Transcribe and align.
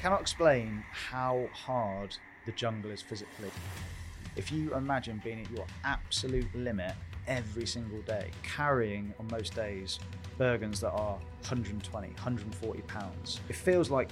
cannot 0.00 0.22
explain 0.22 0.82
how 0.92 1.46
hard 1.52 2.16
the 2.46 2.52
jungle 2.52 2.90
is 2.90 3.02
physically. 3.02 3.50
If 4.34 4.50
you 4.50 4.74
imagine 4.74 5.20
being 5.22 5.42
at 5.42 5.50
your 5.50 5.66
absolute 5.84 6.52
limit 6.54 6.94
every 7.26 7.66
single 7.66 8.00
day, 8.02 8.30
carrying 8.42 9.12
on 9.18 9.28
most 9.30 9.54
days 9.54 9.98
Bergens 10.38 10.80
that 10.80 10.92
are 10.92 11.18
120, 11.42 12.08
140 12.08 12.80
pounds, 12.82 13.40
it 13.50 13.56
feels 13.56 13.90
like 13.90 14.08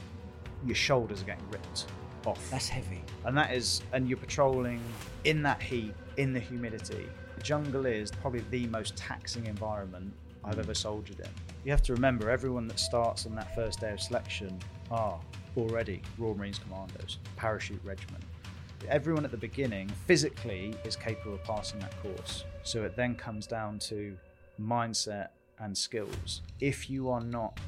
your 0.66 0.76
shoulders 0.76 1.22
are 1.22 1.24
getting 1.24 1.48
ripped 1.50 1.86
off. 2.26 2.50
That's 2.50 2.68
heavy. 2.68 3.02
and 3.24 3.34
that 3.38 3.54
is, 3.54 3.80
and 3.94 4.08
you're 4.08 4.18
patrolling 4.18 4.82
in 5.24 5.42
that 5.44 5.62
heat, 5.62 5.94
in 6.18 6.34
the 6.34 6.40
humidity. 6.40 7.08
The 7.36 7.42
jungle 7.42 7.86
is 7.86 8.10
probably 8.10 8.44
the 8.50 8.66
most 8.66 8.94
taxing 8.94 9.46
environment 9.46 10.12
I've 10.44 10.56
mm. 10.56 10.60
ever 10.60 10.74
soldiered 10.74 11.20
in. 11.20 11.30
You 11.64 11.70
have 11.70 11.82
to 11.84 11.94
remember, 11.94 12.28
everyone 12.28 12.68
that 12.68 12.78
starts 12.78 13.24
on 13.24 13.34
that 13.36 13.54
first 13.54 13.80
day 13.80 13.92
of 13.92 14.00
selection 14.00 14.58
are 14.90 15.18
already 15.58 16.00
Royal 16.16 16.36
Marines 16.36 16.60
Commandos, 16.60 17.18
parachute 17.36 17.80
regiment. 17.84 18.22
Everyone 18.88 19.24
at 19.24 19.32
the 19.32 19.36
beginning 19.36 19.88
physically 20.06 20.72
is 20.84 20.94
capable 20.94 21.34
of 21.34 21.42
passing 21.42 21.80
that 21.80 22.00
course. 22.00 22.44
So 22.62 22.84
it 22.84 22.94
then 22.94 23.16
comes 23.16 23.46
down 23.48 23.80
to 23.80 24.16
mindset 24.60 25.30
and 25.58 25.76
skills. 25.76 26.42
If 26.60 26.88
you 26.88 27.10
are 27.10 27.20
not 27.20 27.58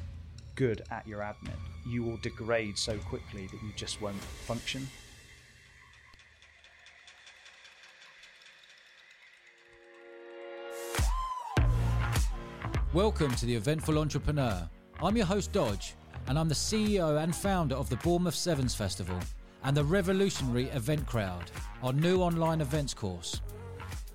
good 0.55 0.83
at 0.89 1.05
your 1.05 1.19
admin, 1.19 1.57
you 1.85 2.01
will 2.03 2.17
degrade 2.17 2.77
so 2.77 2.97
quickly 2.97 3.47
that 3.47 3.61
you 3.61 3.73
just 3.75 4.01
won't 4.01 4.21
function. 4.21 4.87
Welcome 12.93 13.35
to 13.35 13.45
the 13.45 13.55
Eventful 13.55 13.97
Entrepreneur. 13.97 14.69
I'm 15.03 15.17
your 15.17 15.25
host, 15.25 15.51
Dodge, 15.51 15.95
and 16.27 16.37
I'm 16.37 16.47
the 16.47 16.55
CEO 16.55 17.21
and 17.21 17.35
founder 17.35 17.75
of 17.75 17.89
the 17.89 17.97
Bournemouth 17.97 18.35
Sevens 18.35 18.75
Festival 18.75 19.19
and 19.63 19.75
the 19.75 19.83
revolutionary 19.83 20.65
Event 20.69 21.05
Crowd, 21.05 21.51
our 21.83 21.93
new 21.93 22.21
online 22.21 22.61
events 22.61 22.93
course. 22.93 23.41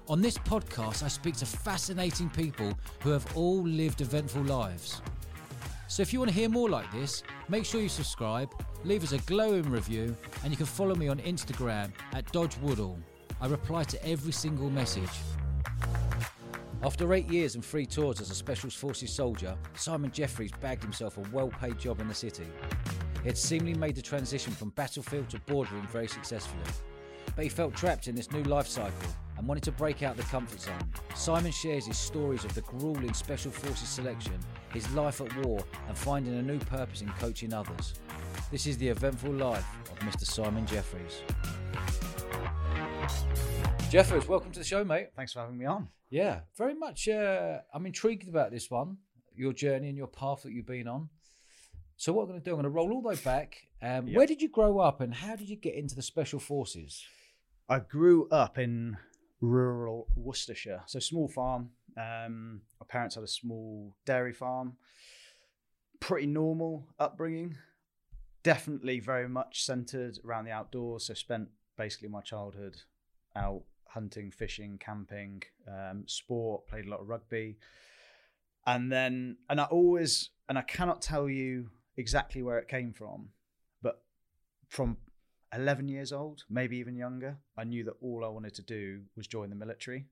On 0.08 0.20
this 0.20 0.38
podcast, 0.38 1.02
I 1.02 1.08
speak 1.08 1.36
to 1.36 1.46
fascinating 1.46 2.30
people 2.30 2.72
who 3.00 3.10
have 3.10 3.36
all 3.36 3.62
lived 3.62 4.00
eventful 4.00 4.42
lives. 4.42 5.02
So 5.88 6.02
if 6.02 6.12
you 6.12 6.18
want 6.18 6.30
to 6.30 6.36
hear 6.36 6.48
more 6.48 6.68
like 6.68 6.90
this, 6.92 7.22
make 7.48 7.64
sure 7.64 7.80
you 7.80 7.88
subscribe, 7.88 8.50
leave 8.84 9.02
us 9.02 9.12
a 9.12 9.18
glowing 9.18 9.68
review, 9.70 10.16
and 10.42 10.52
you 10.52 10.56
can 10.56 10.66
follow 10.66 10.94
me 10.94 11.08
on 11.08 11.18
Instagram 11.18 11.90
at 12.12 12.30
Dodge 12.32 12.56
Woodall. 12.58 12.98
I 13.40 13.46
reply 13.46 13.84
to 13.84 14.06
every 14.06 14.32
single 14.32 14.70
message. 14.70 15.10
After 16.86 17.12
eight 17.14 17.28
years 17.28 17.56
and 17.56 17.64
three 17.64 17.84
tours 17.84 18.20
as 18.20 18.30
a 18.30 18.34
Special 18.36 18.70
Forces 18.70 19.10
soldier, 19.10 19.56
Simon 19.74 20.12
Jefferies 20.12 20.52
bagged 20.60 20.84
himself 20.84 21.18
a 21.18 21.22
well 21.32 21.48
paid 21.48 21.80
job 21.80 22.00
in 22.00 22.06
the 22.06 22.14
city. 22.14 22.46
He 23.22 23.28
had 23.28 23.36
seemingly 23.36 23.76
made 23.76 23.96
the 23.96 24.02
transition 24.02 24.52
from 24.52 24.70
battlefield 24.70 25.28
to 25.30 25.40
boardroom 25.40 25.88
very 25.88 26.06
successfully. 26.06 26.62
But 27.34 27.42
he 27.42 27.48
felt 27.48 27.74
trapped 27.74 28.06
in 28.06 28.14
this 28.14 28.30
new 28.30 28.44
life 28.44 28.68
cycle 28.68 29.08
and 29.36 29.48
wanted 29.48 29.64
to 29.64 29.72
break 29.72 30.04
out 30.04 30.16
the 30.16 30.22
comfort 30.22 30.60
zone. 30.60 30.92
Simon 31.16 31.50
shares 31.50 31.86
his 31.86 31.98
stories 31.98 32.44
of 32.44 32.54
the 32.54 32.60
grueling 32.60 33.14
Special 33.14 33.50
Forces 33.50 33.88
selection, 33.88 34.38
his 34.72 34.88
life 34.92 35.20
at 35.20 35.44
war, 35.44 35.58
and 35.88 35.98
finding 35.98 36.38
a 36.38 36.42
new 36.42 36.60
purpose 36.60 37.00
in 37.02 37.08
coaching 37.18 37.52
others. 37.52 37.94
This 38.52 38.68
is 38.68 38.78
the 38.78 38.86
eventful 38.86 39.32
life 39.32 39.66
of 39.90 39.98
Mr. 39.98 40.24
Simon 40.24 40.64
Jefferies. 40.66 41.22
Jefferies, 43.90 44.26
welcome 44.28 44.50
to 44.52 44.58
the 44.58 44.64
show, 44.64 44.84
mate. 44.84 45.08
Thanks 45.14 45.32
for 45.32 45.40
having 45.40 45.56
me 45.56 45.64
on. 45.64 45.88
Yeah, 46.10 46.40
very 46.56 46.74
much. 46.74 47.08
Uh, 47.08 47.58
I'm 47.72 47.86
intrigued 47.86 48.28
about 48.28 48.50
this 48.50 48.70
one, 48.70 48.98
your 49.34 49.52
journey 49.52 49.88
and 49.88 49.96
your 49.96 50.08
path 50.08 50.42
that 50.42 50.52
you've 50.52 50.66
been 50.66 50.88
on. 50.88 51.08
So, 51.96 52.12
what 52.12 52.22
I'm 52.22 52.28
going 52.28 52.40
to 52.40 52.44
do, 52.44 52.50
I'm 52.50 52.56
going 52.56 52.64
to 52.64 52.70
roll 52.70 52.92
all 52.92 53.00
the 53.00 53.08
way 53.08 53.14
back. 53.16 53.56
Um, 53.80 54.08
Yep. 54.08 54.16
Where 54.16 54.26
did 54.26 54.42
you 54.42 54.48
grow 54.50 54.78
up, 54.80 55.00
and 55.00 55.14
how 55.14 55.36
did 55.36 55.48
you 55.48 55.56
get 55.56 55.74
into 55.74 55.94
the 55.94 56.02
special 56.02 56.38
forces? 56.40 57.04
I 57.68 57.78
grew 57.78 58.28
up 58.28 58.58
in 58.58 58.96
rural 59.40 60.08
Worcestershire, 60.16 60.82
so 60.86 60.98
small 60.98 61.28
farm. 61.28 61.70
Um, 61.96 62.62
my 62.80 62.86
parents 62.88 63.14
had 63.14 63.24
a 63.24 63.28
small 63.28 63.94
dairy 64.04 64.32
farm. 64.32 64.76
Pretty 66.00 66.26
normal 66.26 66.86
upbringing. 66.98 67.56
Definitely 68.42 69.00
very 69.00 69.28
much 69.28 69.64
centered 69.64 70.18
around 70.24 70.44
the 70.44 70.50
outdoors. 70.50 71.06
So 71.06 71.14
spent 71.14 71.48
basically 71.78 72.08
my 72.08 72.20
childhood 72.20 72.76
out 73.34 73.62
hunting, 73.88 74.30
fishing, 74.30 74.78
camping, 74.78 75.42
um, 75.68 76.04
sport. 76.06 76.66
Played 76.66 76.86
a 76.86 76.90
lot 76.90 77.00
of 77.00 77.08
rugby, 77.08 77.56
and 78.66 78.90
then 78.90 79.36
and 79.48 79.60
I 79.60 79.64
always 79.64 80.30
and 80.48 80.58
I 80.58 80.62
cannot 80.62 81.02
tell 81.02 81.28
you 81.28 81.70
exactly 81.96 82.42
where 82.42 82.58
it 82.58 82.68
came 82.68 82.92
from, 82.92 83.28
but 83.82 84.02
from 84.68 84.96
11 85.54 85.88
years 85.88 86.12
old, 86.12 86.44
maybe 86.50 86.76
even 86.76 86.96
younger, 86.96 87.38
I 87.56 87.64
knew 87.64 87.84
that 87.84 87.94
all 88.02 88.24
I 88.24 88.28
wanted 88.28 88.54
to 88.56 88.62
do 88.62 89.02
was 89.16 89.26
join 89.26 89.48
the 89.50 89.56
military. 89.56 90.06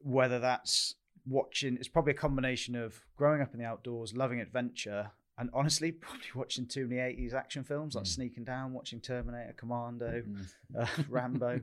Whether 0.00 0.38
that's 0.38 0.94
watching, 1.26 1.76
it's 1.76 1.88
probably 1.88 2.12
a 2.12 2.16
combination 2.16 2.74
of 2.76 3.04
growing 3.16 3.40
up 3.40 3.52
in 3.54 3.60
the 3.60 3.66
outdoors, 3.66 4.14
loving 4.14 4.40
adventure, 4.40 5.10
and 5.38 5.50
honestly, 5.52 5.92
probably 6.00 6.26
watching 6.34 6.66
too 6.66 6.86
many 6.86 7.00
80s 7.00 7.34
action 7.34 7.64
films 7.64 7.94
like 7.94 8.04
Mm. 8.04 8.08
Sneaking 8.08 8.44
Down, 8.44 8.72
watching 8.72 9.00
Terminator, 9.00 9.54
Commando, 9.56 10.22
Mm. 10.22 10.46
uh, 10.78 10.86
Rambo. 11.08 11.60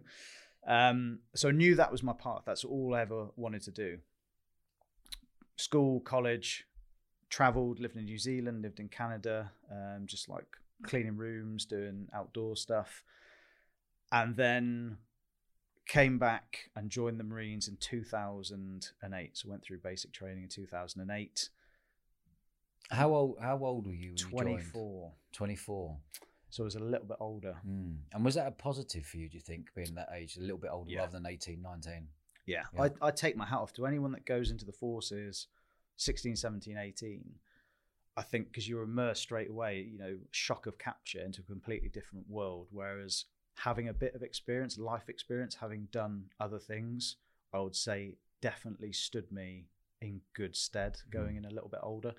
Um, 0.68 1.20
so 1.34 1.50
I 1.50 1.52
knew 1.52 1.76
that 1.76 1.92
was 1.92 2.04
my 2.04 2.14
path. 2.14 2.44
That's 2.46 2.64
all 2.64 2.94
I 2.94 3.02
ever 3.02 3.28
wanted 3.36 3.64
to 3.64 3.72
do. 3.72 3.98
School, 5.56 6.00
college, 6.00 6.66
traveled, 7.30 7.80
lived 7.80 7.96
in 7.98 8.06
New 8.06 8.18
Zealand, 8.18 8.62
lived 8.62 8.80
in 8.80 8.90
Canada, 8.90 9.52
um, 9.72 10.04
just 10.06 10.30
like 10.30 10.46
cleaning 10.84 11.18
rooms, 11.18 11.66
doing 11.66 12.08
outdoor 12.14 12.56
stuff, 12.56 13.04
and 14.12 14.36
then 14.36 14.98
came 15.88 16.18
back 16.18 16.70
and 16.76 16.90
joined 16.90 17.20
the 17.20 17.24
Marines 17.24 17.68
in 17.68 17.78
2008. 17.78 19.38
So 19.38 19.50
went 19.50 19.64
through 19.64 19.80
basic 19.80 20.12
training 20.12 20.44
in 20.44 20.50
2008. 20.50 21.50
How 22.92 23.14
old? 23.14 23.38
How 23.42 23.58
old 23.64 23.88
were 23.88 23.94
you? 23.94 24.16
When 24.32 24.48
You 24.48 24.54
joined? 24.54 25.12
24. 25.34 25.98
24. 26.52 26.56
So 26.56 26.64
I 26.64 26.66
was 26.66 26.76
a 26.76 26.80
little 26.80 27.08
bit 27.08 27.18
older. 27.20 27.56
Mm. 27.68 27.98
And 28.14 28.26
was 28.26 28.36
that 28.36 28.48
a 28.48 28.52
positive 28.52 29.06
for 29.06 29.18
you? 29.18 29.30
Do 29.30 29.38
you 29.38 29.42
think 29.42 29.74
being 29.76 29.96
that 29.96 30.10
age, 30.14 30.38
a 30.38 30.42
little 30.42 30.58
bit 30.58 30.72
older 30.72 30.92
Yeah. 30.92 31.00
rather 31.02 31.14
than 31.14 31.26
18, 31.26 31.62
19? 31.62 32.08
Yeah, 32.46 32.64
Yeah. 32.74 32.90
I, 33.02 33.08
I 33.08 33.12
take 33.12 33.36
my 33.36 33.46
hat 33.46 33.60
off 33.60 33.74
to 33.74 33.86
anyone 33.86 34.12
that 34.14 34.26
goes 34.26 34.52
into 34.52 34.66
the 34.66 34.72
forces 34.72 35.48
16, 35.98 36.36
17, 36.36 36.78
18. 36.78 37.24
I 38.18 38.22
think 38.24 38.48
because 38.48 38.68
you're 38.68 38.84
immersed 38.84 39.22
straight 39.22 39.50
away, 39.50 39.82
you 39.82 39.98
know, 39.98 40.18
shock 40.32 40.66
of 40.66 40.78
capture 40.78 41.22
into 41.22 41.42
a 41.42 41.44
completely 41.46 41.90
different 41.90 42.30
world. 42.30 42.68
Whereas 42.72 43.26
having 43.56 43.88
a 43.88 43.94
bit 43.94 44.16
of 44.16 44.24
experience, 44.24 44.78
life 44.78 45.08
experience, 45.08 45.56
having 45.56 45.88
done 45.92 46.26
other 46.40 46.60
things, 46.60 47.18
I 47.54 47.60
would 47.60 47.76
say 47.76 48.16
definitely 48.42 48.92
stood 48.92 49.32
me 49.32 49.68
in 50.02 50.22
good 50.34 50.56
stead 50.56 50.98
going 51.10 51.38
in 51.38 51.46
a 51.46 51.50
little 51.52 51.70
bit 51.70 51.80
older. 51.84 52.14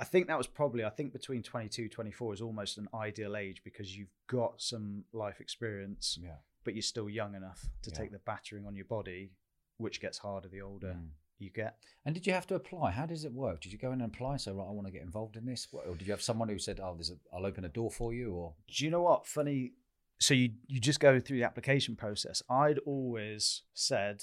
I 0.00 0.04
think 0.04 0.26
that 0.28 0.38
was 0.38 0.46
probably, 0.46 0.84
I 0.84 0.88
think 0.90 1.12
between 1.12 1.42
22, 1.42 1.88
24 1.90 2.34
is 2.34 2.40
almost 2.40 2.78
an 2.78 2.88
ideal 2.94 3.36
age 3.36 3.62
because 3.62 3.96
you've 3.96 4.14
got 4.26 4.60
some 4.62 5.04
life 5.12 5.40
experience 5.40 6.18
Yeah. 6.20 6.38
but 6.64 6.74
you're 6.74 6.82
still 6.82 7.08
young 7.10 7.34
enough 7.34 7.68
to 7.82 7.90
Yeah. 7.90 7.96
take 7.98 8.10
the 8.10 8.18
battering 8.20 8.66
on 8.66 8.74
your 8.74 8.86
body, 8.86 9.32
which 9.76 10.00
gets 10.00 10.18
harder 10.18 10.48
the 10.48 10.62
older 10.62 10.94
Mm. 10.94 11.10
you 11.38 11.50
get. 11.50 11.78
And 12.04 12.14
did 12.14 12.26
you 12.26 12.32
have 12.32 12.46
to 12.48 12.54
apply? 12.54 12.90
How 12.92 13.06
does 13.06 13.24
it 13.24 13.32
work? 13.32 13.60
Did 13.60 13.72
you 13.72 13.78
go 13.78 13.92
in 13.92 14.00
and 14.00 14.12
apply? 14.14 14.38
So, 14.38 14.54
right, 14.54 14.66
I 14.66 14.70
want 14.70 14.86
to 14.86 14.92
get 14.92 15.02
involved 15.02 15.36
in 15.36 15.44
this, 15.44 15.66
or 15.72 15.94
did 15.96 16.06
you 16.06 16.12
have 16.12 16.22
someone 16.22 16.48
who 16.48 16.58
said, 16.58 16.80
"Oh, 16.80 16.94
there's 16.94 17.10
a, 17.10 17.18
I'll 17.32 17.46
open 17.46 17.64
a 17.64 17.68
door 17.68 17.90
for 17.90 18.12
you"? 18.14 18.32
Or 18.34 18.54
Do 18.68 18.84
you 18.84 18.90
know 18.90 19.02
what? 19.02 19.26
Funny. 19.26 19.74
So 20.18 20.34
you 20.34 20.54
you 20.66 20.80
just 20.80 21.00
go 21.00 21.18
through 21.20 21.38
the 21.38 21.44
application 21.44 21.96
process. 21.96 22.42
I'd 22.50 22.78
always 22.80 23.62
said 23.72 24.22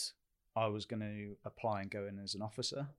I 0.56 0.68
was 0.68 0.86
going 0.86 1.00
to 1.02 1.38
apply 1.44 1.82
and 1.82 1.90
go 1.92 2.06
in 2.06 2.20
as 2.20 2.36
an 2.36 2.42
officer, 2.44 2.90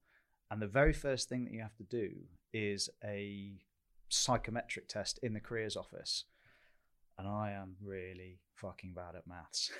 and 0.50 0.60
the 0.60 0.66
very 0.66 0.92
first 0.92 1.28
thing 1.28 1.44
that 1.44 1.52
you 1.52 1.60
have 1.60 1.76
to 1.76 1.84
do 1.84 2.26
is 2.52 2.88
a 3.04 3.60
psychometric 4.08 4.88
test 4.88 5.18
in 5.22 5.34
the 5.34 5.40
careers 5.40 5.76
office. 5.76 6.24
And 7.18 7.26
I 7.26 7.52
am 7.52 7.76
really 7.82 8.38
fucking 8.54 8.94
bad 8.94 9.16
at 9.16 9.26
maths. 9.26 9.70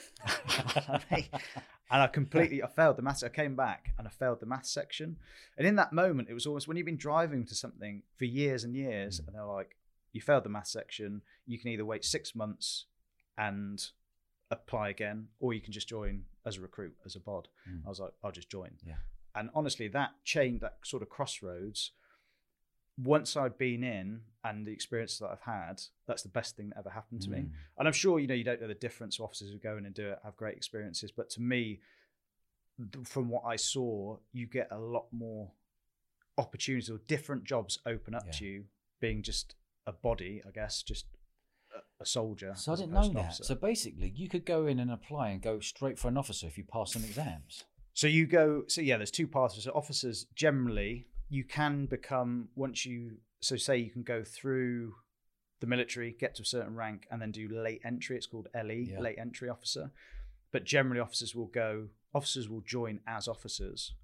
And 1.90 2.02
I 2.02 2.06
completely 2.06 2.62
I 2.62 2.66
failed 2.66 2.96
the 2.96 3.02
maths. 3.02 3.22
I 3.22 3.28
came 3.28 3.56
back 3.56 3.94
and 3.98 4.06
I 4.06 4.10
failed 4.10 4.40
the 4.40 4.46
maths 4.46 4.70
section. 4.70 5.16
And 5.56 5.66
in 5.66 5.76
that 5.76 5.92
moment, 5.92 6.28
it 6.28 6.34
was 6.34 6.46
almost 6.46 6.68
when 6.68 6.76
you've 6.76 6.86
been 6.86 6.96
driving 6.96 7.46
to 7.46 7.54
something 7.54 8.02
for 8.16 8.24
years 8.26 8.64
and 8.64 8.74
years, 8.74 9.18
and 9.18 9.34
they're 9.34 9.44
like, 9.44 9.76
"You 10.12 10.20
failed 10.20 10.44
the 10.44 10.50
maths 10.50 10.70
section. 10.72 11.22
You 11.46 11.58
can 11.58 11.70
either 11.70 11.86
wait 11.86 12.04
six 12.04 12.34
months 12.34 12.86
and 13.38 13.82
apply 14.50 14.90
again, 14.90 15.28
or 15.40 15.54
you 15.54 15.60
can 15.60 15.72
just 15.72 15.88
join 15.88 16.24
as 16.44 16.58
a 16.58 16.60
recruit 16.60 16.94
as 17.06 17.16
a 17.16 17.20
bod." 17.20 17.48
Mm. 17.68 17.86
I 17.86 17.88
was 17.88 18.00
like, 18.00 18.12
"I'll 18.22 18.32
just 18.32 18.50
join." 18.50 18.72
Yeah. 18.84 18.98
And 19.34 19.50
honestly, 19.54 19.88
that 19.88 20.10
chain, 20.24 20.58
that 20.58 20.78
sort 20.84 21.02
of 21.02 21.08
crossroads. 21.08 21.92
Once 23.02 23.36
I've 23.36 23.56
been 23.58 23.84
in 23.84 24.20
and 24.44 24.66
the 24.66 24.72
experiences 24.72 25.18
that 25.20 25.28
I've 25.30 25.40
had, 25.42 25.82
that's 26.06 26.22
the 26.22 26.28
best 26.28 26.56
thing 26.56 26.70
that 26.70 26.78
ever 26.78 26.90
happened 26.90 27.22
to 27.22 27.30
me 27.30 27.38
Mm. 27.38 27.50
and 27.78 27.86
I'm 27.88 27.94
sure 27.94 28.18
you 28.18 28.26
know 28.26 28.34
you 28.34 28.44
don't 28.44 28.60
know 28.60 28.66
the 28.68 28.74
difference. 28.74 29.20
Officers 29.20 29.50
who 29.52 29.58
go 29.58 29.76
in 29.76 29.86
and 29.86 29.94
do 29.94 30.10
it 30.10 30.18
have 30.24 30.36
great 30.36 30.56
experiences, 30.56 31.12
but 31.12 31.30
to 31.30 31.40
me, 31.40 31.80
from 33.04 33.28
what 33.28 33.42
I 33.44 33.56
saw, 33.56 34.18
you 34.32 34.46
get 34.46 34.68
a 34.70 34.78
lot 34.78 35.06
more 35.12 35.50
opportunities 36.36 36.90
or 36.90 36.98
different 37.06 37.44
jobs 37.44 37.78
open 37.86 38.14
up 38.14 38.24
Yeah. 38.26 38.32
to 38.32 38.44
you. 38.44 38.64
Being 39.00 39.22
just 39.22 39.54
a 39.86 39.92
body, 39.92 40.42
I 40.46 40.50
guess, 40.50 40.82
just 40.82 41.06
a 42.00 42.06
soldier. 42.06 42.54
So 42.56 42.72
I 42.72 42.76
didn't 42.76 42.92
know 42.92 43.08
that. 43.10 43.16
officer. 43.18 43.44
So 43.44 43.54
basically, 43.54 44.10
you 44.10 44.28
could 44.28 44.44
go 44.44 44.66
in 44.66 44.78
and 44.80 44.90
apply 44.90 45.30
and 45.30 45.42
go 45.42 45.60
straight 45.60 45.98
for 45.98 46.08
an 46.08 46.16
officer 46.16 46.46
if 46.46 46.56
you 46.58 46.64
pass 46.64 46.92
some 46.92 47.04
exams. 47.04 47.64
So 47.94 48.06
you 48.06 48.26
go. 48.26 48.64
So 48.68 48.80
yeah, 48.80 48.96
there's 48.96 49.10
two 49.10 49.26
paths. 49.28 49.62
So 49.62 49.70
officers 49.72 50.26
generally, 50.34 51.06
you 51.28 51.44
can 51.44 51.86
become 51.86 52.48
once 52.54 52.84
you. 52.86 53.18
So 53.40 53.56
say 53.56 53.76
you 53.78 53.90
can 53.90 54.02
go 54.02 54.24
through 54.24 54.94
the 55.60 55.66
military, 55.66 56.12
get 56.18 56.34
to 56.36 56.42
a 56.42 56.46
certain 56.46 56.74
rank, 56.74 57.06
and 57.10 57.20
then 57.20 57.30
do 57.30 57.48
late 57.48 57.80
entry. 57.84 58.16
It's 58.16 58.26
called 58.26 58.48
LE, 58.54 58.74
Yeah. 58.74 59.00
late 59.00 59.18
entry 59.18 59.48
officer. 59.48 59.92
But 60.50 60.64
generally, 60.64 61.00
officers 61.00 61.34
will 61.34 61.46
go. 61.46 61.90
Officers 62.14 62.48
will 62.48 62.62
join 62.62 63.00
as 63.06 63.28
officers, 63.28 63.94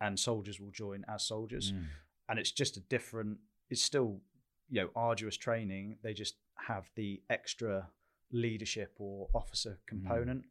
and 0.00 0.18
soldiers 0.18 0.58
will 0.58 0.70
join 0.70 1.04
as 1.08 1.26
soldiers. 1.26 1.72
Mm. 1.72 1.86
And 2.28 2.38
it's 2.38 2.50
just 2.50 2.76
a 2.76 2.80
different. 2.80 3.38
It's 3.68 3.82
still, 3.82 4.22
you 4.70 4.80
know, 4.82 4.90
arduous 4.96 5.36
training. 5.36 5.98
They 6.02 6.14
just 6.14 6.36
have 6.66 6.90
the 6.94 7.22
extra 7.28 7.90
leadership 8.32 8.94
or 8.98 9.28
officer 9.34 9.78
component. 9.86 10.46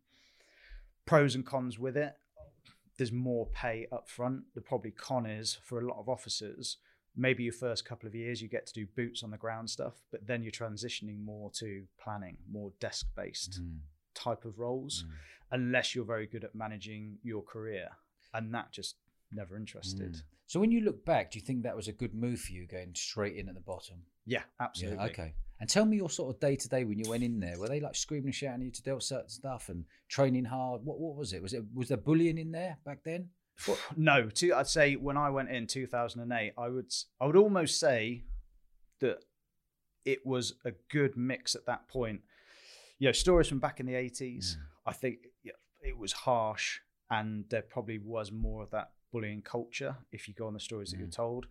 Pros 1.06 1.36
and 1.36 1.46
cons 1.46 1.78
with 1.78 1.98
it 1.98 2.16
there's 2.98 3.12
more 3.12 3.48
pay 3.48 3.88
up 3.92 4.08
front. 4.10 4.44
The 4.54 4.62
probably 4.62 4.92
con 4.92 5.26
is 5.26 5.58
for 5.64 5.80
a 5.80 5.88
lot 5.88 6.00
of 6.00 6.08
officers, 6.10 6.78
maybe 7.16 7.44
your 7.44 7.54
first 7.54 7.86
couple 7.86 8.08
of 8.08 8.16
years 8.16 8.42
you 8.42 8.48
get 8.48 8.66
to 8.68 8.74
do 8.74 8.86
boots 8.96 9.24
on 9.24 9.32
the 9.32 9.38
ground 9.38 9.70
stuff, 9.70 10.02
but 10.12 10.28
then 10.28 10.44
you're 10.44 10.52
transitioning 10.52 11.24
more 11.24 11.50
to 11.52 11.86
planning, 11.98 12.38
more 12.50 12.72
desk 12.80 13.08
based 13.16 13.62
Mm. 13.62 13.80
type 14.14 14.46
of 14.46 14.60
roles, 14.60 15.04
Mm. 15.04 15.12
unless 15.52 15.96
you're 15.96 16.06
very 16.06 16.28
good 16.28 16.44
at 16.44 16.56
managing 16.56 17.20
your 17.24 17.42
career. 17.44 17.90
And 18.34 18.54
that 18.54 18.72
just 18.72 18.98
never 19.32 19.56
interested. 19.58 20.14
Mm. 20.14 20.24
So 20.48 20.60
when 20.60 20.72
you 20.72 20.82
look 20.82 21.06
back, 21.06 21.32
do 21.32 21.40
you 21.40 21.46
think 21.46 21.64
that 21.64 21.76
was 21.76 21.88
a 21.88 21.94
good 21.94 22.14
move 22.14 22.40
for 22.42 22.52
you 22.52 22.66
going 22.68 22.94
straight 22.96 23.36
in 23.38 23.48
at 23.50 23.56
the 23.56 23.62
bottom? 23.62 24.06
Yeah, 24.26 24.44
absolutely. 24.60 24.98
Yeah, 25.06 25.12
okay. 25.12 25.34
And 25.60 25.70
tell 25.70 25.86
me 25.86 25.98
your 25.98 26.10
sort 26.10 26.36
of 26.36 26.40
day 26.42 26.56
to 26.56 26.70
day 26.70 26.84
when 26.84 27.00
you 27.00 27.10
went 27.10 27.24
in 27.24 27.40
there. 27.40 27.58
Were 27.58 27.70
they 27.70 27.80
like 27.80 27.96
screaming 27.96 28.28
and 28.28 28.36
shouting 28.36 28.62
at 28.62 28.66
you 28.66 28.72
to 28.72 28.84
do 28.84 29.00
certain 29.00 29.30
stuff 29.30 29.70
and 29.70 29.86
training 30.10 30.46
hard? 30.46 30.82
What 30.84 31.00
what 31.00 31.16
was 31.16 31.32
it? 31.34 31.42
Was 31.42 31.54
it 31.54 31.64
was 31.74 31.88
there 31.88 31.98
bullying 31.98 32.38
in 32.38 32.52
there 32.52 32.78
back 32.86 33.04
then? 33.04 33.30
No, 33.96 34.30
to, 34.30 34.54
I'd 34.54 34.68
say 34.68 34.96
when 34.98 35.16
I 35.16 35.30
went 35.30 35.50
in 35.50 35.66
2008, 35.66 36.54
I 36.58 36.68
would 36.68 36.94
I 37.22 37.26
would 37.26 37.38
almost 37.38 37.80
say 37.80 38.24
that 39.00 39.24
it 40.04 40.26
was 40.26 40.54
a 40.66 40.72
good 40.92 41.16
mix 41.16 41.56
at 41.56 41.66
that 41.66 41.88
point. 41.88 42.22
You 43.00 43.08
know, 43.08 43.14
stories 43.14 43.48
from 43.48 43.60
back 43.60 43.80
in 43.80 43.86
the 43.86 43.94
80s. 43.94 44.56
Hmm. 44.56 44.62
I 44.88 44.94
think 44.94 45.20
yeah, 45.44 45.54
it 45.82 45.98
was 45.98 46.12
harsh, 46.12 46.80
and 47.10 47.46
there 47.50 47.62
probably 47.62 47.98
was 47.98 48.32
more 48.32 48.62
of 48.62 48.72
that 48.72 48.92
bullying 49.12 49.42
culture 49.42 49.96
if 50.12 50.28
you 50.28 50.34
go 50.34 50.48
on 50.48 50.54
the 50.54 50.60
stories 50.60 50.92
that 50.92 50.98
you're 50.98 51.08
hmm. 51.08 51.12
told. 51.12 51.48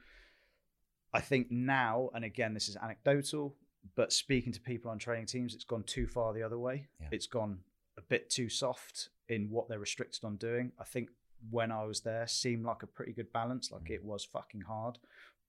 I 1.15 1.21
think 1.21 1.51
now, 1.51 2.11
and 2.13 2.25
again, 2.25 2.55
this 2.55 2.69
is 2.69 2.77
anecdotal, 2.77 3.55
but 3.95 4.13
speaking 4.13 4.53
to 4.53 4.61
people 4.61 4.91
on 4.91 4.99
training 4.99 5.27
teams, 5.27 5.55
it's 5.55 5.65
gone 5.65 5.83
too 5.85 6.07
far 6.07 6.33
the 6.33 6.43
other 6.43 6.59
way. 6.59 6.87
Yeah. 7.01 7.09
It's 7.13 7.27
gone 7.27 7.59
a 7.97 8.03
bit 8.03 8.31
too 8.31 8.49
soft 8.49 9.11
in 9.29 9.51
what 9.51 9.69
they're 9.69 9.79
restricted 9.79 10.25
on 10.25 10.37
doing. 10.37 10.73
I 10.79 10.85
think 10.85 11.11
when 11.51 11.71
I 11.71 11.85
was 11.85 12.01
there 12.01 12.27
seemed 12.27 12.65
like 12.65 12.83
a 12.83 12.87
pretty 12.87 13.13
good 13.13 13.33
balance. 13.33 13.71
Like 13.71 13.91
it 13.91 14.03
was 14.05 14.25
fucking 14.25 14.63
hard, 14.63 14.99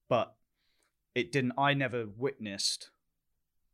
but 0.10 0.36
it 1.14 1.32
didn't. 1.32 1.54
I 1.58 1.74
never 1.74 2.06
witnessed 2.18 2.90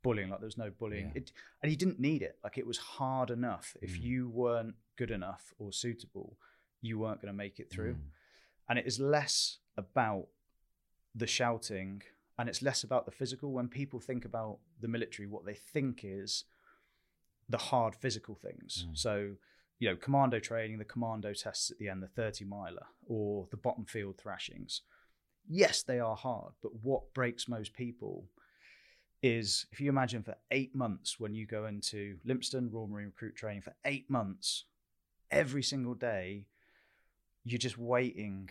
bullying. 0.03 0.29
Like 0.29 0.39
there 0.39 0.47
was 0.47 0.57
no 0.57 0.69
bullying, 0.69 1.07
Yeah. 1.13 1.21
it, 1.21 1.31
and 1.61 1.71
you 1.71 1.77
didn't 1.77 1.99
need 1.99 2.21
it. 2.21 2.37
Like 2.43 2.57
it 2.57 2.67
was 2.67 2.77
hard 2.77 3.31
enough. 3.31 3.75
If 3.81 3.97
Mm. 3.97 4.01
you 4.03 4.29
weren't 4.29 4.75
good 4.95 5.11
enough 5.11 5.53
or 5.57 5.73
suitable, 5.73 6.37
you 6.81 6.99
weren't 6.99 7.21
going 7.21 7.33
to 7.33 7.37
make 7.37 7.59
it 7.59 7.69
through. 7.69 7.95
Mm. 7.95 8.01
And 8.69 8.79
it 8.79 8.85
is 8.87 8.99
less 8.99 9.57
about 9.77 10.27
the 11.15 11.27
shouting 11.27 12.03
and 12.41 12.49
it's 12.49 12.63
less 12.63 12.83
about 12.83 13.05
the 13.05 13.11
physical. 13.11 13.51
When 13.51 13.67
people 13.67 13.99
think 13.99 14.25
about 14.25 14.57
the 14.79 14.87
military, 14.87 15.27
what 15.27 15.45
they 15.45 15.53
think 15.53 16.01
is 16.03 16.45
the 17.47 17.59
hard 17.59 17.93
physical 17.93 18.33
things. 18.33 18.87
Mm. 18.89 18.97
So, 18.97 19.33
you 19.77 19.87
know, 19.87 19.95
commando 19.95 20.39
training, 20.39 20.79
the 20.79 20.83
commando 20.85 21.33
tests 21.33 21.69
at 21.69 21.77
the 21.77 21.87
end, 21.87 22.01
the 22.01 22.07
30 22.07 22.45
miler, 22.45 22.87
or 23.05 23.47
the 23.51 23.57
bottom 23.57 23.85
field 23.85 24.17
thrashings. 24.17 24.81
Yes, 25.47 25.83
they 25.83 25.99
are 25.99 26.15
hard, 26.15 26.53
but 26.63 26.71
what 26.81 27.13
breaks 27.13 27.47
most 27.47 27.73
people 27.73 28.25
is 29.21 29.67
if 29.71 29.79
you 29.79 29.89
imagine 29.89 30.23
for 30.23 30.35
eight 30.49 30.73
months 30.73 31.19
when 31.19 31.35
you 31.35 31.45
go 31.45 31.67
into 31.67 32.17
Lympstone 32.27 32.73
Royal 32.73 32.87
Marine 32.87 33.07
Recruit 33.07 33.35
Training 33.35 33.61
for 33.61 33.75
eight 33.85 34.09
months, 34.09 34.65
every 35.29 35.61
single 35.61 35.93
day, 35.93 36.47
you're 37.43 37.59
just 37.59 37.77
waiting 37.77 38.49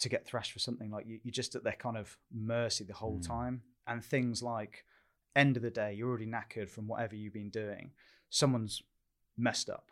to 0.00 0.08
get 0.08 0.26
thrashed 0.26 0.52
for 0.52 0.58
something 0.58 0.90
like 0.90 1.06
you, 1.06 1.20
you're 1.22 1.32
just 1.32 1.54
at 1.54 1.62
their 1.64 1.74
kind 1.74 1.96
of 1.96 2.16
mercy 2.32 2.84
the 2.84 2.94
whole 2.94 3.18
Mm. 3.18 3.26
time. 3.26 3.62
And 3.86 4.04
things 4.04 4.42
like 4.42 4.84
end 5.36 5.56
of 5.56 5.62
the 5.62 5.70
day, 5.70 5.92
you're 5.94 6.08
already 6.08 6.26
knackered 6.26 6.68
from 6.68 6.86
whatever 6.88 7.14
you've 7.16 7.32
been 7.34 7.50
doing. 7.50 7.92
Someone's 8.28 8.82
messed 9.36 9.68
up. 9.70 9.90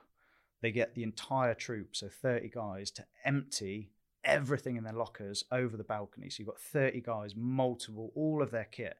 They 0.60 0.72
get 0.72 0.94
the 0.94 1.02
entire 1.04 1.54
troop, 1.54 1.94
so 1.94 2.08
30 2.08 2.48
guys, 2.48 2.90
to 2.92 3.04
empty 3.24 3.90
everything 4.24 4.76
in 4.76 4.84
their 4.84 4.92
lockers 4.92 5.44
over 5.52 5.76
the 5.76 5.84
balcony. 5.84 6.28
So 6.30 6.40
you've 6.40 6.48
got 6.48 6.60
30 6.60 7.00
guys, 7.00 7.34
multiple, 7.36 8.12
all 8.14 8.42
of 8.42 8.50
their 8.50 8.64
kit, 8.64 8.96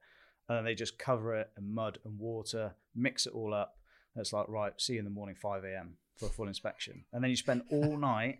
and 0.49 0.57
then 0.59 0.65
they 0.65 0.75
just 0.75 0.99
cover 0.99 1.35
it 1.35 1.51
in 1.59 1.75
mud 1.75 1.99
and 2.05 2.19
water, 2.19 2.75
mix 2.95 3.27
it 3.27 3.33
all 3.33 3.53
up. 3.53 3.77
And 4.15 4.21
it's 4.21 4.33
like, 4.33 4.49
right, 4.49 4.73
see 4.81 4.95
you 4.95 4.99
in 5.01 5.05
the 5.05 5.11
morning, 5.11 5.35
5 5.35 5.65
a.m. 5.65 5.97
for 6.17 6.27
a 6.27 6.31
full 6.31 6.49
inspection. 6.49 7.05
And 7.13 7.23
then 7.23 7.31
you 7.31 7.37
spend 7.37 7.63
all 7.71 7.97
night, 8.13 8.39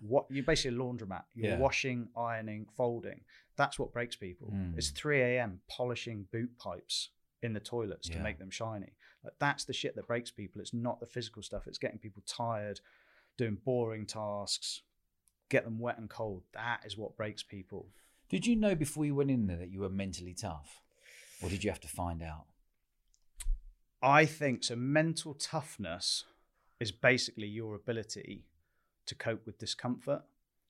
what 0.00 0.26
you're 0.30 0.44
basically 0.44 0.76
a 0.76 0.80
laundromat. 0.80 1.24
You're 1.34 1.52
Yeah. 1.52 1.58
washing, 1.58 2.08
ironing, 2.16 2.66
folding. 2.76 3.20
That's 3.56 3.78
what 3.78 3.92
breaks 3.92 4.16
people. 4.16 4.48
Mm. 4.52 4.76
It's 4.78 4.90
3 4.90 5.20
a.m. 5.20 5.60
polishing 5.68 6.26
boot 6.32 6.56
pipes 6.58 7.10
in 7.42 7.52
the 7.52 7.60
toilets 7.60 8.08
to 8.08 8.18
make 8.20 8.38
them 8.38 8.50
shiny. 8.50 8.92
Like 9.24 9.34
that's 9.38 9.64
the 9.64 9.72
shit 9.72 9.94
that 9.96 10.06
breaks 10.06 10.30
people. 10.30 10.60
It's 10.60 10.72
not 10.74 11.00
the 11.00 11.06
physical 11.06 11.42
stuff. 11.42 11.66
It's 11.66 11.78
getting 11.78 11.98
people 11.98 12.22
tired, 12.26 12.80
doing 13.36 13.56
boring 13.64 14.06
tasks, 14.06 14.82
get 15.48 15.64
them 15.64 15.78
wet 15.78 15.98
and 15.98 16.08
cold. 16.08 16.42
That 16.52 16.80
is 16.86 16.96
what 16.96 17.16
breaks 17.16 17.42
people. 17.42 17.88
Did 18.28 18.46
you 18.46 18.56
know 18.56 18.74
before 18.74 19.04
you 19.04 19.14
went 19.14 19.30
in 19.30 19.46
there 19.46 19.56
that 19.58 19.70
you 19.70 19.80
were 19.80 19.88
mentally 19.90 20.34
tough, 20.34 20.80
or 21.42 21.48
did 21.50 21.64
you 21.64 21.70
have 21.70 21.80
to 21.80 21.88
find 21.88 22.22
out? 22.22 22.46
I 24.02 24.24
think 24.24 24.64
so. 24.64 24.76
Mental 24.76 25.34
toughness 25.34 26.24
is 26.78 26.92
basically 26.92 27.46
your 27.46 27.74
ability 27.74 28.44
to 29.06 29.14
cope 29.14 29.46
with 29.46 29.58
discomfort. 29.58 30.22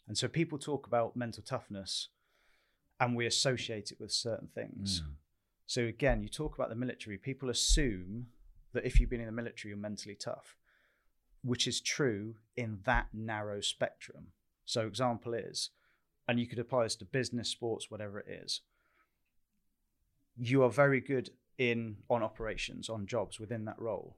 And 0.09 0.17
so 0.17 0.29
people 0.29 0.59
talk 0.59 0.87
about 0.87 1.17
mental 1.17 1.43
toughness 1.43 2.09
and 2.99 3.17
we 3.17 3.27
associate 3.27 3.91
it 3.91 4.01
with 4.01 4.13
certain 4.13 4.49
things. 4.55 5.03
Mm. 5.03 5.13
So 5.67 5.83
again, 5.83 6.23
you 6.23 6.29
talk 6.29 6.57
about 6.57 6.69
the 6.69 6.75
military, 6.75 7.17
people 7.17 7.49
assume 7.49 8.27
that 8.73 8.85
if 8.85 8.99
you've 8.99 9.11
been 9.11 9.21
in 9.21 9.27
the 9.27 9.33
military, 9.33 9.71
you're 9.71 9.79
mentally 9.79 10.15
tough, 10.15 10.57
which 11.43 11.67
is 11.67 11.81
true 11.81 12.35
in 12.57 12.81
that 12.85 13.09
narrow 13.13 13.61
spectrum. 13.61 14.29
So 14.65 14.87
example 14.87 15.35
is, 15.35 15.71
and 16.29 16.39
you 16.39 16.47
could 16.47 16.59
apply 16.59 16.85
this 16.85 16.97
to 16.97 17.05
business, 17.05 17.49
sports, 17.49 17.91
whatever 17.91 18.21
it 18.21 18.29
is. 18.29 18.61
You 20.37 20.63
are 20.63 20.71
very 20.71 21.01
good 21.01 21.31
in 21.59 21.97
on 22.09 22.23
operations, 22.23 22.89
on 22.89 23.07
jobs 23.07 23.39
within 23.39 23.65
that 23.67 23.81
role. 23.81 24.17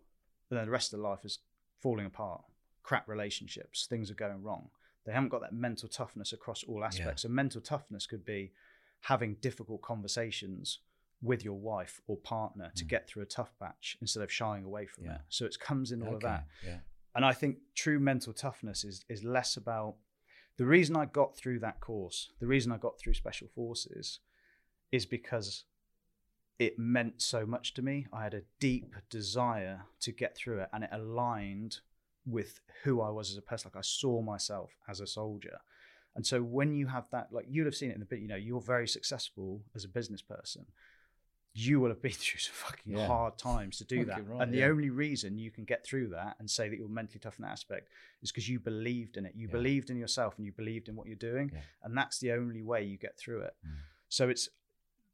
But 0.49 0.57
then 0.57 0.67
the 0.67 0.71
rest 0.71 0.93
of 0.93 1.01
the 1.01 1.07
life 1.07 1.25
is 1.25 1.39
falling 1.81 2.07
apart, 2.07 2.43
crap 2.83 3.09
relationships, 3.09 3.87
things 3.87 4.11
are 4.11 4.15
going 4.15 4.43
wrong. 4.43 4.71
They 5.05 5.13
haven't 5.13 5.31
got 5.31 5.41
that 5.43 5.53
mental 5.53 5.89
toughness 5.89 6.33
across 6.33 6.63
all 6.65 6.85
aspects. 6.85 7.23
So 7.23 7.29
mental 7.29 7.61
toughness 7.61 8.07
could 8.07 8.25
be 8.25 8.53
having 9.01 9.35
difficult 9.37 9.83
conversations 9.83 10.79
with 11.21 11.45
your 11.45 11.59
wife 11.59 12.01
or 12.07 12.17
partner 12.17 12.71
to 12.77 12.85
Mm. 12.85 12.89
get 12.89 13.09
through 13.09 13.23
a 13.23 13.27
tough 13.27 13.57
patch 13.59 13.97
instead 14.01 14.23
of 14.23 14.31
shying 14.33 14.65
away 14.65 14.87
from 14.87 15.05
Yeah. 15.05 15.17
it. 15.17 15.21
So 15.29 15.45
it 15.47 15.59
comes 15.61 15.93
in 15.93 16.03
all 16.03 16.15
of 16.17 16.21
that. 16.23 16.47
Yeah. 16.65 16.81
And 17.15 17.25
I 17.25 17.33
think 17.33 17.59
true 17.75 17.99
mental 18.01 18.33
toughness 18.33 18.85
is 18.85 19.05
is 19.09 19.23
less 19.25 19.57
about 19.57 19.97
the 20.57 20.67
reason 20.67 20.97
I 20.97 21.07
got 21.07 21.37
through 21.37 21.61
that 21.61 21.81
course, 21.81 22.31
the 22.39 22.47
reason 22.47 22.73
I 22.73 22.79
got 22.79 22.99
through 22.99 23.15
special 23.15 23.49
forces 23.49 24.21
is 24.91 25.07
because 25.07 25.65
it 26.59 26.79
meant 26.79 27.21
so 27.23 27.45
much 27.47 27.75
to 27.75 27.83
me. 27.83 28.07
I 28.13 28.23
had 28.25 28.35
a 28.35 28.43
deep 28.61 28.95
desire 29.09 29.87
to 30.01 30.13
get 30.13 30.37
through 30.37 30.61
it 30.61 30.69
and 30.73 30.85
it 30.85 30.91
aligned 30.93 31.81
with 32.27 32.61
who 32.85 33.01
I 33.01 33.11
was 33.11 33.31
as 33.31 33.37
a 33.37 33.43
person. 33.43 33.71
Like 33.73 33.79
I 33.79 33.83
saw 33.87 34.23
myself 34.23 34.71
as 34.89 35.01
a 35.01 35.07
soldier. 35.07 35.59
And 36.15 36.27
so 36.27 36.43
when 36.43 36.75
you 36.75 36.87
have 36.89 37.05
that, 37.13 37.29
like 37.33 37.47
you'd 37.49 37.67
have 37.67 37.75
seen 37.75 37.91
it 37.91 37.95
in 37.95 38.01
the 38.01 38.07
bit, 38.07 38.21
you 38.21 38.29
know, 38.29 38.37
you're 38.37 38.61
very 38.61 38.87
successful 38.87 39.63
as 39.75 39.85
a 39.85 39.89
business 39.89 40.21
person. 40.23 40.67
You 41.55 41.81
will 41.81 41.89
have 41.89 42.03
been 42.03 42.13
through 42.23 42.41
some 42.41 42.55
fucking 42.55 42.97
Yeah. 42.97 43.07
hard 43.07 43.39
times 43.39 43.79
to 43.79 43.85
do 43.85 44.05
that. 44.07 44.27
Right, 44.29 44.43
and 44.43 44.53
the 44.53 44.59
yeah. 44.59 44.67
only 44.67 44.91
reason 44.91 45.39
you 45.39 45.51
can 45.51 45.65
get 45.65 45.85
through 45.85 46.09
that 46.09 46.37
and 46.39 46.51
say 46.51 46.69
that 46.69 46.77
you're 46.79 46.89
mentally 46.89 47.19
tough 47.21 47.39
in 47.39 47.45
that 47.45 47.53
aspect 47.53 47.89
is 48.23 48.31
because 48.31 48.49
you 48.49 48.61
believed 48.61 49.17
in 49.17 49.25
it. 49.27 49.35
You 49.35 49.47
Yeah. 49.49 49.53
believed 49.53 49.91
in 49.91 49.97
yourself 49.97 50.37
and 50.37 50.45
you 50.47 50.53
believed 50.53 50.89
in 50.89 50.97
what 50.97 51.07
you're 51.07 51.17
doing. 51.17 51.51
And 51.83 51.97
that's 51.97 52.19
the 52.19 52.33
only 52.33 52.63
way 52.63 52.85
you 52.85 52.99
get 52.99 53.19
through 53.19 53.43
it. 53.43 53.55
Mm. 53.67 53.71
So 54.09 54.29
it's 54.29 54.49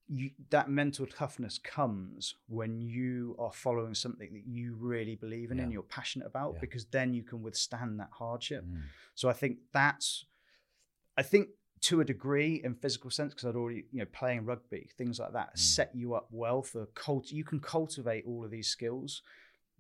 you, 0.09 0.31
that 0.51 0.69
mental 0.71 1.07
toughness 1.07 1.59
comes 1.59 2.35
when 2.49 2.81
you 2.81 3.37
are 3.39 3.53
following 3.53 3.95
something 3.95 4.33
that 4.33 4.47
you 4.47 4.75
really 4.79 5.15
believe 5.17 5.51
in 5.51 5.61
and 5.61 5.71
you're 5.73 5.83
passionate 5.83 6.27
about 6.27 6.55
Yeah. 6.55 6.61
because 6.61 6.87
then 6.87 7.13
you 7.15 7.23
can 7.23 7.43
withstand 7.43 8.01
that 8.01 8.09
hardship. 8.13 8.65
Mm. 8.65 8.83
So 9.15 9.29
I 9.29 9.35
think 9.35 9.59
that's 9.73 10.25
I 11.17 11.23
think 11.23 11.49
to 11.83 12.01
a 12.01 12.05
degree 12.05 12.61
in 12.65 12.75
physical 12.75 13.11
sense 13.11 13.35
because 13.35 13.45
I'd 13.49 13.55
already 13.57 13.85
you 13.93 14.01
know 14.01 14.07
playing 14.13 14.45
rugby 14.47 14.89
things 14.97 15.19
like 15.21 15.33
that 15.35 15.55
Mm. 15.55 15.59
set 15.59 15.95
you 15.95 16.15
up 16.15 16.29
well 16.31 16.63
for 16.63 16.87
cult 16.87 17.31
you 17.31 17.45
can 17.45 17.61
cultivate 17.61 18.25
all 18.27 18.45
of 18.45 18.51
these 18.51 18.69
skills 18.69 19.23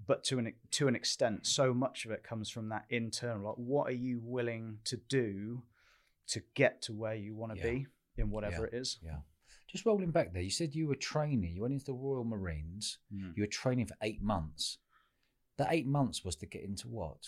but 0.06 0.22
to 0.24 0.38
an 0.38 0.52
to 0.72 0.86
an 0.88 0.94
extent 0.94 1.46
so 1.46 1.72
much 1.74 2.04
of 2.04 2.10
it 2.12 2.22
comes 2.22 2.48
from 2.50 2.68
that 2.68 2.84
internal 2.90 3.46
like 3.48 3.56
what 3.56 3.88
are 3.88 3.96
you 4.08 4.20
willing 4.22 4.78
to 4.84 4.96
do 5.08 5.62
to 6.28 6.40
get 6.54 6.82
to 6.82 6.92
where 6.92 7.14
you 7.14 7.34
want 7.34 7.52
to 7.52 7.58
Yeah. 7.58 7.70
be 7.72 7.86
in 8.16 8.30
whatever 8.30 8.62
Yeah. 8.62 8.68
it 8.68 8.74
is 8.74 8.98
Yeah. 9.02 9.18
Just 9.70 9.84
rolling 9.86 10.10
back 10.10 10.32
there, 10.32 10.42
you 10.42 10.50
said 10.50 10.74
you 10.74 10.86
were 10.88 10.94
training. 10.94 11.54
You 11.54 11.62
went 11.62 11.74
into 11.74 11.86
the 11.86 11.92
Royal 11.92 12.24
Marines. 12.24 12.98
Mm. 13.14 13.36
You 13.36 13.42
were 13.42 13.46
training 13.48 13.86
for 13.86 13.94
eight 14.02 14.22
months. 14.22 14.78
That 15.58 15.68
eight 15.70 15.86
months 15.86 16.24
was 16.24 16.36
to 16.36 16.46
get 16.46 16.62
into 16.64 16.88
what? 16.88 17.18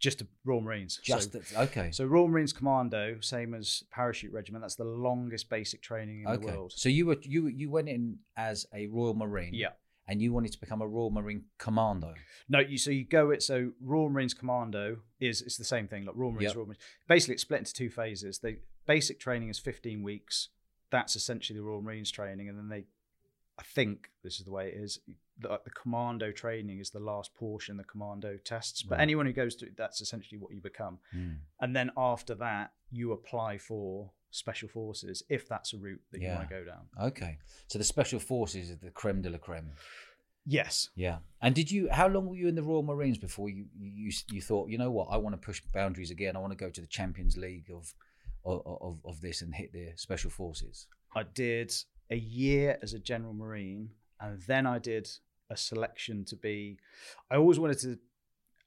just 0.00 0.20
the 0.20 0.28
Royal 0.44 0.60
Marines 0.60 1.00
Just 1.02 1.32
so, 1.32 1.38
that- 1.40 1.56
okay. 1.70 1.90
so 1.90 2.04
Royal 2.04 2.28
Marines 2.28 2.52
Commando 2.52 3.16
same 3.20 3.52
as 3.52 3.82
parachute 3.90 4.32
regiment 4.32 4.62
that's 4.62 4.76
the 4.76 4.84
longest 4.84 5.50
basic 5.50 5.82
training 5.82 6.22
in 6.24 6.32
the 6.32 6.38
world 6.46 6.70
So 6.76 6.88
you 6.88 7.04
were 7.06 7.16
you 7.22 7.48
you 7.48 7.68
went 7.68 7.88
in 7.88 8.18
as 8.36 8.64
a 8.72 8.86
Royal 8.86 9.14
Marine. 9.14 9.54
yeah 9.54 9.70
And 10.06 10.22
you 10.22 10.32
wanted 10.32 10.52
to 10.52 10.60
become 10.60 10.82
a 10.82 10.86
Royal 10.86 11.10
Marine 11.10 11.46
Commando. 11.58 12.14
No, 12.48 12.60
you 12.60 12.78
so 12.78 12.92
you 12.92 13.04
go 13.06 13.30
it. 13.32 13.42
So 13.42 13.72
Royal 13.82 14.08
Marines 14.08 14.34
Commando 14.34 14.98
is 15.18 15.42
it's 15.42 15.56
the 15.56 15.64
same 15.64 15.88
thing. 15.88 16.04
Like 16.06 16.14
Royal 16.14 16.30
Marines, 16.30 16.50
Yep. 16.50 16.56
Royal 16.56 16.66
Marines. 16.68 16.82
Basically, 17.08 17.34
it's 17.34 17.42
split 17.42 17.58
into 17.62 17.72
two 17.74 17.90
phases. 17.90 18.38
The 18.38 18.58
basic 18.86 19.18
training 19.18 19.48
is 19.48 19.58
15 19.58 20.04
weeks. 20.04 20.50
That's 20.90 21.16
essentially 21.16 21.58
the 21.58 21.64
Royal 21.64 21.82
Marines 21.82 22.10
training, 22.10 22.48
and 22.48 22.56
then 22.58 22.68
they, 22.68 22.84
I 23.58 23.62
think 23.62 24.08
this 24.22 24.38
is 24.38 24.44
the 24.44 24.52
way 24.52 24.68
it 24.68 24.74
is. 24.74 25.00
The, 25.40 25.60
the 25.64 25.70
Commando 25.70 26.32
training 26.32 26.80
is 26.80 26.90
the 26.90 26.98
last 27.00 27.34
portion, 27.34 27.76
the 27.76 27.84
Commando 27.84 28.38
tests. 28.44 28.82
But 28.82 28.96
Right. 28.96 29.02
anyone 29.02 29.26
who 29.26 29.32
goes 29.32 29.54
through 29.54 29.70
that's 29.76 30.00
essentially 30.00 30.38
what 30.38 30.52
you 30.52 30.60
become. 30.60 30.98
Hmm. 31.12 31.32
And 31.60 31.76
then 31.76 31.90
after 31.96 32.34
that, 32.36 32.72
you 32.90 33.12
apply 33.12 33.58
for 33.58 34.10
Special 34.30 34.68
Forces 34.68 35.22
if 35.28 35.48
that's 35.48 35.72
a 35.74 35.78
route 35.78 36.00
that 36.12 36.20
you 36.20 36.28
want 36.28 36.48
to 36.48 36.54
go 36.54 36.64
down. 36.64 36.88
Okay. 37.00 37.38
So 37.68 37.78
the 37.78 37.84
Special 37.84 38.18
Forces 38.18 38.70
is 38.70 38.78
the 38.78 38.90
creme 38.90 39.22
de 39.22 39.30
la 39.30 39.38
creme. 39.38 39.70
Yes. 40.44 40.88
Yeah. 40.96 41.18
And 41.42 41.54
did 41.54 41.70
you? 41.70 41.88
How 41.90 42.08
long 42.08 42.26
were 42.26 42.36
you 42.36 42.48
in 42.48 42.54
the 42.54 42.62
Royal 42.62 42.82
Marines 42.82 43.18
before 43.18 43.48
you 43.50 43.66
you 43.78 44.10
you 44.30 44.40
thought 44.40 44.70
you 44.70 44.78
know 44.78 44.90
what 44.90 45.08
I 45.10 45.18
want 45.18 45.34
to 45.40 45.46
push 45.46 45.60
boundaries 45.74 46.10
again? 46.10 46.36
I 46.36 46.38
want 46.40 46.52
to 46.52 46.56
go 46.64 46.70
to 46.70 46.80
the 46.80 46.86
Champions 46.86 47.36
League 47.36 47.70
of 47.70 47.92
of 48.48 48.78
of, 48.80 48.98
of 49.04 49.20
this 49.20 49.42
and 49.42 49.54
hit 49.54 49.72
the 49.72 49.92
Special 49.96 50.30
Forces. 50.30 50.86
I 51.14 51.22
did 51.22 51.72
a 52.10 52.16
year 52.16 52.78
as 52.82 52.94
a 52.94 52.98
general 52.98 53.34
marine, 53.34 53.90
and 54.20 54.40
then 54.42 54.66
I 54.66 54.78
did 54.78 55.08
a 55.50 55.56
selection 55.56 56.24
to 56.26 56.36
be. 56.36 56.78
I 57.30 57.36
always 57.36 57.58
wanted 57.58 57.78
to 57.80 57.98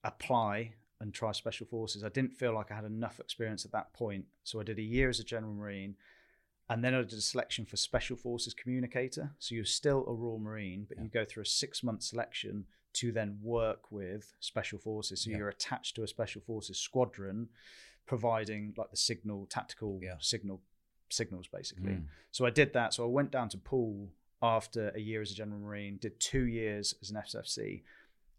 apply 0.03 0.73
and 0.99 1.13
try 1.13 1.31
special 1.31 1.65
forces. 1.65 2.03
I 2.03 2.09
didn't 2.09 2.33
feel 2.33 2.53
like 2.53 2.71
I 2.71 2.75
had 2.75 2.85
enough 2.85 3.19
experience 3.19 3.65
at 3.65 3.71
that 3.71 3.93
point, 3.93 4.25
so 4.43 4.59
I 4.59 4.63
did 4.63 4.77
a 4.79 4.83
year 4.83 5.09
as 5.09 5.19
a 5.19 5.23
general 5.23 5.53
marine, 5.53 5.95
and 6.69 6.83
then 6.83 6.93
I 6.93 7.01
did 7.01 7.13
a 7.13 7.21
selection 7.21 7.65
for 7.65 7.77
special 7.77 8.15
forces 8.15 8.53
communicator. 8.53 9.31
So 9.39 9.55
you're 9.55 9.65
still 9.65 10.05
a 10.07 10.13
Royal 10.13 10.39
Marine, 10.39 10.85
but 10.87 10.97
Yeah. 10.97 11.03
you 11.05 11.09
go 11.09 11.25
through 11.25 11.43
a 11.43 11.47
six 11.47 11.83
month 11.83 12.03
selection 12.03 12.65
to 12.93 13.11
then 13.11 13.39
work 13.41 13.91
with 13.91 14.33
special 14.39 14.77
forces. 14.77 15.21
So 15.21 15.29
Yeah. 15.31 15.37
you're 15.37 15.49
attached 15.49 15.95
to 15.95 16.03
a 16.03 16.07
special 16.07 16.41
forces 16.41 16.77
squadron, 16.77 17.49
providing 18.05 18.73
like 18.77 18.89
the 18.91 18.97
signal, 18.97 19.45
tactical 19.47 19.99
Yeah. 20.01 20.15
signal 20.19 20.61
signals 21.09 21.47
basically. 21.47 21.93
Mm. 21.93 22.05
So 22.31 22.45
I 22.45 22.49
did 22.49 22.73
that. 22.73 22.93
So 22.93 23.03
I 23.03 23.07
went 23.07 23.31
down 23.31 23.49
to 23.49 23.57
Poole 23.57 24.13
after 24.41 24.89
a 24.95 24.99
year 24.99 25.21
as 25.21 25.31
a 25.31 25.35
general 25.35 25.59
marine, 25.59 25.97
did 25.97 26.19
two 26.19 26.45
years 26.47 26.95
as 27.01 27.11
an 27.11 27.17
SFC, 27.17 27.83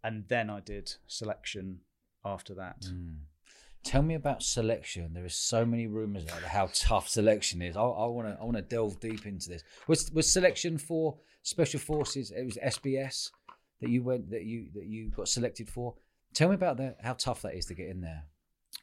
and 0.02 0.26
then 0.28 0.50
I 0.50 0.60
did 0.60 0.94
selection 1.06 1.80
after 2.24 2.54
that. 2.54 2.80
Mm. 2.82 3.18
Tell 3.84 4.02
me 4.02 4.14
about 4.14 4.42
selection. 4.42 5.12
There 5.12 5.24
are 5.24 5.28
so 5.28 5.66
many 5.66 5.86
rumors 5.88 6.24
about 6.24 6.42
how 6.42 6.70
tough 6.72 7.08
selection 7.08 7.60
is. 7.60 7.76
I 7.76 7.80
want 7.82 8.28
to 8.28 8.38
I 8.40 8.44
want 8.44 8.56
to 8.56 8.62
delve 8.62 9.00
deep 9.00 9.26
into 9.26 9.48
this. 9.48 9.64
Was 9.88 10.10
was 10.12 10.32
selection 10.32 10.78
for 10.78 11.18
Special 11.42 11.80
Forces? 11.80 12.30
It 12.30 12.44
was 12.44 12.56
SBS 12.58 13.30
that 13.80 13.90
you 13.90 14.02
went 14.04 14.30
that 14.30 14.44
you 14.44 14.68
that 14.74 14.86
you 14.86 15.10
got 15.10 15.28
selected 15.28 15.68
for. 15.68 15.94
Tell 16.32 16.48
me 16.48 16.54
about 16.54 16.76
that. 16.76 16.98
How 17.02 17.14
tough 17.14 17.42
that 17.42 17.54
is 17.54 17.66
to 17.66 17.74
get 17.74 17.88
in 17.88 18.00
there. 18.00 18.24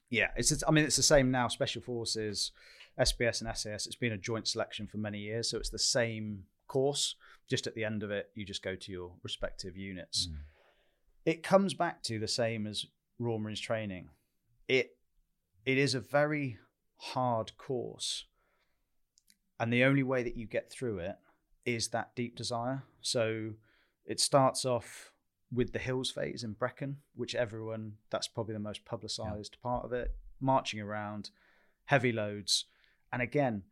Yeah, 0.10 0.32
it's. 0.36 0.52
it's- 0.52 0.64
I 0.68 0.72
mean, 0.72 0.86
it's 0.86 0.96
the 0.96 1.04
same 1.04 1.32
now. 1.32 1.48
Special 1.48 1.82
Forces, 1.82 2.52
SBS, 3.00 3.42
and 3.42 3.56
SAS. 3.56 3.86
It's 3.88 3.96
been 3.96 4.14
a 4.14 4.18
joint 4.18 4.48
selection 4.48 4.88
for 4.88 4.98
many 4.98 5.20
years, 5.20 5.50
so 5.50 5.58
it's 5.58 5.70
the 5.70 5.80
same 5.80 6.46
course. 6.68 7.16
Just 7.48 7.68
at 7.68 7.76
the 7.76 7.84
end 7.84 8.04
of 8.04 8.12
it, 8.12 8.30
you 8.36 8.46
just 8.46 8.64
go 8.64 8.76
to 8.76 8.92
your 8.92 9.14
respective 9.24 9.76
units. 9.78 10.28
Mm. 10.28 10.36
It 11.26 11.44
comes 11.44 11.74
back 11.74 12.02
to 12.04 12.20
the 12.20 12.28
same 12.28 12.66
as 12.68 12.86
Royal 13.20 13.40
Marines 13.40 13.60
training. 13.60 14.10
It 14.68 14.98
it 15.66 15.78
is 15.78 15.94
a 15.94 16.00
very 16.00 16.58
hard 16.98 17.58
course, 17.58 18.26
and 19.60 19.72
the 19.72 19.84
only 19.84 20.04
way 20.04 20.24
that 20.24 20.36
you 20.38 20.48
get 20.48 20.72
through 20.72 21.00
it 21.00 21.18
is 21.66 21.90
that 21.90 22.16
deep 22.16 22.36
desire. 22.36 22.84
So 23.02 23.54
it 24.06 24.20
starts 24.20 24.66
off 24.66 25.12
with 25.52 25.74
the 25.74 25.80
hills 25.80 26.12
phase 26.12 26.44
in 26.44 26.54
Brecon, 26.54 26.98
which 27.16 27.36
everyone 27.36 27.94
that's 28.10 28.28
probably 28.28 28.54
the 28.54 28.60
most 28.60 28.86
publicized 28.86 29.58
part 29.62 29.86
of 29.86 29.94
it. 29.94 30.16
Marching 30.40 30.80
around, 30.80 31.32
heavy 31.86 32.12
loads, 32.12 32.66
and 33.12 33.22
again, 33.22 33.64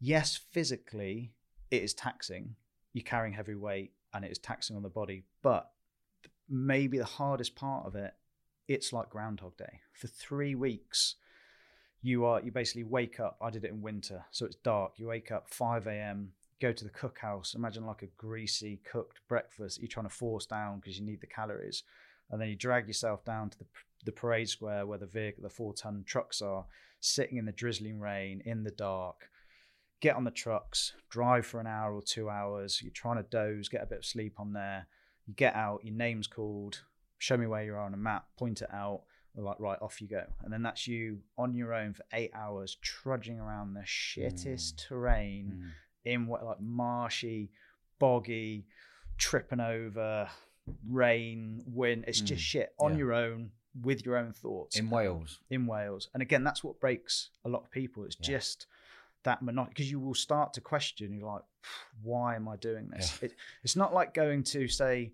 yes, 0.00 0.36
physically 0.36 1.32
it 1.70 1.82
is 1.82 1.94
taxing. 1.94 2.56
You're 2.92 3.04
carrying 3.04 3.34
heavy 3.34 3.54
weight, 3.54 3.92
and 4.12 4.24
it 4.24 4.32
is 4.32 4.38
taxing 4.38 4.74
on 4.74 4.82
the 4.82 4.88
body. 4.88 5.24
But 5.42 5.70
maybe 6.48 6.98
the 6.98 7.04
hardest 7.04 7.54
part 7.54 7.86
of 7.86 7.94
it, 7.94 8.14
it's 8.66 8.92
like 8.92 9.10
Groundhog 9.10 9.56
Day. 9.56 9.80
For 9.92 10.08
three 10.08 10.56
weeks, 10.56 11.16
you 12.02 12.24
are 12.24 12.40
you 12.40 12.50
basically 12.50 12.84
wake 12.84 13.20
up. 13.20 13.36
I 13.40 13.50
did 13.50 13.64
it 13.64 13.70
in 13.70 13.82
winter, 13.82 14.24
so 14.32 14.44
it's 14.46 14.56
dark. 14.56 14.92
You 14.96 15.06
wake 15.06 15.30
up 15.30 15.48
5 15.50 15.86
a.m 15.86 16.32
go 16.60 16.72
to 16.72 16.84
the 16.84 16.90
cookhouse. 16.90 17.54
Imagine 17.54 17.86
like 17.86 18.02
a 18.02 18.08
greasy 18.16 18.80
cooked 18.90 19.20
breakfast 19.28 19.80
you're 19.80 19.88
trying 19.88 20.08
to 20.08 20.14
force 20.14 20.46
down 20.46 20.80
because 20.80 20.98
you 20.98 21.04
need 21.06 21.20
the 21.20 21.26
calories, 21.26 21.82
and 22.30 22.40
then 22.40 22.48
you 22.48 22.56
drag 22.56 22.86
yourself 22.86 23.24
down 23.24 23.50
to 23.50 23.58
the 23.58 23.66
the 24.04 24.12
parade 24.12 24.48
square 24.48 24.86
where 24.86 24.98
the 24.98 25.06
vehicle, 25.06 25.42
the 25.42 25.50
four 25.50 25.74
ton 25.74 26.04
trucks 26.06 26.40
are, 26.40 26.64
sitting 27.00 27.36
in 27.36 27.44
the 27.44 27.52
drizzling 27.52 27.98
rain 27.98 28.40
in 28.44 28.62
the 28.62 28.70
dark. 28.70 29.28
Get 30.00 30.14
on 30.14 30.22
the 30.22 30.30
trucks, 30.30 30.92
drive 31.10 31.44
for 31.44 31.58
an 31.58 31.66
hour 31.66 31.92
or 31.92 32.02
two 32.02 32.30
hours. 32.30 32.80
You're 32.80 32.92
trying 32.92 33.16
to 33.16 33.24
doze, 33.24 33.68
get 33.68 33.82
a 33.82 33.86
bit 33.86 33.98
of 33.98 34.04
sleep 34.04 34.38
on 34.38 34.52
there. 34.52 34.86
You 35.26 35.34
get 35.34 35.56
out, 35.56 35.84
your 35.84 35.96
name's 35.96 36.28
called. 36.28 36.82
Show 37.18 37.36
me 37.36 37.48
where 37.48 37.64
you 37.64 37.74
are 37.74 37.80
on 37.80 37.94
a 37.94 37.98
map. 37.98 38.26
Point 38.38 38.62
it 38.62 38.72
out. 38.72 39.02
They're 39.34 39.44
like 39.44 39.58
right 39.58 39.78
off 39.82 40.00
you 40.00 40.06
go, 40.06 40.22
and 40.44 40.52
then 40.52 40.62
that's 40.62 40.86
you 40.86 41.18
on 41.36 41.54
your 41.54 41.74
own 41.74 41.92
for 41.94 42.04
eight 42.12 42.30
hours, 42.34 42.76
trudging 42.80 43.40
around 43.40 43.74
the 43.74 43.80
shittest 43.80 44.76
terrain 44.88 45.54
Mm. 45.58 45.70
In 46.04 46.26
what 46.26 46.44
like 46.44 46.60
marshy, 46.60 47.50
boggy, 47.98 48.66
tripping 49.18 49.60
over, 49.60 50.28
rain, 50.88 51.62
wind. 51.66 52.04
It's 52.06 52.20
just 52.20 52.42
Mm, 52.42 52.46
shit 52.46 52.74
on 52.78 52.92
yeah. 52.92 52.98
your 52.98 53.12
own 53.14 53.50
with 53.82 54.04
your 54.04 54.16
own 54.16 54.32
thoughts 54.32 54.76
In 54.76 54.90
Wales. 54.90 55.38
in 55.50 55.66
Wales. 55.66 56.08
And 56.12 56.22
again, 56.22 56.42
that's 56.42 56.64
what 56.64 56.80
breaks 56.80 57.30
a 57.44 57.48
lot 57.48 57.62
of 57.64 57.70
people. 57.70 58.04
It's 58.04 58.16
Yeah. 58.20 58.26
just 58.38 58.66
that 59.24 59.42
monotony 59.42 59.70
because 59.74 59.90
you 59.90 60.00
will 60.00 60.14
start 60.14 60.52
to 60.54 60.60
question. 60.60 61.16
You're 61.16 61.30
like, 61.30 61.42
why 62.02 62.34
am 62.36 62.48
I 62.48 62.56
doing 62.56 62.88
this? 62.88 63.22
It, 63.22 63.34
it's 63.62 63.76
not 63.76 63.92
like 63.94 64.14
going 64.14 64.42
to 64.44 64.66
say 64.68 65.12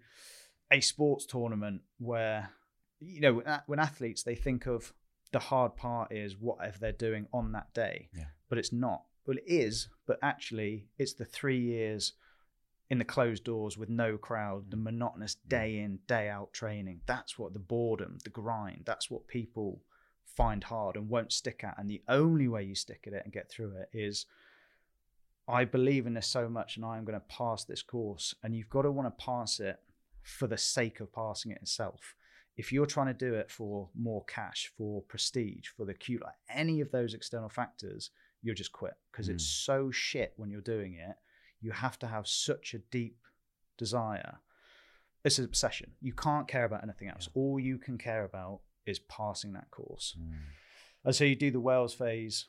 a 0.71 0.81
sports 0.81 1.26
tournament 1.26 1.83
where 1.99 2.50
you 3.00 3.21
know 3.21 3.35
when, 3.35 3.61
when 3.67 3.79
athletes 3.79 4.23
they 4.23 4.35
think 4.35 4.67
of 4.67 4.93
the 5.33 5.38
hard 5.41 5.76
part 5.76 6.12
is 6.12 6.37
whatever 6.38 6.79
they're 6.79 6.93
doing 6.93 7.26
on 7.33 7.53
that 7.53 7.73
day, 7.75 8.09
Yeah. 8.17 8.26
but 8.49 8.57
it's 8.57 8.73
not. 8.73 9.05
Well, 9.26 9.38
it 9.38 9.45
is, 9.47 9.88
but 10.07 10.19
actually, 10.23 10.87
it's 10.99 11.14
the 11.14 11.25
three 11.25 11.59
years 11.59 12.12
in 12.90 12.99
the 12.99 13.04
closed 13.04 13.45
doors 13.45 13.78
with 13.78 13.88
no 13.88 14.19
crowd, 14.19 14.71
the 14.71 14.76
mm. 14.76 14.85
monotonous 14.85 15.37
day 15.49 15.78
in, 15.78 15.99
day 16.07 16.28
out 16.28 16.52
training. 16.52 17.00
That's 17.07 17.38
what 17.38 17.52
the 17.52 17.59
boredom, 17.59 18.19
the 18.25 18.31
grind, 18.31 18.83
that's 18.85 19.11
what 19.11 19.26
people 19.28 19.81
find 20.26 20.64
hard 20.64 20.97
and 20.97 21.09
won't 21.09 21.33
stick 21.33 21.62
at. 21.64 21.78
And 21.78 21.88
the 21.88 22.02
only 22.09 22.49
way 22.49 22.64
you 22.64 22.75
stick 22.75 23.04
at 23.07 23.12
it 23.12 23.23
and 23.25 23.33
get 23.33 23.50
through 23.50 23.76
it 23.76 23.88
is 23.93 24.26
I 25.47 25.64
believe 25.64 26.07
in 26.07 26.14
this 26.14 26.26
so 26.26 26.49
much 26.49 26.76
and 26.76 26.85
I'm 26.85 27.04
going 27.04 27.19
to 27.19 27.26
pass 27.26 27.64
this 27.64 27.83
course. 27.83 28.35
And 28.43 28.54
you've 28.54 28.71
got 28.71 28.83
to 28.83 28.90
want 28.90 29.07
to 29.07 29.25
pass 29.25 29.61
it 29.61 29.78
for 30.23 30.47
the 30.47 30.59
sake 30.59 31.00
of 31.00 31.12
passing 31.12 31.52
it 31.52 31.59
itself. 31.61 32.14
If 32.57 32.73
you're 32.73 32.87
trying 32.87 33.09
to 33.09 33.14
do 33.14 33.35
it 33.35 33.50
for 33.50 33.88
more 33.95 34.25
cash, 34.25 34.73
for 34.76 35.02
prestige, 35.02 35.69
for 35.76 35.85
the 35.85 35.95
cute, 35.95 36.23
like 36.23 36.37
any 36.49 36.81
of 36.81 36.90
those 36.90 37.14
external 37.14 37.49
factors, 37.49 38.11
you'll 38.44 38.54
just 38.54 38.72
quit 38.72 38.94
because 39.10 39.28
it's 39.28 39.46
so 39.46 39.90
shit 39.90 40.34
when 40.36 40.50
you're 40.50 40.60
doing 40.60 40.94
it. 40.94 41.16
You 41.60 41.72
have 41.72 41.98
to 42.00 42.06
have 42.06 42.28
such 42.28 42.74
a 42.74 42.78
deep 42.78 43.16
desire. 43.78 44.38
It's 45.24 45.38
an 45.38 45.46
obsession. 45.46 45.92
You 46.02 46.12
can't 46.12 46.46
care 46.46 46.66
about 46.66 46.82
anything 46.82 47.08
else. 47.08 47.28
All 47.34 47.58
you 47.58 47.78
can 47.78 47.96
care 47.96 48.24
about 48.24 48.60
is 48.84 48.98
passing 48.98 49.54
that 49.54 49.70
course. 49.70 50.14
Mm. 50.20 50.34
And 51.06 51.14
so 51.14 51.24
you 51.24 51.34
do 51.34 51.50
the 51.50 51.60
Wales 51.60 51.94
phase, 51.94 52.46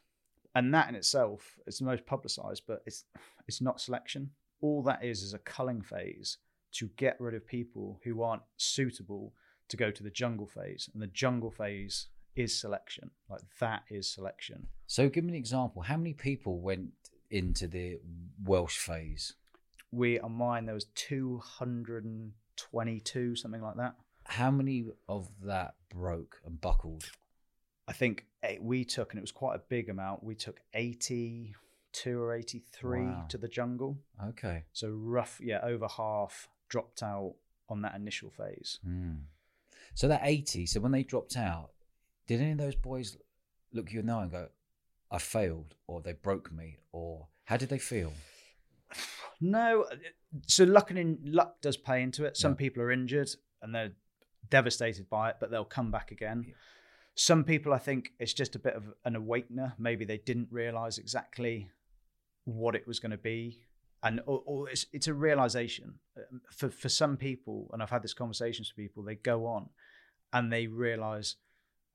and 0.54 0.74
that 0.74 0.90
in 0.90 0.96
itself 0.96 1.58
is 1.66 1.80
the 1.80 1.86
most 1.86 2.06
publicised, 2.06 2.64
but 2.68 2.84
it's 2.86 3.06
it's 3.48 3.62
not 3.62 3.80
selection. 3.80 4.32
All 4.62 4.84
that 4.84 5.04
is 5.04 5.24
is 5.24 5.34
a 5.34 5.40
culling 5.40 5.82
phase 5.82 6.38
to 6.74 6.90
get 6.98 7.16
rid 7.20 7.36
of 7.36 7.48
people 7.48 8.02
who 8.04 8.22
aren't 8.22 8.44
suitable 8.58 9.34
to 9.70 9.78
go 9.78 9.92
to 9.92 10.04
the 10.04 10.10
jungle 10.10 10.48
phase. 10.48 10.90
And 10.94 11.02
the 11.02 11.08
jungle 11.08 11.52
phase 11.52 12.08
is 12.36 12.60
selection. 12.60 13.12
Like 13.30 13.42
that 13.60 13.84
is 13.90 14.08
selection. 14.12 14.68
So 14.88 15.10
give 15.10 15.24
me 15.24 15.32
an 15.34 15.38
example. 15.38 15.82
How 15.82 15.98
many 15.98 16.14
people 16.14 16.60
went 16.60 16.90
into 17.30 17.68
the 17.68 18.00
Welsh 18.44 18.78
phase? 18.78 19.34
We 19.92 20.20
on 20.20 20.34
mine 20.34 20.66
there 20.66 20.76
was 20.76 20.88
two 20.96 21.40
hundred 21.44 22.06
and 22.06 22.34
twenty-two, 22.58 23.36
something 23.36 23.62
like 23.62 23.78
that. 23.78 23.96
How 24.26 24.52
many 24.52 24.86
of 25.08 25.30
that 25.44 25.76
broke 25.90 26.42
and 26.46 26.60
buckled? 26.60 27.10
I 27.88 27.94
think 27.94 28.26
eh, 28.44 28.58
we 28.60 28.84
took, 28.84 29.12
and 29.14 29.20
it 29.20 29.22
was 29.22 29.32
quite 29.32 29.56
a 29.56 29.62
big 29.70 29.90
amount. 29.90 30.24
We 30.24 30.36
took 30.36 30.60
eighty-two 30.74 32.22
or 32.22 32.34
eighty-three 32.34 33.06
Wow. 33.06 33.26
to 33.30 33.38
the 33.38 33.48
jungle. 33.48 33.98
Okay. 34.30 34.64
So 34.74 34.90
rough, 34.90 35.40
yeah, 35.42 35.60
over 35.64 35.88
half 35.88 36.50
dropped 36.68 37.04
out 37.04 37.36
on 37.70 37.82
that 37.84 37.96
initial 37.96 38.30
phase. 38.32 38.80
Mm. 38.88 39.20
So 39.94 40.08
that 40.10 40.22
80, 40.24 40.66
so 40.66 40.82
when 40.82 40.92
they 40.92 41.04
dropped 41.04 41.38
out, 41.38 41.70
did 42.28 42.42
any 42.42 42.52
of 42.52 42.58
those 42.58 42.76
boys 42.76 43.18
look 43.74 43.92
you 43.92 44.00
in 44.00 44.06
the 44.08 44.14
eye 44.14 44.24
and 44.24 44.32
go, 44.32 44.48
I 45.12 45.18
failed, 45.20 45.76
or 45.88 46.02
they 46.02 46.14
broke 46.14 46.52
me, 46.52 46.78
or 46.92 47.28
how 47.46 47.58
did 47.58 47.70
they 47.70 47.78
feel? 47.80 48.14
No, 49.42 49.86
so 50.48 50.64
luck 50.64 50.90
and 50.90 51.00
in, 51.00 51.20
luck 51.26 51.62
does 51.62 51.78
play 51.78 52.02
into 52.02 52.26
it. 52.26 52.38
Some 52.38 52.52
Yeah. 52.54 52.58
people 52.58 52.84
are 52.84 52.92
injured 52.92 53.30
and 53.62 53.74
they're 53.76 53.94
devastated 54.50 55.10
by 55.10 55.30
it, 55.32 55.38
but 55.40 55.52
they'll 55.52 55.66
come 55.66 55.92
back 55.92 56.12
again. 56.12 56.46
Yeah. 56.48 56.54
Some 57.16 57.44
people, 57.44 57.74
I 57.74 57.78
think, 57.78 58.12
it's 58.20 58.34
just 58.34 58.56
a 58.56 58.60
bit 58.60 58.74
of 58.76 58.94
an 59.04 59.16
awakener. 59.16 59.74
Maybe 59.78 60.06
they 60.06 60.18
didn't 60.18 60.50
realize 60.52 60.98
exactly 60.98 61.70
what 62.46 62.76
it 62.76 62.86
was 62.88 63.00
going 63.00 63.12
to 63.12 63.18
be, 63.18 63.62
and 64.04 64.20
or, 64.26 64.44
or 64.46 64.70
it's 64.70 64.86
it's 64.94 65.08
a 65.08 65.14
realization 65.14 66.00
Um, 66.18 66.42
for 66.52 66.70
for 66.70 66.90
some 66.90 67.18
people. 67.18 67.70
And 67.74 67.82
I've 67.82 67.90
had 67.90 68.04
this 68.04 68.14
conversations 68.14 68.70
with 68.70 68.78
people. 68.78 69.04
They 69.04 69.16
go 69.16 69.46
on, 69.46 69.70
and 70.32 70.52
they 70.52 70.68
realize, 70.68 71.38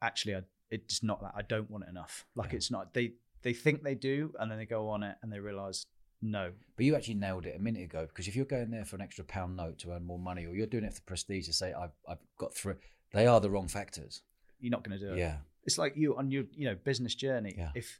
actually, 0.02 0.36
I, 0.36 0.42
it's 0.70 1.02
not 1.02 1.20
that. 1.22 1.32
I 1.36 1.42
don't 1.42 1.70
want 1.70 1.84
it 1.84 1.90
enough. 1.90 2.26
Like 2.34 2.50
Yeah. 2.50 2.56
it's 2.56 2.70
not. 2.70 2.94
They 2.94 3.12
they 3.42 3.52
think 3.54 3.82
they 3.82 3.94
do, 3.94 4.34
and 4.38 4.50
then 4.50 4.58
they 4.58 4.66
go 4.66 4.88
on 4.90 5.02
it, 5.02 5.16
and 5.22 5.32
they 5.32 5.40
realize, 5.40 5.86
no, 6.22 6.52
But 6.76 6.84
you 6.84 6.94
actually 6.94 7.14
nailed 7.14 7.46
it 7.46 7.56
a 7.56 7.58
minute 7.58 7.82
ago 7.84 8.06
because 8.06 8.28
if 8.28 8.36
you're 8.36 8.44
going 8.44 8.70
there 8.70 8.84
for 8.84 8.96
an 8.96 9.02
extra 9.02 9.24
pound 9.24 9.56
note 9.56 9.78
to 9.80 9.92
earn 9.92 10.04
more 10.04 10.18
money, 10.18 10.44
or 10.46 10.54
you're 10.54 10.66
doing 10.66 10.84
it 10.84 10.92
for 10.94 11.00
prestige 11.02 11.46
to 11.46 11.52
say, 11.54 11.72
I've, 11.72 11.92
I've 12.06 12.18
got 12.36 12.54
through, 12.54 12.76
they 13.12 13.26
are 13.26 13.40
the 13.40 13.48
wrong 13.50 13.68
factors. 13.68 14.22
you're 14.60 14.70
not 14.70 14.84
going 14.84 14.98
to 14.98 15.06
do 15.06 15.12
it. 15.14 15.18
Yeah. 15.18 15.38
It's 15.64 15.78
like 15.78 15.96
you 15.96 16.16
on 16.16 16.30
your 16.30 16.44
you 16.54 16.66
know 16.66 16.74
business 16.84 17.14
journey. 17.14 17.54
Yeah. 17.56 17.70
If 17.74 17.98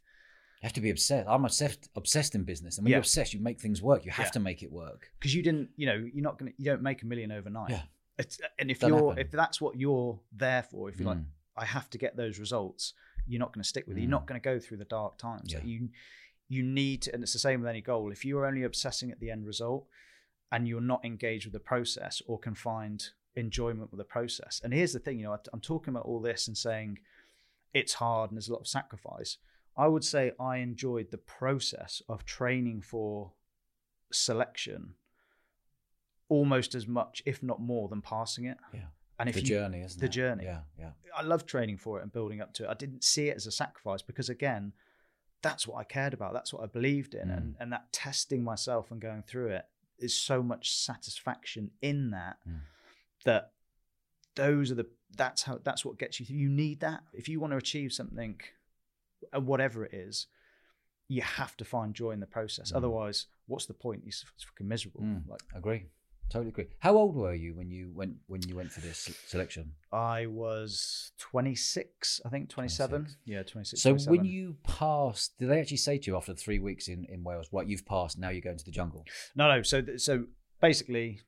You 0.61 0.67
have 0.67 0.73
to 0.73 0.81
be 0.81 0.91
obsessed. 0.91 1.27
I'm 1.27 1.43
obsessed, 1.45 1.89
obsessed 1.95 2.35
in 2.35 2.43
business. 2.43 2.77
And 2.77 2.85
when 2.85 2.91
Yeah. 2.91 2.97
you're 2.97 3.01
obsessed, 3.01 3.33
you 3.33 3.39
make 3.39 3.59
things 3.59 3.81
work. 3.81 4.05
You 4.05 4.11
have 4.11 4.27
Yeah. 4.27 4.31
to 4.31 4.39
make 4.39 4.61
it 4.61 4.71
work. 4.71 5.09
because 5.19 5.33
you 5.33 5.41
didn't 5.41 5.69
you 5.75 5.87
know 5.87 5.95
you're 6.13 6.23
not 6.23 6.37
going 6.37 6.51
to 6.51 6.55
you 6.59 6.65
don't 6.65 6.83
make 6.83 7.01
a 7.01 7.07
million 7.07 7.31
overnight. 7.31 7.71
Yeah. 7.71 7.81
It's, 8.19 8.39
and 8.59 8.69
if 8.69 8.79
Doesn't 8.79 8.95
you're 8.95 9.09
happen. 9.09 9.25
if 9.25 9.31
that's 9.31 9.59
what 9.59 9.75
you're 9.77 10.19
there 10.31 10.61
for, 10.61 10.89
if 10.89 10.99
you're 10.99 11.09
like 11.09 11.17
Mm. 11.17 11.25
I 11.57 11.65
have 11.65 11.89
to 11.91 11.97
get 11.97 12.15
those 12.15 12.39
results, 12.39 12.93
you're 13.27 13.39
not 13.39 13.53
going 13.53 13.61
to 13.63 13.67
stick 13.69 13.85
with 13.87 13.97
it. 13.97 14.01
You're 14.01 14.07
Mm. 14.07 14.11
not 14.11 14.27
going 14.27 14.39
to 14.39 14.43
go 14.43 14.59
through 14.59 14.77
the 14.77 14.85
dark 14.85 15.17
times. 15.17 15.53
Like 15.53 15.65
you 15.65 15.89
you 16.47 16.63
need 16.63 17.01
to, 17.03 17.13
and 17.13 17.23
it's 17.23 17.31
the 17.33 17.39
same 17.39 17.61
with 17.61 17.69
any 17.69 17.79
goal. 17.81 18.11
If 18.11 18.25
you're 18.25 18.45
only 18.45 18.63
obsessing 18.63 19.09
at 19.09 19.19
the 19.21 19.31
end 19.31 19.45
result 19.45 19.87
and 20.51 20.67
you're 20.67 20.81
not 20.81 21.05
engaged 21.05 21.45
with 21.45 21.53
the 21.53 21.59
process 21.61 22.21
or 22.27 22.37
can 22.39 22.55
find 22.55 23.01
enjoyment 23.35 23.89
with 23.89 23.99
the 23.99 24.03
process. 24.03 24.59
And 24.61 24.73
here's 24.73 24.91
the 24.91 24.99
thing, 24.99 25.17
you 25.19 25.23
know, 25.25 25.37
I'm 25.53 25.61
talking 25.61 25.93
about 25.93 26.03
all 26.05 26.19
this 26.19 26.49
and 26.49 26.57
saying 26.57 26.99
it's 27.73 27.93
hard 27.93 28.31
and 28.31 28.37
there's 28.37 28.49
a 28.49 28.53
lot 28.53 28.59
of 28.59 28.67
sacrifice. 28.67 29.37
I 29.77 29.87
would 29.87 30.03
say 30.03 30.33
I 30.41 30.57
enjoyed 30.57 31.11
the 31.11 31.17
process 31.17 32.01
of 32.09 32.25
training 32.25 32.81
for 32.81 33.31
selection 34.11 34.95
almost 36.27 36.75
as 36.75 36.87
much, 36.87 37.21
if 37.25 37.41
not 37.41 37.61
more, 37.61 37.87
than 37.87 38.01
passing 38.01 38.45
it. 38.45 38.57
Yeah. 38.73 38.87
And 39.21 39.29
if 39.29 39.35
the 39.35 39.41
you, 39.41 39.47
journey, 39.47 39.81
isn't 39.81 39.99
the 39.99 40.05
it? 40.07 40.09
journey. 40.09 40.43
Yeah. 40.45 40.61
Yeah. 40.77 40.91
I 41.15 41.21
love 41.23 41.45
training 41.45 41.77
for 41.77 41.99
it 41.99 42.03
and 42.03 42.11
building 42.11 42.41
up 42.41 42.53
to 42.55 42.63
it. 42.65 42.69
I 42.69 42.73
didn't 42.73 43.03
see 43.03 43.29
it 43.29 43.35
as 43.35 43.45
a 43.47 43.51
sacrifice 43.51 44.01
because 44.01 44.29
again, 44.29 44.73
that's 45.41 45.67
what 45.67 45.77
I 45.77 45.83
cared 45.83 46.13
about. 46.13 46.33
That's 46.33 46.53
what 46.53 46.63
I 46.63 46.67
believed 46.67 47.13
in. 47.15 47.29
And 47.31 47.55
and 47.59 47.71
that 47.73 47.91
testing 47.91 48.43
myself 48.43 48.91
and 48.91 49.01
going 49.01 49.23
through 49.23 49.47
it 49.49 49.65
is 49.99 50.13
so 50.15 50.41
much 50.43 50.73
satisfaction 50.73 51.71
in 51.81 52.11
that 52.11 52.37
Mm. 52.47 52.61
that 53.25 53.51
those 54.35 54.71
are 54.71 54.75
the 54.75 54.87
that's 55.17 55.43
how 55.43 55.59
that's 55.63 55.83
what 55.85 55.97
gets 55.97 56.19
you 56.19 56.25
through. 56.25 56.37
You 56.37 56.49
need 56.49 56.79
that. 56.81 57.03
If 57.13 57.27
you 57.29 57.39
want 57.39 57.51
to 57.51 57.57
achieve 57.57 57.91
something 57.93 58.39
uh, 59.35 59.41
whatever 59.41 59.83
it 59.85 59.93
is, 59.93 60.27
you 61.07 61.21
have 61.21 61.57
to 61.57 61.65
find 61.65 61.93
joy 61.93 62.11
in 62.11 62.19
the 62.21 62.27
process. 62.27 62.71
Mm. 62.71 62.77
Otherwise, 62.77 63.27
what's 63.47 63.65
the 63.65 63.73
point? 63.73 64.03
It's, 64.05 64.23
it's 64.35 64.43
fucking 64.45 64.67
miserable. 64.67 65.01
Mm. 65.01 65.27
Like 65.27 65.41
Agree. 65.53 65.85
Totally 66.31 66.47
agree. 66.47 66.67
How 66.79 66.95
old 66.95 67.13
were 67.13 67.33
you 67.33 67.53
when 67.53 67.69
you 67.69 67.91
went 67.93 68.15
when 68.27 68.41
you 68.47 68.55
went 68.55 68.71
for 68.71 68.79
this 68.79 69.09
selection? 69.27 69.73
I 69.91 70.27
was 70.27 71.11
26, 71.17 72.21
I 72.25 72.29
think 72.29 72.47
27. 72.47 73.01
26. 73.01 73.17
Yeah, 73.25 73.43
26. 73.43 73.81
So 73.81 73.89
27. 73.89 74.17
when 74.17 74.25
you 74.25 74.55
passed, 74.63 75.37
did 75.37 75.49
they 75.49 75.59
actually 75.59 75.77
say 75.77 75.97
to 75.97 76.09
you 76.09 76.15
after 76.15 76.33
three 76.33 76.59
weeks 76.59 76.87
in, 76.87 77.05
in 77.09 77.21
Wales, 77.21 77.49
right, 77.51 77.67
you've 77.67 77.85
passed, 77.85 78.17
now 78.17 78.29
you're 78.29 78.39
going 78.39 78.57
to 78.57 78.63
the 78.63 78.71
jungle? 78.71 79.03
No, 79.35 79.53
no. 79.53 79.61
So, 79.61 79.83
so 79.97 80.23
basically, 80.61 81.19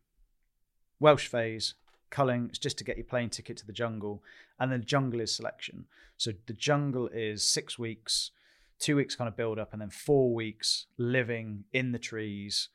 Welsh 1.01 1.27
phase, 1.27 1.73
culling, 2.09 2.45
it's 2.47 2.59
just 2.59 2.77
to 2.77 2.85
get 2.85 2.95
your 2.95 3.05
plane 3.05 3.29
ticket 3.29 3.57
to 3.57 3.67
the 3.67 3.73
jungle, 3.73 4.23
and 4.57 4.71
then 4.71 4.85
jungle 4.85 5.19
is 5.19 5.35
selection. 5.35 5.83
So 6.15 6.31
the 6.45 6.53
jungle 6.53 7.09
is 7.13 7.45
six 7.45 7.77
weeks, 7.77 8.31
two 8.79 8.95
weeks 8.95 9.17
kind 9.17 9.27
of 9.27 9.35
build 9.35 9.59
up, 9.59 9.73
and 9.73 9.81
then 9.81 9.89
four 9.89 10.33
weeks 10.33 10.85
living 10.97 11.65
in 11.73 11.91
the 11.91 11.99
trees, 11.99 12.69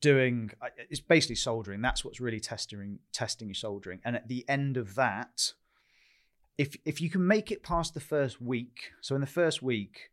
doing. 0.00 0.50
Uh, 0.60 0.68
it's 0.88 1.00
basically 1.00 1.36
soldering. 1.36 1.80
That's 1.82 2.04
what's 2.04 2.20
really 2.20 2.40
testing 2.40 2.98
testing 3.12 3.48
your 3.48 3.54
soldering. 3.54 4.00
And 4.04 4.16
at 4.16 4.28
the 4.28 4.44
end 4.48 4.76
of 4.76 4.94
that, 4.94 5.52
if 6.58 6.76
if 6.84 7.00
you 7.00 7.10
can 7.10 7.26
make 7.26 7.50
it 7.50 7.62
past 7.62 7.94
the 7.94 8.00
first 8.00 8.40
week, 8.40 8.92
so 9.00 9.14
in 9.14 9.20
the 9.20 9.26
first 9.26 9.62
week, 9.62 10.10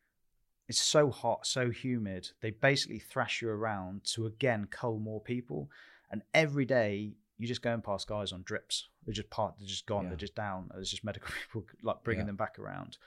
it's 0.67 0.82
so 0.82 1.10
hot, 1.12 1.46
so 1.48 1.70
humid. 1.70 2.30
They 2.41 2.52
basically 2.52 3.00
thrash 3.00 3.41
you 3.41 3.50
around 3.50 4.04
to 4.13 4.26
again 4.26 4.67
cull 4.70 5.00
more 5.00 5.22
people, 5.22 5.70
and 6.12 6.22
every 6.34 6.65
day 6.65 7.13
you're 7.39 7.48
just 7.48 7.62
going 7.62 7.82
past 7.82 8.08
guys 8.08 8.32
on 8.32 8.41
drips. 8.43 8.88
They're 9.06 9.13
just 9.13 9.30
part. 9.30 9.56
They're 9.60 9.67
just 9.67 9.86
gone. 9.86 10.04
Yeah. 10.04 10.10
They're 10.10 10.17
just 10.17 10.36
down. 10.36 10.70
There's 10.74 10.89
just 10.89 11.04
medical 11.04 11.30
people 11.43 11.65
like 11.84 12.04
bringing 12.04 12.22
Yeah. 12.24 12.28
them 12.28 12.36
back 12.36 12.58
around. 12.60 12.98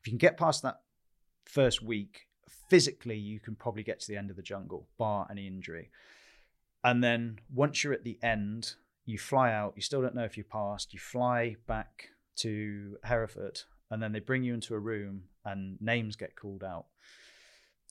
If 0.00 0.06
you 0.06 0.10
can 0.12 0.18
get 0.18 0.36
past 0.36 0.62
that 0.62 0.80
first 1.44 1.82
week, 1.82 2.26
physically 2.68 3.16
you 3.16 3.40
can 3.40 3.54
probably 3.54 3.82
get 3.82 4.00
to 4.00 4.08
the 4.08 4.16
end 4.16 4.30
of 4.30 4.36
the 4.36 4.42
jungle, 4.42 4.88
bar 4.98 5.26
any 5.30 5.46
injury. 5.46 5.90
And 6.84 7.02
then 7.02 7.38
once 7.52 7.82
you're 7.82 7.92
at 7.92 8.04
the 8.04 8.18
end, 8.22 8.74
you 9.04 9.18
fly 9.18 9.52
out. 9.52 9.72
You 9.76 9.82
still 9.82 10.02
don't 10.02 10.14
know 10.14 10.24
if 10.24 10.36
you 10.36 10.44
passed. 10.44 10.92
You 10.92 11.00
fly 11.00 11.56
back 11.66 12.08
to 12.36 12.98
Hereford, 13.04 13.62
and 13.90 14.02
then 14.02 14.12
they 14.12 14.20
bring 14.20 14.42
you 14.42 14.54
into 14.54 14.74
a 14.74 14.78
room, 14.78 15.22
and 15.44 15.80
names 15.80 16.16
get 16.16 16.36
called 16.36 16.62
out. 16.62 16.86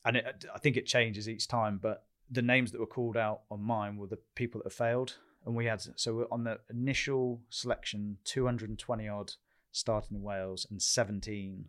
And 0.05 0.17
it, 0.17 0.45
I 0.53 0.59
think 0.59 0.77
it 0.77 0.85
changes 0.85 1.27
each 1.27 1.47
time, 1.47 1.79
but 1.81 2.03
the 2.29 2.41
names 2.41 2.71
that 2.71 2.79
were 2.79 2.85
called 2.85 3.17
out 3.17 3.41
on 3.49 3.61
mine 3.61 3.97
were 3.97 4.07
the 4.07 4.19
people 4.35 4.59
that 4.59 4.71
have 4.71 4.73
failed. 4.77 5.17
And 5.45 5.55
we 5.55 5.65
had 5.65 5.81
so 5.95 6.27
on 6.31 6.43
the 6.43 6.59
initial 6.69 7.41
selection, 7.49 8.17
220 8.25 9.07
odd 9.07 9.33
starting 9.71 10.17
in 10.17 10.23
Wales, 10.23 10.65
and 10.69 10.81
17 10.81 11.65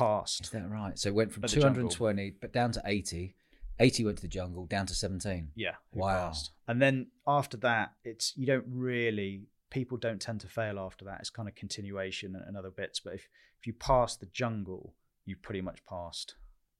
Is 0.00 0.40
passed. 0.40 0.52
that 0.52 0.68
right? 0.68 0.98
So 0.98 1.08
it 1.08 1.14
went 1.14 1.32
from 1.32 1.44
At 1.44 1.50
the 1.50 1.60
jungle. 1.60 1.88
220 1.88 2.34
but 2.40 2.52
down 2.52 2.72
to 2.72 2.82
80. 2.84 3.34
80 3.80 4.04
went 4.04 4.16
to 4.18 4.22
the 4.22 4.28
jungle, 4.28 4.66
down 4.66 4.86
to 4.86 4.94
17. 4.94 5.50
Yeah. 5.54 5.74
who 5.92 6.00
Wow. 6.00 6.28
passed. 6.28 6.50
And 6.66 6.82
then 6.82 7.08
after 7.26 7.56
that, 7.58 7.92
it's 8.04 8.32
you 8.36 8.46
don't 8.46 8.64
really 8.68 9.42
people 9.70 9.98
don't 9.98 10.20
tend 10.20 10.40
to 10.40 10.48
fail 10.48 10.78
after 10.78 11.04
that. 11.04 11.20
It's 11.20 11.30
kind 11.30 11.48
of 11.48 11.54
continuation 11.54 12.34
and, 12.34 12.44
and 12.46 12.56
other 12.56 12.70
bits. 12.70 13.00
But 13.00 13.14
if 13.14 13.28
if 13.60 13.66
you 13.66 13.72
pass 13.74 14.16
the 14.16 14.26
jungle, 14.26 14.94
you 15.26 15.36
pretty 15.36 15.60
much 15.60 15.84
passed 15.84 16.34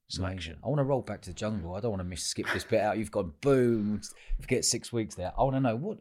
selection. 0.09 0.53
Amazing. 0.53 0.65
I 0.65 0.69
want 0.69 0.79
to 0.79 0.85
roll 0.85 1.03
back 1.03 1.21
to 1.23 1.31
the 1.31 1.35
jungle. 1.35 1.75
I 1.75 1.81
don't 1.81 1.91
want 1.91 2.01
to 2.01 2.05
miss 2.05 2.23
skip 2.25 2.47
this 2.53 2.65
bit 2.65 2.81
out. 2.81 2.97
You've 2.99 3.11
gone 3.11 3.33
boom, 3.43 4.01
forget 4.41 4.65
six 4.65 4.93
weeks 4.93 5.15
there. 5.17 5.33
I 5.37 5.43
want 5.43 5.57
to 5.57 5.61
know 5.61 5.77
what, 5.77 5.99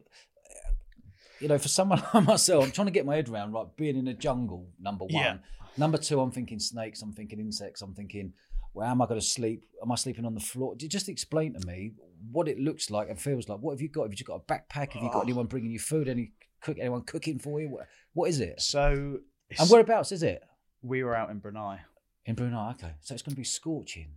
you 1.39 1.47
know, 1.47 1.57
for 1.57 1.67
someone 1.67 2.01
like 2.13 2.23
myself, 2.25 2.63
I'm 2.63 2.71
trying 2.71 2.87
to 2.87 2.91
get 2.91 3.05
my 3.05 3.15
head 3.15 3.29
around, 3.29 3.51
right? 3.51 3.67
Being 3.75 3.97
in 3.97 4.07
a 4.07 4.13
jungle, 4.13 4.67
number 4.79 5.05
one. 5.05 5.13
Yeah. 5.13 5.37
Number 5.77 5.97
two, 5.97 6.19
I'm 6.19 6.31
thinking 6.31 6.59
snakes, 6.59 7.01
I'm 7.01 7.13
thinking 7.13 7.39
insects, 7.39 7.81
I'm 7.81 7.93
thinking, 7.93 8.33
where 8.73 8.87
am 8.87 9.01
I 9.01 9.05
going 9.05 9.19
to 9.19 9.25
sleep? 9.25 9.63
Am 9.81 9.91
I 9.91 9.95
sleeping 9.95 10.25
on 10.25 10.33
the 10.33 10.39
floor? 10.39 10.75
Ju- 10.75 10.87
Just 10.87 11.09
explain 11.09 11.53
to 11.53 11.67
me 11.67 11.93
what 12.31 12.47
it 12.47 12.59
looks 12.59 12.89
like 12.89 13.09
and 13.09 13.19
feels 13.19 13.47
like. 13.47 13.59
What 13.59 13.73
have 13.73 13.81
you 13.81 13.89
got? 13.89 14.03
Have 14.03 14.11
you 14.11 14.17
just 14.17 14.27
got 14.27 14.41
a 14.47 14.51
backpack? 14.51 14.93
Have 14.93 15.03
you 15.03 15.09
got 15.09 15.17
Oh. 15.17 15.21
anyone 15.21 15.45
bringing 15.45 15.71
you 15.71 15.79
food? 15.79 16.07
Any 16.07 16.31
cook? 16.61 16.77
Anyone 16.79 17.03
cooking 17.03 17.39
for 17.39 17.59
you? 17.61 17.69
What, 17.69 17.87
what 18.13 18.29
is 18.29 18.39
it? 18.39 18.61
So 18.61 19.19
And 19.57 19.69
whereabouts 19.69 20.11
is 20.11 20.23
it? 20.23 20.43
we 20.81 21.03
were 21.03 21.15
out 21.15 21.29
in 21.31 21.39
Brunei. 21.39 21.79
In 22.25 22.35
Brunei. 22.35 22.71
Okay, 22.71 22.93
so 23.01 23.13
it's 23.13 23.23
going 23.23 23.33
to 23.33 23.39
be 23.39 23.43
scorching. 23.43 24.13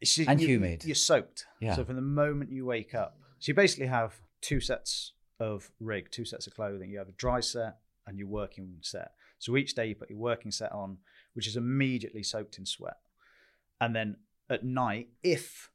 It's 0.00 0.18
And 0.18 0.40
you- 0.40 0.48
humid. 0.48 0.84
You're 0.84 0.94
soaked. 0.94 1.46
Yeah. 1.60 1.74
So 1.76 1.84
from 1.84 1.96
the 1.96 2.02
moment 2.02 2.50
you 2.50 2.64
wake 2.66 2.94
up, 2.94 3.18
so 3.38 3.50
you 3.50 3.54
basically 3.54 3.86
have 3.86 4.14
two 4.40 4.60
sets 4.60 5.12
of 5.40 5.70
rig, 5.80 6.10
two 6.10 6.24
sets 6.24 6.46
of 6.46 6.54
clothing. 6.54 6.90
You 6.90 6.98
have 6.98 7.08
a 7.08 7.12
dry 7.12 7.40
set 7.40 7.78
and 8.06 8.18
your 8.18 8.28
working 8.28 8.76
set. 8.82 9.12
So 9.44 9.58
each 9.58 9.74
day 9.74 9.86
you 9.88 9.94
put 9.94 10.08
your 10.08 10.18
working 10.18 10.50
set 10.50 10.72
on, 10.72 10.96
which 11.34 11.46
is 11.46 11.56
immediately 11.56 12.22
soaked 12.22 12.56
in 12.56 12.64
sweat. 12.64 12.96
And 13.78 13.94
then 13.94 14.16
at 14.48 14.64
night, 14.64 15.08
if 15.22 15.70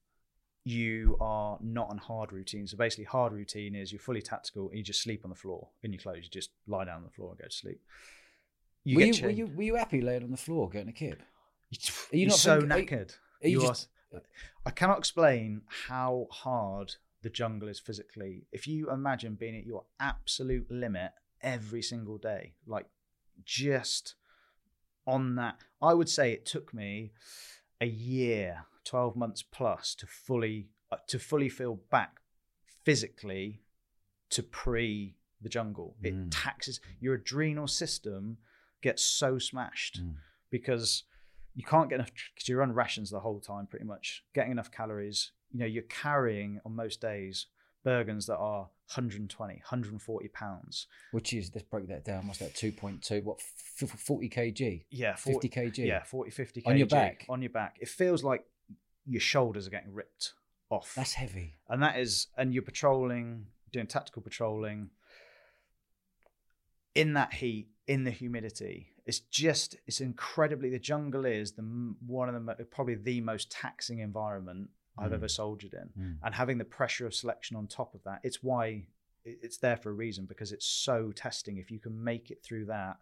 you 0.63 1.17
are 1.21 1.59
not 1.61 1.89
on 1.89 1.99
hard 1.99 2.31
routine, 2.33 2.65
so 2.65 2.77
basically 2.77 3.03
hard 3.03 3.31
routine 3.31 3.75
is 3.75 3.91
you're 3.91 3.99
fully 3.99 4.23
tactical 4.23 4.69
and 4.69 4.77
you 4.79 4.83
just 4.83 5.03
sleep 5.03 5.21
on 5.23 5.29
the 5.29 5.35
floor 5.35 5.67
in 5.83 5.93
your 5.93 6.01
clothes. 6.01 6.23
You 6.23 6.29
just 6.31 6.49
lie 6.67 6.85
down 6.85 6.97
on 6.97 7.03
the 7.03 7.11
floor 7.11 7.29
and 7.29 7.37
go 7.39 7.45
to 7.45 7.55
sleep. 7.55 7.79
You 8.85 8.97
were, 8.97 9.03
you, 9.05 9.23
were 9.23 9.29
you 9.29 9.45
were 9.47 9.63
you 9.63 9.75
happy 9.75 10.01
laying 10.01 10.23
on 10.23 10.31
the 10.31 10.37
floor 10.37 10.67
getting 10.69 10.89
a 10.89 10.93
kip? 10.93 11.21
Are 11.21 12.15
you 12.15 12.21
you 12.21 12.27
not 12.27 12.37
so 12.39 12.59
think- 12.61 12.71
are 12.71 12.79
you- 12.79 12.85
knackered? 12.87 13.11
Are 13.43 13.47
you 13.47 13.61
You 13.61 13.67
just- 13.67 13.87
are- 14.13 14.21
I 14.65 14.71
cannot 14.71 14.97
explain 14.97 15.61
how 15.87 16.25
hard 16.31 16.95
the 17.21 17.29
jungle 17.29 17.69
is 17.69 17.79
physically. 17.79 18.47
If 18.51 18.65
you 18.67 18.89
imagine 18.89 19.35
being 19.35 19.55
at 19.55 19.65
your 19.67 19.83
absolute 19.99 20.71
limit 20.71 21.11
every 21.41 21.83
single 21.83 22.17
day, 22.17 22.53
like 22.65 22.87
just 23.45 24.15
on 25.07 25.35
that, 25.35 25.57
I 25.81 25.93
would 25.93 26.09
say 26.09 26.31
it 26.31 26.45
took 26.45 26.73
me 26.73 27.11
a 27.81 27.85
year, 27.87 28.65
twelve 28.83 29.15
months 29.15 29.41
plus, 29.41 29.95
to 29.95 30.05
fully 30.07 30.67
uh, 30.91 30.97
to 31.07 31.19
fully 31.19 31.49
feel 31.49 31.75
back 31.89 32.19
physically 32.83 33.61
to 34.29 34.43
pre 34.43 35.15
the 35.41 35.49
jungle. 35.49 35.95
It 36.03 36.13
Mm. 36.13 36.27
taxes 36.31 36.79
your 36.99 37.15
adrenal 37.15 37.67
system 37.67 38.37
gets 38.81 39.03
so 39.03 39.37
smashed 39.39 40.01
Mm. 40.03 40.17
because 40.49 41.03
you 41.55 41.63
can't 41.63 41.89
get 41.89 41.95
enough 41.95 42.11
because 42.33 42.47
you're 42.47 42.61
on 42.61 42.73
rations 42.73 43.09
the 43.09 43.19
whole 43.21 43.39
time 43.39 43.67
pretty 43.67 43.85
much 43.85 44.23
getting 44.33 44.51
enough 44.51 44.71
calories 44.71 45.31
you 45.51 45.59
know 45.59 45.65
you're 45.65 45.83
carrying 45.83 46.61
on 46.63 46.75
most 46.75 47.01
days 47.01 47.47
bergens 47.85 48.27
that 48.27 48.37
are 48.37 48.69
120 48.95 49.53
140 49.55 50.27
pounds 50.29 50.87
Which 51.11 51.33
is 51.33 51.51
let's 51.53 51.67
break 51.67 51.87
that 51.89 52.03
down. 52.05 52.25
What's 52.27 52.39
that? 52.39 52.55
Two 52.55 52.71
point 52.71 53.01
two. 53.03 53.21
What? 53.23 53.39
Forty 53.41 54.29
kg. 54.29 54.83
yeah 54.89 55.15
50 55.15 55.47
kg. 55.49 55.77
yeah 55.77 56.03
40 56.03 56.31
50 56.31 56.63
On 56.65 56.77
your 56.77 56.87
kg 56.87 56.89
back? 56.91 57.25
on 57.29 57.41
your 57.41 57.51
back 57.51 57.77
it 57.79 57.87
feels 57.87 58.23
like 58.23 58.43
your 59.05 59.21
shoulders 59.21 59.67
are 59.67 59.69
getting 59.69 59.93
ripped 59.93 60.33
off 60.69 60.93
That's 60.95 61.13
heavy. 61.13 61.55
and 61.69 61.81
that 61.81 61.97
is 61.99 62.27
and 62.37 62.53
you're 62.53 62.61
patrolling 62.63 63.45
doing 63.71 63.87
tactical 63.87 64.21
patrolling 64.21 64.89
in 66.95 67.13
that 67.13 67.33
heat 67.33 67.67
in 67.87 68.03
the 68.03 68.11
humidity 68.11 68.87
it's 69.05 69.19
just 69.19 69.75
it's 69.87 70.01
incredibly 70.01 70.69
the 70.69 70.79
jungle 70.79 71.25
is 71.25 71.53
the 71.53 71.61
one 72.05 72.29
of 72.33 72.45
the 72.57 72.65
probably 72.65 72.95
the 72.95 73.21
most 73.21 73.51
taxing 73.51 73.99
environment 73.99 74.69
i've 74.99 75.11
Mm. 75.11 75.15
ever 75.15 75.27
soldiered 75.27 75.73
in 75.73 75.89
Mm. 75.97 76.17
and 76.23 76.35
having 76.35 76.57
the 76.57 76.65
pressure 76.65 77.05
of 77.07 77.13
selection 77.15 77.55
on 77.57 77.67
top 77.67 77.93
of 77.95 78.03
that 78.03 78.19
it's 78.23 78.43
why 78.43 78.87
it's 79.25 79.57
there 79.57 79.77
for 79.77 79.89
a 79.89 79.93
reason 79.93 80.25
because 80.25 80.51
it's 80.51 80.65
so 80.65 81.11
testing 81.11 81.57
if 81.57 81.69
you 81.71 81.79
can 81.79 82.03
make 82.03 82.31
it 82.31 82.41
through 82.43 82.65
that 82.65 82.97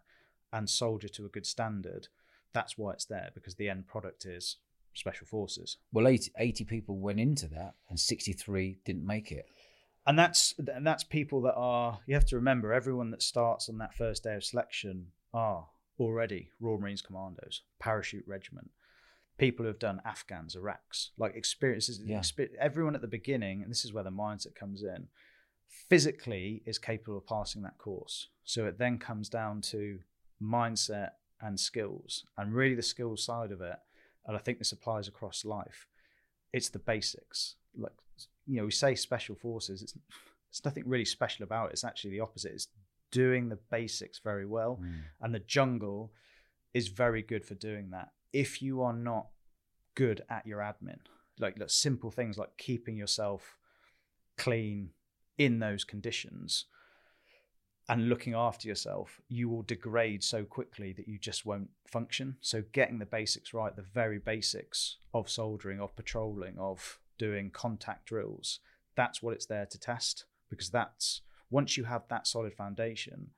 and 0.52 0.68
soldier 0.68 1.08
to 1.08 1.24
a 1.26 1.28
good 1.28 1.46
standard 1.46 2.08
that's 2.52 2.76
why 2.78 2.92
it's 2.92 3.04
there 3.04 3.30
because 3.34 3.54
the 3.56 3.68
end 3.68 3.86
product 3.86 4.24
is 4.26 4.56
special 4.94 5.26
forces 5.26 5.76
Well, 5.92 6.08
80, 6.08 6.32
80 6.38 6.64
people 6.64 6.98
went 6.98 7.20
into 7.20 7.46
that, 7.48 7.74
and 7.88 8.00
sixty-three 8.00 8.80
didn't 8.84 9.06
make 9.06 9.30
it. 9.30 9.46
and 10.06 10.18
that's 10.18 10.54
and 10.58 10.84
that's 10.86 11.04
people 11.04 11.40
that 11.42 11.54
are 11.54 12.00
you 12.06 12.14
have 12.14 12.24
to 12.26 12.36
remember 12.36 12.72
everyone 12.72 13.10
that 13.10 13.22
starts 13.22 13.68
on 13.68 13.78
that 13.78 13.94
first 13.94 14.24
day 14.24 14.34
of 14.34 14.42
selection 14.44 15.12
are 15.32 15.68
already 16.00 16.50
Royal 16.58 16.78
Marines 16.78 17.02
commandos, 17.02 17.62
parachute 17.78 18.26
regiment, 18.26 18.70
people 19.38 19.62
who 19.64 19.68
have 19.68 19.78
done 19.78 20.00
Afghans, 20.04 20.54
Iraqs, 20.56 21.10
like 21.16 21.34
experiences. 21.36 22.00
Yeah. 22.04 22.18
expe- 22.18 22.54
everyone 22.60 22.94
at 22.94 23.00
the 23.00 23.06
beginning, 23.08 23.62
and 23.62 23.70
this 23.70 23.84
is 23.84 23.92
where 23.92 24.04
the 24.04 24.10
mindset 24.10 24.54
comes 24.54 24.82
in, 24.82 25.08
physically 25.88 26.62
is 26.66 26.78
capable 26.78 27.18
of 27.18 27.26
passing 27.26 27.62
that 27.62 27.78
course. 27.78 28.28
So 28.44 28.66
it 28.66 28.78
then 28.78 28.98
comes 28.98 29.28
down 29.28 29.60
to 29.62 30.00
mindset 30.42 31.10
and 31.40 31.58
skills, 31.58 32.24
and 32.36 32.52
really 32.54 32.74
the 32.74 32.82
skills 32.82 33.24
side 33.24 33.52
of 33.52 33.60
it. 33.60 33.76
And 34.26 34.36
I 34.36 34.40
think 34.40 34.58
this 34.58 34.72
applies 34.72 35.08
across 35.08 35.44
life. 35.44 35.86
It's 36.52 36.68
the 36.68 36.78
basics. 36.78 37.56
Like 37.76 37.92
you 38.46 38.56
know, 38.56 38.64
we 38.64 38.70
say 38.70 38.94
special 38.94 39.34
forces. 39.36 39.82
It's 39.82 39.94
it's 40.50 40.64
nothing 40.64 40.84
really 40.86 41.04
special 41.04 41.44
about 41.44 41.66
it. 41.68 41.72
It's 41.74 41.84
actually 41.84 42.10
the 42.10 42.20
opposite. 42.20 42.52
It's 42.52 42.68
doing 43.10 43.48
the 43.48 43.58
basics 43.70 44.18
very 44.18 44.44
well 44.44 44.78
Mm. 44.82 45.00
and 45.22 45.34
the 45.34 45.38
jungle 45.38 46.12
is 46.74 46.88
very 46.88 47.22
good 47.22 47.42
for 47.42 47.54
doing 47.54 47.88
that 47.90 48.10
if 48.32 48.62
you 48.62 48.82
are 48.82 48.92
not 48.92 49.28
good 49.94 50.22
at 50.30 50.46
your 50.46 50.60
admin 50.60 50.98
like, 51.40 51.58
like 51.58 51.70
simple 51.70 52.10
things 52.10 52.38
like 52.38 52.56
keeping 52.56 52.96
yourself 52.96 53.56
clean 54.36 54.90
in 55.36 55.58
those 55.58 55.84
conditions 55.84 56.66
and 57.88 58.08
looking 58.08 58.34
after 58.34 58.68
yourself 58.68 59.20
you 59.28 59.48
will 59.48 59.62
degrade 59.62 60.22
so 60.22 60.44
quickly 60.44 60.92
that 60.92 61.08
you 61.08 61.18
just 61.18 61.46
won't 61.46 61.70
function 61.86 62.36
so 62.40 62.62
getting 62.72 62.98
the 62.98 63.06
basics 63.06 63.54
right 63.54 63.76
the 63.76 63.82
very 63.82 64.18
basics 64.18 64.98
of 65.14 65.28
soldering, 65.28 65.80
of 65.80 65.94
patrolling 65.96 66.58
of 66.58 66.98
doing 67.18 67.50
contact 67.50 68.06
drills 68.06 68.60
that's 68.94 69.22
what 69.22 69.34
it's 69.34 69.46
there 69.46 69.66
to 69.66 69.78
test 69.78 70.24
because 70.50 70.70
that's 70.70 71.22
once 71.50 71.76
you 71.76 71.84
have 71.84 72.02
that 72.08 72.26
solid 72.26 72.54
foundation 72.54 73.30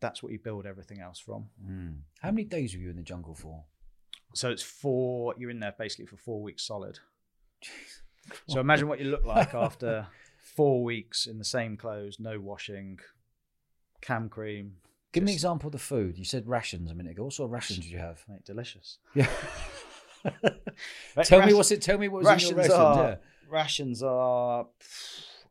that's 0.00 0.22
what 0.22 0.32
you 0.32 0.38
build 0.38 0.66
everything 0.66 1.00
else 1.00 1.18
from 1.18 1.46
Mm. 1.64 2.00
How 2.20 2.30
many 2.30 2.44
days 2.44 2.74
were 2.74 2.80
you 2.80 2.90
in 2.90 2.96
the 2.96 3.02
jungle 3.02 3.34
for? 3.34 3.64
So 4.36 4.50
it's 4.50 4.62
four 4.62 5.34
you're 5.38 5.50
in 5.50 5.60
there 5.60 5.74
basically 5.78 6.06
for 6.06 6.16
four 6.16 6.42
weeks 6.42 6.66
solid 6.66 6.98
so 8.48 8.60
imagine 8.60 8.88
what 8.88 8.98
you 8.98 9.06
look 9.06 9.24
like 9.24 9.54
after 9.54 10.06
four 10.38 10.82
weeks 10.84 11.26
in 11.26 11.38
the 11.38 11.44
same 11.44 11.76
clothes 11.76 12.18
no 12.18 12.38
washing 12.38 12.98
cam 14.00 14.28
cream 14.28 14.76
Give 15.16 15.24
me 15.24 15.32
an 15.32 15.34
example 15.36 15.68
of 15.68 15.72
the 15.72 15.78
food. 15.78 16.18
You 16.18 16.26
said 16.26 16.46
rations 16.46 16.90
a 16.90 16.94
minute 16.94 17.12
ago. 17.12 17.24
What 17.24 17.32
sort 17.32 17.48
of 17.48 17.52
rations 17.52 17.78
did 17.78 17.90
you 17.90 17.96
have? 17.96 18.22
mate 18.28 18.44
delicious 18.44 18.98
Yeah. 19.14 19.26
tell 21.22 21.46
me 21.46 21.54
what's 21.54 21.70
it. 21.70 21.80
Tell 21.80 21.96
me 21.96 22.08
what 22.08 22.22
was 22.22 22.42
in 22.42 22.50
your 22.50 22.58
rations. 22.58 22.74
are 22.74 23.08
yeah. 23.08 23.16
rations 23.48 24.02
are 24.02 24.66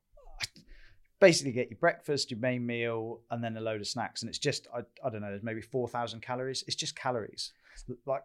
basically 1.19 1.51
get 1.51 1.71
your 1.71 1.79
breakfast, 1.79 2.29
your 2.29 2.39
main 2.39 2.63
meal, 2.63 3.21
and 3.31 3.43
then 3.43 3.57
a 3.57 3.59
load 3.59 3.81
of 3.81 3.87
snacks. 3.87 4.21
And 4.21 4.29
it's 4.29 4.37
just 4.37 4.67
I, 4.71 4.81
I 5.03 5.09
don't 5.09 5.21
know, 5.21 5.29
there's 5.29 5.41
maybe 5.41 5.61
four 5.61 5.87
thousand 5.87 6.21
calories. 6.21 6.63
It's 6.67 6.75
just 6.75 6.95
calories. 6.95 7.51
Like 8.05 8.21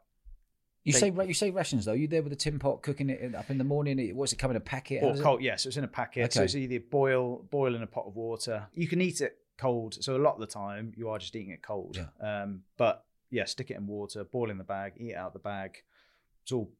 You 0.84 0.92
They- 0.94 0.98
say 0.98 1.12
you 1.26 1.34
say 1.34 1.50
rations 1.50 1.84
though. 1.84 1.92
You 1.92 2.08
there 2.08 2.22
with 2.22 2.32
a 2.32 2.36
tin 2.36 2.58
pot 2.58 2.82
cooking 2.82 3.10
it 3.10 3.34
up 3.34 3.50
in 3.50 3.58
the 3.58 3.64
morning? 3.64 3.98
It- 3.98 4.16
What's 4.16 4.32
it 4.32 4.36
coming 4.36 4.54
in 4.56 4.62
a 4.62 4.64
packet? 4.64 5.02
Or 5.02 5.14
cold, 5.16 5.42
yeah. 5.42 5.56
So 5.56 5.68
it's 5.68 5.76
in 5.76 5.84
a 5.84 5.88
packet. 5.88 6.32
So 6.32 6.42
it's 6.42 6.54
either 6.54 6.80
boil 6.80 7.42
boil 7.50 7.74
in 7.74 7.82
a 7.82 7.86
pot 7.86 8.06
of 8.06 8.16
water. 8.16 8.66
You 8.74 8.88
can 8.88 9.00
eat 9.00 9.20
it 9.20 9.38
cold. 9.58 10.02
So 10.02 10.16
a 10.16 10.22
lot 10.22 10.34
of 10.34 10.40
the 10.40 10.46
time 10.46 10.92
you 10.96 11.08
are 11.10 11.18
just 11.18 11.36
eating 11.36 11.50
it 11.52 11.62
cold. 11.62 11.98
Um, 12.20 12.62
but 12.78 13.04
yeah, 13.30 13.44
stick 13.44 13.70
it 13.70 13.76
in 13.76 13.86
water, 13.86 14.24
boil 14.24 14.50
in 14.50 14.56
the 14.58 14.64
bag, 14.64 14.94
eat 14.96 15.10
it 15.10 15.16
out 15.16 15.32
the 15.34 15.38
bag. 15.38 15.76
It's 16.42 16.52
all 16.52 16.72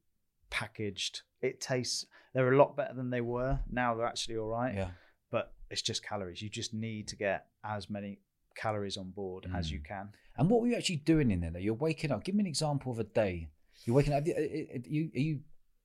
packaged. 0.49 1.21
It 1.41 1.61
tastes. 1.61 2.05
They're 2.33 2.51
a 2.53 2.57
lot 2.57 2.75
better 2.75 2.93
than 2.93 3.09
they 3.09 3.21
were. 3.21 3.59
Now 3.69 3.95
they're 3.95 4.05
actually 4.05 4.37
all 4.37 4.49
right. 4.49 4.73
Yeah. 4.75 4.89
but 5.29 5.53
it's 5.69 5.81
just 5.81 6.03
calories. 6.03 6.41
You 6.41 6.49
just 6.49 6.73
need 6.73 7.07
to 7.07 7.15
get 7.15 7.45
as 7.63 7.89
many 7.89 8.19
calories 8.55 8.97
on 8.97 9.11
board 9.11 9.49
as 9.55 9.69
Mm. 9.69 9.71
you 9.71 9.79
can. 9.79 10.09
And 10.35 10.49
what 10.49 10.59
were 10.59 10.67
you 10.67 10.75
actually 10.75 10.97
doing 10.97 11.31
in 11.31 11.39
there? 11.39 11.51
Though 11.51 11.59
you're 11.59 11.73
waking 11.73 12.11
up. 12.11 12.25
Give 12.25 12.35
me 12.35 12.41
an 12.41 12.47
example 12.47 12.91
of 12.91 12.99
a 12.99 13.05
day. 13.05 13.47
You're 13.85 13.95
waking 13.95 14.13
up. 14.13 14.25
Are 14.25 14.29
you, 14.29 15.11
are 15.15 15.19
you 15.19 15.39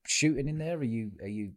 shooting 0.05 0.47
in 0.47 0.57
there? 0.57 0.77
Are 0.77 0.83
you 0.83 1.11
are 1.21 1.27
you 1.27 1.53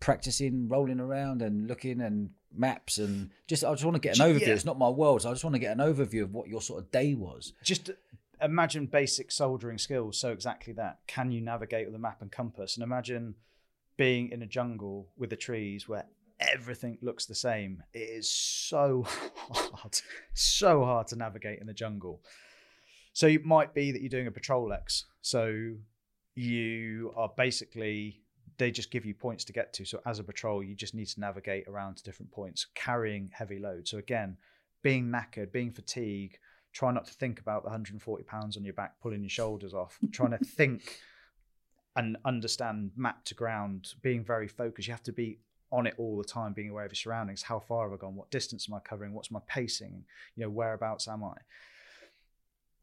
practicing 0.00 0.68
rolling 0.68 1.00
around 1.00 1.42
and 1.42 1.66
looking 1.66 2.00
and 2.00 2.30
maps 2.54 2.98
and 2.98 3.30
just? 3.46 3.64
I 3.64 3.70
just 3.72 3.84
want 3.84 3.94
to 3.94 4.00
get 4.00 4.18
an 4.18 4.26
overview. 4.26 4.46
yeah. 4.46 4.54
It's 4.54 4.64
not 4.64 4.78
my 4.78 4.88
world, 4.88 5.22
so 5.22 5.30
I 5.30 5.32
just 5.32 5.44
want 5.44 5.54
to 5.54 5.60
get 5.60 5.76
an 5.76 5.78
overview 5.78 6.22
of 6.22 6.32
what 6.32 6.48
your 6.48 6.60
sort 6.60 6.82
of 6.82 6.90
day 6.90 7.14
was. 7.14 7.52
Just 7.62 7.90
imagine 8.40 8.86
basic 8.86 9.32
soldering 9.32 9.78
skills. 9.78 10.18
So 10.18 10.30
exactly 10.30 10.72
that. 10.74 10.98
Can 11.06 11.30
you 11.30 11.40
navigate 11.40 11.86
with 11.86 11.94
a 11.94 11.98
map 11.98 12.20
and 12.20 12.30
compass? 12.30 12.76
And 12.76 12.84
imagine 12.84 13.34
being 13.96 14.30
in 14.30 14.42
a 14.42 14.46
jungle 14.46 15.08
with 15.16 15.30
the 15.30 15.36
trees 15.36 15.88
where 15.88 16.06
everything 16.40 16.98
looks 17.00 17.26
the 17.26 17.34
same. 17.34 17.82
It 17.92 17.98
is 17.98 18.30
so 18.30 19.04
hard, 19.50 20.00
so 20.34 20.84
hard 20.84 21.06
to 21.08 21.16
navigate 21.16 21.60
in 21.60 21.66
the 21.66 21.74
jungle. 21.74 22.20
So 23.14 23.28
it 23.28 23.44
might 23.44 23.72
be 23.72 23.92
that 23.92 24.02
you're 24.02 24.10
doing 24.10 24.26
a 24.26 24.32
patrol 24.32 24.72
X. 24.72 25.06
So 25.22 25.76
you 26.34 27.12
are 27.16 27.30
basically 27.36 28.20
they 28.58 28.70
just 28.70 28.90
give 28.90 29.04
you 29.04 29.14
points 29.14 29.44
to 29.44 29.52
get 29.52 29.72
to. 29.74 29.84
So 29.84 30.00
as 30.06 30.18
a 30.18 30.24
patrol, 30.24 30.62
you 30.62 30.74
just 30.74 30.94
need 30.94 31.06
to 31.06 31.20
navigate 31.20 31.66
around 31.66 31.96
to 31.96 32.04
different 32.04 32.30
points, 32.30 32.66
carrying 32.74 33.30
heavy 33.32 33.58
loads. 33.58 33.90
So 33.90 33.98
again, 33.98 34.36
being 34.82 35.06
knackered, 35.10 35.50
being 35.50 35.72
fatigued, 35.72 36.38
try 36.72 36.92
not 36.92 37.04
to 37.06 37.14
think 37.14 37.40
about 37.40 37.62
the 37.62 37.68
140 37.68 38.24
pounds 38.24 38.56
on 38.56 38.64
your 38.64 38.74
back, 38.74 39.00
pulling 39.00 39.22
your 39.22 39.30
shoulders 39.30 39.74
off, 39.74 39.98
trying 40.12 40.32
to 40.32 40.38
think 40.38 41.00
and 41.96 42.16
understand 42.24 42.90
map 42.96 43.24
to 43.24 43.34
ground, 43.34 43.94
being 44.02 44.24
very 44.24 44.48
focused. 44.48 44.86
You 44.86 44.94
have 44.94 45.02
to 45.04 45.12
be 45.12 45.38
on 45.72 45.86
it 45.86 45.94
all 45.98 46.16
the 46.16 46.24
time, 46.24 46.52
being 46.52 46.70
aware 46.70 46.84
of 46.84 46.92
your 46.92 46.96
surroundings. 46.96 47.42
How 47.42 47.58
far 47.58 47.88
have 47.88 47.98
I 47.98 48.00
gone? 48.00 48.14
What 48.14 48.30
distance 48.30 48.68
am 48.68 48.74
I 48.74 48.80
covering? 48.80 49.14
What's 49.14 49.30
my 49.30 49.40
pacing? 49.46 50.04
You 50.36 50.44
know, 50.44 50.50
whereabouts 50.50 51.08
am 51.08 51.24
I? 51.24 51.34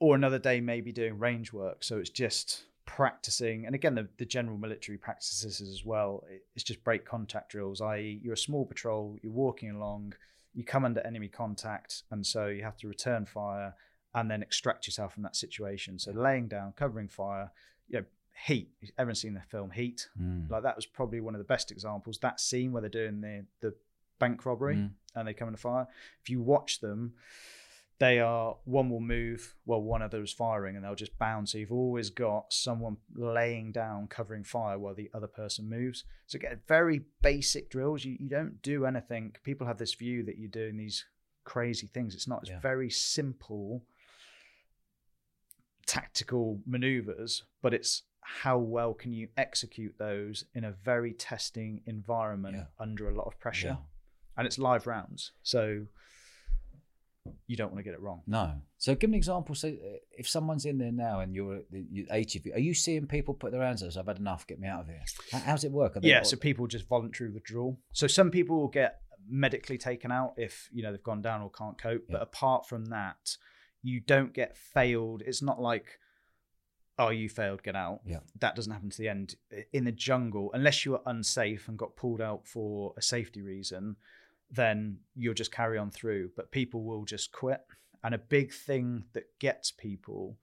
Or 0.01 0.15
another 0.15 0.39
day, 0.39 0.59
maybe 0.61 0.91
doing 0.91 1.19
range 1.19 1.53
work. 1.53 1.83
So 1.83 1.97
it's 1.97 2.09
just 2.09 2.63
practicing. 2.85 3.65
And 3.65 3.75
again, 3.75 3.95
the, 3.95 4.07
the 4.17 4.25
general 4.25 4.57
military 4.57 4.97
practices 4.97 5.61
as 5.61 5.85
well. 5.85 6.23
It's 6.55 6.63
just 6.63 6.83
break 6.83 7.05
contact 7.05 7.51
drills, 7.51 7.79
i.e., 7.81 8.19
you're 8.23 8.33
a 8.33 8.37
small 8.37 8.65
patrol, 8.65 9.17
you're 9.21 9.31
walking 9.31 9.69
along, 9.69 10.13
you 10.53 10.63
come 10.65 10.83
under 10.83 10.99
enemy 11.01 11.27
contact, 11.27 12.03
and 12.11 12.25
so 12.25 12.47
you 12.47 12.63
have 12.63 12.77
to 12.77 12.87
return 12.87 13.25
fire 13.25 13.75
and 14.13 14.29
then 14.29 14.41
extract 14.41 14.87
yourself 14.87 15.13
from 15.13 15.23
that 15.23 15.35
situation. 15.35 15.99
So 15.99 16.11
laying 16.11 16.47
down, 16.47 16.73
covering 16.75 17.07
fire, 17.07 17.51
you 17.87 17.99
know, 17.99 18.05
heat. 18.45 18.69
Everyone's 18.97 19.21
seen 19.21 19.35
the 19.35 19.41
film 19.41 19.71
Heat. 19.71 20.09
Mm. 20.19 20.49
Like 20.49 20.63
that 20.63 20.75
was 20.75 20.85
probably 20.85 21.21
one 21.21 21.35
of 21.35 21.39
the 21.39 21.45
best 21.45 21.71
examples. 21.71 22.17
That 22.17 22.39
scene 22.39 22.71
where 22.71 22.81
they're 22.81 22.89
doing 22.89 23.21
the 23.21 23.45
the 23.61 23.75
bank 24.19 24.45
robbery 24.45 24.75
Mm. 24.75 24.91
and 25.15 25.27
they 25.27 25.33
come 25.33 25.47
into 25.47 25.59
fire. 25.61 25.87
If 26.21 26.29
you 26.29 26.41
watch 26.41 26.79
them, 26.79 27.13
they 28.01 28.19
are 28.19 28.57
one 28.65 28.89
will 28.89 28.99
move 28.99 29.53
while 29.63 29.79
one 29.81 30.01
other 30.01 30.23
is 30.23 30.33
firing 30.33 30.75
and 30.75 30.83
they'll 30.83 30.95
just 30.95 31.17
bounce. 31.19 31.51
So 31.51 31.59
you've 31.59 31.71
always 31.71 32.09
got 32.09 32.51
someone 32.51 32.97
laying 33.15 33.71
down 33.71 34.07
covering 34.07 34.43
fire 34.43 34.79
while 34.79 34.95
the 34.95 35.11
other 35.13 35.27
person 35.27 35.69
moves. 35.69 36.03
So 36.25 36.39
get 36.39 36.67
very 36.67 37.01
basic 37.21 37.69
drills. 37.69 38.03
You 38.03 38.17
you 38.19 38.27
don't 38.27 38.59
do 38.63 38.85
anything. 38.85 39.35
People 39.43 39.67
have 39.67 39.77
this 39.77 39.93
view 39.93 40.23
that 40.23 40.39
you're 40.39 40.49
doing 40.49 40.77
these 40.77 41.05
crazy 41.43 41.85
things. 41.87 42.15
It's 42.15 42.27
not. 42.27 42.41
It's 42.41 42.49
Yeah. 42.49 42.59
very 42.59 42.89
simple 42.89 43.83
tactical 45.85 46.59
maneuvers, 46.65 47.43
but 47.61 47.73
it's 47.73 48.03
how 48.21 48.57
well 48.57 48.93
can 48.93 49.11
you 49.13 49.27
execute 49.37 49.95
those 49.99 50.45
in 50.55 50.63
a 50.63 50.71
very 50.71 51.13
testing 51.13 51.81
environment 51.85 52.55
Yeah. 52.55 52.65
under 52.79 53.09
a 53.09 53.13
lot 53.13 53.27
of 53.27 53.39
pressure. 53.39 53.77
Yeah. 53.79 53.85
And 54.37 54.47
it's 54.47 54.57
live 54.57 54.87
rounds. 54.87 55.33
So 55.43 55.87
you 57.47 57.55
don't 57.55 57.71
want 57.71 57.79
to 57.79 57.83
get 57.83 57.93
it 57.93 58.01
wrong. 58.01 58.21
No. 58.25 58.53
So 58.77 58.95
give 58.95 59.09
an 59.09 59.13
example. 59.13 59.55
So 59.55 59.67
uh, 59.67 59.97
if 60.11 60.27
someone's 60.27 60.65
in 60.65 60.77
there 60.77 60.91
now 60.91 61.19
and 61.19 61.35
you're, 61.35 61.61
you 61.71 62.07
eight 62.11 62.35
of 62.35 62.45
you, 62.45 62.53
are 62.53 62.59
you 62.59 62.73
seeing 62.73 63.07
people 63.07 63.33
put 63.33 63.51
their 63.51 63.61
hands 63.61 63.83
up? 63.83 63.95
I've 63.97 64.07
had 64.07 64.19
enough. 64.19 64.47
Get 64.47 64.59
me 64.59 64.67
out 64.67 64.81
of 64.81 64.87
here. 64.87 65.03
How, 65.31 65.39
how's 65.39 65.63
it 65.63 65.71
work? 65.71 65.97
Yeah, 66.01 66.23
so 66.23 66.37
people 66.37 66.67
just 66.67 66.87
voluntary 66.87 67.29
withdrawal. 67.29 67.79
So 67.93 68.07
some 68.07 68.31
people 68.31 68.59
will 68.59 68.67
get 68.69 69.01
medically 69.29 69.77
taken 69.77 70.11
out 70.11 70.33
if 70.37 70.69
you 70.71 70.81
know 70.81 70.91
they've 70.91 71.03
gone 71.03 71.21
down 71.21 71.41
or 71.41 71.51
can't 71.51 71.77
cope. 71.79 72.05
Yeah. 72.07 72.13
But 72.13 72.21
apart 72.23 72.67
from 72.67 72.85
that, 72.85 73.37
you 73.83 73.99
don't 73.99 74.33
get 74.33 74.57
failed. 74.57 75.21
It's 75.25 75.41
not 75.41 75.61
like, 75.61 75.99
oh, 76.97 77.09
you 77.09 77.29
failed, 77.29 77.63
get 77.63 77.75
out. 77.75 78.01
Yeah. 78.05 78.19
That 78.39 78.55
doesn't 78.55 78.71
happen 78.71 78.89
to 78.89 78.97
the 78.97 79.09
end. 79.09 79.35
In 79.73 79.85
the 79.85 79.91
jungle, 79.91 80.51
unless 80.53 80.85
you 80.85 80.95
are 80.95 81.01
unsafe 81.05 81.67
and 81.67 81.77
got 81.77 81.95
pulled 81.95 82.21
out 82.21 82.47
for 82.47 82.93
a 82.97 83.01
safety 83.01 83.41
reason, 83.41 83.97
then 84.51 84.97
you'll 85.15 85.33
just 85.33 85.51
carry 85.51 85.77
on 85.77 85.91
through. 85.91 86.31
But 86.35 86.51
people 86.51 86.83
will 86.83 87.05
just 87.05 87.31
quit. 87.31 87.61
And 88.03 88.15
a 88.15 88.19
big 88.19 88.51
thing 88.51 89.05
that 89.13 89.25
gets 89.39 89.71
people 89.71 90.37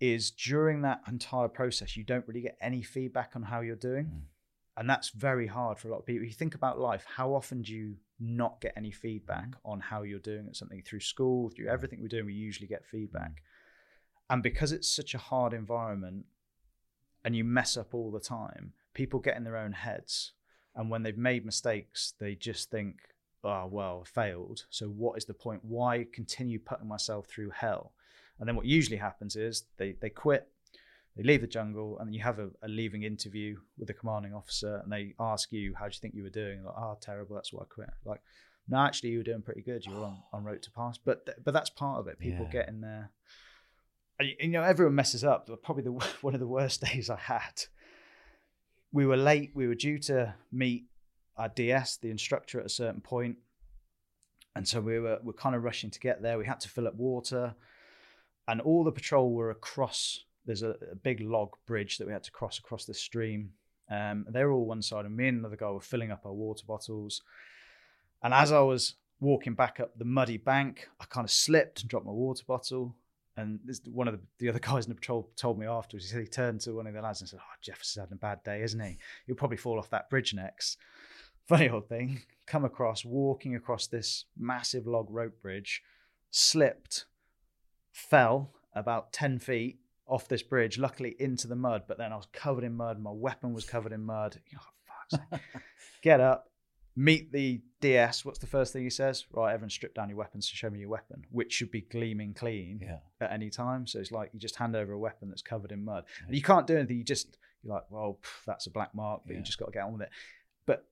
is 0.00 0.30
during 0.30 0.82
that 0.82 1.02
entire 1.08 1.48
process, 1.48 1.96
you 1.96 2.04
don't 2.04 2.26
really 2.28 2.40
get 2.40 2.56
any 2.60 2.82
feedback 2.82 3.32
on 3.34 3.42
how 3.42 3.60
you're 3.60 3.76
doing. 3.76 4.06
Mm. 4.06 4.20
And 4.76 4.88
that's 4.88 5.10
very 5.10 5.48
hard 5.48 5.78
for 5.78 5.88
a 5.88 5.90
lot 5.90 5.98
of 5.98 6.06
people. 6.06 6.22
If 6.22 6.28
you 6.28 6.34
think 6.34 6.54
about 6.54 6.78
life, 6.78 7.04
how 7.16 7.34
often 7.34 7.62
do 7.62 7.74
you 7.74 7.96
not 8.20 8.60
get 8.60 8.74
any 8.76 8.92
feedback 8.92 9.48
Mm-hmm. 9.48 9.70
on 9.70 9.80
how 9.80 10.02
you're 10.02 10.20
doing 10.20 10.46
at 10.48 10.56
something 10.56 10.82
through 10.82 11.00
school, 11.00 11.50
through 11.50 11.68
everything 11.68 12.00
we're 12.00 12.08
doing? 12.08 12.26
We 12.26 12.34
usually 12.34 12.68
get 12.68 12.86
feedback. 12.86 13.42
And 14.30 14.42
because 14.42 14.70
it's 14.72 14.88
such 14.88 15.14
a 15.14 15.18
hard 15.18 15.52
environment 15.52 16.26
and 17.24 17.34
you 17.34 17.44
mess 17.44 17.76
up 17.76 17.94
all 17.94 18.10
the 18.10 18.20
time, 18.20 18.72
people 18.94 19.20
get 19.20 19.36
in 19.36 19.44
their 19.44 19.56
own 19.56 19.72
heads. 19.72 20.32
And 20.76 20.90
when 20.90 21.02
they've 21.02 21.16
made 21.18 21.44
mistakes, 21.44 22.14
they 22.20 22.34
just 22.34 22.70
think, 22.70 22.96
oh, 23.44 23.66
well, 23.66 24.04
I 24.06 24.08
failed. 24.08 24.64
So 24.70 24.86
what 24.86 25.18
is 25.18 25.24
the 25.24 25.34
point? 25.34 25.64
Why 25.64 26.06
continue 26.12 26.58
putting 26.58 26.86
myself 26.88 27.26
through 27.26 27.50
hell? 27.50 27.92
And 28.38 28.48
then 28.48 28.54
what 28.56 28.66
usually 28.66 28.98
happens 28.98 29.34
is 29.34 29.64
they, 29.78 29.96
they 30.00 30.10
quit, 30.10 30.48
they 31.16 31.24
leave 31.24 31.40
the 31.40 31.48
jungle, 31.48 31.98
and 31.98 32.14
you 32.14 32.22
have 32.22 32.38
a, 32.38 32.50
a 32.62 32.68
leaving 32.68 33.02
interview 33.02 33.56
with 33.76 33.88
the 33.88 33.94
commanding 33.94 34.32
officer, 34.34 34.80
and 34.84 34.92
they 34.92 35.14
ask 35.18 35.50
you, 35.50 35.74
how 35.76 35.86
do 35.86 35.94
you 35.94 35.98
think 36.00 36.14
you 36.14 36.22
were 36.22 36.28
doing? 36.30 36.62
Like, 36.62 36.74
oh, 36.76 36.96
terrible, 37.00 37.34
that's 37.34 37.52
why 37.52 37.62
I 37.62 37.66
quit. 37.68 37.90
Like, 38.04 38.20
no, 38.68 38.78
actually, 38.78 39.10
you 39.10 39.18
were 39.18 39.24
doing 39.24 39.42
pretty 39.42 39.62
good. 39.62 39.84
You 39.84 39.94
were 39.94 40.04
on, 40.04 40.18
on 40.32 40.44
road 40.44 40.62
to 40.62 40.70
pass. 40.70 40.98
But 40.98 41.26
th- 41.26 41.38
but 41.44 41.52
that's 41.54 41.70
part 41.70 41.98
of 41.98 42.06
it. 42.06 42.20
People 42.20 42.44
Yeah. 42.44 42.52
get 42.52 42.68
in 42.68 42.80
there. 42.82 43.10
And, 44.20 44.28
you 44.38 44.48
know, 44.48 44.62
everyone 44.62 44.94
messes 44.94 45.24
up. 45.24 45.46
But 45.48 45.62
Probably 45.62 45.82
the 45.84 45.92
one 46.20 46.34
of 46.34 46.40
the 46.40 46.46
worst 46.46 46.82
days 46.82 47.08
I 47.10 47.16
had. 47.18 47.62
We 48.92 49.06
were 49.06 49.16
late. 49.16 49.52
We 49.54 49.66
were 49.66 49.74
due 49.74 49.98
to 50.00 50.34
meet 50.50 50.86
our 51.36 51.48
DS, 51.48 51.98
the 51.98 52.10
instructor, 52.10 52.58
at 52.60 52.66
a 52.66 52.70
certain 52.70 53.00
point, 53.00 53.36
and 54.56 54.66
so 54.66 54.80
we 54.80 54.98
were 54.98 55.18
we're 55.22 55.32
kind 55.34 55.54
of 55.54 55.62
rushing 55.62 55.90
to 55.90 56.00
get 56.00 56.22
there. 56.22 56.38
We 56.38 56.46
had 56.46 56.60
to 56.60 56.68
fill 56.68 56.88
up 56.88 56.94
water, 56.94 57.54
and 58.46 58.60
all 58.60 58.84
the 58.84 58.92
patrol 58.92 59.32
were 59.32 59.50
across. 59.50 60.24
There's 60.46 60.62
a, 60.62 60.74
a 60.90 60.96
big 60.96 61.20
log 61.20 61.50
bridge 61.66 61.98
that 61.98 62.06
we 62.06 62.12
had 62.12 62.24
to 62.24 62.32
cross 62.32 62.58
across 62.58 62.86
the 62.86 62.94
stream. 62.94 63.50
Um, 63.90 64.26
they 64.28 64.44
were 64.44 64.52
all 64.52 64.66
one 64.66 64.82
side, 64.82 65.04
and 65.04 65.16
me 65.16 65.28
and 65.28 65.38
another 65.38 65.56
guy 65.56 65.70
were 65.70 65.80
filling 65.80 66.10
up 66.10 66.26
our 66.26 66.32
water 66.32 66.64
bottles. 66.66 67.22
And 68.22 68.34
as 68.34 68.52
I 68.52 68.60
was 68.60 68.94
walking 69.20 69.54
back 69.54 69.80
up 69.80 69.96
the 69.98 70.04
muddy 70.04 70.36
bank, 70.36 70.88
I 71.00 71.04
kind 71.04 71.24
of 71.24 71.30
slipped 71.30 71.80
and 71.80 71.90
dropped 71.90 72.06
my 72.06 72.12
water 72.12 72.44
bottle. 72.46 72.94
And 73.38 73.60
this, 73.64 73.80
one 73.84 74.08
of 74.08 74.14
the, 74.14 74.20
the 74.40 74.48
other 74.48 74.58
guys 74.58 74.84
in 74.84 74.90
the 74.90 74.96
patrol 74.96 75.30
told 75.36 75.58
me 75.58 75.66
afterwards. 75.66 76.06
He 76.06 76.10
said 76.10 76.20
he 76.20 76.26
turned 76.26 76.60
to 76.62 76.72
one 76.72 76.86
of 76.88 76.92
the 76.92 77.00
lads 77.00 77.20
and 77.20 77.30
said, 77.30 77.38
"Oh, 77.40 77.54
Jefferson's 77.62 78.02
having 78.02 78.16
a 78.16 78.20
bad 78.20 78.42
day, 78.42 78.62
isn't 78.62 78.80
he? 78.80 78.98
He'll 79.26 79.36
probably 79.36 79.56
fall 79.56 79.78
off 79.78 79.90
that 79.90 80.10
bridge 80.10 80.34
next." 80.34 80.76
Funny 81.46 81.70
old 81.70 81.88
thing. 81.88 82.22
Come 82.46 82.64
across, 82.64 83.04
walking 83.04 83.54
across 83.54 83.86
this 83.86 84.26
massive 84.36 84.86
log 84.86 85.06
rope 85.08 85.40
bridge, 85.40 85.82
slipped, 86.30 87.06
fell 87.92 88.50
about 88.74 89.12
ten 89.12 89.38
feet 89.38 89.78
off 90.06 90.28
this 90.28 90.42
bridge. 90.42 90.76
Luckily 90.76 91.14
into 91.20 91.46
the 91.46 91.56
mud, 91.56 91.84
but 91.86 91.96
then 91.96 92.12
I 92.12 92.16
was 92.16 92.26
covered 92.32 92.64
in 92.64 92.74
mud. 92.74 93.00
My 93.00 93.12
weapon 93.12 93.54
was 93.54 93.64
covered 93.64 93.92
in 93.92 94.04
mud. 94.04 94.40
Oh, 95.10 95.16
sake. 95.16 95.40
Get 96.02 96.20
up, 96.20 96.50
meet 96.98 97.30
the 97.30 97.60
DS. 97.80 98.24
What's 98.24 98.40
the 98.40 98.46
first 98.48 98.72
thing 98.72 98.82
he 98.82 98.90
says? 98.90 99.24
Right, 99.32 99.54
everyone 99.54 99.70
strip 99.70 99.94
down 99.94 100.08
your 100.08 100.18
weapons 100.18 100.50
to 100.50 100.56
show 100.56 100.68
me 100.68 100.80
your 100.80 100.88
weapon, 100.88 101.24
which 101.30 101.52
should 101.52 101.70
be 101.70 101.82
gleaming 101.82 102.34
clean 102.34 102.80
Yeah. 102.82 102.98
at 103.20 103.30
any 103.30 103.50
time. 103.50 103.86
So 103.86 104.00
it's 104.00 104.10
like 104.10 104.30
you 104.32 104.40
just 104.40 104.56
hand 104.56 104.74
over 104.74 104.92
a 104.92 104.98
weapon 104.98 105.28
that's 105.28 105.42
covered 105.42 105.70
in 105.70 105.84
mud, 105.84 106.04
and 106.26 106.34
you 106.34 106.42
can't 106.42 106.66
do 106.66 106.76
anything. 106.76 106.98
You 106.98 107.04
just 107.04 107.38
you're 107.62 107.74
like, 107.74 107.84
well, 107.90 108.18
pff, 108.22 108.44
that's 108.46 108.66
a 108.66 108.70
black 108.70 108.94
mark, 108.94 109.22
but 109.24 109.32
Yeah. 109.32 109.38
you 109.38 109.44
just 109.44 109.58
got 109.58 109.66
to 109.66 109.72
get 109.72 109.84
on 109.84 109.92
with 109.92 110.02
it. 110.02 110.10
But 110.66 110.86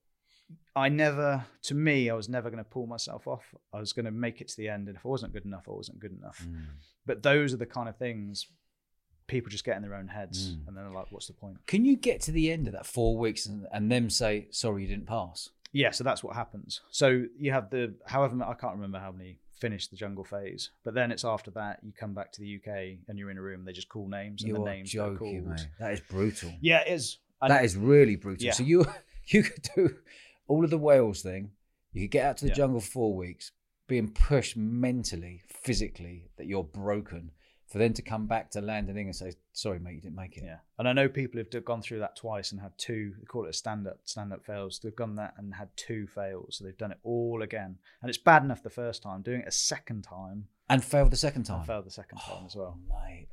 I 0.75 0.87
never, 0.89 1.45
to 1.63 1.75
me, 1.75 2.09
I 2.09 2.13
was 2.13 2.29
never 2.29 2.49
going 2.49 2.63
to 2.63 2.69
pull 2.69 2.87
myself 2.87 3.27
off. 3.27 3.53
I 3.73 3.79
was 3.79 3.91
going 3.93 4.05
to 4.05 4.11
make 4.11 4.39
it 4.41 4.47
to 4.49 4.57
the 4.57 4.69
end, 4.69 4.87
and 4.87 4.95
if 4.97 5.05
I 5.05 5.09
wasn't 5.09 5.33
good 5.33 5.45
enough, 5.45 5.65
I 5.67 5.71
wasn't 5.71 5.99
good 5.99 6.11
enough. 6.17 6.41
Mm. 6.47 6.65
But 7.05 7.21
those 7.23 7.53
are 7.53 7.57
the 7.57 7.65
kind 7.65 7.89
of 7.89 7.97
things 7.97 8.47
people 9.27 9.49
just 9.49 9.65
get 9.65 9.75
in 9.75 9.81
their 9.81 9.93
own 9.93 10.07
heads, 10.07 10.51
Mm. 10.53 10.67
and 10.67 10.77
then 10.77 10.83
they're 10.85 10.93
like, 10.93 11.11
what's 11.11 11.27
the 11.27 11.33
point? 11.33 11.57
Can 11.67 11.83
you 11.83 11.97
get 11.97 12.21
to 12.21 12.31
the 12.31 12.49
end 12.49 12.67
of 12.67 12.71
that 12.73 12.85
four 12.85 13.17
weeks 13.17 13.45
and, 13.45 13.67
and 13.73 13.91
them 13.91 14.09
say, 14.09 14.47
sorry, 14.51 14.83
you 14.83 14.87
didn't 14.87 15.05
pass? 15.07 15.49
Yeah, 15.71 15.91
so 15.91 16.03
that's 16.03 16.23
what 16.23 16.35
happens. 16.35 16.81
So 16.91 17.25
you 17.37 17.51
have 17.51 17.69
the 17.69 17.93
however 18.05 18.41
I 18.43 18.53
can't 18.53 18.75
remember 18.75 18.99
how 18.99 19.11
many 19.11 19.39
finished 19.59 19.89
the 19.91 19.97
jungle 19.97 20.23
phase, 20.23 20.69
but 20.83 20.93
then 20.93 21.11
it's 21.11 21.25
after 21.25 21.49
that 21.51 21.79
you 21.83 21.91
come 21.91 22.13
back 22.13 22.31
to 22.33 22.41
the 22.41 22.55
UK 22.57 22.99
and 23.07 23.17
you're 23.17 23.31
in 23.31 23.37
a 23.37 23.41
room. 23.41 23.65
They 23.65 23.73
just 23.73 23.89
call 23.89 24.07
names 24.07 24.41
and 24.41 24.47
You 24.49 24.55
the 24.55 24.61
are 24.61 24.65
names 24.65 24.91
that 24.91 25.01
are 25.01 25.09
joking, 25.13 25.43
called. 25.45 25.57
mate. 25.57 25.67
That 25.79 25.93
is 25.93 25.99
brutal. 26.01 26.53
Yeah, 26.61 26.81
it 26.81 26.91
is. 26.93 27.17
And 27.41 27.51
that 27.51 27.65
is 27.65 27.75
really 27.75 28.15
brutal. 28.15 28.45
Yeah. 28.45 28.53
So 28.53 28.63
you 28.63 28.85
you 29.27 29.43
could 29.43 29.67
do 29.75 29.95
all 30.47 30.63
of 30.63 30.69
the 30.69 30.77
Wales 30.77 31.21
thing. 31.21 31.51
You 31.93 32.03
could 32.03 32.11
get 32.11 32.25
out 32.25 32.37
to 32.37 32.45
the 32.45 32.49
Yeah. 32.49 32.55
jungle 32.55 32.79
for 32.81 32.91
four 32.91 33.15
weeks, 33.15 33.51
being 33.87 34.09
pushed 34.11 34.55
mentally, 34.57 35.41
physically 35.47 36.29
that 36.37 36.45
you're 36.47 36.63
broken, 36.63 37.31
for 37.67 37.77
them 37.79 37.93
to 37.93 38.01
come 38.01 38.27
back 38.27 38.49
to 38.51 38.61
land 38.61 38.89
in 38.89 38.97
England 38.97 39.19
and 39.21 39.33
say, 39.33 39.37
"Sorry, 39.53 39.77
mate, 39.79 39.95
you 39.95 40.01
didn't 40.01 40.15
make 40.15 40.37
it." 40.37 40.43
yeah, 40.45 40.59
and 40.79 40.87
I 40.87 40.93
know 40.93 41.09
people 41.09 41.39
have 41.39 41.65
gone 41.65 41.81
through 41.81 41.99
that 41.99 42.15
twice 42.15 42.51
and 42.51 42.61
had 42.61 42.71
two. 42.77 43.13
They 43.19 43.25
call 43.25 43.45
it 43.45 43.49
a 43.49 43.53
stand 43.53 43.87
up, 43.87 43.99
stand 44.05 44.31
up 44.33 44.45
fails. 44.45 44.79
They've 44.79 44.95
done 44.95 45.15
that 45.15 45.33
and 45.37 45.53
had 45.53 45.69
two 45.75 46.07
fails, 46.07 46.57
so 46.57 46.63
they've 46.63 46.77
done 46.77 46.91
it 46.91 46.99
all 47.03 47.41
again. 47.41 47.77
And 48.01 48.09
it's 48.09 48.17
bad 48.17 48.43
enough 48.43 48.63
the 48.63 48.69
first 48.69 49.03
time. 49.03 49.21
Doing 49.21 49.41
it 49.41 49.47
a 49.47 49.51
second 49.51 50.03
time, 50.03 50.47
And 50.69 50.83
failed 50.83 51.11
the 51.11 51.17
second 51.17 51.43
time. 51.43 51.57
and 51.59 51.67
failed 51.67 51.85
the 51.85 51.91
second 51.91 52.19
time 52.19 52.45
as 52.45 52.55
well. 52.55 52.77
Oh, 52.91 53.03
mate. 53.05 53.27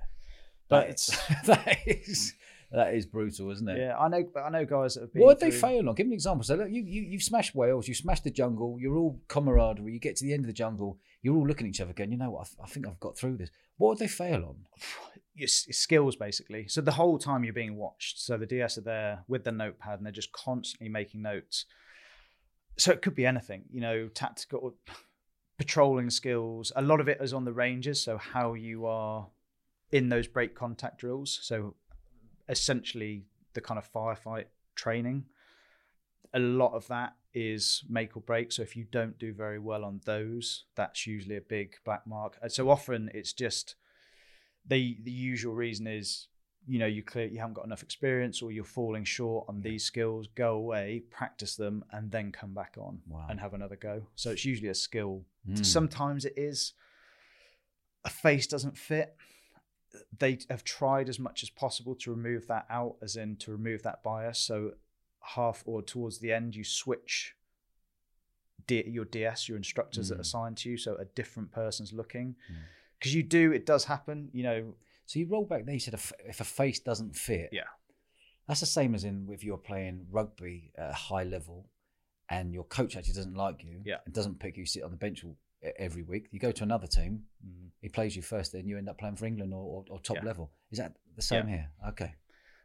But 0.68 0.86
That 0.86 0.94
is, 0.94 1.06
that 1.46 1.78
is 1.86 2.34
that 2.74 2.94
is 2.94 3.06
brutal, 3.06 3.50
isn't 3.50 3.68
it? 3.68 3.78
Yeah, 3.78 3.96
I 3.96 4.08
know. 4.08 4.24
But 4.32 4.40
I 4.40 4.50
know 4.50 4.64
guys 4.64 4.94
that 4.94 5.02
have 5.02 5.12
been. 5.12 5.22
What 5.22 5.38
did 5.38 5.46
they 5.46 5.50
through- 5.50 5.68
fail 5.70 5.88
on? 5.88 5.94
Give 5.94 6.06
me 6.06 6.12
an 6.12 6.14
example. 6.14 6.44
So 6.44 6.54
look, 6.56 6.68
you, 6.70 6.82
you 6.82 7.02
you've 7.02 7.22
smashed 7.22 7.54
Wales, 7.54 7.88
you 7.88 7.94
smashed 7.94 8.24
the 8.24 8.30
jungle, 8.30 8.76
you're 8.80 8.96
all 8.96 9.20
camaraderie. 9.28 9.92
You 9.92 10.00
get 10.00 10.16
to 10.16 10.24
the 10.24 10.32
end 10.32 10.44
of 10.44 10.46
the 10.48 10.52
jungle, 10.52 10.98
you're 11.22 11.36
all 11.36 11.46
looking 11.46 11.66
at 11.66 11.70
each 11.70 11.80
other, 11.80 11.92
going, 11.92 12.12
"You 12.12 12.18
know 12.18 12.30
what? 12.30 12.42
I, 12.42 12.44
th- 12.44 12.56
I 12.64 12.66
think 12.68 12.86
I've 12.86 13.00
got 13.00 13.16
through 13.16 13.36
this." 13.36 13.50
What 13.76 13.98
did 13.98 14.04
they 14.08 14.12
fail 14.12 14.44
on? 14.44 14.56
your 15.36 15.46
s- 15.48 15.66
skills 15.72 16.14
basically. 16.14 16.68
So 16.68 16.80
the 16.80 16.92
whole 16.92 17.18
time 17.18 17.42
you're 17.42 17.52
being 17.52 17.76
watched. 17.76 18.20
So 18.20 18.36
the 18.36 18.46
DS 18.46 18.78
are 18.78 18.82
there 18.82 19.24
with 19.26 19.42
the 19.44 19.50
notepad 19.50 19.98
and 19.98 20.06
they're 20.06 20.12
just 20.12 20.30
constantly 20.32 20.88
making 20.88 21.22
notes. 21.22 21.66
So 22.78 22.92
it 22.92 23.02
could 23.02 23.16
be 23.16 23.26
anything, 23.26 23.64
you 23.70 23.80
know, 23.80 24.06
tactical 24.08 24.76
patrolling 25.58 26.10
skills. 26.10 26.72
A 26.76 26.82
lot 26.82 27.00
of 27.00 27.08
it 27.08 27.18
is 27.20 27.32
on 27.32 27.44
the 27.44 27.52
ranges. 27.52 28.02
So 28.02 28.16
how 28.18 28.54
you 28.54 28.86
are 28.86 29.26
in 29.92 30.08
those 30.08 30.26
break 30.28 30.54
contact 30.54 30.98
drills. 30.98 31.38
So 31.42 31.74
essentially 32.48 33.24
the 33.54 33.60
kind 33.60 33.78
of 33.78 33.90
firefight 33.92 34.46
training. 34.74 35.24
A 36.32 36.38
lot 36.38 36.72
of 36.74 36.86
that 36.88 37.14
is 37.32 37.84
make 37.88 38.16
or 38.16 38.20
break. 38.20 38.50
So 38.52 38.62
if 38.62 38.76
you 38.76 38.84
don't 38.90 39.18
do 39.18 39.32
very 39.32 39.58
well 39.58 39.84
on 39.84 40.00
those, 40.04 40.64
that's 40.74 41.06
usually 41.06 41.36
a 41.36 41.40
big 41.40 41.76
black 41.84 42.06
mark. 42.06 42.38
And 42.42 42.50
so 42.50 42.68
often 42.70 43.10
it's 43.14 43.32
just 43.32 43.76
the 44.66 44.98
the 45.02 45.10
usual 45.12 45.54
reason 45.54 45.86
is 45.86 46.28
you 46.66 46.78
know 46.78 46.86
you 46.86 47.02
clear 47.02 47.26
you 47.26 47.38
haven't 47.38 47.52
got 47.54 47.66
enough 47.66 47.82
experience 47.82 48.40
or 48.40 48.50
you're 48.50 48.64
falling 48.64 49.04
short 49.04 49.44
on 49.50 49.60
these 49.60 49.84
skills 49.84 50.26
go 50.34 50.54
away 50.54 51.02
practice 51.10 51.56
them 51.56 51.84
and 51.92 52.10
then 52.10 52.32
come 52.32 52.54
back 52.54 52.76
on 52.78 52.98
Wow. 53.06 53.26
and 53.28 53.38
have 53.38 53.52
another 53.52 53.76
go 53.76 54.06
so 54.14 54.30
it's 54.30 54.46
usually 54.46 54.70
a 54.70 54.74
skill 54.74 55.26
Mm. 55.46 55.66
sometimes 55.66 56.24
it 56.24 56.32
is 56.38 56.72
a 58.06 58.08
face 58.08 58.46
doesn't 58.46 58.78
fit 58.78 59.14
they 60.18 60.38
have 60.50 60.64
tried 60.64 61.08
as 61.08 61.18
much 61.18 61.42
as 61.42 61.50
possible 61.50 61.94
to 61.96 62.10
remove 62.10 62.46
that 62.48 62.66
out 62.70 62.96
as 63.02 63.16
in 63.16 63.36
to 63.36 63.50
remove 63.52 63.82
that 63.82 64.02
bias 64.02 64.38
so 64.38 64.72
half 65.20 65.62
or 65.66 65.82
towards 65.82 66.18
the 66.18 66.32
end 66.32 66.54
you 66.56 66.64
switch 66.64 67.34
D- 68.66 68.84
your 68.88 69.04
DS, 69.04 69.48
your 69.48 69.58
instructors 69.58 70.08
that 70.08 70.14
Mm. 70.14 70.18
are 70.18 70.22
assigned 70.22 70.56
to 70.58 70.70
you, 70.70 70.76
so 70.78 70.94
a 70.96 71.04
different 71.04 71.50
person's 71.52 71.92
looking. 71.92 72.34
Mm. 72.50 72.56
Because 72.98 73.14
you 73.14 73.22
do, 73.22 73.52
it 73.52 73.66
does 73.66 73.84
happen. 73.84 74.30
You 74.32 74.42
know, 74.42 74.74
So 75.06 75.18
you 75.18 75.26
roll 75.26 75.44
back 75.44 75.66
there. 75.66 75.74
You 75.74 75.80
said 75.80 75.92
if, 75.92 76.12
if 76.20 76.40
a 76.40 76.44
face 76.44 76.80
doesn't 76.80 77.14
fit, 77.14 77.50
Yeah. 77.52 77.64
that's 78.48 78.60
the 78.60 78.66
same 78.66 78.94
as 78.94 79.04
in 79.04 79.28
if 79.30 79.44
you're 79.44 79.58
playing 79.58 80.06
rugby 80.10 80.72
at 80.78 80.90
a 80.90 80.94
high 80.94 81.24
level, 81.24 81.68
and 82.30 82.54
your 82.54 82.64
coach 82.64 82.96
actually 82.96 83.12
doesn't 83.12 83.34
like 83.34 83.62
you, 83.62 83.82
Yeah. 83.84 83.98
and 84.06 84.14
doesn't 84.14 84.38
pick 84.38 84.56
you, 84.56 84.64
sit 84.64 84.82
on 84.82 84.90
the 84.92 84.96
bench 84.96 85.22
all- 85.22 85.36
every 85.78 86.02
week. 86.02 86.28
You 86.30 86.38
go 86.38 86.52
to 86.52 86.62
another 86.62 86.86
team, 86.86 87.24
Mm. 87.46 87.70
he 87.80 87.88
plays 87.88 88.14
you 88.16 88.22
first, 88.22 88.52
then 88.52 88.66
you 88.68 88.78
end 88.78 88.88
up 88.88 88.98
playing 88.98 89.16
for 89.16 89.26
England 89.26 89.52
or, 89.52 89.62
or, 89.62 89.84
or 89.90 90.00
top 90.00 90.16
Yeah. 90.18 90.24
level. 90.24 90.52
Is 90.70 90.78
that 90.78 90.96
the 91.16 91.22
same 91.22 91.46
here? 91.46 91.70
Okay. 91.88 92.14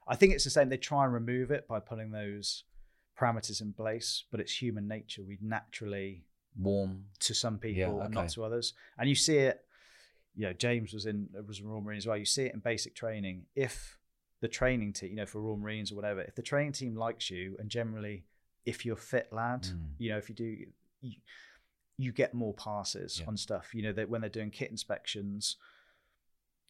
I 0.07 0.15
think 0.15 0.33
it's 0.33 0.43
the 0.43 0.49
same. 0.49 0.69
They 0.69 0.77
try 0.77 1.03
and 1.05 1.13
remove 1.13 1.51
it 1.51 1.67
by 1.67 1.79
putting 1.79 2.11
those 2.11 2.63
parameters 3.17 3.61
in 3.61 3.73
place, 3.73 4.23
but 4.31 4.39
it's 4.39 4.61
human 4.61 4.87
nature. 4.87 5.23
We 5.23 5.37
naturally, 5.41 6.25
Warm. 6.57 7.05
to 7.19 7.33
some 7.33 7.59
people, 7.59 7.97
Yeah, 7.97 8.05
and 8.05 8.13
not 8.13 8.29
to 8.29 8.43
others. 8.43 8.73
And 8.97 9.07
you 9.09 9.15
see 9.15 9.37
it. 9.37 9.65
You 10.35 10.45
know, 10.45 10.53
James 10.53 10.93
was 10.93 11.05
in 11.05 11.27
was 11.47 11.59
in 11.59 11.67
Royal 11.67 11.81
Marine 11.81 11.97
as 11.97 12.07
well. 12.07 12.17
You 12.17 12.25
see 12.25 12.45
it 12.45 12.53
in 12.53 12.59
basic 12.59 12.95
training. 12.95 13.45
If 13.55 13.97
the 14.39 14.47
training 14.47 14.93
team, 14.93 15.09
you 15.09 15.15
know, 15.17 15.25
for 15.25 15.41
Royal 15.41 15.57
Marines 15.57 15.91
or 15.91 15.95
whatever, 15.95 16.21
if 16.21 16.35
the 16.35 16.41
training 16.41 16.71
team 16.71 16.95
likes 16.95 17.29
you, 17.29 17.55
and 17.59 17.69
generally, 17.69 18.23
if 18.65 18.85
you're 18.85 18.95
fit 18.95 19.33
lad, 19.33 19.63
Mm. 19.63 19.89
you 19.97 20.09
know, 20.11 20.17
if 20.17 20.29
you 20.29 20.35
do, 20.35 20.65
you, 21.01 21.15
you 22.01 22.13
get 22.13 22.33
more 22.33 22.53
passes 22.53 23.19
Yeah. 23.19 23.25
on 23.27 23.35
stuff. 23.35 23.75
You 23.75 23.81
know, 23.83 23.91
that 23.91 24.07
when 24.09 24.21
they're 24.21 24.29
doing 24.29 24.51
kit 24.51 24.71
inspections, 24.71 25.57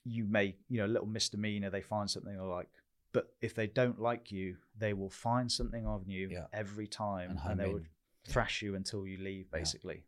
you 0.04 0.26
may, 0.26 0.56
you 0.70 0.78
know, 0.80 0.88
a 0.88 0.94
little 0.96 1.08
misdemeanor, 1.08 1.70
they 1.70 1.84
find 1.84 2.10
something 2.10 2.36
or 2.40 2.48
like. 2.50 2.68
But 3.12 3.36
if 3.40 3.54
they 3.54 3.68
don't 3.68 4.00
like 4.00 4.32
you, 4.32 4.58
they 4.76 4.94
will 4.94 5.10
find 5.12 5.52
something 5.52 5.86
on 5.86 6.04
you 6.08 6.30
Yeah. 6.30 6.48
every 6.52 6.88
time, 6.88 7.32
And 7.32 7.40
and, 7.52 7.60
they 7.60 7.68
in. 7.68 7.74
would 7.74 7.88
thrash 8.24 8.64
you 8.64 8.74
until 8.74 9.06
you 9.06 9.18
leave, 9.20 9.46
Yeah. 9.52 9.60
basically. 9.60 10.04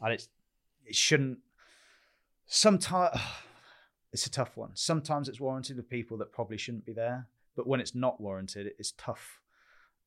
And 0.00 0.12
it's 0.12 0.28
it 0.84 0.94
shouldn't. 0.94 1.38
Sometimes 2.46 3.18
it's 4.12 4.26
a 4.26 4.30
tough 4.30 4.54
one. 4.56 4.74
Sometimes 4.76 5.28
it's 5.30 5.40
warranted 5.40 5.76
with 5.76 5.88
people 5.88 6.18
that 6.18 6.30
probably 6.32 6.58
shouldn't 6.58 6.84
be 6.84 6.92
there, 6.92 7.26
but 7.56 7.66
when 7.66 7.80
it's 7.80 7.94
not 7.94 8.20
warranted, 8.20 8.74
it's 8.78 8.92
tough. 8.92 9.40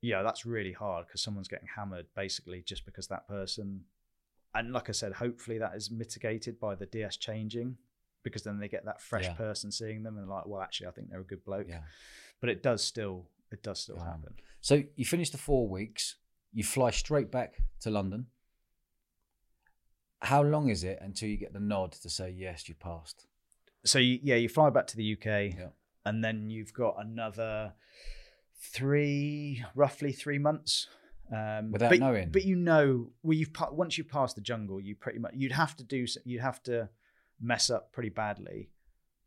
Yeah, 0.02 0.22
that's 0.24 0.46
really 0.46 0.72
hard 0.74 1.08
because 1.08 1.22
someone's 1.22 1.48
getting 1.48 1.68
hammered 1.76 2.08
basically 2.16 2.62
just 2.62 2.86
because 2.86 3.08
that 3.08 3.28
person. 3.28 3.86
And 4.54 4.74
like 4.74 4.90
I 4.90 4.92
said, 4.92 5.14
hopefully 5.14 5.58
that 5.60 5.76
is 5.76 5.90
mitigated 5.92 6.60
by 6.60 6.76
the 6.76 6.86
DS 6.86 7.18
changing 7.18 7.78
because 8.24 8.44
then 8.44 8.60
they 8.60 8.68
get 8.68 8.86
that 8.86 9.02
fresh 9.02 9.26
Yeah. 9.26 9.34
person 9.34 9.72
seeing 9.72 10.04
them 10.04 10.18
and 10.18 10.28
like, 10.30 10.46
well, 10.46 10.62
actually, 10.62 10.88
I 10.88 10.92
think 10.92 11.10
they're 11.10 11.22
a 11.22 11.26
good 11.26 11.44
bloke. 11.46 11.68
Yeah. 11.70 11.82
But 12.40 12.50
it 12.50 12.62
does 12.62 12.84
still, 12.84 13.28
it 13.52 13.64
does 13.64 13.80
still 13.80 13.98
happen. 14.00 14.36
So 14.60 14.84
you 14.96 15.06
finish 15.06 15.30
the 15.32 15.38
four 15.38 15.68
weeks, 15.68 16.18
you 16.54 16.64
fly 16.64 16.92
straight 16.92 17.32
back 17.32 17.56
to 17.82 17.90
London. 17.90 18.28
How 20.22 20.44
long 20.44 20.70
is 20.70 20.84
it 20.84 21.00
until 21.02 21.30
you 21.30 21.38
get 21.38 21.54
the 21.54 21.60
nod 21.60 21.94
to 21.94 22.10
say 22.10 22.30
yes, 22.30 22.70
you 22.70 22.76
passed? 22.76 23.26
So 23.86 23.98
you, 23.98 24.20
yeah, 24.22 24.36
you 24.36 24.50
fly 24.50 24.70
back 24.70 24.86
to 24.88 24.98
the 24.98 25.14
UK, 25.14 25.56
Yeah. 25.58 25.70
and 26.06 26.24
then 26.24 26.50
you've 26.52 26.74
got 26.74 26.98
another 27.00 27.74
three, 28.60 29.64
roughly 29.74 30.12
three 30.12 30.38
months. 30.38 30.88
Um, 31.32 31.72
Without 31.72 31.90
but, 31.92 32.00
knowing? 32.00 32.30
but 32.30 32.44
you 32.44 32.56
know, 32.58 33.10
well, 33.24 33.38
you've 33.38 33.54
pa- 33.54 33.72
once 33.72 33.98
you 33.98 34.04
pass 34.04 34.34
the 34.34 34.42
jungle, 34.42 34.82
you 34.82 34.96
pretty 34.96 35.20
much 35.20 35.34
you'd 35.36 35.54
have 35.54 35.76
to 35.78 35.84
do 35.84 36.06
you'd 36.26 36.42
have 36.42 36.62
to 36.64 36.90
mess 37.40 37.70
up 37.70 37.92
pretty 37.94 38.10
badly 38.10 38.70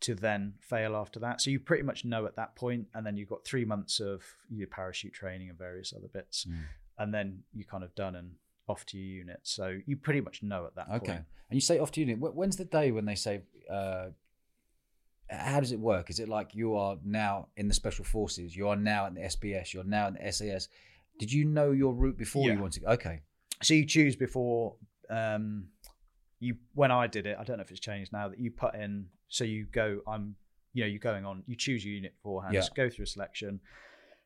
to 0.00 0.14
then 0.14 0.54
fail 0.60 0.94
after 0.96 1.18
that. 1.20 1.40
So 1.40 1.48
you 1.50 1.58
pretty 1.58 1.82
much 1.82 2.04
know 2.04 2.26
at 2.26 2.36
that 2.36 2.56
point, 2.56 2.88
and 2.94 3.06
then 3.06 3.16
you've 3.16 3.30
got 3.30 3.44
three 3.46 3.64
months 3.64 4.00
of 4.00 4.22
your 4.50 4.66
parachute 4.68 5.14
training 5.14 5.48
and 5.48 5.58
various 5.58 5.94
other 5.96 6.08
bits, 6.08 6.44
Mm. 6.44 6.58
and 6.98 7.14
then 7.14 7.42
you're 7.54 7.64
kind 7.66 7.82
of 7.84 7.94
done 7.94 8.14
and 8.14 8.32
off 8.68 8.84
to 8.86 8.98
your 8.98 9.18
unit. 9.20 9.40
So 9.42 9.78
you 9.86 9.96
pretty 9.96 10.20
much 10.20 10.42
know 10.42 10.66
at 10.66 10.74
that 10.76 10.88
Okay. 10.88 10.98
point. 11.12 11.24
And 11.48 11.56
you 11.56 11.60
say 11.60 11.78
off 11.78 11.90
to 11.92 12.00
unit. 12.00 12.18
When's 12.18 12.56
the 12.56 12.64
day 12.66 12.90
when 12.92 13.04
they 13.06 13.14
say, 13.14 13.42
uh, 13.70 14.10
how 15.30 15.60
does 15.60 15.72
it 15.72 15.78
work? 15.80 16.10
Is 16.10 16.20
it 16.20 16.28
like 16.28 16.54
you 16.54 16.76
are 16.76 16.98
now 17.04 17.48
in 17.56 17.68
the 17.68 17.74
special 17.74 18.04
forces? 18.04 18.54
You 18.54 18.68
are 18.68 18.76
now 18.76 19.06
in 19.06 19.14
the 19.14 19.22
SBS. 19.22 19.72
You're 19.72 19.84
now 19.84 20.08
in 20.08 20.14
the 20.14 20.32
SAS. 20.32 20.68
Did 21.18 21.32
you 21.32 21.44
know 21.44 21.70
your 21.72 21.94
route 21.94 22.16
before 22.18 22.46
Yeah. 22.48 22.54
you 22.54 22.60
wanted? 22.60 22.84
Okay. 22.84 23.22
so 23.62 23.72
you 23.74 23.86
choose 23.86 24.16
before 24.16 24.76
um 25.10 25.68
you 26.40 26.56
when 26.74 26.90
i 26.90 27.06
did 27.06 27.24
it 27.26 27.36
i 27.38 27.44
don't 27.44 27.58
know 27.58 27.62
if 27.62 27.70
it's 27.70 27.80
changed 27.80 28.12
now 28.12 28.26
that 28.28 28.38
you 28.38 28.50
put 28.50 28.74
in 28.74 29.06
so 29.28 29.44
you 29.44 29.64
go 29.70 30.00
i'm 30.08 30.34
you 30.72 30.82
know 30.82 30.88
you're 30.88 30.98
going 30.98 31.24
on 31.24 31.42
you 31.46 31.54
choose 31.56 31.84
your 31.84 31.94
unit 31.94 32.14
beforehand 32.16 32.54
Yeah. 32.54 32.66
go 32.74 32.90
through 32.90 33.04
a 33.04 33.06
selection 33.06 33.60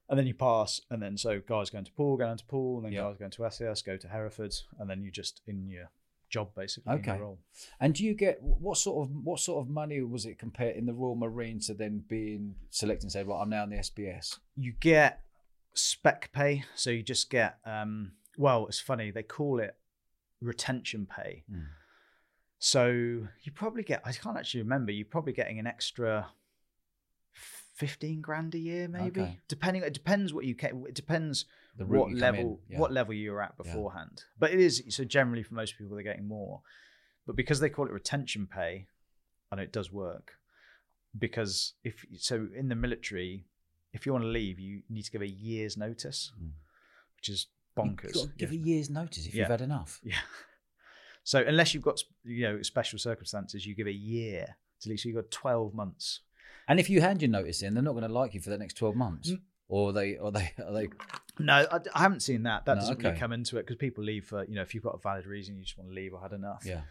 and 0.08 0.18
then 0.18 0.26
you 0.26 0.34
pass 0.34 0.80
and 0.90 1.02
then 1.02 1.16
so 1.18 1.40
guys 1.46 1.68
going 1.68 1.84
to 1.84 1.92
Poole 1.92 2.16
going 2.16 2.38
to 2.38 2.44
Poole 2.46 2.78
and 2.78 2.86
then 2.86 2.92
Yeah. 2.92 3.02
guys 3.02 3.16
going 3.18 3.30
to 3.32 3.50
SAS 3.50 3.82
go 3.82 3.96
to 3.98 4.08
hereford 4.08 4.54
and 4.78 4.88
then 4.88 5.02
you 5.02 5.10
just 5.10 5.42
in 5.46 5.68
your 5.68 5.90
job 6.30 6.48
basically 6.56 6.92
in 6.96 7.04
your 7.04 7.14
Okay. 7.14 7.22
role. 7.22 7.38
And 7.80 7.94
do 7.94 8.02
you 8.04 8.14
get 8.14 8.42
what 8.42 8.78
sort 8.78 9.06
of 9.08 9.14
what 9.24 9.40
sort 9.40 9.62
of 9.62 9.68
money 9.70 10.00
was 10.02 10.24
it 10.26 10.38
compared 10.38 10.76
in 10.76 10.86
the 10.86 10.94
Royal 10.94 11.16
Marine 11.16 11.58
to 11.60 11.74
then 11.74 12.04
being 12.08 12.54
selected 12.70 13.04
and 13.04 13.12
say, 13.12 13.22
right, 13.24 13.40
I'm 13.40 13.50
now 13.50 13.64
in 13.64 13.70
the 13.70 13.76
SBS? 13.76 14.38
you 14.56 14.72
get 14.80 15.22
spec 15.74 16.30
pay 16.32 16.64
so 16.74 16.90
you 16.90 17.02
just 17.02 17.30
get 17.30 17.58
um 17.64 18.12
well 18.36 18.66
it's 18.66 18.80
funny 18.80 19.10
they 19.10 19.22
call 19.22 19.60
it 19.60 19.76
retention 20.40 21.06
pay 21.06 21.44
Mm. 21.50 21.66
so 22.58 22.86
you 23.42 23.52
probably 23.54 23.82
get 23.82 24.02
i 24.04 24.12
can't 24.12 24.36
actually 24.36 24.62
remember 24.62 24.90
you're 24.92 25.04
probably 25.06 25.32
getting 25.32 25.58
an 25.58 25.66
extra 25.66 26.28
15 27.76 28.20
grand 28.20 28.54
a 28.54 28.58
year 28.58 28.88
maybe 28.88 29.20
Okay. 29.20 29.38
depending 29.46 29.82
it 29.84 29.94
depends 29.94 30.32
what 30.34 30.44
you 30.44 30.54
get 30.54 30.72
it 30.88 30.94
depends 30.94 31.44
what 31.76 32.12
level 32.12 32.60
yeah. 32.68 32.78
what 32.78 32.90
level 32.92 33.14
you 33.14 33.30
were 33.30 33.42
at 33.42 33.54
Yeah. 33.56 33.62
beforehand 33.62 34.24
but 34.38 34.50
it 34.50 34.58
is 34.60 34.82
so 34.88 35.04
generally 35.04 35.44
for 35.44 35.54
most 35.54 35.78
people 35.78 35.94
they're 35.94 36.02
getting 36.02 36.26
more 36.26 36.62
but 37.26 37.36
because 37.36 37.60
they 37.60 37.68
call 37.70 37.86
it 37.86 37.92
retention 37.92 38.48
pay 38.48 38.88
i 39.52 39.56
know 39.56 39.62
it 39.62 39.72
does 39.72 39.92
work 39.92 40.32
because 41.16 41.74
if 41.84 42.04
so 42.18 42.48
in 42.56 42.68
the 42.68 42.74
military 42.74 43.46
if 43.92 44.04
you 44.06 44.12
want 44.12 44.24
to 44.24 44.28
leave 44.28 44.58
you 44.58 44.82
need 44.88 45.02
to 45.04 45.10
give 45.10 45.22
a 45.22 45.28
year's 45.28 45.76
notice 45.76 46.32
Mm. 46.40 46.50
which 47.16 47.28
is 47.28 47.46
You've 47.76 47.86
bonkers 47.86 48.14
got 48.14 48.22
to 48.26 48.32
give 48.36 48.52
Yeah. 48.52 48.60
a 48.60 48.62
year's 48.66 48.90
notice 48.90 49.26
if 49.26 49.34
Yeah. 49.34 49.42
you've 49.42 49.50
had 49.50 49.60
enough. 49.60 50.00
yeah 50.04 50.16
so 51.24 51.40
unless 51.46 51.74
you've 51.74 51.82
got 51.82 52.00
you 52.24 52.42
know 52.42 52.62
special 52.62 52.98
circumstances 52.98 53.66
you 53.66 53.74
give 53.74 53.86
a 53.86 53.92
year 53.92 54.56
to 54.80 54.88
leave 54.88 55.00
so 55.00 55.08
you've 55.08 55.16
got 55.16 55.30
12 55.30 55.74
months 55.74 56.20
And 56.68 56.78
if 56.80 56.90
you 56.90 57.00
hand 57.00 57.22
your 57.22 57.30
notice 57.30 57.62
in, 57.62 57.74
they're 57.74 57.82
not 57.82 57.92
going 57.92 58.06
to 58.06 58.12
like 58.12 58.34
you 58.34 58.40
for 58.40 58.50
the 58.50 58.58
next 58.58 58.74
twelve 58.74 58.94
months. 58.96 59.30
Mm. 59.30 59.40
Or 59.70 59.92
they, 59.92 60.16
or 60.16 60.30
they, 60.32 60.52
are 60.66 60.72
they? 60.72 60.88
no 61.38 61.66
i, 61.70 61.78
I 61.94 62.00
haven't 62.00 62.20
seen 62.22 62.42
that 62.44 62.64
that 62.66 62.74
No, 62.74 62.80
doesn't 62.80 63.02
really 63.02 63.18
come 63.18 63.32
into 63.32 63.56
it 63.58 63.62
because 63.66 63.76
people 63.76 64.02
leave 64.04 64.24
for 64.26 64.44
you 64.44 64.54
know 64.56 64.62
if 64.62 64.74
you've 64.74 64.82
got 64.84 64.94
a 64.94 64.98
valid 64.98 65.26
reason 65.26 65.56
you 65.56 65.62
just 65.64 65.76
want 65.78 65.90
to 65.90 65.94
leave 65.94 66.12
or 66.14 66.20
had 66.20 66.32
enough 66.32 66.62
Yeah. 66.64 66.82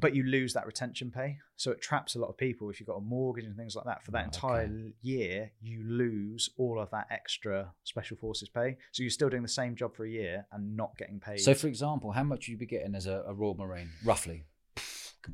But 0.00 0.14
you 0.14 0.22
lose 0.24 0.52
that 0.54 0.66
retention 0.66 1.10
pay. 1.10 1.38
So 1.56 1.70
it 1.70 1.80
traps 1.80 2.14
a 2.14 2.18
lot 2.18 2.28
of 2.28 2.36
people. 2.38 2.70
If 2.70 2.80
you've 2.80 2.86
got 2.86 2.96
a 2.96 3.00
mortgage 3.02 3.44
and 3.44 3.56
things 3.56 3.76
like 3.76 3.84
that, 3.84 4.02
for 4.04 4.10
that 4.12 4.18
oh, 4.42 4.48
Right, 4.48 4.62
entire 4.64 4.64
okay. 4.64 4.92
year, 5.02 5.52
you 5.60 5.82
lose 5.84 6.50
all 6.56 6.80
of 6.80 6.90
that 6.90 7.06
extra 7.10 7.72
special 7.84 8.16
forces 8.16 8.48
pay. 8.48 8.76
So 8.92 9.02
you're 9.02 9.10
still 9.10 9.28
doing 9.28 9.42
the 9.42 9.48
same 9.48 9.74
job 9.76 9.94
for 9.94 10.04
a 10.04 10.10
year 10.10 10.46
and 10.52 10.76
not 10.76 10.96
getting 10.96 11.20
paid. 11.20 11.38
So, 11.40 11.54
for 11.54 11.66
example, 11.68 12.12
how 12.12 12.22
much 12.24 12.40
would 12.40 12.48
you 12.48 12.56
be 12.56 12.66
getting 12.66 12.94
as 12.94 13.06
a, 13.06 13.22
a 13.26 13.34
Royal 13.34 13.54
Marine, 13.54 13.90
roughly? 14.04 14.44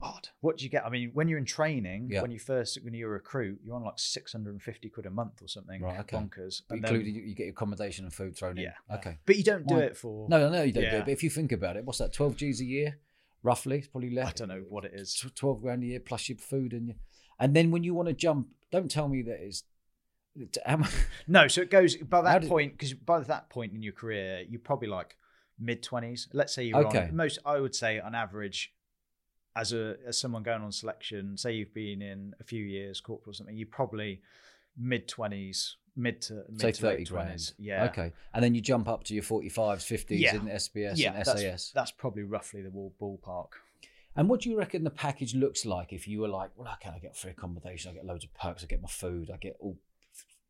God, 0.00 0.30
what 0.40 0.56
do 0.58 0.64
you 0.64 0.70
get? 0.70 0.84
I 0.84 0.90
mean, 0.90 1.10
when 1.14 1.28
you're 1.28 1.38
in 1.38 1.44
training, 1.44 2.08
Yeah. 2.10 2.22
when 2.22 2.32
you 2.32 2.40
first 2.40 2.76
when 2.82 2.92
you're 2.92 3.08
a 3.08 3.12
recruit, 3.12 3.60
you're 3.62 3.76
on 3.76 3.84
like 3.84 4.00
650 4.00 4.88
quid 4.90 5.06
a 5.06 5.10
month 5.10 5.40
or 5.40 5.46
something. 5.46 5.80
Right, 5.80 6.00
okay. 6.00 6.16
Bonkers. 6.16 6.62
But 6.68 6.76
And 6.76 6.84
then- 6.84 6.94
including 6.94 7.14
you, 7.14 7.22
you 7.22 7.34
get 7.36 7.44
your 7.44 7.52
accommodation 7.52 8.04
and 8.04 8.12
food 8.12 8.36
thrown 8.36 8.56
yeah. 8.56 8.72
in. 8.90 8.96
Okay. 8.96 9.18
But 9.26 9.36
you 9.36 9.44
don't 9.44 9.64
do 9.66 9.76
Why- 9.76 9.82
it 9.82 9.96
for. 9.96 10.28
No, 10.28 10.40
no, 10.40 10.48
no, 10.50 10.62
you 10.64 10.72
don't 10.72 10.82
do 10.90 10.96
it. 10.96 11.04
But 11.04 11.12
if 11.12 11.22
you 11.22 11.30
think 11.30 11.52
about 11.52 11.76
it, 11.76 11.84
what's 11.84 11.98
that? 11.98 12.12
Twelve 12.12 12.36
G's 12.36 12.60
a 12.60 12.64
year, 12.64 12.98
roughly. 13.46 13.78
It's 13.78 13.88
probably 13.88 14.10
less. 14.10 14.28
I 14.28 14.32
don't 14.32 14.48
know 14.48 14.64
what 14.68 14.84
it 14.84 14.92
is. 14.94 15.24
12 15.34 15.62
grand 15.62 15.82
a 15.84 15.86
year 15.86 16.00
plus 16.00 16.28
your 16.28 16.38
food 16.38 16.72
and 16.72 16.86
your, 16.88 16.96
and 17.38 17.54
then 17.56 17.70
when 17.70 17.84
you 17.84 17.94
want 17.94 18.08
to 18.08 18.14
jump 18.14 18.48
don't 18.72 18.90
tell 18.90 19.08
me 19.08 19.22
that 19.22 19.38
it's 19.46 19.62
it's- 20.34 20.94
No, 21.28 21.46
so 21.48 21.62
it 21.62 21.70
goes 21.70 21.96
by 21.96 22.20
that 22.22 22.40
did- 22.42 22.50
point 22.50 22.72
because 22.72 22.92
by 22.92 23.20
that 23.20 23.48
point 23.48 23.72
in 23.72 23.82
your 23.82 23.92
career, 23.94 24.44
you're 24.50 24.60
probably 24.60 24.88
like 24.88 25.16
mid 25.58 25.82
twenties. 25.82 26.28
Let's 26.32 26.52
say 26.54 26.64
you're 26.64 26.86
Okay. 26.88 27.04
on 27.08 27.16
most. 27.16 27.38
I 27.46 27.60
would 27.60 27.74
say 27.74 28.00
on 28.00 28.14
average, 28.14 28.72
as 29.54 29.72
a 29.72 29.96
as 30.06 30.18
someone 30.20 30.42
going 30.42 30.62
on 30.62 30.72
selection, 30.72 31.36
say 31.38 31.52
you've 31.54 31.72
been 31.72 32.02
in 32.02 32.34
a 32.40 32.44
few 32.44 32.62
years, 32.64 33.00
corporal 33.00 33.30
or 33.30 33.34
something, 33.34 33.56
you're 33.56 33.68
probably 33.80 34.20
mid 34.76 35.08
twenties, 35.08 35.76
mid 35.96 36.20
to 36.22 36.44
mid 36.50 36.60
say 36.60 36.72
to 36.72 36.80
30 36.82 37.04
grand 37.06 37.30
20s. 37.38 37.52
Yeah, 37.58 37.84
okay 37.86 38.12
and 38.34 38.44
then 38.44 38.54
you 38.54 38.60
jump 38.60 38.86
up 38.88 39.04
to 39.04 39.14
your 39.14 39.22
45s 39.22 39.84
50s 39.84 40.06
Yeah. 40.20 40.34
in 40.36 40.42
SBS 40.42 40.96
yeah, 40.96 41.14
and 41.14 41.24
that's, 41.24 41.40
SAS 41.40 41.72
that's 41.74 41.90
probably 41.90 42.22
roughly 42.22 42.60
the 42.62 42.70
ball, 42.70 42.92
ballpark. 43.00 43.48
and 44.14 44.28
what 44.28 44.40
do 44.42 44.50
you 44.50 44.58
reckon 44.58 44.84
the 44.84 44.90
package 44.90 45.34
looks 45.34 45.64
like 45.64 45.92
if 45.92 46.06
you 46.06 46.20
were 46.20 46.28
like 46.28 46.50
well 46.56 46.70
okay 46.74 46.90
I 46.94 46.98
get 46.98 47.16
free 47.16 47.30
accommodation 47.30 47.90
I 47.90 47.94
get 47.94 48.04
loads 48.04 48.24
of 48.24 48.34
perks 48.34 48.62
I 48.62 48.66
get 48.66 48.82
my 48.82 48.88
food 48.88 49.30
I 49.32 49.36
get 49.38 49.56
all 49.60 49.76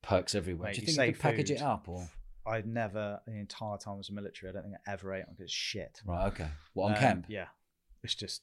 perks 0.03 0.35
everywhere 0.35 0.69
Mate, 0.69 0.75
do 0.77 0.81
you 0.83 0.87
think 0.87 1.07
you 1.07 1.13
could 1.13 1.23
package 1.23 1.49
food. 1.49 1.57
it 1.57 1.63
up 1.63 1.89
or 1.89 2.09
I 2.47 2.63
never 2.65 3.21
the 3.27 3.33
entire 3.35 3.77
time 3.77 3.95
I 3.95 3.97
was 3.99 4.09
in 4.09 4.15
the 4.15 4.21
military. 4.23 4.51
I 4.51 4.53
don't 4.53 4.63
think 4.63 4.77
I 4.87 4.93
ever 4.93 5.13
ate 5.15 5.25
on 5.29 5.35
because 5.37 5.51
shit. 5.51 6.01
right 6.07 6.27
okay 6.29 6.49
well 6.75 6.87
on 6.87 6.93
Um, 6.95 6.99
camp 6.99 7.27
yeah, 7.29 7.47
it's 8.05 8.15
just 8.15 8.43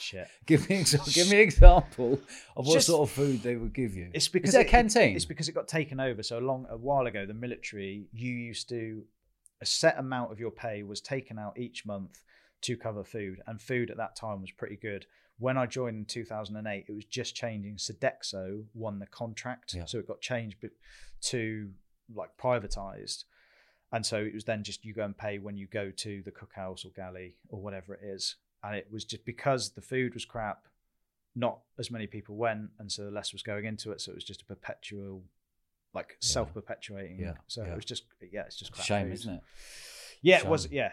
shit. 0.00 0.28
give 0.46 0.68
me 0.68 0.80
exa- 0.82 1.14
give 1.14 1.28
me 1.30 1.36
an 1.36 1.42
example 1.42 2.14
of 2.56 2.66
what 2.66 2.74
Just- 2.74 2.86
sort 2.88 3.08
of 3.08 3.14
food 3.14 3.42
they 3.42 3.56
would 3.56 3.72
give 3.72 3.94
you 3.94 4.10
It's 4.14 4.28
because 4.28 4.50
is 4.50 4.54
it 4.54 4.58
a 4.58 4.60
it- 4.62 4.68
canteen 4.68 5.14
It's 5.16 5.24
because 5.24 5.48
it 5.48 5.52
got 5.52 5.68
taken 5.68 6.00
over 6.00 6.22
so 6.22 6.38
long 6.38 6.66
a 6.70 6.76
while 6.76 7.06
ago. 7.06 7.26
The 7.26 7.34
military, 7.34 8.06
you 8.12 8.32
used 8.32 8.68
to, 8.70 9.04
a 9.60 9.66
set 9.66 9.98
amount 9.98 10.32
of 10.32 10.40
your 10.40 10.50
pay 10.50 10.82
was 10.82 11.00
taken 11.00 11.38
out 11.38 11.58
each 11.58 11.84
month 11.84 12.22
to 12.62 12.76
cover 12.76 13.04
food, 13.04 13.40
and 13.46 13.60
food 13.60 13.90
at 13.90 13.96
that 13.96 14.16
time 14.16 14.40
was 14.40 14.50
pretty 14.50 14.76
good. 14.76 15.06
When 15.38 15.56
I 15.56 15.64
joined 15.66 15.96
in 15.96 16.04
2008, 16.04 16.84
it 16.88 16.92
was 16.92 17.06
just 17.06 17.34
changing. 17.34 17.76
Sodexo 17.76 18.64
won 18.74 18.98
the 18.98 19.06
contract, 19.06 19.72
Yeah. 19.74 19.86
so 19.86 19.98
it 19.98 20.06
got 20.06 20.20
changed 20.20 20.58
to 21.22 21.70
like 22.14 22.36
privatized, 22.36 23.24
and 23.92 24.04
so 24.04 24.18
it 24.18 24.34
was 24.34 24.44
then 24.44 24.62
just 24.64 24.84
you 24.84 24.92
go 24.94 25.04
and 25.04 25.16
pay 25.16 25.38
when 25.38 25.56
you 25.56 25.66
go 25.66 25.90
to 25.90 26.22
the 26.22 26.30
cookhouse 26.32 26.84
or 26.84 26.90
galley 26.90 27.36
or 27.48 27.60
whatever 27.62 27.94
it 27.94 28.00
is, 28.04 28.36
and 28.62 28.74
it 28.76 28.88
was 28.90 29.04
just 29.04 29.24
because 29.24 29.70
the 29.70 29.80
food 29.80 30.14
was 30.14 30.24
crap, 30.24 30.66
not 31.34 31.60
as 31.78 31.90
many 31.90 32.06
people 32.06 32.36
went, 32.36 32.70
and 32.78 32.90
so 32.90 33.04
less 33.04 33.32
was 33.32 33.42
going 33.42 33.64
into 33.64 33.92
it, 33.92 34.00
so 34.00 34.12
it 34.12 34.14
was 34.16 34.24
just 34.24 34.42
a 34.42 34.44
perpetual, 34.44 35.22
like 35.94 36.16
self-perpetuating. 36.20 37.18
Yeah. 37.20 37.34
So 37.46 37.62
Yeah. 37.64 37.72
it 37.72 37.76
was 37.76 37.84
just 37.84 38.04
yeah, 38.32 38.42
it's 38.42 38.56
just 38.56 38.72
crap 38.72 38.86
Shame, 38.86 39.06
food. 39.06 39.12
isn't 39.14 39.34
it? 39.34 39.40
Yeah, 40.22 40.38
it 40.38 40.46
was. 40.46 40.70
Yeah, 40.70 40.92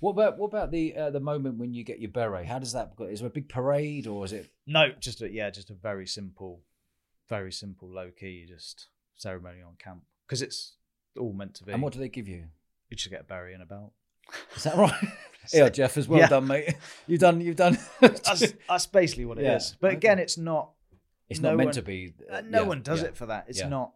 What 0.00 0.12
about 0.12 0.38
what 0.38 0.48
about 0.48 0.70
the 0.70 0.96
uh, 0.96 1.10
the 1.10 1.20
moment 1.20 1.58
when 1.58 1.72
you 1.74 1.84
get 1.84 2.00
your 2.00 2.10
beret? 2.10 2.46
How 2.46 2.58
does 2.58 2.72
that? 2.72 2.96
go? 2.96 3.04
Is 3.04 3.20
there 3.20 3.28
a 3.28 3.32
big 3.32 3.48
parade 3.48 4.06
or 4.06 4.24
is 4.24 4.32
it? 4.32 4.50
No, 4.66 4.90
just 4.98 5.22
a, 5.22 5.30
yeah, 5.30 5.50
just 5.50 5.70
a 5.70 5.74
very 5.74 6.06
simple, 6.06 6.62
very 7.28 7.52
simple, 7.52 7.88
low 7.88 8.10
key, 8.10 8.44
just 8.48 8.88
ceremony 9.16 9.62
on 9.62 9.76
camp 9.78 10.02
because 10.26 10.42
it's 10.42 10.72
all 11.18 11.32
meant 11.32 11.54
to 11.54 11.64
be. 11.64 11.72
And 11.72 11.82
what 11.82 11.92
do 11.92 11.98
they 12.00 12.08
give 12.08 12.26
you? 12.28 12.44
you 12.90 12.96
just 12.96 13.10
get 13.10 13.20
a 13.20 13.24
beret 13.24 13.54
and 13.54 13.62
a 13.62 13.66
belt. 13.66 13.92
Is 14.56 14.64
that 14.64 14.76
right? 14.76 14.92
yeah, 15.52 15.68
Jeff, 15.68 15.96
as 15.96 16.08
well 16.08 16.20
Yeah. 16.20 16.28
done, 16.28 16.46
mate. 16.46 16.74
You've 17.06 17.20
done. 17.20 17.40
You've 17.40 17.56
done. 17.56 17.78
That's, 18.00 18.52
that's 18.68 18.86
basically 18.86 19.24
what 19.26 19.38
it 19.38 19.44
is. 19.44 19.70
Yeah, 19.72 19.76
But 19.80 19.86
okay. 19.88 19.96
again, 19.96 20.18
it's 20.18 20.38
not. 20.38 20.70
it's 21.28 21.40
no 21.40 21.50
not 21.50 21.56
meant 21.58 21.66
one- 21.68 21.74
to 21.74 21.82
be. 21.82 22.14
Uh, 22.30 22.42
no 22.46 22.62
yeah, 22.62 22.68
one 22.68 22.82
does 22.82 23.02
it 23.02 23.16
for 23.16 23.26
that. 23.26 23.46
It's 23.48 23.62
not. 23.64 23.92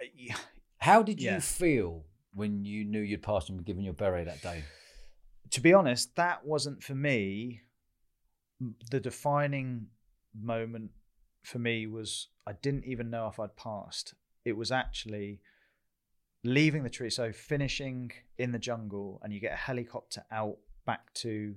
uh. 0.00 0.34
How 0.78 1.02
did 1.02 1.22
you 1.22 1.40
feel 1.40 2.04
when 2.34 2.64
you 2.64 2.84
knew 2.84 3.00
you'd 3.00 3.22
passed 3.22 3.48
and 3.48 3.56
been 3.56 3.64
given 3.64 3.84
your 3.84 3.94
beret 3.94 4.26
that 4.26 4.42
day? 4.42 4.64
To 5.50 5.60
be 5.60 5.72
honest, 5.72 6.14
that 6.16 6.44
wasn't 6.44 6.82
for 6.82 6.94
me. 6.94 7.60
The 8.90 9.00
defining 9.00 9.86
moment 10.38 10.90
for 11.42 11.58
me 11.58 11.86
was 11.86 12.28
I 12.46 12.52
didn't 12.52 12.84
even 12.84 13.08
know 13.10 13.28
if 13.28 13.38
I'd 13.40 13.56
passed. 13.56 14.14
It 14.44 14.56
was 14.56 14.70
actually 14.70 15.40
leaving 16.42 16.82
the 16.82 16.90
tree. 16.90 17.08
So 17.10 17.32
finishing 17.32 18.10
in 18.36 18.52
the 18.52 18.58
jungle, 18.58 19.20
and 19.22 19.32
you 19.32 19.40
get 19.40 19.52
a 19.52 19.56
helicopter 19.56 20.24
out 20.30 20.58
back 20.84 21.12
to 21.14 21.54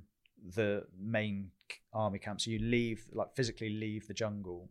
the 0.55 0.85
main 0.99 1.51
army 1.93 2.19
camp. 2.19 2.41
So 2.41 2.51
you 2.51 2.59
leave, 2.59 3.05
like 3.13 3.35
physically 3.35 3.69
leave 3.69 4.07
the 4.07 4.13
jungle. 4.13 4.69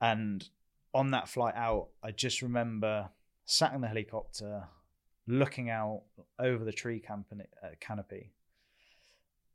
And 0.00 0.48
on 0.94 1.10
that 1.10 1.28
flight 1.28 1.54
out, 1.56 1.88
I 2.02 2.10
just 2.10 2.42
remember 2.42 3.10
sat 3.44 3.72
in 3.72 3.80
the 3.80 3.88
helicopter, 3.88 4.64
looking 5.26 5.70
out 5.70 6.02
over 6.38 6.64
the 6.64 6.72
tree 6.72 7.00
camp 7.00 7.26
uh, 7.32 7.68
canopy, 7.80 8.32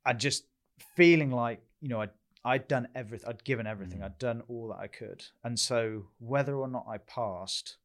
and 0.06 0.20
just 0.20 0.46
feeling 0.96 1.32
like 1.32 1.62
you 1.82 1.90
know 1.90 2.02
I'd 2.02 2.12
I'd 2.46 2.68
done 2.68 2.88
everything, 2.94 3.30
I'd 3.30 3.44
given 3.44 3.68
everything, 3.68 4.00
Mm. 4.00 4.06
I'd 4.06 4.18
done 4.18 4.44
all 4.50 4.68
that 4.70 4.80
I 4.80 4.88
could, 4.88 5.24
and 5.44 5.60
so 5.60 6.08
whether 6.20 6.56
or 6.56 6.68
not 6.68 6.86
I 6.90 6.98
passed, 6.98 7.78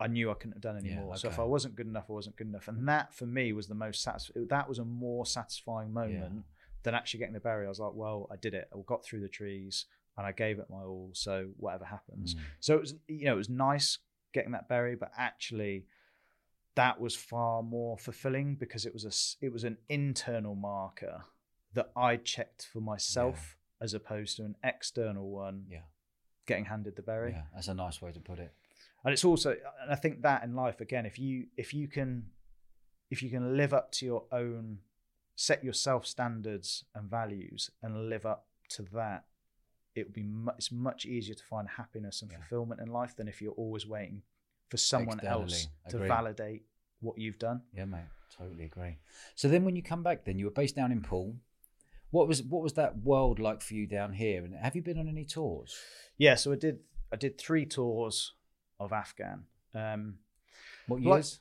I 0.00 0.06
knew 0.06 0.30
I 0.30 0.34
couldn't 0.34 0.52
have 0.52 0.62
done 0.62 0.78
any 0.78 0.88
Yeah, 0.88 1.00
more. 1.00 1.16
So 1.16 1.28
if. 1.28 1.38
I 1.38 1.44
wasn't 1.44 1.76
good 1.76 1.86
enough, 1.86 2.06
I 2.08 2.12
wasn't 2.12 2.36
good 2.36 2.46
enough, 2.46 2.68
and 2.68 2.88
that 2.88 3.14
for 3.14 3.26
me 3.26 3.52
was 3.52 3.68
the 3.68 3.74
most 3.74 4.02
satisfying. 4.02 4.46
That 4.48 4.68
was 4.68 4.78
a 4.78 4.84
more 4.84 5.26
satisfying 5.26 5.92
moment 5.92 6.44
than 6.82 6.94
actually 6.94 7.20
getting 7.20 7.34
the 7.34 7.40
berry. 7.40 7.66
I 7.66 7.68
was 7.68 7.80
like, 7.80 7.92
well, 7.94 8.26
I 8.32 8.36
did 8.36 8.54
it. 8.54 8.68
I 8.72 8.78
got 8.86 9.04
through 9.04 9.20
the 9.20 9.28
trees 9.28 9.84
and 10.16 10.26
I 10.26 10.32
gave 10.32 10.58
it 10.58 10.66
my 10.70 10.78
all. 10.78 11.10
So 11.12 11.50
whatever 11.56 11.84
happens. 11.84 12.34
Mm. 12.34 12.38
So 12.60 12.74
it 12.74 12.80
was, 12.80 12.94
you 13.08 13.26
know, 13.26 13.34
it 13.34 13.38
was 13.38 13.50
nice 13.50 13.98
getting 14.32 14.52
that 14.52 14.68
berry, 14.68 14.94
but 14.94 15.10
actually, 15.16 15.84
that 16.76 17.00
was 17.00 17.14
far 17.14 17.62
more 17.62 17.98
fulfilling 17.98 18.54
because 18.54 18.86
it 18.86 18.92
was 18.92 19.04
a, 19.04 19.44
it 19.44 19.52
was 19.52 19.64
an 19.64 19.76
internal 19.88 20.54
marker 20.54 21.24
that 21.74 21.90
I 21.96 22.16
checked 22.16 22.68
for 22.72 22.80
myself 22.80 23.56
as 23.80 23.94
opposed 23.94 24.36
to 24.36 24.44
an 24.44 24.56
external 24.62 25.28
one. 25.30 25.64
Yeah. 25.70 25.80
Getting 26.46 26.64
handed 26.64 26.96
the 26.96 27.02
berry, 27.02 27.32
Yeah, 27.32 27.42
that's 27.54 27.68
a 27.68 27.74
nice 27.74 28.02
way 28.02 28.12
to 28.12 28.20
put 28.20 28.38
it. 28.38 28.52
And 29.04 29.12
it's 29.12 29.24
also, 29.24 29.50
and 29.82 29.90
I 29.90 29.94
think 29.94 30.22
that 30.22 30.42
in 30.44 30.54
life 30.54 30.80
again, 30.80 31.06
if 31.06 31.18
you 31.18 31.46
if 31.56 31.72
you 31.74 31.88
can, 31.88 32.26
if 33.10 33.22
you 33.22 33.30
can 33.30 33.56
live 33.56 33.72
up 33.72 33.92
to 33.92 34.06
your 34.06 34.24
own, 34.32 34.78
set 35.36 35.64
yourself 35.64 36.06
standards 36.06 36.84
and 36.94 37.08
values, 37.10 37.70
and 37.82 38.08
live 38.08 38.26
up 38.26 38.46
to 38.70 38.82
that, 38.94 39.24
it 39.94 40.04
would 40.04 40.12
be 40.14 40.22
mu- 40.22 40.52
it's 40.56 40.70
much 40.70 41.06
easier 41.06 41.34
to 41.34 41.44
find 41.44 41.68
happiness 41.68 42.22
and 42.22 42.30
Yeah. 42.30 42.38
fulfillment 42.38 42.80
in 42.80 42.88
life 42.92 43.16
than 43.16 43.26
if 43.28 43.40
you're 43.42 43.52
always 43.52 43.86
waiting 43.86 44.22
for 44.68 44.76
someone 44.76 45.20
else 45.26 45.66
to 45.88 45.96
agree. 45.96 46.08
validate 46.08 46.62
what 47.00 47.18
you've 47.18 47.38
done. 47.38 47.62
Yeah, 47.72 47.86
mate, 47.86 48.04
totally 48.36 48.64
agree. 48.66 48.98
So 49.34 49.48
then, 49.48 49.64
when 49.64 49.74
you 49.76 49.82
come 49.82 50.02
back, 50.02 50.24
then 50.24 50.38
you 50.38 50.44
were 50.44 50.52
based 50.52 50.76
down 50.76 50.92
in 50.92 51.02
Poole. 51.02 51.36
What 52.10 52.28
was 52.28 52.42
what 52.42 52.62
was 52.62 52.74
that 52.74 52.98
world 52.98 53.38
like 53.38 53.62
for 53.62 53.74
you 53.74 53.86
down 53.86 54.12
here? 54.12 54.44
And 54.44 54.54
have 54.54 54.74
you 54.76 54.82
been 54.82 54.98
on 54.98 55.08
any 55.08 55.24
tours? 55.24 55.76
Yeah, 56.18 56.34
so 56.34 56.52
I 56.52 56.56
did 56.56 56.80
I 57.12 57.16
did 57.16 57.38
three 57.38 57.64
tours 57.66 58.34
of 58.80 58.92
Afghan. 58.92 59.46
Um, 59.74 60.18
What 60.88 61.00
Like- 61.02 61.18
years? 61.18 61.40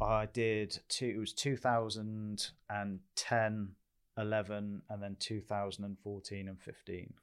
I 0.00 0.26
did 0.26 0.80
two. 0.88 1.06
It 1.06 1.18
was 1.18 1.32
2010, 1.32 3.76
11, 4.18 4.82
and 4.88 5.02
then 5.02 5.16
2014 5.16 6.48
and 6.48 6.60
15. 6.60 7.14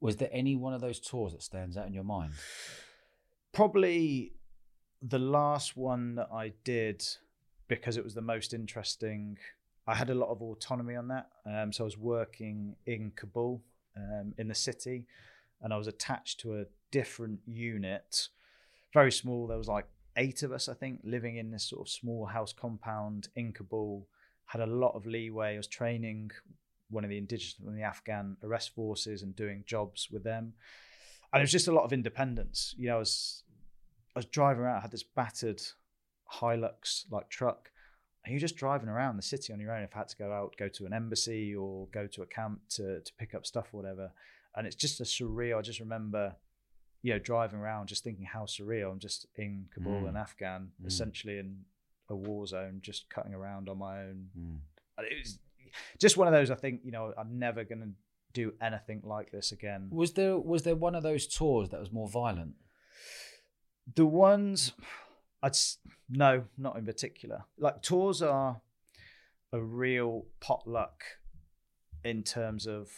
Was 0.00 0.16
there 0.16 0.30
any 0.32 0.56
one 0.56 0.74
of 0.74 0.80
those 0.80 0.98
tours 0.98 1.32
that 1.32 1.42
stands 1.42 1.76
out 1.76 1.86
in 1.86 1.94
your 1.94 2.02
mind? 2.04 2.32
Probably 3.52 4.32
the 5.00 5.18
last 5.20 5.76
one 5.76 6.16
that 6.16 6.28
I 6.32 6.48
did 6.64 7.04
because 7.68 7.96
it 7.96 8.02
was 8.04 8.14
the 8.14 8.22
most 8.22 8.52
interesting. 8.52 9.38
I 9.86 9.94
had 9.94 10.10
a 10.10 10.14
lot 10.14 10.30
of 10.30 10.42
autonomy 10.42 10.96
on 10.96 11.06
that. 11.08 11.30
Um, 11.46 11.72
so 11.72 11.84
I 11.84 11.86
was 11.86 11.96
working 11.98 12.76
in 12.86 13.12
Kabul, 13.12 13.62
um, 13.96 14.34
in 14.38 14.48
the 14.48 14.54
city, 14.54 15.06
and 15.62 15.72
I 15.72 15.76
was 15.76 15.86
attached 15.86 16.40
to 16.40 16.60
a 16.60 16.64
different 16.90 17.40
unit, 17.46 18.28
very 18.92 19.12
small. 19.12 19.46
There 19.46 19.58
was 19.58 19.68
like 19.68 19.86
eight 20.16 20.42
of 20.42 20.52
us, 20.52 20.68
I 20.68 20.74
think, 20.74 21.00
living 21.04 21.36
in 21.36 21.50
this 21.50 21.64
sort 21.64 21.82
of 21.82 21.88
small 21.88 22.26
house 22.26 22.52
compound 22.52 23.28
in 23.36 23.52
Kabul. 23.52 24.06
Had 24.46 24.60
a 24.60 24.66
lot 24.66 24.94
of 24.94 25.06
leeway. 25.06 25.54
I 25.54 25.56
was 25.56 25.66
training 25.66 26.30
one 26.90 27.04
of 27.04 27.10
the 27.10 27.18
indigenous 27.18 27.56
and 27.66 27.76
the 27.76 27.82
Afghan 27.82 28.36
arrest 28.42 28.74
forces 28.74 29.22
and 29.22 29.34
doing 29.34 29.64
jobs 29.66 30.08
with 30.10 30.24
them. 30.24 30.52
And 31.32 31.40
it 31.40 31.44
was 31.44 31.52
just 31.52 31.68
a 31.68 31.72
lot 31.72 31.84
of 31.84 31.92
independence. 31.92 32.74
You 32.76 32.88
know, 32.88 32.96
I 32.96 32.98
was 32.98 33.44
I 34.14 34.18
was 34.18 34.26
driving 34.26 34.62
around, 34.62 34.76
I 34.76 34.80
had 34.80 34.90
this 34.90 35.02
battered 35.02 35.62
Hilux 36.30 37.04
like 37.10 37.30
truck, 37.30 37.70
and 38.24 38.32
you're 38.32 38.40
just 38.40 38.56
driving 38.56 38.90
around 38.90 39.16
the 39.16 39.22
city 39.22 39.52
on 39.52 39.60
your 39.60 39.74
own 39.74 39.82
if 39.82 39.94
I 39.94 40.00
had 40.00 40.08
to 40.08 40.16
go 40.16 40.30
out, 40.30 40.54
go 40.58 40.68
to 40.68 40.84
an 40.84 40.92
embassy 40.92 41.54
or 41.54 41.88
go 41.92 42.06
to 42.06 42.22
a 42.22 42.26
camp 42.26 42.60
to 42.70 43.00
to 43.00 43.12
pick 43.18 43.34
up 43.34 43.46
stuff 43.46 43.68
or 43.72 43.80
whatever. 43.80 44.12
And 44.54 44.66
it's 44.66 44.76
just 44.76 45.00
a 45.00 45.04
surreal. 45.04 45.58
I 45.58 45.62
just 45.62 45.80
remember, 45.80 46.36
you 47.02 47.12
know, 47.12 47.18
driving 47.18 47.58
around 47.60 47.86
just 47.88 48.04
thinking 48.04 48.24
how 48.26 48.42
surreal. 48.44 48.90
I'm 48.92 48.98
just 48.98 49.26
in 49.36 49.68
Kabul 49.74 50.02
Mm. 50.02 50.08
and 50.08 50.16
Afghan, 50.18 50.72
Mm. 50.80 50.86
essentially 50.86 51.38
in 51.38 51.64
a 52.08 52.14
war 52.16 52.46
zone, 52.46 52.80
just 52.82 53.08
cutting 53.08 53.32
around 53.34 53.68
on 53.68 53.78
my 53.78 54.02
own. 54.02 54.30
Mm. 54.38 54.58
And 54.98 55.06
it 55.06 55.18
was 55.18 55.38
just 55.98 56.16
one 56.16 56.28
of 56.28 56.32
those. 56.34 56.50
I 56.50 56.54
think 56.54 56.82
you 56.84 56.92
know, 56.92 57.14
I'm 57.16 57.38
never 57.38 57.64
gonna 57.64 57.92
do 58.34 58.54
anything 58.60 59.00
like 59.04 59.30
this 59.30 59.52
again. 59.52 59.88
Was 59.90 60.12
there 60.14 60.38
was 60.38 60.62
there 60.64 60.76
one 60.76 60.94
of 60.94 61.02
those 61.02 61.26
tours 61.26 61.70
that 61.70 61.80
was 61.80 61.90
more 61.92 62.08
violent? 62.08 62.56
The 63.94 64.06
ones 64.06 64.72
I'd 65.42 65.56
no, 66.08 66.44
not 66.58 66.76
in 66.76 66.84
particular. 66.84 67.44
Like 67.58 67.82
tours 67.82 68.20
are 68.22 68.60
a 69.52 69.60
real 69.60 70.26
potluck 70.40 71.02
in 72.04 72.22
terms 72.22 72.66
of 72.66 72.90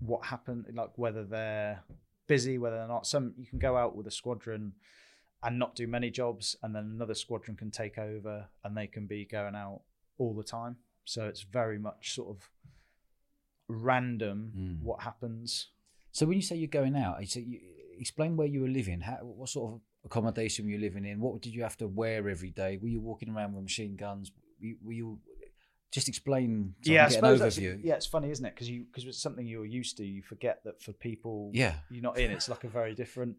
what 0.00 0.24
happened, 0.26 0.66
like 0.74 0.90
whether 0.96 1.24
they're 1.24 1.82
busy, 2.26 2.58
whether 2.58 2.76
they're 2.78 2.88
not. 2.88 3.06
Some 3.06 3.34
you 3.38 3.46
can 3.46 3.58
go 3.58 3.76
out 3.76 3.94
with 3.96 4.06
a 4.06 4.10
squadron 4.10 4.72
and 5.42 5.58
not 5.58 5.74
do 5.74 5.86
many 5.86 6.10
jobs, 6.10 6.56
and 6.62 6.74
then 6.74 6.84
another 6.94 7.14
squadron 7.14 7.56
can 7.56 7.70
take 7.70 7.96
over 7.98 8.46
and 8.64 8.76
they 8.76 8.86
can 8.86 9.06
be 9.06 9.24
going 9.24 9.54
out 9.54 9.80
all 10.18 10.34
the 10.34 10.42
time. 10.44 10.76
So 11.04 11.26
it's 11.26 11.42
very 11.42 11.78
much 11.78 12.14
sort 12.14 12.28
of 12.36 12.50
random 13.68 14.52
Mm. 14.56 14.82
what 14.82 15.02
happens. 15.02 15.68
So 16.12 16.26
when 16.26 16.36
you 16.36 16.42
say 16.42 16.56
you're 16.56 16.68
going 16.68 16.96
out, 16.96 17.26
so 17.28 17.40
you, 17.40 17.60
explain 17.98 18.36
where 18.36 18.46
you 18.46 18.60
were 18.62 18.68
living. 18.68 19.00
How, 19.00 19.16
what 19.22 19.48
sort 19.48 19.74
of 19.74 19.80
accommodation 20.04 20.64
were 20.64 20.70
you 20.72 20.78
living 20.78 21.04
in? 21.04 21.20
What 21.20 21.40
did 21.40 21.54
you 21.54 21.62
have 21.62 21.76
to 21.78 21.86
wear 21.86 22.28
every 22.28 22.50
day? 22.50 22.78
Were 22.78 22.88
you 22.88 23.00
walking 23.00 23.30
around 23.30 23.52
with 23.54 23.62
machine 23.62 23.94
guns? 23.96 24.32
Were 24.60 24.66
you, 24.66 24.76
were 24.82 24.92
you 24.92 25.18
just 25.90 26.08
explain? 26.08 26.74
So 26.82 26.92
yeah, 26.92 27.02
I 27.02 27.06
I 27.06 27.08
suppose 27.08 27.38
get 27.38 27.42
an 27.42 27.46
that's, 27.46 27.58
overview. 27.58 27.80
yeah, 27.84 27.94
it's 27.94 28.06
funny, 28.06 28.30
isn't 28.30 28.44
it? 28.44 28.54
Because 28.54 28.70
you 28.70 28.84
because 28.84 29.04
it's 29.06 29.20
something 29.22 29.46
you're 29.46 29.64
used 29.66 29.96
to. 29.98 30.04
You 30.04 30.22
forget 30.22 30.62
that 30.64 30.82
for 30.82 30.92
people, 30.92 31.50
yeah, 31.52 31.74
you're 31.90 32.02
not 32.02 32.18
in. 32.18 32.30
It's 32.30 32.48
like 32.48 32.64
a 32.64 32.68
very 32.68 32.94
different. 32.94 33.36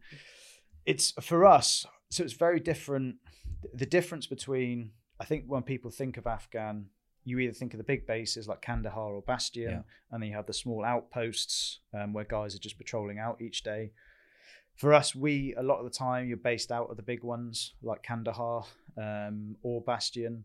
It's 0.85 1.11
for 1.21 1.45
us, 1.45 1.85
so 2.09 2.23
it's 2.23 2.33
very 2.33 2.59
different. 2.59 3.15
The 3.73 3.85
difference 3.85 4.25
between 4.27 4.91
I 5.19 5.25
think 5.25 5.45
when 5.47 5.61
people 5.63 5.91
think 5.91 6.17
of 6.17 6.25
Afghan, 6.25 6.87
you 7.23 7.37
either 7.39 7.53
think 7.53 7.73
of 7.73 7.77
the 7.77 7.83
big 7.83 8.07
bases 8.07 8.47
like 8.47 8.61
Kandahar 8.61 9.13
or 9.13 9.21
Bastion, 9.21 9.63
Yeah. 9.69 9.81
and 10.11 10.21
then 10.21 10.29
you 10.29 10.35
have 10.35 10.47
the 10.47 10.53
small 10.53 10.83
outposts 10.83 11.79
um, 11.93 12.13
where 12.13 12.25
guys 12.25 12.55
are 12.55 12.59
just 12.59 12.77
patrolling 12.77 13.19
out 13.19 13.39
each 13.41 13.61
day. 13.63 13.91
For 14.75 14.93
us, 14.93 15.13
we 15.13 15.53
a 15.55 15.61
lot 15.61 15.77
of 15.77 15.83
the 15.83 15.91
time 15.95 16.27
you're 16.27 16.37
based 16.37 16.71
out 16.71 16.89
of 16.89 16.97
the 16.97 17.03
big 17.03 17.23
ones 17.23 17.73
like 17.83 18.01
Kandahar 18.01 18.63
um, 18.97 19.55
or 19.61 19.81
Bastion, 19.81 20.43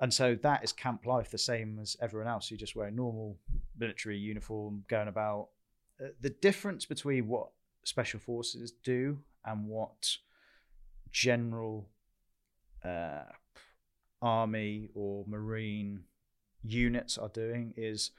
and 0.00 0.12
so 0.12 0.34
that 0.42 0.64
is 0.64 0.72
camp 0.72 1.04
life, 1.04 1.30
the 1.30 1.38
same 1.38 1.78
as 1.80 1.96
everyone 2.00 2.28
else. 2.28 2.50
You 2.50 2.56
just 2.56 2.74
wear 2.74 2.88
a 2.88 2.90
normal 2.90 3.36
military 3.78 4.16
uniform, 4.16 4.84
going 4.88 5.08
about. 5.08 5.48
Uh, 6.02 6.08
the 6.20 6.30
difference 6.30 6.86
between 6.86 7.28
what 7.28 7.50
special 7.84 8.18
forces 8.18 8.72
do 8.82 9.18
and 9.44 9.66
what 9.66 10.16
general 11.12 11.88
uh, 12.82 13.24
army 14.22 14.88
or 14.94 15.24
marine 15.26 16.04
units 16.62 17.18
are 17.18 17.28
doing 17.28 17.74
is 17.76 18.10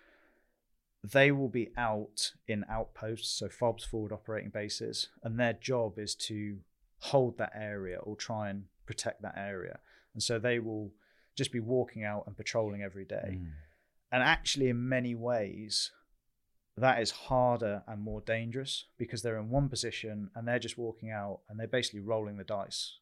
they 1.04 1.32
will 1.32 1.50
be 1.50 1.72
out 1.78 2.32
in 2.48 2.64
outposts, 2.70 3.40
so 3.40 3.48
FOBs, 3.48 3.84
forward 3.84 4.12
operating 4.12 4.52
bases, 4.52 5.10
and 5.24 5.40
their 5.40 5.54
job 5.54 5.98
is 5.98 6.14
to 6.14 6.60
hold 7.00 7.40
that 7.40 7.54
area 7.56 7.98
or 7.98 8.16
try 8.16 8.50
and 8.50 8.66
protect 8.86 9.24
that 9.24 9.34
area. 9.36 9.80
And 10.14 10.22
so 10.22 10.38
they 10.38 10.60
will 10.60 10.92
just 11.36 11.52
be 11.52 11.60
walking 11.60 12.04
out 12.04 12.24
and 12.28 12.36
patrolling 12.38 12.82
every 12.82 13.06
day. 13.06 13.38
Mm. 13.40 13.52
And 14.12 14.24
actually, 14.24 14.70
in 14.70 14.90
many 14.90 15.16
ways, 15.16 15.92
that 16.78 17.02
is 17.02 17.12
harder 17.12 17.84
and 17.88 18.02
more 18.02 18.22
dangerous 18.22 18.86
because 18.98 19.22
they're 19.22 19.40
in 19.40 19.50
one 19.50 19.70
position 19.70 20.30
and 20.36 20.48
they're 20.48 20.60
just 20.60 20.78
walking 20.78 21.12
out 21.12 21.40
and 21.50 21.60
they're 21.60 21.68
basically 21.68 22.02
rolling 22.02 22.38
the 22.38 22.44
dice. 22.44 22.98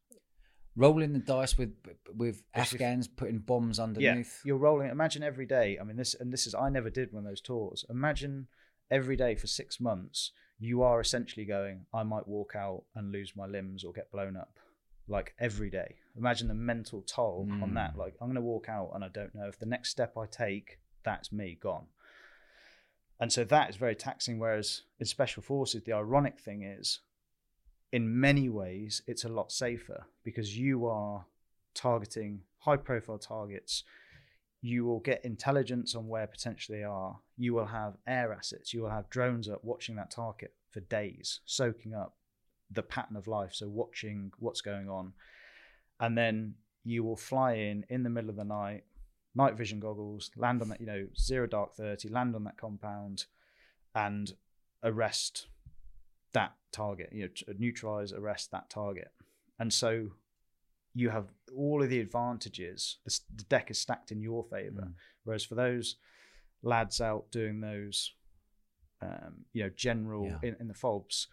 Rolling 0.75 1.13
the 1.13 1.19
dice 1.19 1.57
with 1.57 1.73
with 2.15 2.43
If 2.55 2.73
Afghans 2.73 3.07
putting 3.07 3.39
bombs 3.39 3.79
Yeah, 3.79 3.83
underneath. 3.85 4.41
you're 4.45 4.57
rolling. 4.57 4.89
Imagine 4.89 5.23
every 5.23 5.45
day. 5.45 5.77
I 5.79 5.83
mean, 5.83 5.97
this 5.97 6.13
and 6.13 6.31
this 6.31 6.45
is 6.47 6.53
I 6.53 6.69
never 6.69 6.89
did 6.89 7.11
one 7.11 7.25
of 7.25 7.29
those 7.29 7.41
tours. 7.41 7.83
Imagine 7.89 8.47
every 8.91 9.15
day 9.15 9.35
for 9.35 9.47
six 9.47 9.79
months, 9.79 10.31
you 10.59 10.81
are 10.83 10.99
essentially 10.99 11.45
going. 11.45 11.85
I 11.93 12.03
might 12.03 12.27
walk 12.27 12.53
out 12.55 12.83
and 12.95 13.11
lose 13.11 13.33
my 13.35 13.45
limbs 13.45 13.83
or 13.83 13.93
get 13.93 14.11
blown 14.11 14.37
up, 14.37 14.57
like 15.09 15.33
every 15.39 15.69
day. 15.69 15.95
Imagine 16.17 16.47
the 16.47 16.53
mental 16.53 17.01
toll 17.01 17.47
on 17.61 17.73
that. 17.73 17.95
Mm. 17.95 17.97
Like 17.97 18.15
I'm 18.21 18.27
going 18.27 18.35
to 18.35 18.41
walk 18.41 18.69
out 18.69 18.91
and 18.93 19.03
I 19.03 19.07
don't 19.07 19.33
know 19.33 19.47
if 19.47 19.59
the 19.59 19.65
next 19.65 19.89
step 19.89 20.17
I 20.17 20.25
take, 20.25 20.79
that's 21.03 21.31
me 21.31 21.57
gone. 21.61 21.85
And 23.19 23.31
so 23.31 23.43
that 23.45 23.69
is 23.69 23.75
very 23.75 23.95
taxing. 23.95 24.39
Whereas 24.39 24.83
in 24.99 25.05
special 25.05 25.43
forces, 25.43 25.83
the 25.83 25.93
ironic 25.93 26.39
thing 26.39 26.63
is, 26.63 26.99
in 27.91 28.19
many 28.19 28.49
ways, 28.49 29.01
it's 29.07 29.25
a 29.25 29.29
lot 29.29 29.51
safer 29.51 30.05
because 30.23 30.57
you 30.57 30.85
are 30.85 31.25
targeting 31.73 32.41
high 32.59 32.77
profile 32.77 33.17
targets. 33.17 33.83
You 34.61 34.85
will 34.85 34.99
get 34.99 35.25
intelligence 35.25 35.95
on 35.95 36.07
where 36.07 36.27
potentially 36.27 36.79
they 36.79 36.83
are. 36.83 37.19
You 37.37 37.53
will 37.53 37.65
have 37.65 37.97
air 38.07 38.33
assets. 38.33 38.73
You 38.73 38.83
will 38.83 38.89
have 38.89 39.09
drones 39.09 39.49
up 39.49 39.63
watching 39.63 39.95
that 39.95 40.11
target 40.11 40.53
for 40.69 40.81
days, 40.81 41.39
soaking 41.45 41.93
up 41.93 42.15
the 42.71 42.83
pattern 42.83 43.15
of 43.15 43.27
life. 43.27 43.53
So, 43.53 43.67
watching 43.67 44.31
what's 44.39 44.61
going 44.61 44.89
on. 44.89 45.13
And 45.99 46.17
then 46.17 46.55
you 46.83 47.03
will 47.03 47.17
fly 47.17 47.53
in 47.53 47.85
in 47.89 48.03
the 48.03 48.09
middle 48.09 48.29
of 48.29 48.35
the 48.37 48.43
night, 48.45 48.83
night 49.35 49.55
vision 49.57 49.79
goggles, 49.79 50.31
land 50.37 50.61
on 50.61 50.69
that, 50.69 50.79
you 50.79 50.87
know, 50.87 51.07
zero 51.17 51.45
dark 51.45 51.73
30, 51.75 52.09
land 52.09 52.35
on 52.35 52.43
that 52.45 52.57
compound 52.57 53.25
and 53.93 54.33
arrest 54.83 55.47
that 56.33 56.53
target, 56.71 57.09
you 57.11 57.23
know, 57.23 57.53
neutralize, 57.57 58.13
arrest 58.13 58.51
that 58.51 58.69
target. 58.69 59.11
And 59.59 59.73
so 59.73 60.09
you 60.93 61.09
have 61.09 61.27
all 61.55 61.83
of 61.83 61.89
the 61.89 61.99
advantages. 61.99 62.97
The, 63.05 63.19
the 63.35 63.43
deck 63.43 63.69
is 63.71 63.79
stacked 63.79 64.11
in 64.11 64.21
your 64.21 64.43
favor. 64.45 64.87
Mm. 64.87 64.93
Whereas 65.23 65.43
for 65.43 65.55
those 65.55 65.97
lads 66.63 67.01
out 67.01 67.31
doing 67.31 67.61
those, 67.61 68.13
um, 69.01 69.45
you 69.53 69.63
know, 69.63 69.69
general 69.75 70.25
Yeah. 70.27 70.49
in, 70.49 70.55
in 70.59 70.67
the 70.67 70.73
fobs, 70.73 71.27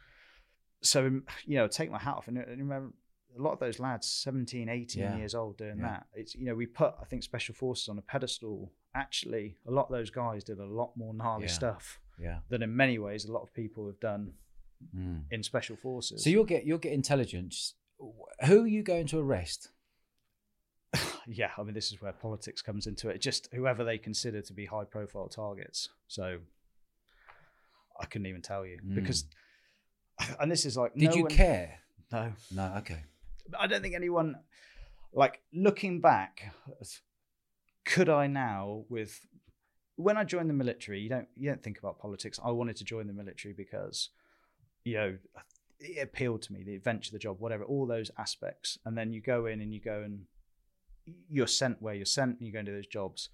so 0.83 1.05
you 1.45 1.57
know, 1.57 1.67
take 1.69 1.91
my 1.91 1.99
hat 1.99 2.17
off. 2.17 2.29
And, 2.29 2.39
and 2.39 2.59
remember, 2.59 2.93
a 3.39 3.43
lot 3.43 3.53
of 3.53 3.59
those 3.59 3.79
lads, 3.79 4.07
17, 4.11 4.69
18 4.69 5.03
Yeah. 5.03 5.17
years 5.17 5.35
old, 5.35 5.59
doing 5.59 5.79
Yeah. 5.79 5.89
that. 5.89 6.07
It's 6.15 6.35
you 6.35 6.47
know, 6.47 6.55
we 6.55 6.67
put 6.67 6.95
I 7.01 7.05
think 7.05 7.23
special 7.23 7.55
forces 7.55 7.89
on 7.89 7.99
a 7.99 8.03
pedestal. 8.03 8.73
Actually, 8.95 9.57
a 9.67 9.71
lot 9.71 9.87
of 9.87 9.93
those 9.93 10.11
guys 10.11 10.43
did 10.45 10.59
a 10.59 10.65
lot 10.65 10.97
more 10.97 11.13
gnarly 11.15 11.47
Yeah. 11.47 11.53
stuff 11.53 12.01
than 12.49 12.63
in 12.63 12.75
many 12.75 12.99
ways 12.99 13.27
a 13.27 13.33
lot 13.33 13.43
of 13.43 13.53
people 13.53 13.87
have 13.87 14.01
done 14.01 14.35
Mm. 14.95 15.25
in 15.31 15.43
special 15.43 15.77
forces. 15.77 16.23
So 16.25 16.31
you'll 16.31 16.45
get 16.45 16.65
you'll 16.65 16.79
get 16.79 16.93
intelligence. 16.93 17.75
Who 18.47 18.63
are 18.65 18.67
you 18.67 18.83
going 18.83 19.07
to 19.09 19.19
arrest? 19.19 19.71
yeah, 21.27 21.51
I 21.59 21.63
mean, 21.63 21.75
this 21.75 21.91
is 21.93 22.01
where 22.01 22.13
politics 22.13 22.63
comes 22.63 22.87
into 22.87 23.09
it. 23.09 23.19
Just 23.21 23.49
whoever 23.53 23.85
they 23.85 23.99
consider 23.99 24.41
to 24.43 24.53
be 24.53 24.67
high 24.67 24.85
profile 24.85 25.29
targets. 25.29 25.89
So 26.09 26.41
I 28.01 28.07
couldn't 28.07 28.27
even 28.27 28.43
tell 28.43 28.67
you 28.67 28.79
Mm. 28.85 28.95
because, 28.95 29.25
and 30.41 30.51
this 30.51 30.65
is 30.65 30.77
like, 30.77 30.95
Did 30.95 31.11
no 31.11 31.17
you 31.17 31.23
one- 31.23 31.31
care? 31.31 31.79
No, 32.13 32.33
No. 32.53 32.75
Okay. 32.79 33.03
I 33.59 33.67
don't 33.67 33.83
think 33.83 33.95
anyone, 33.95 34.37
like 35.13 35.41
looking 35.53 36.01
back, 36.01 36.53
could 37.85 38.09
I 38.09 38.27
now 38.27 38.85
with 38.89 39.21
when 39.97 40.17
I 40.17 40.25
joined 40.25 40.51
the 40.51 40.55
military, 40.55 41.01
you 41.01 41.09
don't 41.09 41.29
you 41.37 41.49
don't 41.49 41.63
think 41.63 41.79
about 41.79 41.99
politics. 41.99 42.39
I 42.45 42.51
wanted 42.51 42.77
to 42.77 42.85
join 42.85 43.07
the 43.07 43.13
military 43.13 43.55
because, 43.55 44.11
you 44.85 44.95
know, 44.95 45.17
it 45.81 46.03
appealed 46.03 46.43
to 46.43 46.53
me, 46.53 46.63
the 46.65 46.75
adventure, 46.75 47.13
the 47.13 47.19
job, 47.19 47.37
whatever, 47.41 47.65
all 47.65 47.87
those 47.87 48.11
aspects. 48.19 48.79
And 48.85 48.97
then 48.99 49.13
you 49.13 49.21
go 49.21 49.47
in 49.47 49.61
and 49.61 49.73
you 49.73 49.81
go 49.81 50.03
and 50.03 50.23
you're 51.31 51.47
sent 51.47 51.81
where 51.81 51.95
you're 51.95 52.05
sent 52.05 52.39
and 52.39 52.47
you 52.47 52.53
go 52.53 52.59
into 52.61 52.73
those 52.73 52.87
jobs. 52.87 53.29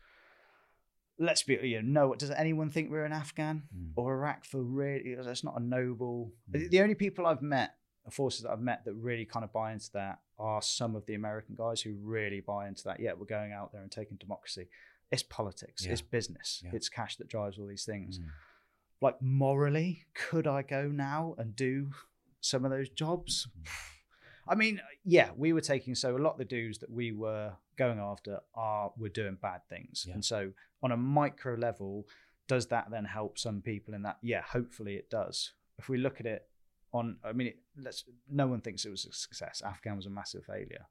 Let's 1.23 1.43
be, 1.45 1.55
you 1.63 1.81
know, 1.83 2.09
no, 2.09 2.15
does 2.15 2.31
anyone 2.31 2.71
think 2.71 2.91
we're 2.91 3.05
in 3.07 3.13
Afghan 3.13 3.63
Mm. 3.75 3.93
or 3.97 4.13
Iraq 4.15 4.45
for 4.45 4.61
really? 4.63 5.15
That's 5.15 5.45
not 5.45 5.59
a 5.61 5.63
noble. 5.63 6.33
Mm. 6.51 6.71
The 6.71 6.81
only 6.81 6.95
people 6.97 7.27
I've 7.27 7.43
met, 7.43 7.71
forces 8.11 8.43
that 8.43 8.51
I've 8.51 8.61
met 8.61 8.85
that 8.87 8.95
really 8.95 9.25
kind 9.25 9.45
of 9.45 9.53
buy 9.53 9.73
into 9.73 9.91
that 9.93 10.21
are 10.39 10.61
some 10.61 10.97
of 10.97 11.07
the 11.07 11.15
American 11.15 11.55
guys 11.55 11.81
who 11.81 11.95
really 11.95 12.41
buy 12.41 12.67
into 12.67 12.83
that. 12.85 12.99
Yeah, 12.99 13.13
we're 13.13 13.27
going 13.27 13.53
out 13.53 13.73
there 13.73 13.83
and 13.83 13.91
taking 13.93 14.17
democracy. 14.17 14.67
It's 15.13 15.23
politics, 15.23 15.85
Yeah. 15.87 15.93
it's 15.93 16.03
business, 16.03 16.63
Yeah. 16.65 16.71
it's 16.73 16.89
cash 16.89 17.17
that 17.19 17.29
drives 17.29 17.59
all 17.59 17.67
these 17.67 17.85
things. 17.85 18.19
Mm. 18.19 18.25
Like 19.01 19.21
morally, 19.23 20.05
could 20.15 20.47
I 20.47 20.63
go 20.63 20.89
now 20.89 21.35
and 21.39 21.55
do 21.55 21.93
some 22.41 22.65
of 22.65 22.71
those 22.73 22.89
jobs? 22.89 23.49
I 24.49 24.57
mean, 24.57 24.81
yeah, 25.05 25.31
we 25.37 25.53
were 25.53 25.61
taking 25.61 25.95
so 25.95 26.17
a 26.17 26.19
lot 26.19 26.33
of 26.33 26.39
the 26.39 26.45
dudes 26.45 26.79
that 26.79 26.91
we 26.91 27.13
were 27.13 27.53
going 27.77 28.01
after 28.01 28.41
are 28.55 28.93
were 28.97 29.09
doing 29.09 29.37
bad 29.37 29.61
things, 29.69 30.05
Yeah. 30.09 30.15
and 30.15 30.25
so 30.25 30.53
on 30.83 30.93
a 30.93 30.97
micro 30.97 31.55
level, 31.55 32.07
does 32.49 32.67
that 32.67 32.91
then 32.91 33.05
help 33.05 33.39
some 33.39 33.61
people 33.61 33.95
in 33.95 34.03
that? 34.03 34.19
Yeah, 34.23 34.43
hopefully 34.43 34.97
it 34.97 35.11
does. 35.11 35.53
If 35.79 35.89
we 35.89 35.99
look 35.99 36.21
at 36.21 36.27
it 36.27 36.47
on, 36.93 37.17
I 37.25 37.33
mean, 37.33 37.49
it, 37.49 37.59
let's. 37.77 38.05
No 38.31 38.47
one 38.47 38.61
thinks 38.61 38.85
it 38.85 38.91
was 38.91 39.05
a 39.05 39.13
success. 39.13 39.63
Afghan 39.65 39.97
was 39.97 40.07
a 40.07 40.11
massive 40.11 40.45
failure. 40.45 40.87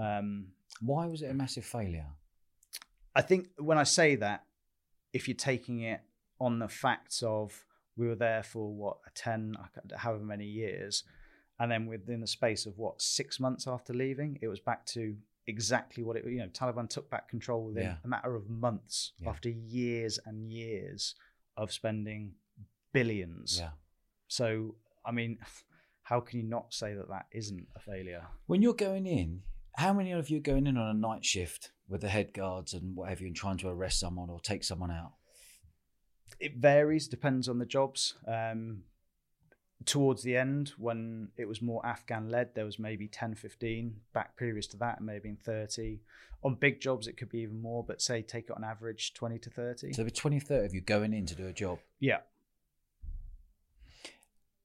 Um, 0.00 0.48
Why 0.80 1.06
was 1.06 1.22
it 1.22 1.30
a 1.30 1.34
massive 1.34 1.64
failure? 1.64 2.06
I 3.14 3.22
think 3.22 3.48
when 3.58 3.78
I 3.78 3.82
say 3.82 4.14
that, 4.16 4.44
if 5.12 5.26
you're 5.26 5.36
taking 5.36 5.80
it 5.80 6.00
on 6.40 6.58
the 6.58 6.68
facts 6.68 7.22
of 7.22 7.64
we 7.96 8.06
were 8.06 8.14
there 8.14 8.42
for 8.42 8.72
what 8.72 8.98
a 9.06 9.10
ten, 9.10 9.56
however 9.96 10.24
many 10.24 10.46
years, 10.46 11.04
and 11.58 11.70
then 11.70 11.86
within 11.86 12.20
the 12.20 12.26
space 12.26 12.66
of 12.66 12.78
what 12.78 13.02
six 13.02 13.40
months 13.40 13.66
after 13.66 13.92
leaving, 13.92 14.38
it 14.40 14.48
was 14.48 14.60
back 14.60 14.86
to 14.86 15.16
exactly 15.50 16.02
what 16.02 16.16
it. 16.16 16.24
You 16.24 16.38
know, 16.38 16.48
Taliban 16.48 16.88
took 16.88 17.10
back 17.10 17.28
control 17.28 17.64
within 17.66 17.82
Yeah. 17.84 17.96
a 18.04 18.08
matter 18.08 18.34
of 18.34 18.48
months 18.48 19.12
Yeah. 19.18 19.28
after 19.30 19.50
years 19.50 20.18
and 20.24 20.50
years 20.50 21.14
of 21.56 21.70
spending 21.72 22.34
billions. 22.92 23.58
Yeah. 23.58 23.72
So 24.28 24.76
I 25.04 25.12
mean, 25.12 25.38
how 26.02 26.20
can 26.20 26.40
you 26.40 26.46
not 26.46 26.72
say 26.72 26.94
that 26.94 27.08
that 27.08 27.26
isn't 27.32 27.68
a 27.76 27.80
failure? 27.80 28.26
When 28.46 28.62
you're 28.62 28.74
going 28.88 29.06
in, 29.06 29.42
how 29.76 29.92
many 29.92 30.12
of 30.12 30.30
you 30.30 30.38
are 30.38 30.48
going 30.52 30.66
in 30.66 30.76
on 30.76 30.88
a 30.88 30.98
night 30.98 31.24
shift 31.24 31.72
with 31.88 32.00
the 32.00 32.08
head 32.08 32.32
guards 32.32 32.72
and 32.74 32.96
what 32.96 33.08
have 33.08 33.20
you, 33.20 33.26
and 33.28 33.36
trying 33.36 33.58
to 33.58 33.68
arrest 33.68 33.98
someone 34.00 34.30
or 34.30 34.40
take 34.40 34.64
someone 34.64 34.90
out? 34.90 35.12
it 36.38 36.56
varies 36.56 37.06
depends 37.08 37.48
on 37.48 37.58
the 37.58 37.66
jobs 37.66 38.14
um 38.26 38.82
towards 39.86 40.22
the 40.22 40.36
end 40.36 40.72
when 40.76 41.28
it 41.36 41.46
was 41.46 41.62
more 41.62 41.84
afghan 41.86 42.28
led 42.28 42.54
there 42.54 42.64
was 42.64 42.78
maybe 42.78 43.08
10 43.08 43.34
15 43.34 43.94
back 44.12 44.36
previous 44.36 44.66
to 44.66 44.76
that 44.76 45.00
maybe 45.00 45.28
in 45.30 45.36
30 45.36 46.00
on 46.42 46.54
big 46.54 46.80
jobs 46.80 47.06
it 47.06 47.16
could 47.16 47.30
be 47.30 47.38
even 47.38 47.60
more 47.60 47.82
but 47.82 48.00
say 48.02 48.22
take 48.22 48.44
it 48.44 48.56
on 48.56 48.64
average 48.64 49.14
20 49.14 49.38
to 49.38 49.50
30 49.50 49.92
So 49.92 50.04
were 50.04 50.10
20, 50.10 50.40
30 50.40 50.66
of 50.66 50.74
you 50.74 50.80
going 50.80 51.12
in 51.14 51.26
to 51.26 51.34
do 51.34 51.46
a 51.46 51.52
job. 51.52 51.78
yeah. 51.98 52.18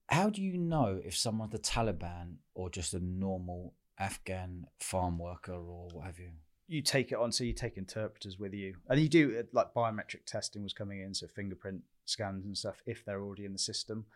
How 0.08 0.30
do 0.30 0.40
you 0.40 0.56
know 0.56 1.00
if 1.04 1.16
someone's 1.16 1.50
the 1.50 1.58
Taliban 1.58 2.36
or 2.54 2.70
just 2.70 2.94
a 2.94 3.00
normal 3.00 3.74
Afghan 3.98 4.66
farm 4.78 5.18
worker 5.18 5.52
or 5.52 5.88
what 5.92 6.06
have 6.06 6.18
you? 6.18 6.30
you 6.68 6.82
take 6.82 7.12
it 7.12 7.18
on 7.18 7.30
so 7.30 7.44
you 7.44 7.52
take 7.52 7.76
interpreters 7.76 8.38
with 8.38 8.52
you. 8.52 8.74
And 8.88 9.00
you 9.00 9.08
do 9.08 9.38
uh, 9.38 9.42
like 9.52 9.72
biometric 9.74 10.24
testing 10.26 10.62
was 10.62 10.72
coming 10.72 11.00
in 11.00 11.14
so 11.14 11.26
fingerprint 11.28 11.82
scans 12.04 12.44
and 12.44 12.56
stuff 12.56 12.82
if 12.86 13.04
they're 13.04 13.22
already 13.22 13.44
in 13.44 13.52
the 13.52 13.58
system 13.58 14.06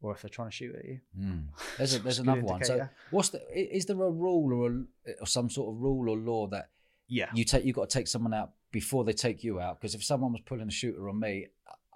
or 0.00 0.12
if 0.12 0.22
they're 0.22 0.28
trying 0.28 0.48
to 0.50 0.56
shoot 0.56 0.74
at 0.76 0.84
you 0.84 1.00
Mm. 1.18 1.44
There's, 1.78 1.94
a, 1.94 1.98
there's 1.98 2.18
It's 2.18 2.18
a 2.20 2.22
good 2.22 2.32
another 2.38 2.46
one. 2.52 2.64
So, 2.64 2.88
what's 3.10 3.30
the? 3.30 3.40
Is 3.76 3.86
there 3.86 3.96
a 3.96 4.10
rule 4.10 4.52
or, 4.52 4.70
a, 5.10 5.20
or 5.20 5.26
some 5.26 5.50
sort 5.50 5.74
of 5.74 5.80
rule 5.80 6.08
or 6.10 6.16
law 6.16 6.46
that 6.48 6.70
yeah 7.08 7.30
you 7.34 7.44
take? 7.44 7.64
You 7.64 7.72
got 7.72 7.88
to 7.90 7.98
take 7.98 8.06
someone 8.08 8.34
out 8.34 8.52
before 8.70 9.04
they 9.04 9.12
take 9.12 9.42
you 9.42 9.60
out. 9.60 9.80
Because 9.80 9.94
if 9.94 10.04
someone 10.04 10.32
was 10.32 10.42
pulling 10.42 10.68
a 10.68 10.70
shooter 10.70 11.08
on 11.08 11.18
me, 11.18 11.46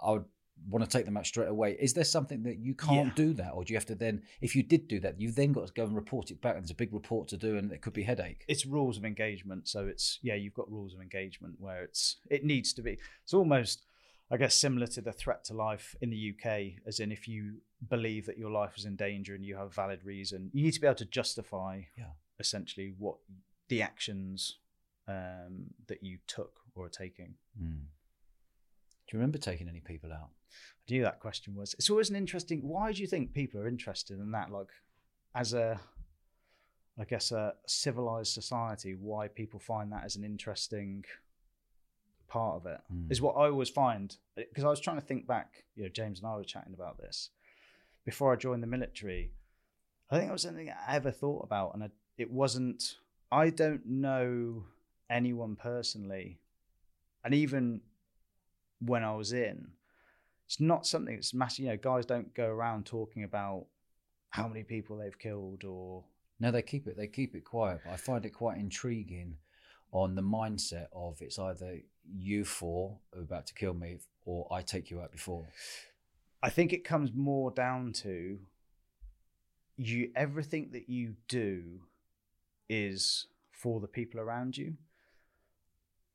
I 0.05 0.11
would 0.11 0.25
want 0.69 0.83
to 0.89 0.97
take 0.97 1.05
them 1.05 1.17
out 1.17 1.25
straight 1.25 1.49
away. 1.49 1.75
Is 1.79 1.93
there 1.93 2.03
something 2.05 2.43
that 2.43 2.57
you 2.57 2.73
can't 2.73 3.07
Yeah. 3.07 3.13
do 3.15 3.33
that, 3.33 3.51
or 3.51 3.63
do 3.65 3.73
you 3.73 3.77
have 3.77 3.85
to 3.87 3.95
then, 3.95 4.21
if 4.39 4.55
you 4.55 4.63
did 4.63 4.87
do 4.87 4.99
that, 5.01 5.19
you've 5.19 5.35
then 5.35 5.51
got 5.51 5.67
to 5.67 5.73
go 5.73 5.83
and 5.83 5.93
report 5.95 6.31
it 6.31 6.39
back, 6.41 6.55
and 6.55 6.63
there's 6.63 6.71
a 6.71 6.75
big 6.75 6.93
report 6.93 7.27
to 7.29 7.37
do, 7.37 7.57
and 7.57 7.71
it 7.71 7.81
could 7.81 7.93
be 7.93 8.03
headache. 8.03 8.45
it's 8.47 8.65
rules 8.65 8.97
of 8.97 9.03
engagement. 9.05 9.67
So 9.67 9.87
it's 9.87 10.19
yeah, 10.21 10.35
you've 10.35 10.53
got 10.53 10.71
rules 10.71 10.93
of 10.93 11.01
engagement 11.01 11.55
where 11.59 11.83
it's 11.83 12.17
it 12.29 12.43
needs 12.45 12.71
to 12.73 12.81
be. 12.81 12.97
It's 13.23 13.33
almost, 13.33 13.85
I 14.31 14.37
guess, 14.37 14.55
similar 14.55 14.87
to 14.87 15.01
the 15.01 15.11
threat 15.11 15.43
to 15.45 15.53
life 15.53 15.95
in 16.01 16.09
the 16.11 16.33
UK, 16.33 16.79
as 16.87 16.99
in 16.99 17.11
if 17.11 17.27
you 17.27 17.57
believe 17.89 18.25
that 18.25 18.37
your 18.37 18.51
life 18.51 18.77
is 18.77 18.85
in 18.85 18.95
danger 18.95 19.35
and 19.35 19.43
you 19.45 19.55
have 19.57 19.73
valid 19.73 20.03
reason, 20.03 20.49
you 20.53 20.63
need 20.63 20.73
to 20.73 20.81
be 20.81 20.87
able 20.87 20.95
to 20.95 21.05
justify 21.05 21.81
Yeah. 21.97 22.11
essentially 22.39 22.93
what 22.97 23.17
the 23.69 23.81
actions 23.81 24.59
um, 25.07 25.73
that 25.87 26.01
you 26.03 26.17
took 26.27 26.61
or 26.75 26.85
are 26.85 26.89
taking. 26.89 27.35
Hmm. 27.57 27.79
Do 29.05 29.17
you 29.17 29.19
remember 29.19 29.37
taking 29.37 29.67
any 29.67 29.81
people 29.81 30.13
out? 30.13 30.29
I 30.87 30.91
knew 30.91 31.01
that 31.03 31.19
question 31.19 31.55
was. 31.55 31.73
It's 31.73 31.89
always 31.89 32.09
an 32.09 32.15
interesting. 32.15 32.61
Why 32.67 32.93
do 32.93 33.01
you 33.01 33.07
think 33.07 33.33
people 33.33 33.59
are 33.59 33.67
interested 33.67 34.19
in 34.19 34.31
that? 34.31 34.49
Like, 34.49 34.69
as 35.35 35.53
a, 35.53 35.79
I 36.97 37.03
guess 37.05 37.31
a 37.31 37.55
civilized 37.67 38.31
society, 38.33 38.95
why 38.95 39.27
people 39.27 39.59
find 39.59 39.91
that 39.91 40.03
as 40.05 40.15
an 40.15 40.23
interesting 40.23 41.03
part 42.27 42.55
of 42.55 42.65
it 42.65 42.79
Mm. 42.91 43.11
is 43.11 43.21
what 43.21 43.33
I 43.35 43.45
always 43.49 43.69
find. 43.69 44.15
Because 44.35 44.63
I 44.63 44.69
was 44.69 44.79
trying 44.79 44.99
to 44.99 45.05
think 45.05 45.27
back. 45.27 45.65
You 45.75 45.83
know, 45.83 45.89
James 45.89 46.19
and 46.19 46.27
I 46.27 46.35
were 46.35 46.43
chatting 46.43 46.73
about 46.73 46.97
this 46.97 47.29
before 48.05 48.33
I 48.33 48.35
joined 48.35 48.63
the 48.63 48.67
military. 48.67 49.31
I 50.09 50.17
think 50.17 50.29
it 50.29 50.33
was 50.33 50.43
something 50.43 50.69
I 50.69 50.95
ever 50.95 51.11
thought 51.11 51.43
about, 51.43 51.73
and 51.73 51.83
I, 51.83 51.89
it 52.17 52.31
wasn't. 52.31 52.95
I 53.31 53.49
don't 53.49 53.85
know 53.85 54.65
anyone 55.09 55.55
personally, 55.55 56.39
and 57.23 57.33
even 57.33 57.81
when 58.79 59.03
I 59.03 59.15
was 59.15 59.33
in, 59.33 59.69
it's 60.45 60.59
not 60.59 60.85
something 60.85 61.15
that's 61.15 61.33
massive. 61.33 61.65
You 61.65 61.71
know, 61.71 61.77
guys 61.77 62.05
don't 62.05 62.33
go 62.33 62.47
around 62.47 62.85
talking 62.85 63.23
about 63.23 63.65
how 64.29 64.47
many 64.47 64.63
people 64.63 64.97
they've 64.97 65.17
killed 65.17 65.63
or 65.63 66.03
No, 66.39 66.51
they 66.51 66.61
keep 66.61 66.87
it. 66.87 66.97
They 66.97 67.07
keep 67.07 67.35
it 67.35 67.45
quiet. 67.45 67.81
But 67.85 67.93
I 67.93 67.97
find 67.97 68.25
it 68.25 68.31
quite 68.31 68.57
intriguing 68.57 69.37
on 69.91 70.15
the 70.15 70.21
mindset 70.23 70.87
of 70.91 71.21
it's 71.21 71.39
either 71.39 71.79
you 72.11 72.43
four 72.43 72.97
are 73.15 73.21
about 73.21 73.47
to 73.47 73.53
kill 73.53 73.73
me, 73.73 73.99
or 74.25 74.47
I 74.51 74.61
take 74.61 74.89
you 74.91 75.01
out 75.01 75.11
before. 75.11 75.47
I 76.43 76.49
think 76.49 76.73
it 76.73 76.83
comes 76.83 77.11
more 77.15 77.51
down 77.51 77.93
to 78.03 78.37
you 79.77 80.11
everything 80.15 80.69
that 80.73 80.89
you 80.89 81.15
do 81.29 81.79
is 82.69 83.27
for 83.51 83.79
the 83.79 83.87
people 83.87 84.19
around 84.19 84.57
you. 84.57 84.73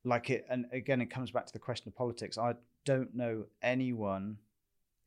Like 0.05 0.29
it 0.29 0.45
and 0.49 0.67
again 0.71 1.01
it 1.01 1.09
comes 1.09 1.31
back 1.31 1.47
to 1.47 1.53
the 1.53 1.59
question 1.59 1.89
of 1.89 1.95
politics. 1.95 2.37
I 2.37 2.53
don't 2.85 3.15
know 3.15 3.45
anyone 3.63 4.37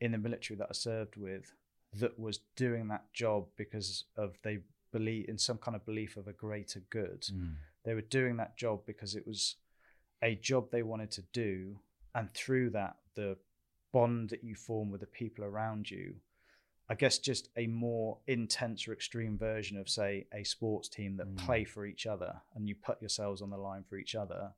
in 0.01 0.11
the 0.13 0.19
military 0.19 0.59
that 0.59 0.67
I 0.69 0.75
served 0.75 1.17
with 1.17 1.55
that 1.95 2.19
was 2.19 2.41
doing 2.57 2.89
that 2.89 3.13
job 3.13 3.47
because 3.57 4.05
of 4.17 4.37
they 4.43 4.59
believe 4.91 5.29
in 5.29 5.39
some 5.39 5.57
kind 5.57 5.77
of 5.77 5.87
belief 5.87 6.17
of 6.17 6.27
a 6.27 6.33
greater 6.33 6.83
good. 6.91 7.27
Mm. 7.33 7.55
They 7.85 7.95
were 7.95 8.01
doing 8.01 8.37
that 8.39 8.57
job 8.57 8.81
because 8.87 9.15
it 9.15 9.27
was 9.27 9.57
a 10.21 10.35
job 10.35 10.71
they 10.71 10.83
wanted 10.83 11.13
to 11.13 11.23
do. 11.33 11.77
And 12.15 12.33
through 12.35 12.71
that, 12.71 12.97
the 13.15 13.37
bond 13.93 14.31
that 14.31 14.43
you 14.43 14.55
form 14.55 14.91
with 14.91 15.01
the 15.01 15.07
people 15.07 15.45
around 15.45 15.91
you, 15.91 16.15
I 16.89 16.95
guess 16.95 17.19
just 17.19 17.49
a 17.57 17.67
more 17.67 18.19
intense 18.27 18.87
or 18.89 18.93
extreme 18.93 19.39
version 19.39 19.79
of, 19.79 19.89
say, 19.89 20.27
a 20.33 20.45
sports 20.45 20.89
team 20.89 21.17
that 21.19 21.29
Mm. 21.29 21.37
play 21.37 21.65
for 21.65 21.87
each 21.87 22.07
other 22.07 22.43
and 22.55 22.69
you 22.69 22.75
put 22.75 23.01
yourselves 23.01 23.41
on 23.41 23.51
the 23.51 23.57
line 23.57 23.85
for 23.85 23.97
each 23.97 24.15
other. 24.15 24.53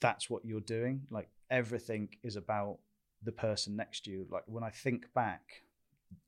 That's 0.00 0.30
what 0.30 0.44
you're 0.44 0.60
doing. 0.60 1.06
Like 1.10 1.28
everything 1.50 2.10
is 2.22 2.36
about 2.36 2.78
the 3.22 3.32
person 3.32 3.74
next 3.74 4.04
to 4.04 4.10
you. 4.10 4.26
Like 4.30 4.44
when 4.46 4.62
I 4.62 4.70
think 4.70 5.12
back, 5.14 5.62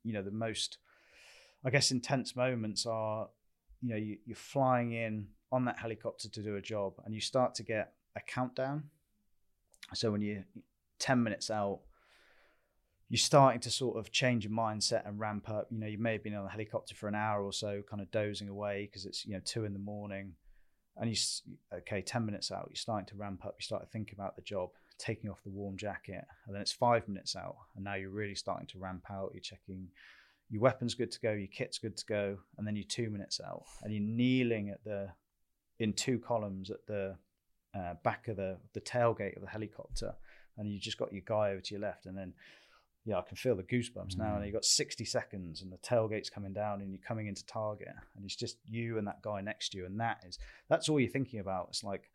you 0.03 0.11
know, 0.13 0.21
the 0.23 0.31
most, 0.31 0.79
I 1.63 1.69
guess, 1.69 1.91
intense 1.91 2.35
moments 2.35 2.85
are, 2.85 3.29
you 3.81 3.89
know, 3.89 3.95
you, 3.95 4.17
you're 4.25 4.35
flying 4.35 4.91
in 4.91 5.27
on 5.51 5.65
that 5.65 5.79
helicopter 5.79 6.29
to 6.29 6.41
do 6.43 6.55
a 6.55 6.61
job 6.61 6.93
and 7.05 7.13
you 7.13 7.21
start 7.21 7.55
to 7.55 7.63
get 7.63 7.93
a 8.15 8.21
countdown. 8.21 8.89
So 9.93 10.11
when 10.11 10.21
you're 10.21 10.45
10 10.99 11.23
minutes 11.23 11.49
out, 11.49 11.79
you're 13.11 13.17
starting 13.17 13.59
to 13.59 13.69
sort 13.69 13.97
of 13.97 14.09
change 14.09 14.45
your 14.45 14.53
mindset 14.53 15.05
and 15.05 15.19
ramp 15.19 15.49
up. 15.49 15.67
You 15.69 15.79
know, 15.79 15.87
you 15.87 15.97
may 15.97 16.13
have 16.13 16.23
been 16.23 16.33
on 16.33 16.45
the 16.45 16.49
helicopter 16.49 16.95
for 16.95 17.09
an 17.09 17.15
hour 17.15 17.43
or 17.43 17.51
so, 17.51 17.81
kind 17.89 18.01
of 18.01 18.09
dozing 18.09 18.47
away 18.47 18.87
because 18.89 19.05
it's, 19.05 19.25
you 19.25 19.33
know, 19.33 19.41
two 19.43 19.65
in 19.65 19.73
the 19.73 19.79
morning. 19.79 20.31
And 20.95 21.09
you, 21.09 21.17
okay, 21.79 22.01
10 22.01 22.25
minutes 22.25 22.53
out, 22.53 22.67
you're 22.69 22.77
starting 22.77 23.07
to 23.07 23.17
ramp 23.17 23.45
up. 23.45 23.55
You 23.59 23.63
start 23.63 23.83
to 23.83 23.89
think 23.89 24.13
about 24.13 24.37
the 24.37 24.41
job, 24.41 24.69
taking 24.97 25.29
off 25.29 25.43
the 25.43 25.49
warm 25.49 25.75
jacket. 25.75 26.23
And 26.45 26.55
then 26.55 26.61
it's 26.61 26.71
five 26.71 27.05
minutes 27.09 27.35
out. 27.35 27.57
And 27.75 27.83
now 27.83 27.95
you're 27.95 28.11
really 28.11 28.33
starting 28.33 28.67
to 28.67 28.79
ramp 28.79 29.03
out. 29.11 29.31
You're 29.33 29.41
checking 29.41 29.89
your 30.49 30.61
weapon's 30.61 30.95
good 30.95 31.11
to 31.11 31.19
go, 31.19 31.33
your 31.33 31.49
kit's 31.49 31.79
good 31.79 31.97
to 31.97 32.05
go. 32.05 32.37
And 32.57 32.65
then 32.65 32.77
you're 32.77 32.85
two 32.87 33.09
minutes 33.09 33.41
out 33.45 33.63
and 33.83 33.93
you're 33.93 34.03
kneeling 34.03 34.69
at 34.69 34.85
the, 34.85 35.09
in 35.79 35.91
two 35.91 36.17
columns 36.17 36.71
at 36.71 36.87
the 36.87 37.17
uh, 37.77 37.95
back 38.05 38.29
of 38.29 38.37
the, 38.37 38.55
the 38.71 38.81
tailgate 38.81 39.35
of 39.35 39.41
the 39.41 39.49
helicopter. 39.49 40.13
And 40.57 40.71
you 40.71 40.79
just 40.79 40.97
got 40.97 41.11
your 41.11 41.23
guy 41.25 41.51
over 41.51 41.59
to 41.59 41.73
your 41.73 41.81
left. 41.81 42.05
And 42.05 42.17
then, 42.17 42.33
yeah, 43.05 43.17
I 43.17 43.21
can 43.21 43.35
feel 43.35 43.55
the 43.55 43.63
goosebumps 43.63 44.17
now. 44.17 44.35
And 44.35 44.43
Mm. 44.43 44.47
you 44.47 44.53
got 44.53 44.65
60 44.65 45.05
seconds 45.05 45.61
and 45.61 45.71
the 45.71 45.77
tailgate's 45.77 46.29
coming 46.29 46.53
down 46.53 46.81
and 46.81 46.91
you're 46.91 47.01
coming 47.01 47.27
into 47.27 47.45
target. 47.45 47.89
And 48.15 48.23
it's 48.25 48.35
just 48.35 48.57
you 48.65 48.97
and 48.97 49.07
that 49.07 49.21
guy 49.21 49.41
next 49.41 49.69
to 49.69 49.77
you. 49.79 49.85
And 49.85 49.99
that 49.99 50.23
is, 50.25 50.37
that's 50.69 50.87
all 50.87 50.99
you're 50.99 51.09
thinking 51.09 51.39
about. 51.39 51.67
It's 51.69 51.83
like, 51.83 52.11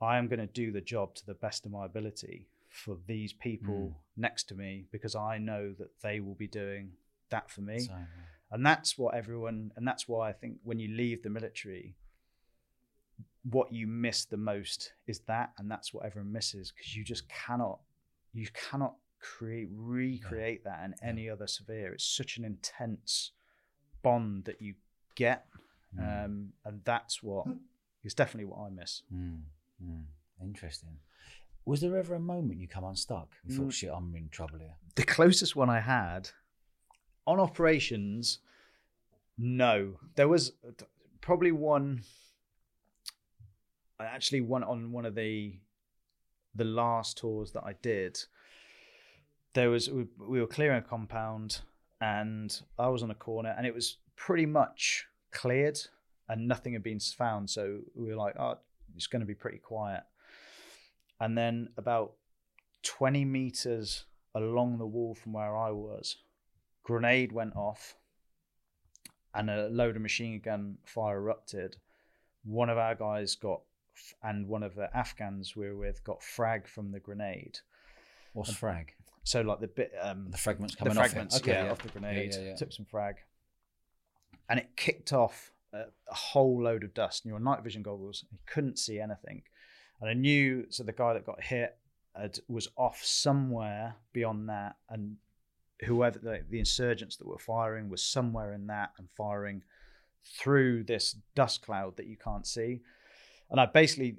I 0.00 0.16
am 0.18 0.28
going 0.28 0.40
to 0.40 0.46
do 0.46 0.72
the 0.72 0.80
job 0.80 1.14
to 1.16 1.26
the 1.26 1.34
best 1.34 1.66
of 1.66 1.72
my 1.72 1.84
ability 1.84 2.48
for 2.68 2.96
these 3.06 3.32
people 3.32 3.90
Mm. 3.90 4.20
next 4.20 4.44
to 4.48 4.54
me 4.54 4.86
because 4.90 5.14
I 5.14 5.38
know 5.38 5.72
that 5.74 6.00
they 6.00 6.20
will 6.20 6.34
be 6.34 6.48
doing 6.48 6.92
that 7.28 7.50
for 7.50 7.60
me. 7.60 7.80
So, 7.80 7.94
And 8.50 8.64
that's 8.64 8.96
what 8.96 9.14
everyone, 9.14 9.72
and 9.76 9.86
that's 9.86 10.08
why 10.08 10.28
I 10.28 10.32
think 10.32 10.58
when 10.62 10.78
you 10.78 10.88
leave 10.96 11.22
the 11.22 11.30
military, 11.30 11.96
what 13.50 13.72
you 13.72 13.86
miss 13.86 14.24
the 14.24 14.36
most 14.36 14.92
is 15.06 15.20
that, 15.20 15.52
and 15.58 15.70
that's 15.70 15.92
what 15.92 16.06
everyone 16.06 16.32
misses 16.32 16.72
because 16.72 16.96
you 16.96 17.04
just 17.04 17.28
cannot, 17.28 17.80
you 18.32 18.46
cannot 18.54 18.94
create, 19.38 19.68
recreate 19.72 20.64
that 20.64 20.84
in 20.84 20.94
any 21.02 21.28
other 21.30 21.46
sphere. 21.46 21.92
It's 21.94 22.04
such 22.04 22.36
an 22.36 22.44
intense 22.44 23.32
bond 24.02 24.44
that 24.44 24.60
you 24.60 24.74
get, 25.14 25.46
Mm. 25.96 26.24
um, 26.24 26.52
and 26.64 26.80
that's 26.84 27.22
what 27.22 27.46
is 28.02 28.14
definitely 28.14 28.46
what 28.50 28.60
I 28.66 28.70
miss. 28.70 29.02
Mm, 29.12 29.42
mm. 29.82 30.04
Interesting. 30.42 30.98
Was 31.64 31.80
there 31.80 31.96
ever 31.96 32.14
a 32.16 32.20
moment 32.20 32.58
you 32.60 32.66
come 32.68 32.84
unstuck? 32.84 33.28
You 33.44 33.56
thought, 33.56 33.66
Mm. 33.68 33.72
shit, 33.72 33.90
I'm 33.94 34.14
in 34.16 34.28
trouble 34.28 34.58
here. 34.58 34.74
the 34.96 35.04
closest 35.04 35.54
one 35.56 35.70
I 35.70 35.80
had 35.80 36.30
on 37.26 37.38
operations, 37.40 38.40
no. 39.38 39.98
There 40.16 40.28
was 40.28 40.52
probably 41.20 41.50
one. 41.52 42.02
I 43.98 44.04
actually 44.04 44.40
went 44.40 44.64
on 44.64 44.92
one 44.92 45.06
of 45.06 45.14
the 45.14 45.58
the 46.56 46.64
last 46.64 47.18
tours 47.18 47.52
that 47.52 47.64
I 47.64 47.72
did. 47.74 48.18
There 49.54 49.70
was 49.70 49.88
we, 49.88 50.06
we 50.18 50.40
were 50.40 50.46
clearing 50.46 50.78
a 50.78 50.82
compound, 50.82 51.60
and 52.00 52.60
I 52.78 52.88
was 52.88 53.02
on 53.02 53.10
a 53.10 53.14
corner, 53.14 53.54
and 53.56 53.66
it 53.66 53.74
was 53.74 53.98
pretty 54.16 54.46
much 54.46 55.06
cleared, 55.32 55.78
and 56.28 56.46
nothing 56.46 56.72
had 56.72 56.82
been 56.82 57.00
found. 57.00 57.50
So 57.50 57.80
we 57.94 58.08
were 58.08 58.16
like, 58.16 58.34
"Oh, 58.38 58.58
it's 58.96 59.06
going 59.06 59.20
to 59.20 59.26
be 59.26 59.34
pretty 59.34 59.58
quiet." 59.58 60.02
And 61.20 61.38
then 61.38 61.68
about 61.76 62.14
twenty 62.82 63.24
meters 63.24 64.04
along 64.34 64.78
the 64.78 64.86
wall 64.86 65.14
from 65.14 65.32
where 65.32 65.56
I 65.56 65.70
was, 65.70 66.16
grenade 66.82 67.32
went 67.32 67.54
off 67.54 67.96
and 69.34 69.50
a 69.50 69.68
load 69.68 69.96
of 69.96 70.02
machine 70.02 70.40
gun 70.40 70.78
fire 70.84 71.18
erupted. 71.18 71.76
One 72.44 72.70
of 72.70 72.78
our 72.78 72.94
guys 72.94 73.34
got, 73.34 73.62
and 74.22 74.48
one 74.48 74.62
of 74.62 74.74
the 74.74 74.94
Afghans 74.96 75.56
we 75.56 75.66
were 75.66 75.76
with 75.76 76.04
got 76.04 76.22
frag 76.22 76.68
from 76.68 76.92
the 76.92 77.00
grenade. 77.00 77.58
What's 78.32 78.52
frag? 78.52 78.94
So 79.24 79.40
like 79.40 79.60
the 79.60 79.68
bit, 79.68 79.92
um, 80.00 80.28
The 80.30 80.38
fragments 80.38 80.74
the 80.74 80.78
coming 80.78 80.94
fragments, 80.94 81.36
off. 81.36 81.42
Okay, 81.42 81.52
yeah, 81.52 81.64
yeah. 81.64 81.70
off 81.72 81.82
the 81.82 81.88
grenade, 81.88 82.34
yeah, 82.38 82.54
took 82.54 82.72
some 82.72 82.84
frag, 82.84 83.16
and 84.48 84.58
it 84.58 84.76
kicked 84.76 85.12
off 85.12 85.52
a, 85.72 85.84
a 86.08 86.14
whole 86.14 86.62
load 86.62 86.84
of 86.84 86.94
dust. 86.94 87.24
And 87.24 87.30
you're 87.30 87.40
night 87.40 87.64
vision 87.64 87.82
goggles, 87.82 88.24
you 88.30 88.38
couldn't 88.46 88.78
see 88.78 89.00
anything, 89.00 89.42
and 90.00 90.10
I 90.10 90.14
knew. 90.14 90.66
So 90.68 90.84
the 90.84 90.92
guy 90.92 91.14
that 91.14 91.24
got 91.24 91.42
hit 91.42 91.76
had, 92.14 92.38
was 92.48 92.68
off 92.76 93.02
somewhere 93.02 93.96
beyond 94.12 94.48
that, 94.50 94.76
and 94.90 95.16
whoever 95.84 96.18
the, 96.18 96.42
the 96.48 96.58
insurgents 96.58 97.16
that 97.16 97.26
were 97.26 97.38
firing 97.38 97.88
was 97.88 98.02
somewhere 98.02 98.52
in 98.52 98.66
that 98.68 98.92
and 98.98 99.08
firing 99.16 99.62
through 100.38 100.84
this 100.84 101.16
dust 101.34 101.62
cloud 101.62 101.96
that 101.96 102.06
you 102.06 102.16
can't 102.16 102.46
see. 102.46 102.80
And 103.50 103.60
I 103.60 103.66
basically 103.66 104.16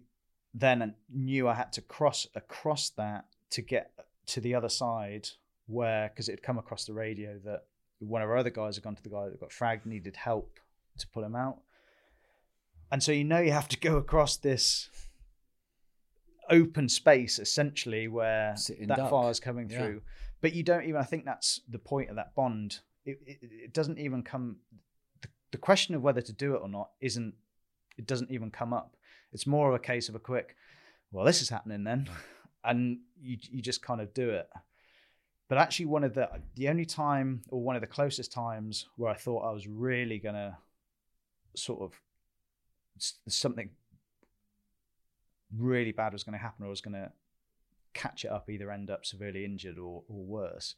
then 0.53 0.95
knew 1.13 1.47
I 1.47 1.53
had 1.53 1.73
to 1.73 1.81
cross 1.81 2.27
across 2.35 2.89
that 2.91 3.25
to 3.51 3.61
get 3.61 3.91
to 4.27 4.41
the 4.41 4.55
other 4.55 4.69
side 4.69 5.29
where 5.67 6.09
because 6.09 6.27
it 6.29 6.33
had 6.33 6.43
come 6.43 6.57
across 6.57 6.85
the 6.85 6.93
radio 6.93 7.39
that 7.43 7.65
one 7.99 8.21
of 8.21 8.29
our 8.29 8.37
other 8.37 8.49
guys 8.49 8.75
had 8.75 8.83
gone 8.83 8.95
to 8.95 9.03
the 9.03 9.09
guy 9.09 9.25
that 9.29 9.39
got 9.39 9.49
fragged 9.49 9.85
needed 9.85 10.15
help 10.15 10.59
to 10.97 11.07
pull 11.07 11.23
him 11.23 11.35
out 11.35 11.57
and 12.91 13.01
so 13.01 13.11
you 13.11 13.23
know 13.23 13.39
you 13.39 13.51
have 13.51 13.67
to 13.67 13.77
go 13.79 13.97
across 13.97 14.37
this 14.37 14.89
open 16.49 16.87
space 16.87 17.39
essentially 17.39 18.07
where 18.07 18.55
Sitting 18.55 18.87
that 18.87 18.97
duck. 18.97 19.29
is 19.31 19.39
coming 19.39 19.69
Yeah. 19.69 19.77
through 19.79 20.01
but 20.41 20.53
you 20.53 20.61
don't 20.61 20.83
even. 20.83 20.97
I 20.97 21.03
think 21.05 21.25
that's 21.25 21.61
the 21.67 21.79
point 21.79 22.11
of 22.11 22.17
that 22.17 22.35
bond. 22.35 22.79
It, 23.03 23.17
it, 23.25 23.37
it 23.41 23.73
doesn't 23.73 23.97
even 23.97 24.21
come. 24.21 24.57
The, 25.23 25.29
the 25.51 25.57
question 25.57 25.95
of 25.95 26.03
whether 26.03 26.21
to 26.21 26.33
do 26.33 26.53
it 26.53 26.59
or 26.61 26.69
not 26.69 26.89
isn't. 27.01 27.33
It 27.97 28.05
doesn't 28.05 28.29
even 28.29 28.51
come 28.51 28.71
up. 28.71 28.95
It's 29.31 29.47
more 29.47 29.69
of 29.69 29.73
a 29.75 29.79
case 29.79 30.07
of 30.07 30.13
a 30.13 30.19
quick. 30.19 30.55
Well, 31.11 31.25
this 31.25 31.41
is 31.41 31.49
happening 31.49 31.83
then, 31.83 32.07
and 32.65 32.99
you 33.21 33.37
you 33.49 33.61
just 33.61 33.81
kind 33.81 34.01
of 34.01 34.13
do 34.13 34.29
it. 34.29 34.49
But 35.47 35.57
actually, 35.57 35.85
one 35.85 36.03
of 36.03 36.13
the 36.13 36.29
the 36.55 36.69
only 36.69 36.85
time 36.85 37.41
or 37.49 37.61
one 37.61 37.75
of 37.75 37.81
the 37.81 37.87
closest 37.87 38.31
times 38.31 38.87
where 38.97 39.11
I 39.11 39.15
thought 39.15 39.47
I 39.47 39.51
was 39.51 39.67
really 39.67 40.19
gonna 40.19 40.57
sort 41.55 41.81
of 41.81 41.99
something 43.27 43.69
really 45.57 45.91
bad 45.91 46.13
was 46.13 46.23
going 46.23 46.37
to 46.37 46.39
happen 46.39 46.63
or 46.63 46.67
I 46.67 46.69
was 46.69 46.81
going 46.81 46.95
to 46.95 47.11
catch 47.93 48.25
it 48.25 48.31
up, 48.31 48.49
either 48.49 48.71
end 48.71 48.89
up 48.89 49.05
severely 49.05 49.45
injured 49.45 49.77
or, 49.77 50.03
or 50.07 50.23
worse, 50.25 50.75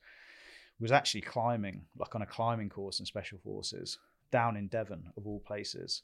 was 0.79 0.91
actually 0.91 1.21
climbing, 1.21 1.85
like 1.97 2.15
on 2.15 2.21
a 2.21 2.25
climbing 2.25 2.69
course 2.69 2.99
in 2.99 3.05
Special 3.05 3.39
Forces 3.43 3.97
down 4.31 4.57
in 4.57 4.67
Devon, 4.67 5.11
of 5.17 5.25
all 5.25 5.39
places. 5.39 6.03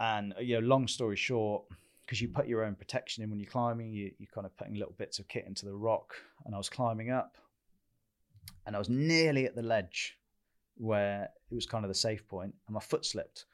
And, 0.00 0.34
you 0.40 0.60
know, 0.60 0.66
long 0.66 0.88
story 0.88 1.16
short, 1.16 1.64
because 2.06 2.20
you 2.20 2.28
put 2.28 2.46
your 2.46 2.64
own 2.64 2.76
protection 2.76 3.24
in 3.24 3.30
when 3.30 3.40
you're 3.40 3.50
climbing, 3.50 3.92
you, 3.92 4.12
you're 4.18 4.28
kind 4.32 4.46
of 4.46 4.56
putting 4.56 4.74
little 4.74 4.94
bits 4.96 5.18
of 5.18 5.28
kit 5.28 5.44
into 5.46 5.66
the 5.66 5.74
rock. 5.74 6.14
And 6.44 6.54
I 6.54 6.58
was 6.58 6.68
climbing 6.68 7.10
up 7.10 7.36
and 8.64 8.76
I 8.76 8.78
was 8.78 8.88
nearly 8.88 9.44
at 9.44 9.56
the 9.56 9.62
ledge 9.62 10.16
where 10.76 11.30
it 11.50 11.54
was 11.54 11.66
kind 11.66 11.84
of 11.84 11.88
the 11.88 11.94
safe 11.94 12.26
point, 12.28 12.54
and 12.66 12.74
my 12.74 12.80
foot 12.80 13.04
slipped 13.04 13.46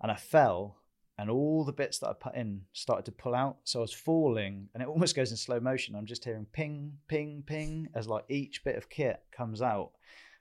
and 0.00 0.10
I 0.10 0.16
fell 0.16 0.76
and 1.18 1.28
all 1.28 1.64
the 1.64 1.72
bits 1.72 1.98
that 1.98 2.08
I 2.08 2.12
put 2.14 2.34
in 2.34 2.62
started 2.72 3.04
to 3.04 3.12
pull 3.12 3.34
out. 3.34 3.58
So 3.64 3.80
I 3.80 3.82
was 3.82 3.92
falling, 3.92 4.68
and 4.72 4.82
it 4.82 4.88
almost 4.88 5.14
goes 5.14 5.30
in 5.30 5.36
slow 5.36 5.60
motion. 5.60 5.94
I'm 5.94 6.06
just 6.06 6.24
hearing 6.24 6.46
ping, 6.50 6.94
ping, 7.08 7.42
ping 7.46 7.88
as 7.94 8.08
like 8.08 8.24
each 8.28 8.64
bit 8.64 8.76
of 8.76 8.88
kit 8.88 9.20
comes 9.30 9.60
out, 9.60 9.90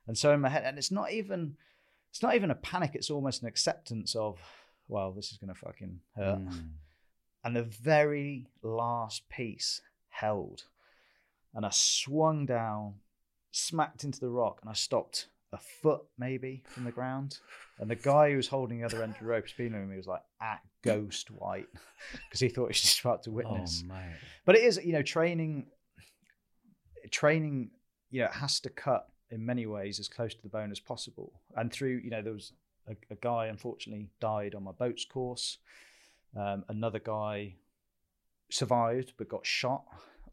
and 0.07 0.17
so 0.17 0.33
in 0.33 0.39
my 0.39 0.49
head, 0.49 0.63
and 0.65 0.77
it's 0.77 0.91
not 0.91 1.11
even, 1.11 1.55
it's 2.11 2.23
not 2.23 2.35
even 2.35 2.49
a 2.49 2.55
panic. 2.55 2.91
It's 2.93 3.09
almost 3.09 3.41
an 3.41 3.47
acceptance 3.49 4.15
of, 4.15 4.39
well, 4.87 5.11
this 5.11 5.31
is 5.31 5.37
gonna 5.37 5.53
fucking 5.53 5.99
hurt. 6.15 6.39
Mm. 6.39 6.69
And 7.43 7.55
the 7.55 7.63
very 7.63 8.47
last 8.61 9.29
piece 9.29 9.81
held, 10.09 10.65
and 11.53 11.65
I 11.65 11.69
swung 11.71 12.45
down, 12.45 12.95
smacked 13.51 14.03
into 14.03 14.19
the 14.19 14.29
rock, 14.29 14.59
and 14.61 14.69
I 14.69 14.73
stopped 14.73 15.27
a 15.51 15.57
foot 15.57 16.01
maybe 16.17 16.63
from 16.67 16.83
the 16.83 16.91
ground. 16.91 17.39
And 17.79 17.89
the 17.89 17.95
guy 17.95 18.31
who 18.31 18.37
was 18.37 18.47
holding 18.47 18.79
the 18.79 18.85
other 18.85 19.01
end 19.01 19.13
of 19.13 19.19
the 19.19 19.25
rope, 19.25 19.47
speaking 19.47 19.73
to 19.73 19.79
me, 19.79 19.97
was 19.97 20.07
like 20.07 20.21
at 20.41 20.61
ghost 20.83 21.31
white 21.31 21.67
because 22.27 22.39
he 22.39 22.49
thought 22.49 22.65
he 22.65 22.69
was 22.69 22.81
just 22.81 22.99
about 22.99 23.23
to 23.23 23.29
oh, 23.29 23.33
witness. 23.33 23.83
Oh, 23.89 23.95
but 24.45 24.55
it 24.55 24.63
is, 24.63 24.79
you 24.83 24.93
know, 24.93 25.01
training. 25.01 25.67
Training, 27.11 27.71
you 28.11 28.19
know, 28.19 28.27
it 28.27 28.33
has 28.33 28.59
to 28.59 28.69
cut 28.69 29.07
in 29.31 29.45
many 29.45 29.65
ways 29.65 29.99
as 29.99 30.07
close 30.07 30.35
to 30.35 30.41
the 30.41 30.49
bone 30.49 30.71
as 30.71 30.79
possible. 30.79 31.31
And 31.55 31.71
through, 31.71 32.01
you 32.03 32.09
know, 32.09 32.21
there 32.21 32.33
was 32.33 32.53
a, 32.87 32.95
a 33.09 33.15
guy 33.15 33.47
unfortunately 33.47 34.09
died 34.19 34.53
on 34.53 34.63
my 34.63 34.71
boats 34.71 35.05
course. 35.05 35.57
Um, 36.35 36.63
another 36.69 36.99
guy 36.99 37.55
survived 38.51 39.13
but 39.17 39.29
got 39.29 39.45
shot 39.45 39.83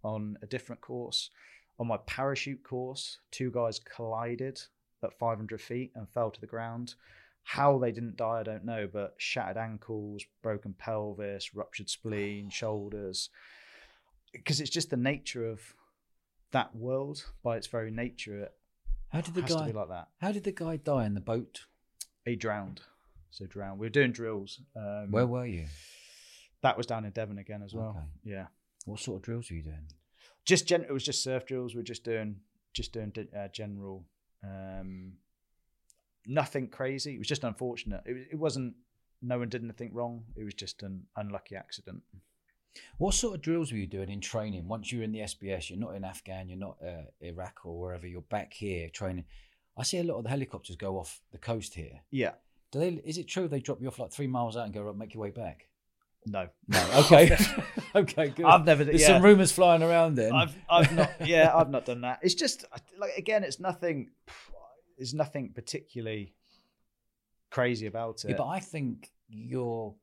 on 0.03 0.37
a 0.43 0.47
different 0.47 0.81
course. 0.81 1.31
On 1.79 1.87
my 1.87 1.99
parachute 2.07 2.63
course, 2.63 3.19
two 3.31 3.51
guys 3.51 3.79
collided 3.79 4.61
at 5.03 5.19
500 5.19 5.61
feet 5.61 5.93
and 5.95 6.09
fell 6.09 6.31
to 6.31 6.41
the 6.41 6.47
ground. 6.47 6.95
How 7.43 7.79
they 7.79 7.93
didn't 7.93 8.17
die, 8.17 8.41
I 8.41 8.43
don't 8.43 8.65
know, 8.65 8.89
but 8.93 9.15
shattered 9.19 9.57
ankles, 9.57 10.25
broken 10.43 10.75
pelvis, 10.77 11.55
ruptured 11.55 11.89
spleen, 11.89 12.51
shoulders. 12.51 13.31
Because 14.33 14.61
it's 14.61 14.71
just 14.71 14.91
the 14.91 14.97
nature 14.97 15.47
of 15.47 15.61
that 16.51 16.75
world 16.75 17.25
by 17.43 17.57
its 17.57 17.67
very 17.67 17.91
nature. 17.91 18.43
It 18.43 18.55
how 19.11 19.21
did 19.21 19.35
the 19.35 19.43
guy 19.43 19.71
like 19.71 19.89
that? 19.89 20.09
How 20.21 20.33
did 20.33 20.45
the 20.45 20.53
guy 20.53 20.77
die 20.77 21.07
in 21.07 21.15
the 21.15 21.21
boat? 21.21 21.67
He 22.25 22.37
drowned. 22.37 22.83
So 23.31 23.47
drown. 23.47 23.79
We 23.79 23.87
were 23.87 23.91
doing 23.91 24.13
drills. 24.13 24.61
Um, 24.77 25.11
Where 25.11 25.27
were 25.27 25.47
you? 25.47 25.67
That 26.63 26.77
was 26.77 26.87
down 26.87 27.05
in 27.05 27.13
Devon 27.13 27.39
again 27.39 27.63
as 27.63 27.75
well. 27.75 27.91
Okay. 27.91 28.07
Yeah. 28.25 28.47
What 28.85 29.01
sort 29.01 29.17
of 29.19 29.23
drills 29.23 29.51
were 29.51 29.57
you 29.57 29.63
doing? 29.63 29.87
Just 30.45 30.67
gen- 30.67 30.85
it 30.85 30.93
was 30.93 31.05
just 31.05 31.23
surf 31.23 31.47
drills. 31.47 31.75
We 31.75 31.81
are 31.81 31.85
just 31.85 32.05
doing 32.05 32.37
just 32.73 32.93
doing 32.93 33.13
uh, 33.37 33.49
general 33.49 34.05
um, 34.45 35.13
nothing 36.27 36.69
crazy. 36.69 37.15
It 37.15 37.19
was 37.19 37.29
just 37.29 37.45
unfortunate. 37.45 38.03
It, 38.07 38.29
it 38.33 38.37
wasn't. 38.37 38.75
No 39.23 39.39
one 39.39 39.49
did 39.49 39.63
anything 39.65 39.95
wrong. 39.95 40.25
It 40.37 40.45
was 40.45 40.55
just 40.55 40.83
an 40.83 41.05
unlucky 41.17 41.57
accident. 41.57 42.03
What 42.99 43.15
sort 43.15 43.35
of 43.35 43.41
drills 43.41 43.73
were 43.73 43.79
you 43.79 43.87
doing 43.87 44.11
in 44.11 44.21
training? 44.21 44.69
Once 44.69 44.93
you're 44.93 45.03
in 45.03 45.13
the 45.13 45.21
SBS, 45.21 45.71
you're 45.71 45.79
not 45.79 45.95
in 45.95 46.05
Afghan, 46.05 46.49
you're 46.49 46.59
not 46.59 46.77
uh, 46.87 47.05
Iraq 47.23 47.61
or 47.65 47.81
wherever. 47.81 48.07
You're 48.07 48.21
back 48.21 48.53
here 48.53 48.91
training. 48.91 49.25
I 49.79 49.83
see 49.83 49.99
a 49.99 50.05
lot 50.05 50.19
of 50.19 50.25
the 50.25 50.31
helicopters 50.31 50.77
go 50.77 50.99
off 50.99 51.21
the 51.33 51.39
coast 51.39 51.75
here. 51.75 52.01
Yeah. 52.11 52.33
Do 52.77 52.81
they? 52.81 53.01
Is 53.05 53.17
it 53.17 53.27
true 53.27 53.49
they 53.49 53.61
drop 53.61 53.81
you 53.81 53.89
off 53.89 53.99
like 53.99 54.13
three 54.13 54.27
miles 54.27 54.57
out 54.57 54.67
and 54.67 54.75
go 54.75 54.93
make 54.93 55.15
your 55.15 55.23
way 55.23 55.31
back? 55.31 55.69
No. 56.27 56.49
No. 56.69 56.91
Okay. 56.97 57.35
okay. 57.95 58.29
Good. 58.29 58.45
I've 58.45 58.67
never. 58.67 58.85
There's 58.85 59.01
yeah. 59.01 59.07
some 59.07 59.23
rumours 59.23 59.51
flying 59.51 59.83
around. 59.83 60.17
Then 60.17 60.33
I've 60.33 60.55
I've 60.69 60.95
not. 60.95 61.11
Yeah, 61.27 61.57
I've 61.57 61.71
not 61.71 61.87
done 61.87 62.03
that. 62.03 62.19
It's 62.23 62.35
just 62.35 62.67
like 62.99 63.17
again, 63.17 63.45
it's 63.45 63.59
nothing. 63.59 64.11
There's 64.99 65.15
nothing 65.15 65.53
particularly 65.55 66.35
crazy 67.51 67.87
about 67.87 68.25
it. 68.25 68.31
Yeah, 68.31 68.37
but 68.37 68.49
I 68.49 68.61
think 68.61 69.11
you're 69.29 69.95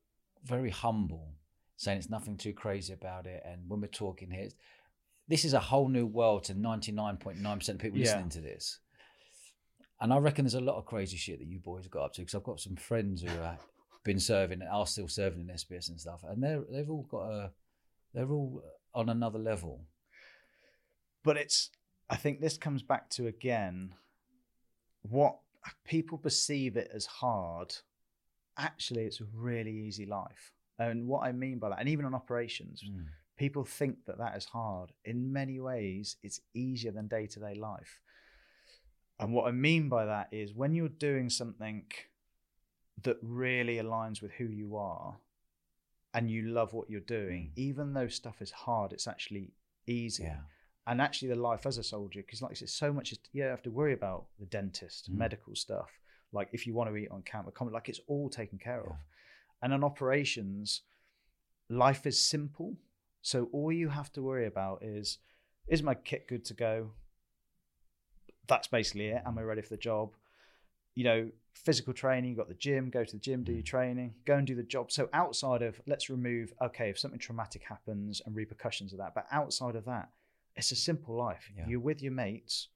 very 0.44 0.70
humble, 0.70 1.28
saying 1.76 1.98
it's 1.98 2.10
nothing 2.10 2.36
too 2.36 2.54
crazy 2.54 2.92
about 2.92 3.26
it. 3.26 3.42
And 3.46 3.68
when 3.68 3.80
we're 3.80 3.86
talking 3.86 4.30
here, 4.30 4.48
this 5.28 5.44
is 5.44 5.54
a 5.54 5.60
whole 5.60 5.88
new 5.88 6.06
world 6.06 6.44
to 6.44 6.54
99.9% 6.54 7.68
of 7.68 7.78
people 7.78 7.98
yeah. 7.98 8.04
listening 8.04 8.30
to 8.30 8.40
this. 8.40 8.80
And 10.04 10.12
I 10.12 10.18
reckon 10.18 10.44
there's 10.44 10.52
a 10.52 10.60
lot 10.60 10.76
of 10.76 10.84
crazy 10.84 11.16
shit 11.16 11.38
that 11.38 11.48
you 11.48 11.58
boys 11.58 11.86
got 11.86 12.04
up 12.04 12.12
to 12.12 12.20
because 12.20 12.34
I've 12.34 12.44
got 12.44 12.60
some 12.60 12.76
friends 12.76 13.22
who 13.22 13.28
have 13.28 13.64
been 14.04 14.20
serving 14.20 14.60
and 14.60 14.68
are 14.68 14.86
still 14.86 15.08
serving 15.08 15.40
in 15.40 15.46
SBS 15.46 15.88
and 15.88 15.98
stuff, 15.98 16.22
and 16.28 16.42
they're 16.42 16.62
they've 16.70 16.90
all 16.90 17.06
got 17.10 17.22
a 17.22 17.52
they're 18.12 18.30
all 18.30 18.62
on 18.94 19.08
another 19.08 19.38
level. 19.38 19.80
But 21.22 21.38
it's 21.38 21.70
I 22.10 22.16
think 22.16 22.42
this 22.42 22.58
comes 22.58 22.82
back 22.82 23.08
to 23.12 23.28
again 23.28 23.94
what 25.08 25.38
people 25.86 26.18
perceive 26.18 26.76
it 26.76 26.90
as 26.94 27.06
hard, 27.06 27.74
actually, 28.58 29.04
it's 29.04 29.22
a 29.22 29.26
really 29.34 29.72
easy 29.72 30.04
life. 30.04 30.52
And 30.78 31.08
what 31.08 31.26
I 31.26 31.32
mean 31.32 31.58
by 31.58 31.70
that, 31.70 31.80
and 31.80 31.88
even 31.88 32.04
on 32.04 32.14
operations, 32.14 32.82
mm. 32.86 33.06
people 33.38 33.64
think 33.64 34.04
that 34.06 34.18
that 34.18 34.36
is 34.36 34.44
hard. 34.44 34.92
In 35.06 35.32
many 35.32 35.60
ways, 35.60 36.16
it's 36.22 36.42
easier 36.52 36.92
than 36.92 37.08
day 37.08 37.26
to 37.26 37.40
day 37.40 37.54
life. 37.54 38.02
And 39.18 39.32
what 39.32 39.46
I 39.46 39.52
mean 39.52 39.88
by 39.88 40.06
that 40.06 40.28
is 40.32 40.54
when 40.54 40.74
you're 40.74 40.88
doing 40.88 41.30
something 41.30 41.84
that 43.02 43.16
really 43.22 43.76
aligns 43.76 44.20
with 44.20 44.32
who 44.32 44.44
you 44.44 44.76
are 44.76 45.16
and 46.12 46.30
you 46.30 46.42
love 46.42 46.72
what 46.72 46.90
you're 46.90 47.00
doing, 47.00 47.46
mm. 47.46 47.58
even 47.58 47.92
though 47.92 48.08
stuff 48.08 48.40
is 48.40 48.50
hard, 48.50 48.92
it's 48.92 49.06
actually 49.06 49.52
easy. 49.86 50.24
Yeah 50.24 50.40
and 50.86 51.00
actually 51.00 51.28
the 51.28 51.34
life 51.34 51.66
as 51.66 51.78
a 51.78 51.82
soldier 51.82 52.20
because 52.20 52.42
like 52.42 52.52
I 52.52 52.54
said, 52.54 52.68
so 52.68 52.92
much 52.92 53.12
is 53.12 53.18
you 53.32 53.42
don't 53.42 53.50
have 53.50 53.62
to 53.62 53.70
worry 53.70 53.92
about 53.92 54.26
the 54.38 54.46
dentist 54.46 55.10
mm. 55.10 55.16
medical 55.16 55.54
stuff 55.54 55.90
like 56.32 56.48
if 56.52 56.66
you 56.66 56.74
want 56.74 56.90
to 56.90 56.96
eat 56.96 57.08
on 57.10 57.22
camp 57.22 57.50
like 57.72 57.88
it's 57.88 58.00
all 58.06 58.28
taken 58.28 58.58
care 58.58 58.82
yeah. 58.84 58.92
of 58.92 58.96
and 59.62 59.72
on 59.72 59.84
operations 59.84 60.82
life 61.70 62.06
is 62.06 62.20
simple 62.20 62.74
so 63.22 63.48
all 63.52 63.72
you 63.72 63.88
have 63.88 64.12
to 64.12 64.22
worry 64.22 64.46
about 64.46 64.82
is 64.82 65.18
is 65.68 65.82
my 65.82 65.94
kit 65.94 66.28
good 66.28 66.44
to 66.44 66.54
go 66.54 66.90
that's 68.46 68.68
basically 68.68 69.06
it 69.08 69.22
am 69.26 69.38
i 69.38 69.42
ready 69.42 69.62
for 69.62 69.70
the 69.70 69.76
job 69.76 70.14
you 70.94 71.04
know 71.04 71.30
physical 71.52 71.92
training 71.92 72.30
you 72.30 72.36
got 72.36 72.48
the 72.48 72.54
gym 72.54 72.90
go 72.90 73.04
to 73.04 73.12
the 73.12 73.18
gym 73.18 73.44
do 73.44 73.52
your 73.52 73.62
mm. 73.62 73.66
training 73.66 74.14
go 74.24 74.34
and 74.34 74.46
do 74.46 74.54
the 74.54 74.62
job 74.62 74.90
so 74.90 75.08
outside 75.12 75.62
of 75.62 75.80
let's 75.86 76.10
remove 76.10 76.52
okay 76.60 76.90
if 76.90 76.98
something 76.98 77.18
traumatic 77.18 77.62
happens 77.62 78.20
and 78.26 78.34
repercussions 78.34 78.92
of 78.92 78.98
that 78.98 79.14
but 79.14 79.26
outside 79.30 79.76
of 79.76 79.84
that 79.84 80.08
it's 80.56 80.72
a 80.72 80.76
simple 80.76 81.16
life. 81.16 81.50
Yeah. 81.56 81.64
You're 81.66 81.80
with 81.80 82.02
your 82.02 82.12
mates, 82.12 82.68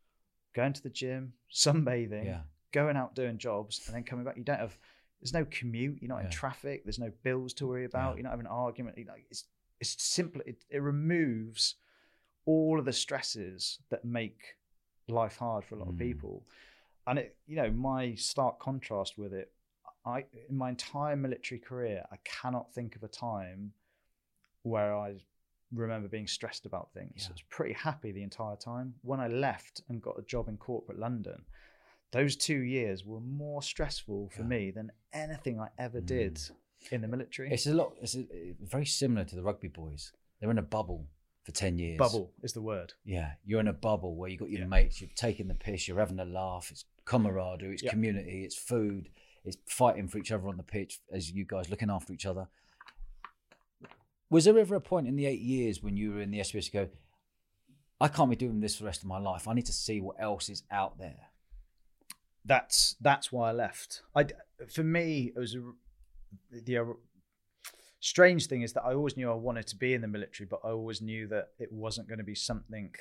going 0.54 0.72
to 0.72 0.82
the 0.82 0.90
gym, 0.90 1.34
sunbathing, 1.52 2.24
yeah. 2.24 2.40
going 2.72 2.96
out 2.96 3.14
doing 3.14 3.38
jobs, 3.38 3.82
and 3.86 3.94
then 3.94 4.04
coming 4.04 4.24
back. 4.24 4.36
You 4.36 4.44
don't 4.44 4.58
have. 4.58 4.76
There's 5.20 5.34
no 5.34 5.46
commute. 5.46 5.98
You're 6.00 6.10
not 6.10 6.18
yeah. 6.18 6.26
in 6.26 6.30
traffic. 6.30 6.84
There's 6.84 6.98
no 6.98 7.10
bills 7.22 7.52
to 7.54 7.66
worry 7.66 7.84
about. 7.84 8.16
You're 8.16 8.24
not 8.24 8.30
having 8.30 8.46
an 8.46 8.52
argument. 8.52 8.96
Like 8.96 9.26
it's 9.30 9.44
it's 9.80 10.02
simple. 10.02 10.40
It, 10.46 10.64
it 10.70 10.82
removes 10.82 11.76
all 12.46 12.78
of 12.78 12.84
the 12.84 12.92
stresses 12.92 13.78
that 13.90 14.04
make 14.04 14.54
life 15.08 15.36
hard 15.36 15.64
for 15.64 15.74
a 15.74 15.78
lot 15.78 15.88
mm. 15.88 15.92
of 15.92 15.98
people. 15.98 16.42
And 17.06 17.18
it, 17.18 17.36
you 17.46 17.56
know, 17.56 17.70
my 17.70 18.14
stark 18.14 18.58
contrast 18.60 19.18
with 19.18 19.32
it, 19.32 19.52
I 20.04 20.24
in 20.48 20.56
my 20.56 20.68
entire 20.70 21.16
military 21.16 21.58
career, 21.58 22.04
I 22.12 22.16
cannot 22.24 22.72
think 22.72 22.96
of 22.96 23.02
a 23.02 23.08
time 23.08 23.72
where 24.62 24.94
I 24.94 25.14
remember 25.72 26.08
being 26.08 26.26
stressed 26.26 26.66
about 26.66 26.92
things. 26.92 27.12
Yeah. 27.16 27.28
I 27.28 27.32
was 27.32 27.42
pretty 27.50 27.74
happy 27.74 28.12
the 28.12 28.22
entire 28.22 28.56
time. 28.56 28.94
When 29.02 29.20
I 29.20 29.28
left 29.28 29.82
and 29.88 30.00
got 30.00 30.18
a 30.18 30.22
job 30.22 30.48
in 30.48 30.56
corporate 30.56 30.98
London, 30.98 31.42
those 32.12 32.36
two 32.36 32.60
years 32.60 33.04
were 33.04 33.20
more 33.20 33.62
stressful 33.62 34.30
for 34.34 34.42
yeah. 34.42 34.48
me 34.48 34.70
than 34.70 34.90
anything 35.12 35.60
I 35.60 35.68
ever 35.78 36.00
mm. 36.00 36.06
did 36.06 36.40
in 36.90 37.02
the 37.02 37.08
military. 37.08 37.50
It's 37.52 37.66
a 37.66 37.74
lot. 37.74 37.92
It's 38.00 38.16
a, 38.16 38.54
very 38.62 38.86
similar 38.86 39.24
to 39.24 39.36
the 39.36 39.42
rugby 39.42 39.68
boys. 39.68 40.12
They're 40.40 40.50
in 40.50 40.58
a 40.58 40.62
bubble 40.62 41.06
for 41.48 41.52
10 41.54 41.78
years. 41.78 41.96
Bubble 41.96 42.30
is 42.42 42.52
the 42.52 42.60
word. 42.60 42.92
Yeah, 43.06 43.32
you're 43.42 43.60
in 43.60 43.68
a 43.68 43.72
bubble 43.72 44.14
where 44.14 44.28
you've 44.28 44.38
got 44.40 44.50
your 44.50 44.60
Yeah. 44.60 44.66
mates, 44.66 45.00
you're 45.00 45.08
taking 45.14 45.48
the 45.48 45.54
piss, 45.54 45.88
you're 45.88 45.98
having 45.98 46.18
a 46.18 46.24
laugh, 46.26 46.68
it's 46.70 46.84
camaraderie, 47.06 47.72
it's 47.72 47.82
Yeah. 47.82 47.90
community, 47.90 48.44
it's 48.44 48.54
food, 48.54 49.08
it's 49.46 49.56
fighting 49.66 50.08
for 50.08 50.18
each 50.18 50.30
other 50.30 50.46
on 50.46 50.58
the 50.58 50.62
pitch 50.62 51.00
as 51.10 51.30
you 51.30 51.46
guys 51.46 51.70
looking 51.70 51.88
after 51.88 52.12
each 52.12 52.26
other. 52.26 52.48
Was 54.28 54.44
there 54.44 54.58
ever 54.58 54.74
a 54.74 54.80
point 54.82 55.08
in 55.08 55.16
the 55.16 55.24
eight 55.24 55.40
years 55.40 55.82
when 55.82 55.96
you 55.96 56.12
were 56.12 56.20
in 56.20 56.30
the 56.30 56.38
SBS 56.40 56.66
you 56.66 56.72
go, 56.72 56.90
I 57.98 58.08
can't 58.08 58.28
be 58.28 58.36
doing 58.36 58.60
this 58.60 58.76
for 58.76 58.82
the 58.82 58.86
rest 58.88 59.00
of 59.00 59.08
my 59.08 59.18
life. 59.18 59.48
I 59.48 59.54
need 59.54 59.64
to 59.66 59.72
see 59.72 60.02
what 60.02 60.16
else 60.20 60.50
is 60.50 60.64
out 60.70 60.98
there. 60.98 61.30
That's 62.44 62.94
that's 63.00 63.32
why 63.32 63.48
I 63.48 63.52
left. 63.52 64.02
I 64.14 64.26
for 64.70 64.82
me 64.82 65.32
it 65.34 65.38
was 65.38 65.54
a, 65.54 65.62
the 66.50 66.94
strange 68.00 68.46
thing 68.46 68.62
is 68.62 68.72
that 68.74 68.84
I 68.84 68.94
always 68.94 69.16
knew 69.16 69.30
I 69.30 69.34
wanted 69.34 69.66
to 69.68 69.76
be 69.76 69.94
in 69.94 70.00
the 70.00 70.08
military, 70.08 70.46
but 70.46 70.60
I 70.64 70.68
always 70.68 71.00
knew 71.00 71.26
that 71.28 71.50
it 71.58 71.72
wasn't 71.72 72.08
going 72.08 72.18
to 72.18 72.24
be 72.24 72.34
something 72.34 72.94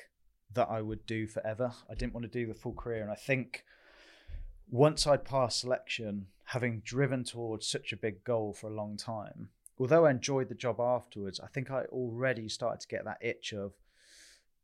that 0.54 0.68
I 0.70 0.82
would 0.82 1.06
do 1.06 1.26
forever. 1.26 1.72
I 1.90 1.94
didn't 1.94 2.14
want 2.14 2.24
to 2.24 2.38
do 2.38 2.46
the 2.46 2.54
full 2.54 2.74
career, 2.74 3.02
and 3.02 3.10
I 3.10 3.16
think 3.16 3.64
once 4.70 5.06
I'd 5.06 5.24
passed 5.24 5.60
selection, 5.60 6.26
having 6.46 6.80
driven 6.80 7.24
towards 7.24 7.66
such 7.66 7.92
a 7.92 7.96
big 7.96 8.24
goal 8.24 8.52
for 8.52 8.68
a 8.68 8.74
long 8.74 8.96
time, 8.96 9.50
although 9.78 10.06
I 10.06 10.10
enjoyed 10.10 10.48
the 10.48 10.54
job 10.54 10.80
afterwards, 10.80 11.40
I 11.40 11.46
think 11.46 11.70
I 11.70 11.84
already 11.84 12.48
started 12.48 12.80
to 12.80 12.88
get 12.88 13.04
that 13.04 13.18
itch 13.20 13.52
of 13.52 13.72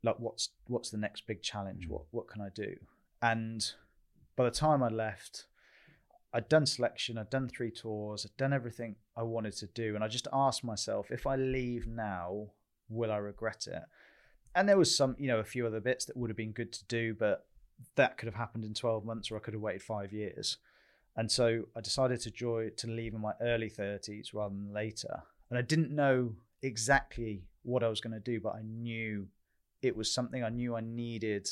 like 0.03 0.19
what's 0.19 0.49
what's 0.67 0.89
the 0.89 0.97
next 0.97 1.25
big 1.27 1.41
challenge? 1.41 1.87
Mm. 1.87 1.91
What 1.91 2.01
what 2.11 2.27
can 2.27 2.41
I 2.41 2.49
do? 2.49 2.75
And 3.21 3.71
by 4.35 4.45
the 4.45 4.51
time 4.51 4.83
I 4.83 4.89
left, 4.89 5.45
I'd 6.35 6.49
done 6.49 6.65
selection, 6.65 7.17
I'd 7.17 7.29
done 7.29 7.47
three 7.47 7.71
tours, 7.71 8.25
I'd 8.25 8.35
done 8.35 8.51
everything 8.51 8.97
I 9.15 9.23
wanted 9.23 9.53
to 9.53 9.67
do, 9.67 9.95
and 9.95 10.03
I 10.03 10.09
just 10.09 10.27
asked 10.33 10.65
myself, 10.65 11.09
if 11.09 11.25
I 11.25 11.37
leave 11.37 11.87
now, 11.87 12.47
will 12.89 13.09
I 13.09 13.17
regret 13.17 13.67
it? 13.71 13.83
And 14.53 14.67
there 14.67 14.77
was 14.77 14.93
some, 14.93 15.15
you 15.17 15.27
know, 15.27 15.39
a 15.39 15.45
few 15.45 15.65
other 15.65 15.79
bits 15.79 16.03
that 16.03 16.17
would 16.17 16.29
have 16.29 16.35
been 16.35 16.51
good 16.51 16.73
to 16.73 16.83
do, 16.87 17.13
but 17.13 17.45
that 17.95 18.17
could 18.17 18.25
have 18.25 18.35
happened 18.35 18.65
in 18.65 18.73
12 18.73 19.05
months, 19.05 19.31
or 19.31 19.37
I 19.37 19.39
could 19.39 19.53
have 19.53 19.63
waited 19.63 19.81
five 19.81 20.11
years. 20.11 20.57
And 21.15 21.31
so 21.31 21.69
I 21.73 21.79
decided 21.79 22.19
to 22.21 22.31
joy 22.31 22.69
to 22.75 22.87
leave 22.87 23.13
in 23.13 23.21
my 23.21 23.31
early 23.41 23.69
30s 23.69 24.33
rather 24.33 24.53
than 24.53 24.73
later. 24.73 25.23
And 25.49 25.57
I 25.57 25.61
didn't 25.61 25.91
know 25.91 26.33
exactly 26.61 27.43
what 27.63 27.81
I 27.81 27.87
was 27.87 28.01
going 28.01 28.13
to 28.13 28.19
do, 28.19 28.41
but 28.41 28.55
I 28.55 28.61
knew 28.61 29.29
it 29.81 29.95
was 29.95 30.11
something 30.11 30.43
I 30.43 30.49
knew 30.49 30.75
I 30.75 30.81
needed 30.81 31.47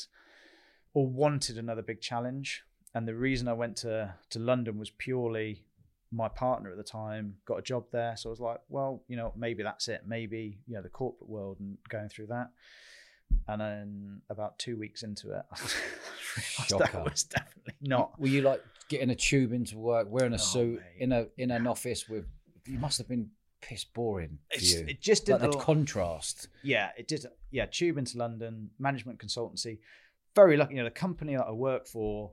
or 0.92 1.06
wanted 1.06 1.56
another 1.56 1.80
big 1.80 2.02
challenge. 2.02 2.64
And 2.94 3.08
the 3.08 3.14
reason 3.14 3.48
I 3.48 3.52
went 3.54 3.76
to 3.78 4.14
to 4.30 4.38
London 4.38 4.78
was 4.78 4.90
purely 4.90 5.64
my 6.12 6.28
partner 6.28 6.70
at 6.70 6.76
the 6.76 6.84
time 6.84 7.34
got 7.44 7.58
a 7.58 7.62
job 7.62 7.86
there. 7.90 8.16
So 8.16 8.28
I 8.28 8.30
was 8.30 8.40
like, 8.40 8.60
well, 8.68 9.02
you 9.08 9.16
know, 9.16 9.32
maybe 9.36 9.62
that's 9.64 9.88
it. 9.88 10.02
Maybe, 10.06 10.58
you 10.68 10.74
know, 10.76 10.82
the 10.82 10.88
corporate 10.88 11.28
world 11.28 11.56
and 11.58 11.76
going 11.88 12.08
through 12.08 12.26
that. 12.28 12.50
And 13.48 13.60
then 13.60 14.20
about 14.30 14.58
two 14.60 14.76
weeks 14.78 15.02
into 15.02 15.32
it, 15.32 15.42
I 15.52 16.62
Shocker. 16.62 16.84
that 16.92 17.04
was 17.10 17.24
definitely 17.24 17.74
not. 17.80 18.18
Were 18.20 18.28
you 18.28 18.42
like 18.42 18.62
getting 18.88 19.10
a 19.10 19.14
tube 19.16 19.52
into 19.52 19.76
work, 19.76 20.06
wearing 20.08 20.32
a 20.32 20.36
Oh, 20.36 20.38
suit 20.38 20.76
mate. 20.80 21.02
in 21.02 21.12
a 21.12 21.26
in 21.36 21.50
an 21.50 21.66
office 21.66 22.08
with 22.08 22.26
you 22.66 22.78
must 22.78 22.98
have 22.98 23.08
been 23.08 23.30
piss 23.60 23.84
boring 23.84 24.38
for 24.50 24.56
It's, 24.58 24.72
you. 24.72 24.86
it 24.86 25.00
just 25.00 25.26
didn't. 25.26 25.50
the 25.50 25.58
contrast. 25.58 26.48
yeah, 26.62 26.90
it 26.96 27.08
did. 27.08 27.26
Yeah, 27.50 27.66
tube 27.66 27.98
into 27.98 28.18
London, 28.18 28.70
management 28.78 29.18
consultancy. 29.18 29.78
Very 30.36 30.56
lucky. 30.56 30.74
You 30.74 30.78
know, 30.80 30.84
the 30.84 30.90
company 30.90 31.34
that 31.34 31.44
I 31.46 31.50
work 31.52 31.86
for 31.88 32.30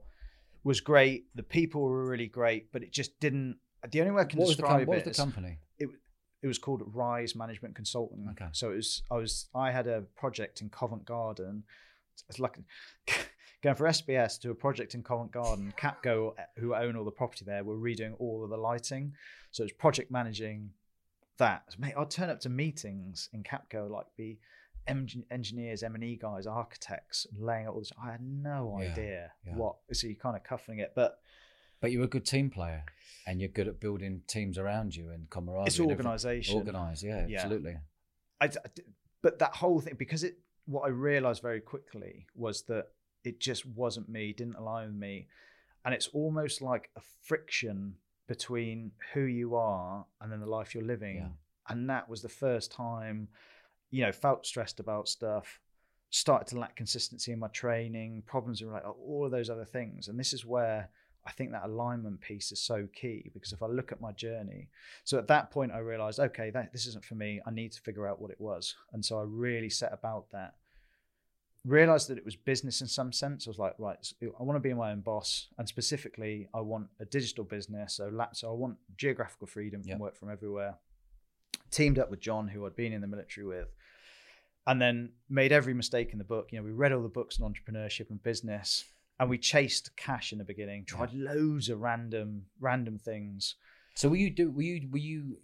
was 0.64 0.80
great. 0.80 1.26
The 1.34 1.42
people 1.42 1.82
were 1.82 2.04
really 2.04 2.26
great, 2.26 2.72
but 2.72 2.82
it 2.82 2.92
just 2.92 3.18
didn't. 3.20 3.58
The 3.90 4.00
only 4.00 4.12
way 4.12 4.22
I 4.22 4.24
can 4.24 4.38
What 4.38 4.48
was, 4.48 4.56
the, 4.56 4.62
describe 4.62 4.88
what 4.88 4.98
it 4.98 5.06
was 5.06 5.16
the 5.16 5.22
company? 5.22 5.58
it 5.78 5.88
it 6.42 6.46
was 6.46 6.58
called 6.58 6.82
Rise 6.92 7.34
Management 7.36 7.74
Consulting. 7.74 8.26
Okay. 8.32 8.48
So 8.52 8.70
it 8.72 8.76
was 8.76 9.02
I 9.10 9.16
was 9.16 9.48
I 9.54 9.70
had 9.70 9.86
a 9.86 10.02
project 10.16 10.60
in 10.60 10.70
Covent 10.70 11.04
Garden. 11.04 11.64
It's 12.28 12.38
like 12.38 12.58
going 13.62 13.76
for 13.76 13.86
SBS 13.86 14.40
to 14.40 14.50
a 14.50 14.54
project 14.54 14.94
in 14.94 15.02
Covent 15.02 15.32
Garden. 15.32 15.72
Capco, 15.78 16.34
who 16.56 16.74
own 16.74 16.96
all 16.96 17.04
the 17.04 17.10
property 17.10 17.44
there, 17.44 17.64
were 17.64 17.78
redoing 17.78 18.14
all 18.18 18.44
of 18.44 18.50
the 18.50 18.56
lighting. 18.56 19.14
So 19.50 19.62
it 19.62 19.66
was 19.66 19.72
project 19.72 20.10
managing 20.10 20.70
that. 21.38 21.76
Mate, 21.78 21.94
I'd 21.96 22.10
turn 22.10 22.30
up 22.30 22.40
to 22.40 22.48
meetings 22.48 23.28
in 23.32 23.42
Capco, 23.42 23.90
like 23.90 24.06
be 24.16 24.38
engineers, 24.86 25.82
M 25.82 25.94
and 25.94 26.04
E 26.04 26.16
guys, 26.20 26.46
architects, 26.46 27.26
laying 27.38 27.66
out 27.66 27.74
all 27.74 27.80
this. 27.80 27.92
I 28.02 28.12
had 28.12 28.22
no 28.22 28.78
Yeah, 28.80 28.90
idea 28.90 29.32
yeah. 29.46 29.54
what. 29.56 29.76
So 29.92 30.06
you're 30.06 30.16
kind 30.16 30.36
of 30.36 30.42
cuffing 30.44 30.78
it, 30.78 30.92
but 30.94 31.18
But 31.80 31.90
you're 31.92 32.04
a 32.04 32.08
good 32.08 32.24
team 32.24 32.48
player, 32.50 32.84
and 33.26 33.40
you're 33.40 33.48
good 33.48 33.66
at 33.68 33.80
building 33.80 34.22
teams 34.28 34.56
around 34.58 34.94
you 34.94 35.10
and 35.10 35.28
camaraderie. 35.30 35.66
it's 35.66 35.80
organisation. 35.80 36.56
Organised, 36.58 37.02
yeah, 37.02 37.26
Yeah. 37.26 37.40
absolutely. 37.40 37.76
I, 38.40 38.50
but 39.20 39.38
that 39.40 39.54
whole 39.56 39.80
thing 39.80 39.94
because 39.98 40.22
it 40.24 40.38
what 40.66 40.82
I 40.82 40.88
realized 40.88 41.42
very 41.42 41.60
quickly 41.60 42.26
was 42.36 42.62
that 42.64 42.88
it 43.24 43.40
just 43.40 43.66
wasn't 43.66 44.08
me, 44.08 44.32
didn't 44.32 44.54
align 44.56 44.86
with 44.88 44.96
me, 44.96 45.26
and 45.84 45.92
it's 45.94 46.06
almost 46.08 46.62
like 46.62 46.90
a 46.96 47.00
friction 47.22 47.96
between 48.28 48.92
who 49.12 49.22
you 49.22 49.56
are 49.56 50.06
and 50.20 50.30
then 50.30 50.38
the 50.40 50.46
life 50.46 50.74
you're 50.74 50.84
living, 50.84 51.16
Yeah. 51.16 51.28
and 51.68 51.90
that 51.90 52.08
was 52.08 52.22
the 52.22 52.28
first 52.28 52.70
time, 52.72 53.28
you 53.92 54.04
know, 54.04 54.10
felt 54.10 54.44
stressed 54.44 54.80
about 54.80 55.08
stuff, 55.08 55.60
started 56.10 56.48
to 56.48 56.58
lack 56.58 56.74
consistency 56.74 57.30
in 57.30 57.38
my 57.38 57.48
training, 57.48 58.24
problems 58.26 58.60
with 58.60 58.72
like 58.72 58.82
all 58.84 59.24
of 59.24 59.30
those 59.30 59.48
other 59.48 59.64
things, 59.64 60.08
and 60.08 60.18
this 60.18 60.32
is 60.32 60.44
where. 60.44 60.90
I 61.24 61.30
think 61.30 61.52
that 61.52 61.62
alignment 61.66 62.20
piece 62.20 62.50
is 62.50 62.60
so 62.60 62.88
key 62.92 63.30
because 63.32 63.52
if 63.52 63.62
I 63.62 63.68
look 63.68 63.92
at 63.92 64.00
my 64.00 64.10
journey, 64.10 64.68
so 65.04 65.18
at 65.18 65.28
that 65.28 65.52
point, 65.52 65.70
I 65.70 65.78
realized, 65.78 66.18
okay, 66.18 66.50
that, 66.50 66.72
this 66.72 66.84
isn't 66.86 67.04
for 67.04 67.14
me. 67.14 67.40
I 67.46 67.52
need 67.52 67.70
to 67.74 67.80
figure 67.80 68.08
out 68.08 68.20
what 68.20 68.32
it 68.32 68.40
was. 68.40 68.74
And 68.92 69.04
so 69.04 69.20
I 69.20 69.22
really 69.24 69.70
set 69.70 69.92
about 69.92 70.32
that. 70.32 70.54
Realized 71.64 72.08
that 72.08 72.18
it 72.18 72.24
was 72.24 72.34
business 72.34 72.80
in 72.80 72.88
some 72.88 73.12
sense. 73.12 73.46
I 73.46 73.50
was 73.50 73.58
like, 73.60 73.74
right, 73.78 74.04
I 74.20 74.42
want 74.42 74.56
to 74.56 74.68
be 74.68 74.74
my 74.74 74.90
own 74.90 74.98
boss. 75.00 75.46
And 75.58 75.68
specifically, 75.68 76.48
I 76.52 76.60
want 76.60 76.88
a 76.98 77.04
digital 77.04 77.44
business. 77.44 77.94
So, 77.94 78.10
so 78.32 78.50
I 78.50 78.54
want 78.54 78.78
geographical 78.96 79.46
freedom, 79.46 79.84
can 79.84 80.00
work 80.00 80.16
from 80.16 80.28
everywhere. 80.28 80.74
Teamed 81.70 82.00
up 82.00 82.10
with 82.10 82.18
John, 82.18 82.48
who 82.48 82.66
I'd 82.66 82.74
been 82.74 82.92
in 82.92 83.00
the 83.00 83.06
military 83.06 83.46
with. 83.46 83.68
And 84.66 84.80
then 84.80 85.12
made 85.28 85.50
every 85.52 85.74
mistake 85.74 86.10
in 86.12 86.18
the 86.18 86.24
book. 86.24 86.48
You 86.52 86.58
know, 86.58 86.64
we 86.64 86.70
read 86.70 86.92
all 86.92 87.02
the 87.02 87.08
books 87.08 87.40
on 87.40 87.52
entrepreneurship 87.52 88.10
and 88.10 88.22
business, 88.22 88.84
and 89.18 89.28
we 89.28 89.38
chased 89.38 89.94
cash 89.96 90.32
in 90.32 90.38
the 90.38 90.44
beginning. 90.44 90.84
Tried 90.84 91.12
loads 91.12 91.68
of 91.68 91.80
random, 91.80 92.46
random 92.60 92.98
things. 92.98 93.56
So 93.94 94.08
were 94.08 94.16
you 94.16 94.30
do 94.30 94.50
were 94.50 94.62
you 94.62 94.88
were 94.90 94.98
you 94.98 95.36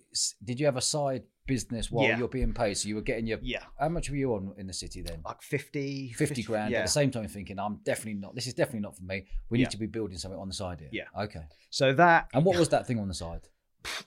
did 0.45 0.59
you 0.61 0.67
have 0.67 0.77
a 0.77 0.81
side 0.81 1.25
business 1.47 1.91
while 1.91 2.07
Yeah. 2.07 2.19
you're 2.19 2.29
being 2.29 2.53
paid? 2.55 2.75
So 2.79 2.89
you 2.89 2.95
were 2.95 3.03
getting 3.03 3.27
your 3.27 3.39
Yeah, 3.43 3.65
how 3.79 3.89
much 3.91 4.09
were 4.09 4.17
you 4.17 4.35
on 4.35 4.55
in 4.57 4.67
the 4.67 4.73
city 4.73 5.03
then? 5.03 5.21
like 5.25 5.43
50, 5.43 6.13
50 6.13 6.43
grand 6.45 6.73
Yeah. 6.73 6.79
at 6.79 6.85
the 6.85 6.91
same 6.91 7.11
time 7.11 7.27
thinking 7.29 7.59
i'm 7.59 7.77
definitely 7.85 8.21
not 8.21 8.35
this 8.35 8.47
is 8.47 8.53
definitely 8.55 8.81
not 8.81 8.97
for 8.97 9.03
me 9.05 9.27
we 9.51 9.57
need 9.59 9.71
to 9.71 9.79
be 9.79 9.87
building 9.87 10.17
something 10.19 10.39
on 10.39 10.49
the 10.49 10.55
side 10.55 10.81
here 10.81 10.91
Yeah. 10.93 11.23
okay 11.25 11.45
So 11.71 11.93
that 11.95 12.29
and 12.35 12.45
what 12.45 12.59
was 12.59 12.69
that 12.71 12.87
thing 12.87 12.99
on 12.99 13.09
the 13.09 13.15
side 13.15 13.49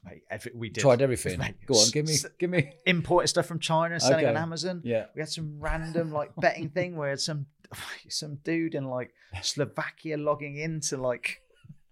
mate, 0.06 0.24
every, 0.30 0.52
we 0.56 0.70
did 0.70 0.82
tried 0.82 1.02
everything 1.02 1.40
Mate, 1.40 1.56
go 1.66 1.76
on 1.76 1.90
give 1.92 2.06
me 2.08 2.14
s- 2.14 2.26
give 2.40 2.50
me 2.50 2.74
imported 2.86 3.28
stuff 3.28 3.46
from 3.46 3.60
China, 3.60 4.00
selling 4.00 4.26
on 4.26 4.38
Amazon. 4.38 4.82
yeah 4.84 5.06
We 5.16 5.22
had 5.22 5.30
some 5.30 5.60
random 5.60 6.12
like 6.12 6.32
betting 6.38 6.70
thing 6.78 6.96
where 6.96 7.16
some 7.18 7.46
some 8.10 8.36
dude 8.44 8.76
in 8.76 8.86
like 8.86 9.12
Slovakia 9.42 10.18
logging 10.18 10.58
in 10.58 10.80
to 10.82 10.98
like 10.98 11.42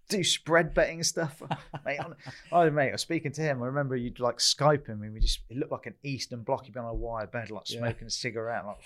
do 0.10 0.24
spread 0.24 0.74
betting 0.74 1.04
stuff. 1.04 1.42
mate, 1.86 2.00
hon- 2.00 2.16
oh 2.52 2.70
mate, 2.72 2.90
I 2.90 2.92
was 2.94 3.02
speaking 3.02 3.32
to 3.34 3.42
him. 3.42 3.62
I 3.62 3.68
remember 3.68 3.96
you'd 3.96 4.20
like 4.20 4.38
Skype 4.40 4.88
him 4.88 5.04
and 5.04 5.14
we 5.14 5.20
just 5.20 5.40
it 5.50 5.58
looked 5.58 5.72
like 5.72 5.86
an 5.86 5.94
Eastern 6.04 6.42
bloc. 6.44 6.66
He'd 6.66 6.74
be 6.74 6.80
on 6.80 6.86
a 6.88 6.94
wire 6.94 7.28
bed, 7.28 7.52
like 7.52 7.70
Yeah. 7.70 7.80
smoking 7.80 8.08
a 8.08 8.10
cigarette. 8.10 8.66
Like 8.66 8.78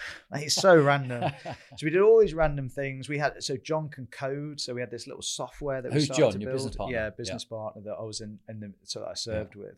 mate, 0.30 0.44
it's 0.44 0.54
so 0.54 0.76
random. 0.76 1.32
So 1.44 1.84
we 1.84 1.90
did 1.90 2.00
all 2.02 2.20
these 2.20 2.34
random 2.34 2.68
things. 2.68 3.08
We 3.08 3.18
had 3.18 3.42
so 3.42 3.56
John 3.56 3.88
can 3.88 4.06
code. 4.06 4.60
So 4.60 4.74
we 4.74 4.80
had 4.80 4.90
this 4.90 5.06
little 5.06 5.22
software 5.22 5.82
that 5.82 5.92
we 5.92 6.00
started 6.00 6.20
John, 6.22 6.32
to 6.32 6.38
your 6.38 6.46
build. 6.50 6.56
business 6.56 6.76
partner? 6.76 6.96
Yeah, 6.96 7.04
Yeah. 7.04 7.10
business 7.10 7.44
partner 7.44 7.82
that 7.82 7.94
I 7.98 8.02
was 8.02 8.20
in, 8.20 8.38
in 8.48 8.60
the 8.60 8.72
so 8.84 9.00
that 9.00 9.08
I 9.08 9.14
served 9.14 9.54
with. 9.54 9.76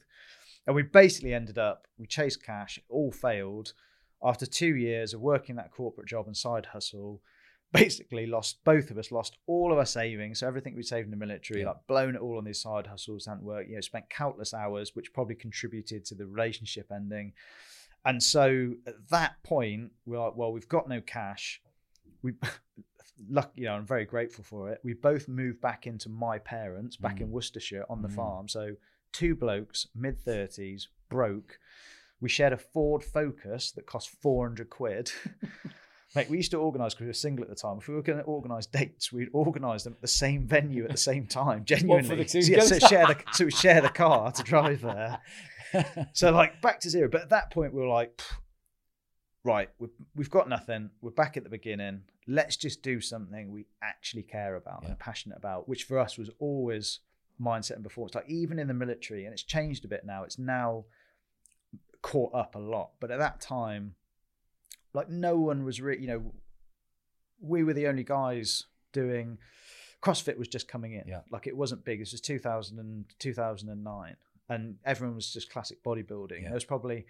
And 0.67 0.77
we 0.77 0.83
basically 0.83 1.33
ended 1.35 1.59
up 1.59 1.87
we 1.99 2.07
chased 2.07 2.45
cash, 2.45 2.79
it 2.79 2.85
all 2.89 3.11
failed. 3.13 3.73
After 4.23 4.45
two 4.45 4.77
years 4.77 5.15
of 5.15 5.21
working 5.21 5.57
that 5.57 5.71
corporate 5.73 6.07
job 6.09 6.27
and 6.27 6.37
side 6.37 6.67
hustle, 6.67 7.23
basically 7.73 8.27
lost 8.27 8.63
both 8.65 8.91
of 8.91 8.99
us 8.99 9.11
lost 9.13 9.39
all 9.47 9.73
of 9.73 9.79
our 9.79 9.87
savings. 9.87 10.41
So 10.41 10.47
everything 10.49 10.75
we 10.77 10.83
saved 10.83 11.07
in 11.07 11.11
the 11.11 11.17
military, 11.17 11.61
Yeah. 11.61 11.69
like 11.69 11.87
blown 11.87 12.15
it 12.17 12.21
all 12.21 12.37
on 12.37 12.45
these 12.45 12.61
side 12.61 12.87
hustles, 12.87 13.27
hadn't 13.27 13.45
worked. 13.45 13.69
You 13.71 13.77
know, 13.77 13.81
spent 13.81 14.11
countless 14.11 14.53
hours, 14.53 14.95
which 14.95 15.13
probably 15.15 15.37
contributed 15.37 16.05
to 16.07 16.15
the 16.15 16.27
relationship 16.27 16.91
ending. 16.93 17.33
And 18.05 18.23
so 18.23 18.73
at 18.87 18.95
that 19.11 19.43
point, 19.43 19.93
we're 20.07 20.19
like, 20.19 20.37
well, 20.37 20.53
we've 20.53 20.69
got 20.69 20.89
no 20.89 21.01
cash. 21.01 21.61
We, 22.23 22.33
luck, 23.31 23.53
you 23.57 23.65
know, 23.67 23.75
I'm 23.75 23.87
very 23.87 24.05
grateful 24.07 24.45
for 24.45 24.71
it. 24.71 24.81
We 24.83 24.95
both 24.95 25.29
moved 25.29 25.61
back 25.61 25.87
into 25.87 26.09
my 26.09 26.39
parents, 26.39 26.97
back 26.97 27.21
in 27.21 27.29
Mm. 27.29 27.33
Worcestershire 27.33 27.85
on 27.91 28.03
the 28.03 28.09
Mm. 28.09 28.15
farm. 28.15 28.49
So 28.49 28.77
two 29.13 29.35
blokes, 29.35 29.87
mid 29.95 30.19
thirties, 30.19 30.89
broke. 31.11 31.59
We 32.21 32.29
shared 32.29 32.53
a 32.53 32.59
Ford 32.59 33.03
Focus 33.03 33.73
that 33.73 33.87
cost 33.87 34.11
400 34.23 34.69
quid. 34.71 35.11
Mate, 36.17 36.29
we 36.29 36.39
used 36.39 36.51
to 36.51 36.57
organise 36.59 36.93
because 36.95 37.03
we 37.03 37.07
were 37.09 37.13
single 37.13 37.45
at 37.45 37.49
the 37.51 37.55
time. 37.55 37.79
If 37.79 37.87
we 37.89 37.95
were 37.95 38.03
going 38.03 38.19
to 38.19 38.25
organise 38.25 38.67
dates, 38.67 39.13
we'd 39.13 39.29
organise 39.33 39.85
them 39.85 39.93
at 39.93 40.01
the 40.01 40.09
same 40.09 40.47
venue 40.47 40.85
at 40.85 40.91
the 40.91 40.97
same 40.97 41.27
time. 41.27 41.65
Genuinely, 41.65 42.17
the 42.17 42.25
two 42.25 42.43
So, 42.43 42.53
yeah, 42.53 42.61
so 42.65 42.79
share 42.81 43.07
the 43.07 43.17
so 43.33 43.45
we 43.45 43.51
share 43.53 43.81
the 43.81 43.89
car 43.91 44.33
to 44.33 44.43
drive 44.43 44.81
there. 44.81 45.21
So 46.13 46.31
like 46.33 46.61
back 46.63 46.81
to 46.81 46.91
zero. 46.91 47.09
But 47.09 47.23
at 47.23 47.29
that 47.31 47.51
point, 47.51 47.73
we 47.75 47.81
were 47.81 47.89
like, 47.89 48.21
right, 49.45 49.69
we've, 49.79 49.91
we've 50.15 50.31
got 50.31 50.49
nothing. 50.49 50.91
We're 51.01 51.11
back 51.11 51.37
at 51.37 51.45
the 51.45 51.51
beginning. 51.51 52.03
Let's 52.27 52.57
just 52.57 52.83
do 52.83 53.01
something 53.01 53.51
we 53.51 53.67
actually 53.83 54.23
care 54.23 54.55
about 54.57 54.81
Yeah. 54.83 54.91
and 54.91 54.99
passionate 54.99 55.39
about, 55.39 55.69
which 55.69 55.85
for 55.85 55.99
us 55.99 56.17
was 56.19 56.31
always 56.39 57.01
mindset 57.41 57.73
and 57.77 57.85
performance. 57.85 58.15
Like 58.15 58.29
even 58.29 58.59
in 58.59 58.69
the 58.69 58.75
military, 58.75 59.25
and 59.25 59.33
it's 59.33 59.43
changed 59.43 59.85
a 59.85 59.89
bit 59.89 60.05
now. 60.05 60.25
It's 60.25 60.39
now 60.39 60.85
caught 62.03 62.35
up 62.35 62.55
a 62.55 62.59
lot, 62.59 62.91
but 63.01 63.11
at 63.11 63.19
that 63.19 63.41
time, 63.41 63.95
like 64.93 65.09
no 65.09 65.39
one 65.39 65.65
was 65.65 65.81
really, 65.81 66.01
you 66.03 66.09
know, 66.09 66.33
we 67.41 67.63
were 67.65 67.73
the 67.73 67.87
only 67.87 68.05
guys 68.05 68.65
doing. 68.93 69.39
CrossFit 70.03 70.39
was 70.39 70.49
just 70.49 70.67
coming 70.67 70.95
in. 70.95 71.05
Yeah. 71.07 71.21
Like 71.31 71.47
it 71.47 71.57
wasn't 71.57 71.85
big. 71.85 72.01
This 72.01 72.13
was 72.13 72.21
2000 72.23 72.79
and 72.79 73.05
2009. 73.19 74.17
And 74.51 74.77
everyone 74.85 75.15
was 75.17 75.33
just 75.33 75.51
classic 75.51 75.83
bodybuilding. 75.83 76.43
Yeah. 76.43 76.49
There 76.49 76.55
was 76.55 76.65
probably 76.65 77.07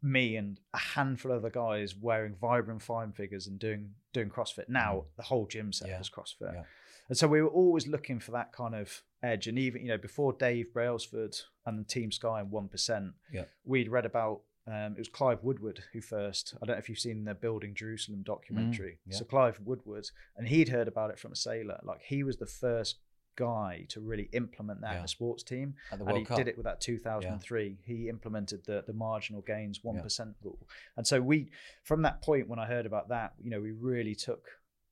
me 0.00 0.36
and 0.36 0.60
a 0.72 0.78
handful 0.78 1.32
of 1.32 1.38
other 1.38 1.50
guys 1.50 1.94
wearing 2.00 2.34
Vibram 2.34 2.80
FiveFingers 2.82 3.48
and 3.48 3.58
doing 3.58 3.90
doing 4.12 4.30
CrossFit. 4.30 4.68
Now 4.68 5.04
the 5.16 5.24
whole 5.24 5.46
gym 5.46 5.72
set 5.72 5.88
Mm. 5.88 5.90
Yeah. 5.90 5.98
was 5.98 6.08
CrossFit. 6.10 6.54
Yeah. 6.54 6.62
And 7.08 7.18
so 7.18 7.26
we 7.26 7.42
were 7.42 7.48
always 7.48 7.86
looking 7.88 8.20
for 8.20 8.30
that 8.32 8.52
kind 8.52 8.74
of 8.74 9.02
edge. 9.22 9.46
And 9.48 9.58
even, 9.58 9.82
you 9.82 9.88
know, 9.88 9.98
before 9.98 10.32
Dave 10.34 10.72
Brailsford 10.72 11.34
and 11.66 11.88
Team 11.88 12.12
Sky 12.12 12.40
and 12.40 12.50
1%, 12.52 13.14
Yeah. 13.32 13.44
we'd 13.64 13.88
read 13.88 14.04
about, 14.06 14.42
um, 14.66 14.92
it 14.92 14.98
was 14.98 15.08
Clive 15.08 15.42
Woodward 15.42 15.82
who 15.92 16.00
first, 16.00 16.54
I 16.62 16.66
don't 16.66 16.76
know 16.76 16.78
if 16.78 16.88
you've 16.88 16.98
seen 16.98 17.24
the 17.24 17.34
Building 17.34 17.74
Jerusalem 17.74 18.22
documentary. 18.22 18.98
Mm, 19.08 19.12
yeah. 19.12 19.18
So 19.18 19.24
Clive 19.24 19.58
Woodward, 19.64 20.10
and 20.36 20.46
he'd 20.48 20.68
heard 20.68 20.86
about 20.86 21.10
it 21.10 21.18
from 21.18 21.32
a 21.32 21.36
sailor. 21.36 21.80
Like 21.82 22.02
he 22.02 22.22
was 22.22 22.36
the 22.36 22.46
first 22.46 22.98
guy 23.46 23.86
to 23.88 24.00
really 24.00 24.28
implement 24.32 24.80
that 24.82 24.92
in 24.92 24.98
Yeah. 24.98 25.04
a 25.04 25.08
sports 25.08 25.42
team. 25.42 25.74
And 25.92 26.16
he 26.18 26.24
Cup. 26.24 26.36
did 26.38 26.48
it 26.48 26.56
with 26.58 26.64
that 26.64 26.80
2003. 26.80 27.78
He 27.84 28.08
implemented 28.08 28.64
the 28.64 28.82
the 28.86 28.92
marginal 28.92 29.42
gains 29.42 29.82
one 29.84 29.96
Yeah. 29.96 30.32
rule, 30.42 30.66
and 30.96 31.06
so 31.06 31.20
we 31.30 31.50
from 31.84 32.02
that 32.02 32.20
point 32.22 32.48
when 32.48 32.58
I 32.58 32.66
heard 32.66 32.86
about 32.86 33.08
that, 33.08 33.34
you 33.42 33.50
know, 33.50 33.60
we 33.60 33.72
really 33.72 34.14
took 34.14 34.44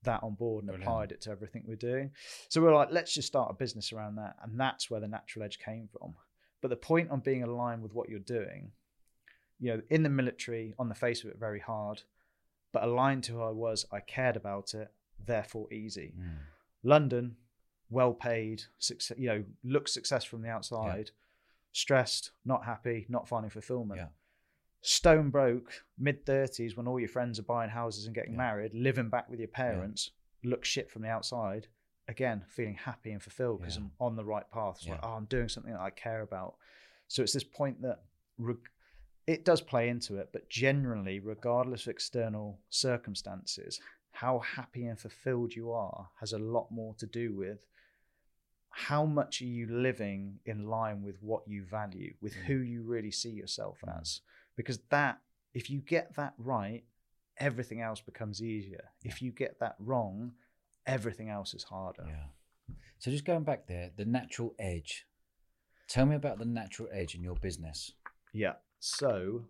that 0.03 0.23
on 0.23 0.35
board 0.35 0.63
and 0.63 0.69
Brilliant. 0.69 0.85
applied 0.89 1.13
it 1.13 1.21
to 1.23 1.31
everything 1.31 1.65
we're 1.67 1.75
doing. 1.93 2.13
So 2.49 2.61
we 2.61 2.67
we're 2.69 2.75
like, 2.83 2.93
let's 2.93 3.13
just 3.13 3.27
start 3.29 3.51
a 3.51 3.55
business 3.55 3.93
around 3.93 4.15
that, 4.17 4.37
and 4.43 4.59
that's 4.61 4.89
where 4.91 5.01
the 5.01 5.09
natural 5.09 5.45
edge 5.45 5.59
came 5.59 5.89
from. 5.89 6.15
But 6.61 6.69
the 6.69 6.77
point 6.77 7.11
on 7.11 7.21
being 7.21 7.43
aligned 7.43 7.83
with 7.83 7.93
what 7.93 8.09
you're 8.09 8.29
doing, 8.39 8.73
you 9.59 9.69
know, 9.73 9.83
in 9.91 10.03
the 10.05 10.09
military, 10.21 10.75
on 10.79 10.89
the 10.89 10.95
face 10.95 11.25
of 11.25 11.31
it, 11.31 11.39
very 11.39 11.61
hard, 11.61 12.03
but 12.73 12.85
aligned 12.85 13.25
to 13.25 13.33
who 13.33 13.43
I 13.43 13.51
was, 13.51 13.85
I 13.91 14.01
cared 14.01 14.37
about 14.37 14.75
it, 14.75 14.89
therefore 15.19 15.73
easy. 15.73 16.15
Mm. 16.17 16.39
London, 16.83 17.37
well 17.91 18.13
paid, 18.15 18.63
success, 18.79 19.17
you 19.19 19.29
know, 19.29 19.45
looks 19.65 19.93
success 19.93 20.25
from 20.25 20.43
the 20.43 20.49
outside, 20.49 21.11
stressed, 21.73 22.31
not 22.45 22.65
happy, 22.65 23.07
not 23.09 23.29
finding 23.29 23.51
fulfillment. 23.51 24.01
Yeah. 24.01 24.09
Stone 24.83 25.31
broke, 25.31 25.85
mid 25.99 26.25
30s, 26.27 26.77
when 26.77 26.87
all 26.87 27.01
your 27.01 27.09
friends 27.09 27.39
are 27.39 27.43
buying 27.45 27.71
houses 27.71 28.07
and 28.07 28.15
getting 28.15 28.33
Yeah. 28.33 28.39
married, 28.39 28.75
living 28.75 29.09
back 29.09 29.29
with 29.29 29.39
your 29.41 29.49
parents, 29.49 30.11
look 30.45 30.65
shit 30.65 30.91
from 30.91 31.03
the 31.03 31.09
outside. 31.09 31.69
Again, 32.09 32.45
feeling 32.49 32.75
happy 32.77 33.11
and 33.11 33.23
fulfilled 33.23 33.61
because 33.61 33.77
Yeah. 33.77 33.83
I'm 33.83 33.93
on 33.99 34.17
the 34.17 34.25
right 34.25 34.49
path. 34.51 34.77
It's 34.79 34.89
like, 34.89 35.01
oh, 35.03 35.15
I'm 35.15 35.25
doing 35.25 35.49
something 35.49 35.73
that 35.73 35.81
I 35.81 35.91
care 35.91 36.21
about. 36.23 36.57
So 37.09 37.23
it's 37.23 37.33
this 37.33 37.43
point 37.45 37.83
that 37.83 38.05
reg- 38.39 38.71
it 39.27 39.45
does 39.45 39.61
play 39.61 39.89
into 39.89 40.19
it, 40.19 40.31
but 40.33 40.49
generally, 40.49 41.19
regardless 41.19 41.83
of 41.87 41.91
external 41.91 42.61
circumstances, 42.69 43.81
how 44.13 44.39
happy 44.39 44.87
and 44.87 44.99
fulfilled 44.99 45.55
you 45.55 45.73
are 45.73 46.11
has 46.21 46.33
a 46.33 46.39
lot 46.39 46.71
more 46.71 46.95
to 46.95 47.07
do 47.07 47.35
with 47.35 47.67
how 48.79 49.07
much 49.07 49.41
are 49.41 49.47
you 49.47 49.67
living 49.67 50.39
in 50.45 50.69
line 50.69 51.03
with 51.03 51.23
what 51.23 51.49
you 51.49 51.65
value, 51.65 52.15
with 52.21 52.35
Mm. 52.35 52.45
who 52.45 52.57
you 52.59 52.83
really 52.83 53.11
see 53.11 53.31
yourself 53.31 53.81
Mm. 53.81 53.99
as. 54.01 54.21
Because 54.55 54.79
that, 54.91 55.23
if 55.55 55.71
you 55.71 55.81
get 55.81 56.15
that 56.17 56.35
right, 56.37 56.85
everything 57.39 57.81
else 57.81 58.03
becomes 58.03 58.43
easier. 58.43 58.93
If 59.03 59.23
you 59.23 59.33
get 59.33 59.59
that 59.61 59.77
wrong, 59.79 60.37
everything 60.85 61.31
else 61.31 61.55
is 61.55 61.65
harder. 61.65 62.05
Yeah. 62.07 62.27
So 62.99 63.11
just 63.11 63.25
going 63.25 63.45
back 63.45 63.67
there, 63.67 63.93
the 63.97 64.05
natural 64.05 64.55
edge. 64.59 65.07
Tell 65.89 66.05
me 66.05 66.15
about 66.15 66.39
the 66.39 66.45
natural 66.45 66.89
edge 66.93 67.15
in 67.15 67.23
your 67.23 67.37
business. 67.37 67.93
Yeah. 68.33 68.57
So 68.79 69.49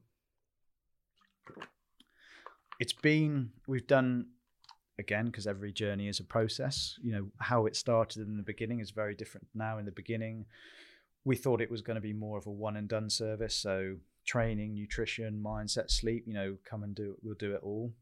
it's 2.79 2.93
been, 2.93 3.53
we've 3.67 3.87
done, 3.89 4.29
again, 4.99 5.27
because 5.27 5.47
every 5.47 5.73
journey 5.73 6.09
is 6.09 6.21
a 6.21 6.25
process. 6.25 6.99
You 7.03 7.13
know, 7.13 7.27
how 7.39 7.67
it 7.67 7.77
started 7.77 8.27
in 8.27 8.37
the 8.37 8.43
beginning 8.43 8.81
is 8.81 8.91
very 8.91 9.15
different 9.15 9.47
now. 9.55 9.79
In 9.79 9.85
the 9.85 9.91
beginning, 9.93 10.47
we 11.25 11.37
thought 11.37 11.61
it 11.61 11.71
was 11.71 11.83
going 11.83 11.97
to 11.97 12.01
be 12.01 12.13
more 12.13 12.39
of 12.39 12.47
a 12.47 12.51
one 12.51 12.77
and 12.77 12.89
done 12.89 13.11
service. 13.11 13.55
So 13.55 13.97
training, 14.25 14.75
nutrition, 14.75 15.43
mindset, 15.45 15.91
sleep, 15.91 16.25
you 16.27 16.35
know, 16.35 16.57
come 16.65 16.83
and 16.83 16.95
do 16.95 17.13
it, 17.13 17.17
we'll 17.23 17.35
do 17.35 17.55
it 17.55 17.61
all. 17.63 17.93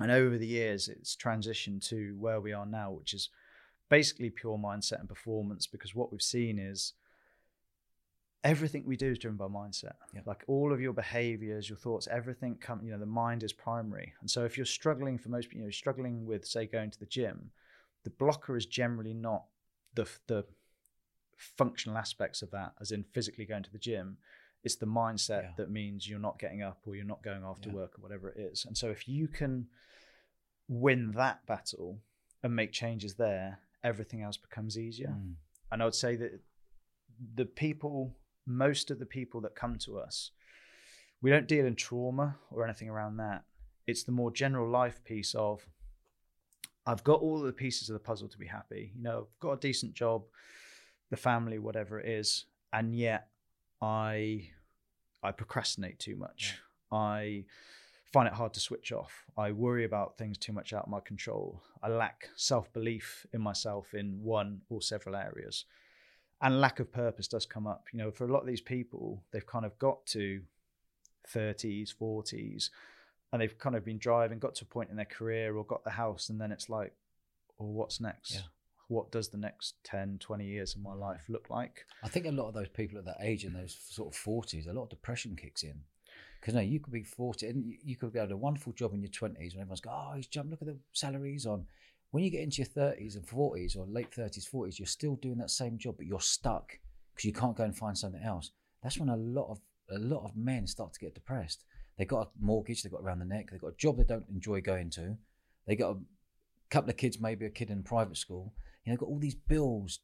And 0.00 0.10
over 0.10 0.36
the 0.36 0.46
years, 0.46 0.88
it's 0.88 1.14
transitioned 1.16 1.86
to 1.88 2.16
where 2.18 2.40
we 2.40 2.52
are 2.52 2.66
now, 2.66 2.90
which 2.90 3.14
is 3.14 3.28
basically 3.88 4.30
pure 4.30 4.58
mindset 4.58 5.00
and 5.00 5.08
performance. 5.08 5.66
Because 5.66 5.94
what 5.94 6.10
we've 6.10 6.22
seen 6.22 6.58
is 6.58 6.94
everything 8.44 8.84
we 8.86 8.96
do 8.96 9.10
is 9.10 9.18
driven 9.18 9.36
by 9.38 9.46
mindset. 9.46 9.94
Yeah. 10.14 10.20
Like 10.26 10.44
all 10.46 10.72
of 10.72 10.80
your 10.80 10.92
behaviors, 10.92 11.68
your 11.68 11.78
thoughts, 11.78 12.06
everything 12.10 12.56
come, 12.60 12.82
you 12.84 12.92
know, 12.92 12.98
the 12.98 13.06
mind 13.06 13.42
is 13.42 13.52
primary. 13.52 14.12
And 14.20 14.30
so 14.30 14.44
if 14.44 14.56
you're 14.56 14.66
struggling 14.66 15.18
for 15.18 15.30
most, 15.30 15.52
you 15.52 15.62
know, 15.64 15.70
struggling 15.70 16.26
with, 16.26 16.46
say, 16.46 16.66
going 16.66 16.90
to 16.90 16.98
the 17.00 17.06
gym, 17.06 17.50
the 18.04 18.10
blocker 18.10 18.56
is 18.56 18.66
generally 18.66 19.14
not 19.14 19.44
the, 19.94 20.06
the 20.26 20.44
functional 21.36 21.96
aspects 21.98 22.42
of 22.42 22.50
that, 22.50 22.72
as 22.80 22.92
in 22.92 23.02
physically 23.02 23.46
going 23.46 23.62
to 23.62 23.72
the 23.72 23.78
gym. 23.78 24.18
It's 24.62 24.76
the 24.76 24.86
mindset 24.86 25.42
Yeah. 25.42 25.50
that 25.56 25.70
means 25.70 26.08
you're 26.08 26.18
not 26.18 26.38
getting 26.38 26.62
up 26.62 26.80
or 26.86 26.94
you're 26.94 27.04
not 27.04 27.22
going 27.22 27.42
after 27.42 27.70
Yeah. 27.70 27.76
work 27.76 27.98
or 27.98 28.02
whatever 28.02 28.28
it 28.30 28.38
is. 28.40 28.64
And 28.66 28.76
so 28.76 28.90
if 28.90 29.08
you 29.08 29.26
can 29.26 29.68
win 30.68 31.12
that 31.12 31.44
battle 31.46 32.00
and 32.42 32.54
make 32.54 32.72
changes 32.72 33.14
there, 33.14 33.60
everything 33.82 34.22
else 34.22 34.36
becomes 34.36 34.78
easier. 34.78 35.08
Mm. 35.18 35.34
And 35.70 35.82
I 35.82 35.84
would 35.86 35.94
say 35.94 36.16
that 36.16 36.40
the 37.34 37.44
people, 37.44 38.16
most 38.46 38.90
of 38.90 38.98
the 38.98 39.06
people 39.06 39.40
that 39.42 39.54
come 39.54 39.78
to 39.78 39.98
us, 39.98 40.30
we 41.22 41.30
don't 41.30 41.48
deal 41.48 41.66
in 41.66 41.74
trauma 41.74 42.36
or 42.50 42.64
anything 42.64 42.88
around 42.88 43.16
that. 43.16 43.44
It's 43.86 44.04
the 44.04 44.12
more 44.12 44.30
general 44.30 44.68
life 44.68 45.02
piece 45.04 45.34
of 45.34 45.66
I've 46.86 47.04
got 47.04 47.20
all 47.20 47.40
the 47.40 47.52
pieces 47.52 47.88
of 47.88 47.94
the 47.94 48.00
puzzle 48.00 48.28
to 48.28 48.38
be 48.38 48.46
happy. 48.46 48.92
You 48.94 49.02
know, 49.02 49.18
I've 49.20 49.40
got 49.40 49.52
a 49.52 49.60
decent 49.60 49.94
job, 49.94 50.24
the 51.10 51.16
family, 51.16 51.58
whatever 51.58 51.98
it 51.98 52.08
is, 52.08 52.44
and 52.72 52.94
yet 52.94 53.28
I 53.80 54.50
I 55.22 55.32
procrastinate 55.32 55.98
too 55.98 56.16
much. 56.16 56.58
I 56.92 57.44
find 58.12 58.28
it 58.28 58.34
hard 58.34 58.52
to 58.54 58.60
switch 58.60 58.92
off. 58.92 59.24
I 59.36 59.52
worry 59.52 59.84
about 59.84 60.18
things 60.18 60.36
too 60.36 60.52
much 60.52 60.72
out 60.72 60.84
of 60.84 60.90
my 60.90 61.00
control. 61.00 61.62
I 61.82 61.88
lack 61.88 62.28
self 62.36 62.72
belief 62.72 63.26
in 63.32 63.40
myself 63.40 63.94
in 63.94 64.20
one 64.22 64.60
or 64.68 64.82
several 64.82 65.16
areas. 65.16 65.64
And 66.44 66.60
lack 66.60 66.78
of 66.78 66.92
purpose 66.92 67.26
does 67.26 67.46
come 67.46 67.66
up. 67.66 67.86
You 67.90 67.98
know, 67.98 68.10
for 68.10 68.24
a 68.26 68.32
lot 68.32 68.40
of 68.40 68.46
these 68.46 68.60
people, 68.60 69.24
they've 69.32 69.46
kind 69.46 69.64
of 69.64 69.78
got 69.78 70.04
to 70.08 70.42
30s, 71.32 71.94
40s, 71.98 72.68
and 73.32 73.40
they've 73.40 73.58
kind 73.58 73.74
of 73.74 73.82
been 73.82 73.96
driving, 73.96 74.38
got 74.38 74.54
to 74.56 74.64
a 74.64 74.68
point 74.68 74.90
in 74.90 74.96
their 74.96 75.06
career 75.06 75.56
or 75.56 75.64
got 75.64 75.84
the 75.84 75.90
house, 75.90 76.28
and 76.28 76.38
then 76.38 76.52
it's 76.52 76.68
like, 76.68 76.92
well, 77.58 77.72
what's 77.72 77.98
next? 77.98 78.34
Yeah. 78.34 78.40
What 78.88 79.10
does 79.10 79.28
the 79.28 79.38
next 79.38 79.76
10, 79.84 80.18
20 80.20 80.44
years 80.44 80.74
of 80.74 80.82
my 80.82 80.90
mm. 80.90 81.00
life 81.00 81.22
look 81.30 81.48
like? 81.48 81.86
I 82.02 82.08
think 82.08 82.26
a 82.26 82.30
lot 82.30 82.48
of 82.48 82.54
those 82.54 82.68
people 82.68 82.98
at 82.98 83.06
that 83.06 83.16
age, 83.22 83.44
in 83.44 83.54
those 83.54 83.74
sort 83.88 84.12
of 84.12 84.14
forties, 84.14 84.66
a 84.66 84.72
lot 84.74 84.82
of 84.82 84.90
depression 84.90 85.36
kicks 85.36 85.62
in. 85.62 85.80
Because 86.40 86.54
no, 86.54 86.60
you 86.60 86.78
could 86.78 86.92
be 86.92 87.02
forty, 87.02 87.46
and 87.46 87.64
you- 87.82 87.96
could 87.96 88.14
have 88.14 88.30
a 88.30 88.36
wonderful 88.36 88.74
job 88.74 88.92
in 88.92 89.00
your 89.00 89.10
twenties, 89.10 89.54
when 89.54 89.62
everyone's 89.62 89.80
go, 89.80 89.90
"Oh, 89.90 90.12
he's 90.14 90.26
jumped. 90.26 90.50
Look 90.50 90.60
at 90.60 90.68
the 90.68 90.76
salaries 90.92 91.46
on." 91.46 91.66
When 92.14 92.22
you 92.22 92.30
get 92.30 92.42
into 92.42 92.58
your 92.58 92.66
thirties 92.66 93.16
and 93.16 93.26
forties, 93.26 93.74
or 93.74 93.86
late 93.86 94.14
thirties, 94.14 94.46
forties, 94.46 94.78
you're 94.78 94.86
still 94.86 95.16
doing 95.16 95.38
that 95.38 95.50
same 95.50 95.78
job, 95.78 95.96
but 95.96 96.06
you're 96.06 96.20
stuck 96.20 96.78
because 97.12 97.24
you 97.24 97.32
can't 97.32 97.56
go 97.56 97.64
and 97.64 97.76
find 97.76 97.98
something 97.98 98.22
else. 98.22 98.52
That's 98.84 98.98
when 98.98 99.08
a 99.08 99.16
lot 99.16 99.50
of 99.50 99.58
a 99.90 99.98
lot 99.98 100.24
of 100.24 100.36
men 100.36 100.68
start 100.68 100.92
to 100.92 101.00
get 101.00 101.16
depressed. 101.16 101.64
They 101.98 102.04
got 102.04 102.28
a 102.28 102.30
mortgage, 102.38 102.84
they 102.84 102.88
got 102.88 103.00
around 103.00 103.18
the 103.18 103.24
neck, 103.24 103.48
they 103.50 103.58
got 103.58 103.72
a 103.72 103.76
job 103.76 103.96
they 103.96 104.04
don't 104.04 104.28
enjoy 104.32 104.60
going 104.60 104.90
to, 104.90 105.16
they 105.66 105.74
got 105.74 105.96
a 105.96 105.98
couple 106.70 106.90
of 106.90 106.96
kids, 106.96 107.18
maybe 107.20 107.46
a 107.46 107.50
kid 107.50 107.68
in 107.68 107.82
private 107.82 108.16
school. 108.16 108.54
You 108.84 108.92
know, 108.92 108.96
got 108.96 109.08
all 109.08 109.18
these 109.18 109.34
bills 109.34 109.98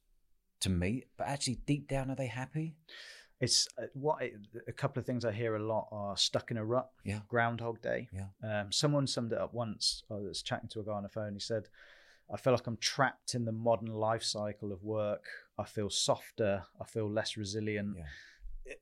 to 0.59 0.69
meet, 0.69 1.05
but 1.17 1.29
actually 1.29 1.61
deep 1.65 1.87
down, 1.87 2.11
are 2.11 2.15
they 2.17 2.27
happy? 2.27 2.75
It's 3.39 3.69
uh, 3.81 3.85
what 3.93 4.21
it, 4.21 4.33
a 4.67 4.73
couple 4.73 4.99
of 4.99 5.05
things 5.05 5.23
I 5.23 5.31
hear 5.31 5.55
a 5.55 5.63
lot 5.63 5.87
are 5.93 6.17
stuck 6.17 6.51
in 6.51 6.57
a 6.57 6.65
rut. 6.65 6.89
Yeah. 7.05 7.19
Groundhog 7.29 7.81
Day. 7.81 8.09
Yeah. 8.11 8.63
Um, 8.63 8.71
someone 8.73 9.07
summed 9.07 9.31
it 9.31 9.39
up 9.39 9.53
once. 9.53 10.03
I 10.11 10.15
was 10.15 10.41
chatting 10.41 10.67
to 10.73 10.81
a 10.81 10.83
guy 10.83 10.91
on 10.91 11.03
the 11.03 11.09
phone. 11.09 11.33
He 11.33 11.39
said, 11.39 11.69
"I 12.31 12.37
feel 12.37 12.53
like 12.53 12.67
I'm 12.67 12.77
trapped 12.77 13.35
in 13.35 13.45
the 13.45 13.51
modern 13.51 13.93
life 13.93 14.23
cycle 14.23 14.71
of 14.71 14.83
work. 14.83 15.25
I 15.57 15.65
feel 15.65 15.89
softer. 15.89 16.63
I 16.79 16.85
feel 16.85 17.09
less 17.09 17.35
resilient. 17.37 17.97
Yeah. 17.97 18.05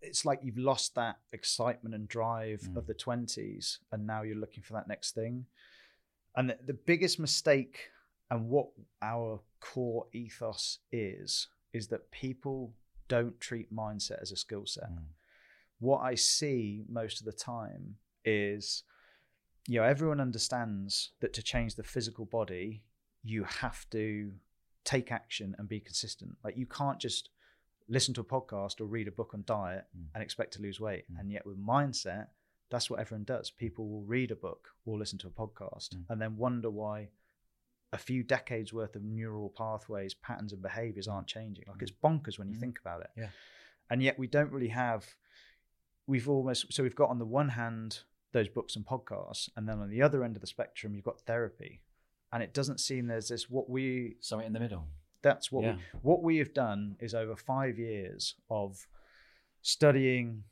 It's 0.02 0.26
like 0.26 0.40
you've 0.44 0.58
lost 0.58 0.96
that 0.96 1.20
excitement 1.32 1.96
and 1.96 2.08
drive 2.08 2.62
Mm. 2.62 2.78
of 2.78 2.86
the 2.86 2.94
twenties, 2.94 3.80
and 3.92 4.06
now 4.06 4.22
you're 4.22 4.36
looking 4.36 4.62
for 4.64 4.74
that 4.74 4.88
next 4.88 5.16
thing. 5.16 5.48
And 6.36 6.50
the, 6.52 6.60
the 6.64 6.74
biggest 6.74 7.18
mistake, 7.20 7.90
and 8.30 8.50
what 8.50 8.70
our 9.02 9.42
core 9.60 10.08
ethos 10.14 10.80
is, 10.92 11.48
is 11.74 11.88
that 11.88 12.12
people 12.12 12.76
don't 13.08 13.40
treat 13.40 13.74
mindset 13.74 14.22
as 14.22 14.32
a 14.32 14.36
skill 14.36 14.66
set 14.68 14.92
Mm. 14.92 15.08
what 15.80 16.00
I 16.02 16.14
see 16.16 16.84
most 16.88 17.20
of 17.22 17.26
the 17.26 17.32
time 17.32 17.98
is 18.26 18.84
you 19.68 19.80
know, 19.80 19.86
everyone 19.86 20.20
understands 20.20 21.12
that 21.20 21.32
to 21.34 21.44
change 21.44 21.76
the 21.76 21.84
physical 21.84 22.26
body, 22.26 22.84
you 23.24 23.44
have 23.44 23.90
to 23.92 24.32
take 24.86 25.12
action 25.12 25.56
and 25.58 25.68
be 25.68 25.80
consistent. 25.80 26.38
Like 26.44 26.58
you 26.58 26.66
can't 26.66 27.00
just 27.00 27.30
listen 27.88 28.14
to 28.14 28.22
a 28.22 28.24
podcast 28.24 28.80
or 28.80 28.86
read 28.86 29.08
a 29.08 29.12
book 29.12 29.32
on 29.34 29.44
diet 29.46 29.86
Mm. 29.98 30.06
and 30.14 30.24
expect 30.24 30.54
to 30.54 30.62
lose 30.62 30.80
weight. 30.80 31.06
Mm. 31.12 31.20
And 31.20 31.32
yet 31.32 31.46
with 31.46 31.58
mindset, 31.58 32.28
that's 32.70 32.90
what 32.90 33.00
everyone 33.00 33.24
does. 33.24 33.50
People 33.52 33.90
will 33.90 34.04
read 34.04 34.32
a 34.32 34.36
book 34.36 34.70
or 34.86 34.98
listen 34.98 35.18
to 35.20 35.28
a 35.28 35.32
podcast 35.32 35.96
Mm. 35.96 36.06
and 36.10 36.22
then 36.22 36.38
wonder 36.38 36.70
why 36.70 37.10
a 37.92 37.98
few 37.98 38.22
decades 38.24 38.72
worth 38.72 38.96
of 38.96 39.04
neural 39.04 39.50
pathways, 39.50 40.14
patterns, 40.14 40.54
and 40.54 40.62
behaviors 40.62 41.08
aren't 41.08 41.26
changing. 41.28 41.66
Like 41.68 41.82
it's 41.82 41.92
bonkers 41.92 42.38
when 42.38 42.48
you 42.50 42.56
Mm. 42.56 42.60
think 42.60 42.80
about 42.80 43.02
it. 43.02 43.10
Yeah. 43.18 43.30
And 43.90 44.04
yet 44.04 44.20
we 44.20 44.28
don't 44.28 44.52
really 44.52 44.68
have, 44.70 45.16
we've 46.06 46.30
almost, 46.30 46.72
so 46.72 46.84
we've 46.84 46.96
got 46.96 47.10
on 47.10 47.18
the 47.20 47.26
one 47.26 47.50
hand 47.50 48.04
those 48.32 48.48
books 48.48 48.76
and 48.76 48.86
podcasts, 48.86 49.50
and 49.56 49.68
then 49.68 49.80
on 49.80 49.90
the 49.90 50.04
other 50.04 50.24
end 50.24 50.36
of 50.38 50.42
the 50.42 50.48
spectrum, 50.48 50.94
you've 50.94 51.04
got 51.06 51.22
therapy. 51.22 51.82
And 52.32 52.44
it 52.44 52.54
doesn't 52.54 52.80
seem 52.80 53.08
there's 53.08 53.30
this, 53.30 53.50
what 53.50 53.70
we, 53.70 54.18
Something 54.22 54.48
in 54.48 54.54
the 54.54 54.60
middle. 54.60 54.88
that's 55.22 55.52
what 55.52 55.64
Yeah. 55.64 55.76
we, 55.76 55.82
what 56.02 56.22
we 56.24 56.38
have 56.38 56.54
done 56.54 56.96
is 57.00 57.14
over 57.14 57.36
five 57.36 57.78
years 57.80 58.36
of 58.50 58.88
studying 59.62 60.44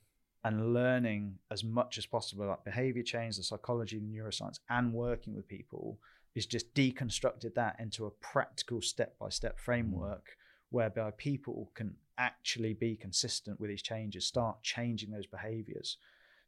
and 0.44 0.74
learning 0.74 1.40
as 1.52 1.64
much 1.64 1.98
as 1.98 2.06
possible 2.06 2.44
about 2.46 2.64
behavior 2.66 3.04
change, 3.04 3.38
the 3.38 3.44
psychology, 3.44 4.00
the 4.00 4.06
neuroscience, 4.06 4.60
and 4.70 4.94
working 4.94 5.36
with 5.36 5.48
people 5.48 6.00
is 6.36 6.46
just 6.46 6.74
deconstructed 6.74 7.54
that 7.56 7.76
into 7.80 8.06
a 8.06 8.12
practical 8.12 8.82
step 8.82 9.18
by 9.20 9.30
step 9.30 9.60
framework 9.60 10.38
whereby 10.70 11.12
people 11.12 11.72
can 11.74 11.96
actually 12.18 12.74
be 12.74 12.96
consistent 12.96 13.60
with 13.60 13.70
these 13.70 13.82
changes, 13.82 14.26
start 14.26 14.62
changing 14.64 15.12
those 15.12 15.26
behaviors. 15.26 15.98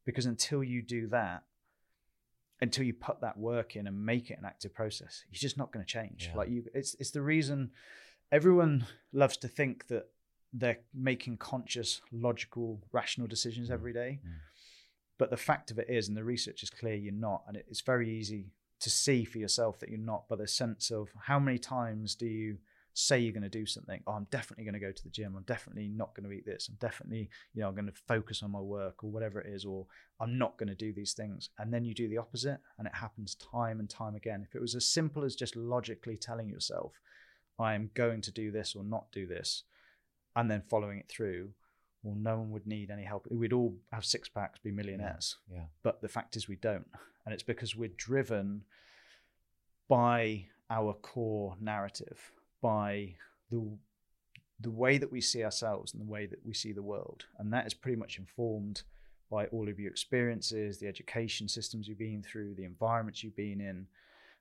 Because 0.06 0.26
until 0.26 0.64
you 0.64 0.82
do 0.82 1.08
that, 1.08 1.44
until 2.62 2.84
you 2.84 2.94
put 2.94 3.22
that 3.22 3.38
work 3.38 3.76
in 3.76 3.88
and 3.88 4.06
make 4.06 4.30
it 4.32 4.38
an 4.40 4.46
active 4.46 4.74
process, 4.74 5.24
you're 5.32 5.40
just 5.40 5.58
not 5.58 5.72
going 5.72 5.86
to 5.86 5.92
change. 5.92 6.28
Yeah. 6.30 6.38
Like 6.38 6.50
you, 6.50 6.64
it's 6.74 6.96
it's 7.00 7.12
the 7.12 7.22
reason 7.22 7.72
everyone 8.32 8.86
loves 9.14 9.38
to 9.38 9.48
think 9.48 9.88
that 9.88 10.08
they're 10.54 10.80
making 10.94 11.38
conscious, 11.38 12.02
logical, 12.12 12.82
rational 12.92 13.28
decisions 13.28 13.70
Mm. 13.70 13.74
every 13.74 13.94
day. 13.94 14.20
Mm. 14.26 14.32
But 15.18 15.30
the 15.30 15.38
fact 15.38 15.70
of 15.72 15.78
it 15.80 15.90
is, 15.90 16.08
and 16.08 16.18
the 16.18 16.24
research 16.24 16.64
is 16.64 16.70
clear, 16.70 16.96
you're 16.96 17.14
not. 17.14 17.44
And 17.48 17.56
it- 17.58 17.66
it's 17.70 17.82
very 17.82 18.10
easy 18.10 18.52
to 18.80 18.90
see 18.90 19.26
for 19.26 19.38
yourself 19.38 19.80
that 19.80 19.90
you're 19.90 20.00
not. 20.00 20.28
But 20.30 20.40
the 20.40 20.48
sense 20.48 20.90
of 20.92 21.12
how 21.24 21.40
many 21.40 21.60
times 21.60 22.16
do 22.16 22.26
you 22.26 22.58
say 23.00 23.20
you're 23.20 23.34
going 23.34 23.44
to 23.44 23.50
do 23.50 23.66
something? 23.66 24.02
Oh, 24.06 24.14
I'm 24.14 24.28
definitely 24.32 24.66
going 24.66 24.74
to 24.74 24.80
go 24.80 24.92
to 24.92 25.04
the 25.04 25.10
gym. 25.10 25.36
I'm 25.36 25.44
definitely 25.44 25.88
not 25.88 26.16
going 26.16 26.30
to 26.30 26.36
eat 26.36 26.46
this. 26.46 26.68
I'm 26.70 26.78
definitely, 26.80 27.30
you 27.54 27.62
know, 27.62 27.68
I'm 27.68 27.76
going 27.76 27.88
to 27.88 28.02
focus 28.08 28.44
on 28.44 28.52
my 28.52 28.60
work 28.60 29.04
or 29.04 29.10
whatever 29.10 29.40
it 29.40 29.54
is, 29.54 29.66
or 29.66 29.86
I'm 30.20 30.38
not 30.38 30.58
going 30.58 30.70
to 30.70 30.76
do 30.76 30.94
these 30.94 31.14
things. 31.14 31.50
And 31.58 31.74
then 31.74 31.86
you 31.86 31.94
do 31.94 32.10
the 32.10 32.18
opposite, 32.18 32.60
and 32.78 32.88
it 32.88 32.96
happens 32.96 33.36
time 33.36 33.80
and 33.80 33.90
time 33.90 34.16
again. 34.16 34.46
If 34.48 34.56
it 34.56 34.62
was 34.62 34.76
as 34.76 34.86
simple 34.86 35.24
as 35.24 35.36
just 35.36 35.56
logically 35.56 36.18
telling 36.18 36.50
yourself, 36.50 37.00
I 37.58 37.74
am 37.74 37.90
going 37.94 38.22
to 38.22 38.32
do 38.32 38.52
this 38.52 38.76
or 38.76 38.84
not 38.84 39.12
do 39.12 39.26
this, 39.28 39.64
and 40.36 40.50
then 40.50 40.62
following 40.70 41.00
it 41.00 41.10
through, 41.10 41.50
well, 42.04 42.16
no 42.16 42.38
one 42.38 42.52
would 42.52 42.66
need 42.66 42.92
any 42.92 43.04
help. 43.04 43.28
We'd 43.30 43.52
all 43.52 43.76
have 43.92 44.06
six 44.06 44.30
packs, 44.30 44.60
be 44.60 44.72
millionaires. 44.72 45.36
Yeah. 45.52 45.66
But 45.84 46.02
the 46.02 46.08
fact 46.08 46.38
is, 46.38 46.48
we 46.48 46.56
don't. 46.56 46.88
And 47.26 47.34
it's 47.34 47.44
because 47.44 47.76
we're 47.76 47.92
driven 47.98 48.64
by 49.90 50.46
our 50.70 50.94
core 50.94 51.58
narrative, 51.60 52.32
by 52.62 53.16
the 53.52 53.78
the 54.62 54.70
way 54.70 54.98
that 54.98 55.10
we 55.12 55.22
see 55.22 55.42
ourselves 55.44 55.94
and 55.94 56.02
the 56.02 56.12
way 56.12 56.26
that 56.26 56.46
we 56.46 56.54
see 56.54 56.74
the 56.74 56.84
world. 56.84 57.26
And 57.38 57.54
that 57.54 57.66
is 57.66 57.74
pretty 57.74 57.96
much 57.96 58.18
informed 58.20 58.82
by 59.32 59.46
all 59.48 59.70
of 59.70 59.80
your 59.80 59.90
experiences, 59.90 60.80
the 60.80 60.88
education 60.88 61.48
systems 61.48 61.88
you've 61.88 61.98
been 61.98 62.22
through, 62.22 62.56
the 62.56 62.66
environments 62.66 63.24
you've 63.24 63.38
been 63.38 63.62
in, 63.62 63.88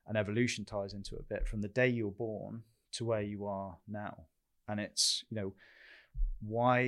and 0.07 0.17
evolution 0.17 0.65
ties 0.65 0.93
into 0.93 1.15
it 1.15 1.21
a 1.21 1.33
bit 1.33 1.47
from 1.47 1.61
the 1.61 1.69
day 1.69 1.87
you 1.87 2.05
were 2.05 2.11
born 2.11 2.63
to 2.91 3.05
where 3.05 3.21
you 3.21 3.45
are 3.45 3.77
now. 3.87 4.25
And 4.67 4.81
it's, 4.81 5.23
you 5.29 5.37
know, 5.37 5.53
why 6.41 6.83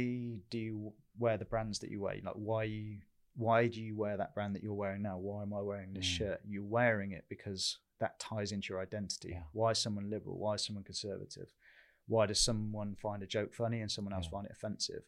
do 0.50 0.58
you 0.58 0.94
wear 1.18 1.38
the 1.38 1.46
brands 1.46 1.80
that 1.80 1.92
you 1.92 2.02
wear? 2.02 2.16
Like 2.24 2.34
why 2.36 2.64
you 2.64 2.98
why 3.38 3.68
do 3.68 3.82
you 3.82 3.96
wear 3.96 4.18
that 4.18 4.34
brand 4.36 4.56
that 4.56 4.64
you're 4.64 4.74
wearing 4.74 5.04
now? 5.04 5.18
Why 5.18 5.42
am 5.44 5.54
I 5.54 5.62
wearing 5.62 5.94
this 5.94 6.06
Mm. 6.06 6.18
shirt? 6.18 6.42
You're 6.46 6.64
wearing 6.64 7.12
it 7.14 7.24
because 7.30 7.78
that 8.02 8.20
ties 8.20 8.52
into 8.52 8.74
your 8.74 8.82
identity. 8.82 9.30
Yeah. 9.32 9.44
Why 9.54 9.72
is 9.72 9.80
someone 9.80 10.10
liberal? 10.10 10.38
Why 10.38 10.56
is 10.56 10.66
someone 10.66 10.84
conservative? 10.84 11.54
Why 12.08 12.26
does 12.26 12.40
someone 12.40 12.96
find 13.02 13.24
a 13.24 13.28
joke 13.28 13.54
funny 13.54 13.80
and 13.82 13.90
someone 13.90 14.14
else 14.14 14.26
Yeah. 14.26 14.32
find 14.32 14.46
it 14.48 14.52
offensive? 14.52 15.04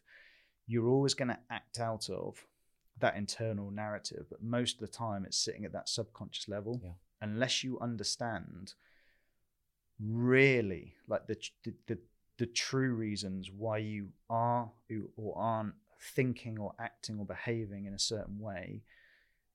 You're 0.66 0.88
always 0.88 1.12
going 1.12 1.28
to 1.28 1.38
act 1.50 1.78
out 1.78 2.08
of 2.08 2.46
that 3.00 3.16
internal 3.16 3.70
narrative, 3.70 4.24
but 4.30 4.42
most 4.42 4.74
of 4.76 4.80
the 4.80 4.96
time 5.06 5.26
it's 5.26 5.36
sitting 5.36 5.64
at 5.66 5.72
that 5.72 5.88
subconscious 5.88 6.48
level. 6.48 6.80
Yeah. 6.82 6.92
Unless 7.20 7.62
you 7.64 7.78
understand 7.80 8.74
really 10.00 10.94
like 11.08 11.26
the, 11.26 11.36
the 11.64 11.74
the 11.86 11.98
the 12.38 12.46
true 12.46 12.94
reasons 12.94 13.50
why 13.50 13.78
you 13.78 14.08
are 14.28 14.70
or 15.16 15.38
aren't 15.38 15.74
thinking 16.00 16.58
or 16.58 16.74
acting 16.80 17.18
or 17.20 17.24
behaving 17.24 17.86
in 17.86 17.94
a 17.94 17.98
certain 17.98 18.38
way, 18.40 18.82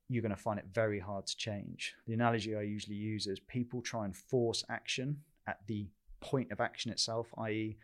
you're 0.10 0.24
going 0.24 0.36
to 0.36 0.42
find 0.42 0.60
it 0.60 0.66
very 0.74 1.00
hard 1.00 1.28
to 1.28 1.38
change. 1.38 1.94
The 2.08 2.14
analogy 2.14 2.56
I 2.56 2.62
usually 2.62 2.96
use 2.96 3.28
is 3.28 3.40
people 3.40 3.82
try 3.82 4.06
and 4.06 4.16
force 4.16 4.64
action 4.70 5.22
at 5.48 5.60
the 5.68 5.88
point 6.20 6.52
of 6.52 6.60
action 6.60 6.92
itself, 6.92 7.28
i.e., 7.38 7.78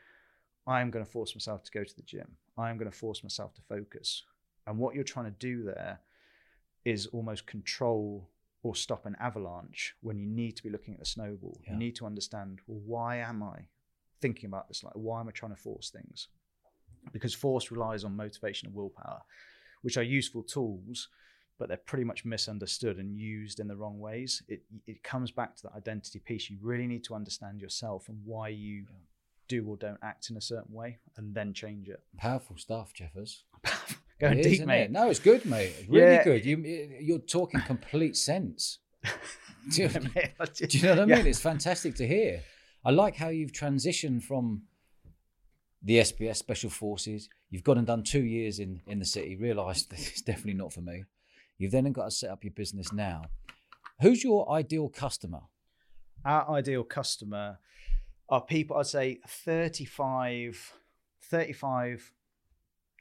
I 0.67 0.81
am 0.81 0.89
going 0.89 1.05
to 1.05 1.11
force 1.11 1.35
myself 1.35 1.63
to 1.63 1.71
go 1.71 1.83
to 1.83 1.95
the 1.95 2.01
gym. 2.01 2.27
I 2.57 2.71
am 2.71 2.77
going 2.77 2.89
to 2.89 2.97
force 2.97 3.21
myself 3.21 3.53
to 3.53 3.61
focus. 3.61 4.23
And 4.65 4.79
what 4.79 4.95
you're 4.95 5.03
trying 5.03 5.25
to 5.25 5.37
do 5.39 5.63
there 5.63 5.99
is 6.83 7.05
almost 7.07 7.45
control 7.45 8.27
or 8.63 8.75
stop 8.75 9.05
an 9.05 9.15
avalanche 9.19 9.95
when 10.01 10.17
you 10.17 10.25
need 10.25 10.55
to 10.55 10.63
be 10.63 10.71
looking 10.71 10.95
at 10.95 10.99
the 10.99 11.05
snowball. 11.05 11.59
Yeah. 11.63 11.73
You 11.73 11.77
need 11.77 11.95
to 11.97 12.07
understand, 12.07 12.61
well, 12.65 12.81
why 12.83 13.17
am 13.17 13.43
I 13.43 13.67
thinking 14.21 14.47
about 14.47 14.67
this? 14.67 14.83
Like, 14.83 14.93
why 14.95 15.19
am 15.19 15.27
I 15.27 15.31
trying 15.31 15.53
to 15.53 15.61
force 15.61 15.91
things? 15.91 16.29
Because 17.13 17.35
force 17.35 17.69
relies 17.69 18.03
on 18.03 18.15
motivation 18.15 18.65
and 18.67 18.75
willpower, 18.75 19.21
which 19.83 19.97
are 19.97 20.03
useful 20.03 20.41
tools, 20.41 21.09
but 21.57 21.67
they're 21.67 21.77
pretty 21.77 22.03
much 22.03 22.25
misunderstood 22.25 22.97
and 22.97 23.15
used 23.17 23.59
in 23.59 23.67
the 23.67 23.75
wrong 23.75 23.99
ways. 23.99 24.43
It 24.47 24.63
it 24.87 25.03
comes 25.03 25.31
back 25.31 25.55
to 25.57 25.63
that 25.63 25.73
identity 25.75 26.19
piece. 26.19 26.49
You 26.49 26.57
really 26.61 26.87
need 26.87 27.03
to 27.05 27.15
understand 27.15 27.61
yourself 27.61 28.09
and 28.09 28.19
why 28.25 28.49
you 28.49 28.75
Yeah. 28.89 28.97
do 29.47 29.65
or 29.67 29.77
don't 29.77 29.99
act 30.01 30.29
in 30.29 30.37
a 30.37 30.41
certain 30.41 30.73
way, 30.73 30.97
and 31.17 31.33
then 31.35 31.53
change 31.53 31.87
it. 31.89 32.01
Powerful 32.17 32.57
stuff, 32.57 32.93
Jeffers. 32.93 33.43
Going 34.19 34.39
is, 34.39 34.45
deep, 34.59 34.65
mate. 34.65 34.83
it? 34.83 34.91
No, 34.91 35.09
it's 35.09 35.19
good, 35.19 35.45
mate. 35.45 35.73
It's 35.79 35.89
really 35.89 36.13
Yeah. 36.15 36.23
good. 36.23 36.45
You, 36.45 36.57
you're 37.01 37.19
talking 37.19 37.61
complete 37.61 38.15
sense. 38.17 38.79
Do 39.71 39.81
you, 39.83 39.89
do 39.89 40.77
you 40.77 40.83
know 40.83 40.89
what 40.91 40.99
I 40.99 41.05
Yeah. 41.05 41.15
mean? 41.17 41.27
It's 41.27 41.39
fantastic 41.41 41.95
to 41.95 42.07
hear. 42.07 42.43
I 42.83 42.91
like 42.91 43.15
how 43.15 43.29
you've 43.29 43.51
transitioned 43.51 44.21
from 44.23 44.63
the 45.81 45.97
SBS 45.97 46.37
Special 46.37 46.69
Forces. 46.69 47.29
You've 47.49 47.63
gone 47.63 47.77
and 47.79 47.87
done 47.87 48.03
two 48.03 48.23
years 48.23 48.59
in, 48.59 48.81
in 48.87 48.99
the 48.99 49.05
city, 49.05 49.35
realised 49.35 49.89
that 49.91 49.99
it's 49.99 50.21
definitely 50.21 50.53
not 50.53 50.71
for 50.73 50.81
me. 50.81 51.05
You've 51.57 51.71
then 51.71 51.91
got 51.91 52.05
to 52.05 52.11
set 52.11 52.29
up 52.29 52.43
your 52.43 52.51
business 52.53 52.91
now. 52.91 53.23
Who's 54.01 54.23
your 54.23 54.49
ideal 54.51 54.89
customer? 54.89 55.41
our 56.23 56.49
ideal 56.49 56.83
customer 56.83 57.59
are 58.29 58.41
people 58.41 58.75
i'd 58.77 58.87
say 58.87 59.19
35 59.27 60.73
35 61.21 62.11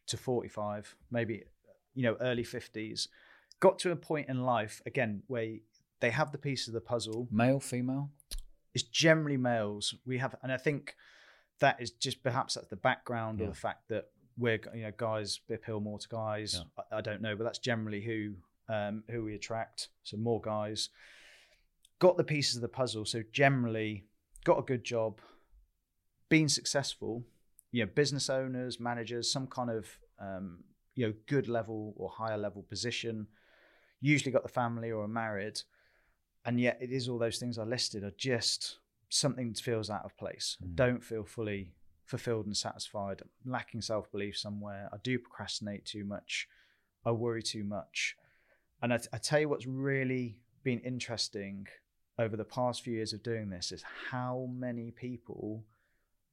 to 0.07 0.17
45 0.19 0.97
maybe 1.11 1.45
you 1.95 2.03
know 2.03 2.17
early 2.21 2.43
50s 2.45 3.09
got 3.61 3.79
to 3.79 3.91
a 3.93 3.97
point 3.97 4.29
in 4.29 4.43
life 4.45 4.83
again 4.85 5.23
where 5.27 5.55
they 6.01 6.11
have 6.11 6.33
the 6.33 6.39
piece 6.39 6.67
of 6.69 6.75
the 6.75 6.81
puzzle 6.83 7.29
Male, 7.31 7.61
female? 7.61 8.11
it's 8.75 8.85
generally 8.85 9.39
males 9.39 9.95
we 10.05 10.19
have 10.19 10.35
and 10.43 10.53
i 10.53 10.59
think 10.59 10.95
that 11.61 11.81
is 11.81 11.93
just 11.93 12.23
perhaps 12.23 12.55
that's 12.55 12.67
the 12.69 12.77
background 12.77 13.41
or 13.41 13.45
Yeah. 13.45 13.51
the 13.51 13.57
fact 13.57 13.89
that 13.89 14.11
we're 14.37 14.61
you 14.75 14.83
know 14.83 14.93
guys 14.97 15.41
appeal 15.51 15.81
more 15.81 15.99
to 15.99 16.09
guys. 16.09 16.63
I, 16.79 16.99
I 16.99 17.01
don't 17.01 17.23
know 17.23 17.37
but 17.37 17.45
that's 17.45 17.59
generally 17.59 18.03
who 18.03 18.35
um 18.73 19.05
who 19.11 19.25
we 19.25 19.35
attract. 19.35 19.89
So 20.03 20.17
more 20.17 20.41
guys. 20.41 20.91
Got 22.01 22.17
the 22.17 22.25
pieces 22.25 22.57
of 22.57 22.63
the 22.63 22.69
puzzle. 22.69 23.05
So 23.05 23.23
generally 23.33 24.05
got 24.45 24.59
a 24.59 24.63
good 24.63 24.85
job. 24.85 25.21
Been 26.29 26.49
successful. 26.49 27.25
You 27.73 27.85
know 27.85 27.91
business 27.95 28.29
owners 28.31 28.81
managers 28.81 29.31
some 29.31 29.47
kind 29.47 29.71
of 29.71 29.87
um 30.21 30.65
you 30.95 31.07
know 31.07 31.15
good 31.27 31.49
level 31.49 31.95
or 31.97 32.11
higher 32.11 32.39
level 32.39 32.63
position. 32.63 33.27
Usually 34.01 34.33
got 34.33 34.43
the 34.43 34.49
family 34.49 34.91
or 34.91 35.05
are 35.05 35.09
married. 35.09 35.61
And 36.47 36.61
yet 36.61 36.79
it 36.81 36.91
is 36.91 37.09
all 37.09 37.19
those 37.19 37.39
things 37.39 37.59
I 37.59 37.65
listed 37.65 38.05
are 38.05 38.13
just 38.19 38.79
something 39.09 39.49
that 39.49 39.59
feels 39.59 39.89
out 39.89 40.05
of 40.05 40.17
place. 40.17 40.59
Mm. 40.63 40.75
don't 40.75 41.05
feel 41.05 41.25
fully 41.25 41.73
fulfilled 42.05 42.47
and 42.47 42.57
satisfied. 42.57 43.23
I'm 43.23 43.53
lacking 43.53 43.83
self 43.83 44.11
belief 44.11 44.37
somewhere. 44.37 44.89
I 44.93 44.97
do 45.03 45.19
procrastinate 45.19 45.85
too 45.85 46.05
much. 46.05 46.49
I 47.05 47.11
worry 47.11 47.43
too 47.43 47.65
much. 47.65 48.17
And 48.83 48.93
I, 48.93 48.99
I 49.13 49.19
tell 49.19 49.41
you 49.41 49.49
what's 49.49 49.67
really 49.67 50.39
been 50.63 50.81
interesting 50.81 51.67
over 52.19 52.37
the 52.37 52.45
past 52.45 52.83
few 52.83 52.95
years 52.95 53.13
of 53.13 53.23
doing 53.23 53.51
this 53.51 53.73
is 53.73 53.83
how 54.11 54.49
many 54.57 54.91
people 54.91 55.65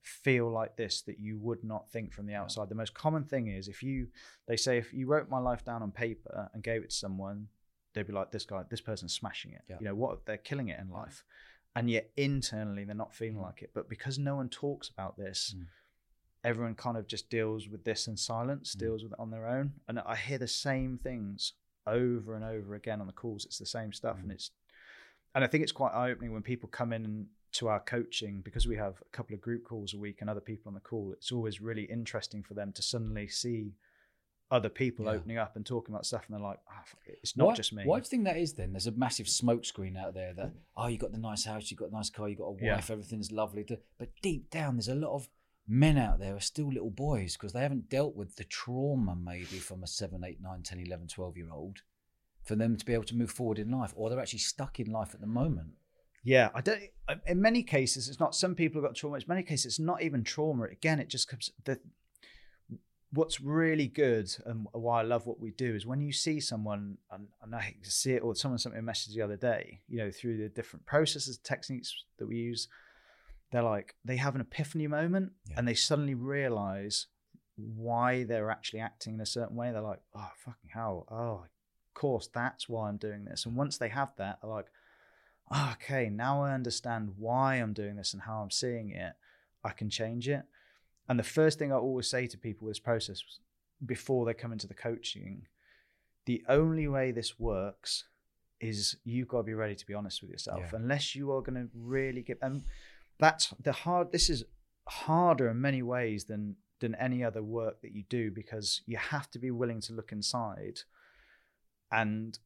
feel 0.00 0.50
like 0.50 0.76
this 0.76 1.02
that 1.02 1.18
you 1.18 1.38
would 1.38 1.62
not 1.64 1.88
think 1.90 2.12
from 2.12 2.26
the 2.26 2.34
outside. 2.34 2.68
The 2.68 2.74
most 2.74 2.94
common 2.94 3.24
thing 3.24 3.48
is 3.48 3.68
if 3.68 3.82
you, 3.82 4.08
they 4.46 4.56
say, 4.56 4.78
if 4.78 4.92
you 4.92 5.06
wrote 5.06 5.28
my 5.28 5.38
life 5.38 5.64
down 5.64 5.82
on 5.82 5.92
paper 5.92 6.50
and 6.52 6.62
gave 6.62 6.82
it 6.82 6.90
to 6.90 6.96
someone, 6.96 7.48
they'd 7.94 8.06
be 8.06 8.12
like, 8.12 8.32
"This 8.32 8.44
guy, 8.44 8.64
this 8.68 8.80
person's 8.80 9.12
smashing 9.12 9.52
it." 9.52 9.62
Yeah. 9.68 9.76
You 9.80 9.86
know 9.86 9.94
what? 9.94 10.26
They're 10.26 10.38
killing 10.38 10.68
it 10.68 10.80
in 10.80 10.90
life, 10.90 11.24
and 11.74 11.90
yet 11.90 12.10
internally 12.16 12.84
they're 12.84 12.94
not 12.94 13.14
feeling 13.14 13.40
like 13.40 13.62
it. 13.62 13.70
But 13.74 13.88
because 13.88 14.18
no 14.18 14.36
one 14.36 14.48
talks 14.48 14.88
about 14.88 15.16
this, 15.16 15.54
Mm. 15.56 15.66
everyone 16.44 16.74
kind 16.74 16.96
of 16.96 17.06
just 17.06 17.30
deals 17.30 17.68
with 17.68 17.84
this 17.84 18.08
in 18.08 18.16
silence, 18.16 18.74
Mm. 18.74 18.78
deals 18.78 19.02
with 19.02 19.12
it 19.12 19.18
on 19.18 19.30
their 19.30 19.46
own. 19.46 19.80
And 19.88 19.98
I 20.00 20.16
hear 20.16 20.38
the 20.38 20.48
same 20.48 20.98
things 20.98 21.54
over 21.86 22.34
and 22.34 22.44
over 22.44 22.74
again 22.74 23.00
on 23.00 23.06
the 23.06 23.12
calls. 23.12 23.44
It's 23.44 23.58
the 23.58 23.66
same 23.66 23.92
stuff, 23.92 24.18
and 24.18 24.30
Mm. 24.30 24.34
it's 24.34 24.50
and 25.34 25.42
I 25.42 25.46
think 25.46 25.62
it's 25.62 25.72
quite 25.72 25.94
eye 25.94 26.10
opening 26.10 26.32
when 26.32 26.42
people 26.42 26.68
come 26.68 26.92
in 26.92 27.30
to 27.52 27.68
our 27.68 27.80
coaching 27.80 28.42
because 28.42 28.66
we 28.68 28.76
have 28.76 29.00
a 29.00 29.08
couple 29.16 29.34
of 29.34 29.40
group 29.40 29.64
calls 29.64 29.94
a 29.94 29.98
week 29.98 30.20
and 30.20 30.28
other 30.28 30.42
people 30.42 30.68
on 30.68 30.74
the 30.74 30.80
call. 30.80 31.10
It's 31.14 31.32
always 31.32 31.58
really 31.58 31.84
interesting 31.84 32.42
for 32.42 32.52
them 32.52 32.70
to 32.74 32.82
suddenly 32.82 33.28
see 33.28 33.74
other 34.52 34.68
people 34.68 35.06
Yeah. 35.06 35.12
opening 35.12 35.38
up 35.38 35.56
and 35.56 35.64
talking 35.66 35.92
about 35.94 36.06
stuff, 36.06 36.24
and 36.26 36.34
they're 36.34 36.46
like, 36.46 36.60
oh, 36.70 36.84
"It's 37.06 37.36
not 37.36 37.48
why, 37.48 37.54
just 37.54 37.72
me." 37.72 37.84
Why 37.84 37.98
do 37.98 38.04
you 38.04 38.08
think 38.10 38.24
that 38.24 38.36
is 38.36 38.52
then? 38.54 38.72
There's 38.72 38.86
a 38.86 38.92
massive 38.92 39.26
smokescreen 39.26 39.96
out 39.96 40.14
there 40.14 40.34
that, 40.34 40.52
oh, 40.76 40.86
you 40.86 40.98
got 40.98 41.12
the 41.12 41.18
nice 41.18 41.44
house, 41.44 41.70
you 41.70 41.76
got 41.76 41.88
a 41.90 41.92
nice 41.94 42.10
car, 42.10 42.28
you 42.28 42.36
got 42.36 42.44
a 42.44 42.52
wife, 42.52 42.62
Yeah. 42.88 42.92
everything's 42.92 43.32
lovely. 43.32 43.64
But 43.98 44.10
deep 44.20 44.50
down, 44.50 44.76
there's 44.76 44.88
a 44.88 44.94
lot 44.94 45.14
of 45.14 45.28
men 45.66 45.96
out 45.96 46.18
there 46.18 46.30
who 46.32 46.36
are 46.36 46.40
still 46.40 46.68
little 46.68 46.90
boys 46.90 47.32
because 47.36 47.52
they 47.52 47.62
haven't 47.62 47.88
dealt 47.88 48.14
with 48.14 48.36
the 48.36 48.44
trauma 48.44 49.16
maybe 49.16 49.58
from 49.58 49.82
a 49.82 49.86
7, 49.86 50.22
8, 50.24 50.40
9, 50.40 50.62
10, 50.62 50.80
11, 50.80 51.08
12 51.08 51.36
year 51.36 51.50
old 51.50 51.82
for 52.42 52.56
them 52.56 52.76
to 52.76 52.84
be 52.84 52.92
able 52.92 53.04
to 53.04 53.16
move 53.16 53.30
forward 53.30 53.58
in 53.58 53.70
life 53.70 53.92
or 53.96 54.10
they're 54.10 54.20
actually 54.20 54.40
stuck 54.40 54.78
in 54.80 54.90
life 54.90 55.14
at 55.14 55.20
the 55.20 55.26
moment. 55.26 55.74
Yeah, 56.24 56.50
I 56.54 56.60
don't. 56.60 56.82
In 57.26 57.40
many 57.40 57.62
cases, 57.64 58.08
it's 58.08 58.20
not. 58.20 58.34
Some 58.34 58.54
people 58.54 58.80
have 58.80 58.88
got 58.88 58.94
trauma. 58.96 59.16
In 59.16 59.24
many 59.26 59.42
cases, 59.42 59.66
it's 59.66 59.80
not 59.80 60.02
even 60.02 60.22
trauma. 60.22 60.64
Again, 60.66 61.00
it 61.00 61.08
just 61.08 61.26
comes. 61.28 61.50
The 61.64 61.80
what's 63.12 63.40
really 63.40 63.88
good 63.88 64.34
and 64.46 64.66
why 64.72 65.00
I 65.00 65.02
love 65.02 65.26
what 65.26 65.38
we 65.38 65.50
do 65.50 65.74
is 65.74 65.84
when 65.84 66.00
you 66.00 66.12
see 66.12 66.40
someone 66.40 66.96
and, 67.10 67.28
and 67.42 67.54
I 67.54 67.76
see 67.82 68.12
it, 68.14 68.22
or 68.22 68.34
someone 68.34 68.58
sent 68.58 68.74
me 68.74 68.78
a 68.78 68.82
message 68.82 69.14
the 69.14 69.22
other 69.22 69.36
day. 69.36 69.80
You 69.88 69.98
know, 69.98 70.10
through 70.10 70.38
the 70.38 70.48
different 70.48 70.86
processes, 70.86 71.38
techniques 71.38 71.94
that 72.18 72.26
we 72.26 72.36
use, 72.36 72.68
they're 73.50 73.62
like 73.62 73.94
they 74.04 74.16
have 74.16 74.34
an 74.34 74.40
epiphany 74.40 74.86
moment 74.86 75.32
Yeah. 75.50 75.56
and 75.58 75.68
they 75.68 75.74
suddenly 75.74 76.14
realize 76.14 77.06
why 77.56 78.24
they're 78.24 78.50
actually 78.50 78.80
acting 78.80 79.14
in 79.14 79.20
a 79.20 79.26
certain 79.26 79.56
way. 79.56 79.70
They're 79.70 79.82
like, 79.82 80.00
oh 80.14 80.30
fucking 80.44 80.70
hell, 80.72 81.06
oh, 81.10 81.44
of 81.44 81.94
course, 81.94 82.28
that's 82.32 82.68
why 82.68 82.88
I'm 82.88 82.96
doing 82.96 83.24
this. 83.26 83.44
And 83.44 83.54
once 83.56 83.76
they 83.76 83.90
have 83.90 84.12
that, 84.16 84.38
they're 84.40 84.50
like 84.50 84.70
"Ah, 85.50 85.74
okay, 85.74 86.08
now 86.08 86.42
I 86.42 86.54
understand 86.54 87.10
why 87.18 87.56
I'm 87.56 87.74
doing 87.74 87.96
this 87.96 88.14
and 88.14 88.22
how 88.22 88.40
I'm 88.40 88.50
seeing 88.50 88.88
it. 88.90 89.12
I 89.62 89.70
can 89.70 89.90
change 89.90 90.26
it. 90.28 90.44
And 91.12 91.18
the 91.18 91.24
first 91.24 91.58
thing 91.58 91.70
I 91.70 91.76
always 91.76 92.08
say 92.08 92.26
to 92.26 92.38
people 92.38 92.64
with 92.64 92.76
this 92.76 92.80
process 92.80 93.22
before 93.84 94.24
they 94.24 94.32
come 94.32 94.50
into 94.50 94.66
the 94.66 94.72
coaching, 94.72 95.46
the 96.24 96.42
only 96.48 96.88
way 96.88 97.10
this 97.10 97.38
works 97.38 98.04
is 98.62 98.96
you've 99.04 99.28
got 99.28 99.36
to 99.36 99.42
be 99.42 99.52
ready 99.52 99.74
to 99.74 99.86
be 99.86 99.92
honest 99.92 100.22
with 100.22 100.30
yourself. 100.30 100.62
Yeah. 100.72 100.78
Unless 100.78 101.14
you 101.14 101.30
are 101.32 101.42
going 101.42 101.56
to 101.56 101.68
really 101.74 102.22
get, 102.22 102.38
and 102.40 102.64
that's 103.20 103.52
the 103.62 103.72
hard. 103.72 104.10
This 104.10 104.30
is 104.30 104.44
harder 104.88 105.50
in 105.50 105.60
many 105.60 105.82
ways 105.82 106.24
than 106.24 106.56
than 106.80 106.94
any 106.94 107.22
other 107.22 107.42
work 107.42 107.82
that 107.82 107.92
you 107.92 108.04
do 108.08 108.30
because 108.30 108.80
you 108.86 108.96
have 108.96 109.30
to 109.32 109.38
be 109.38 109.50
willing 109.50 109.82
to 109.82 109.92
look 109.92 110.12
inside 110.12 110.80
and 111.90 112.38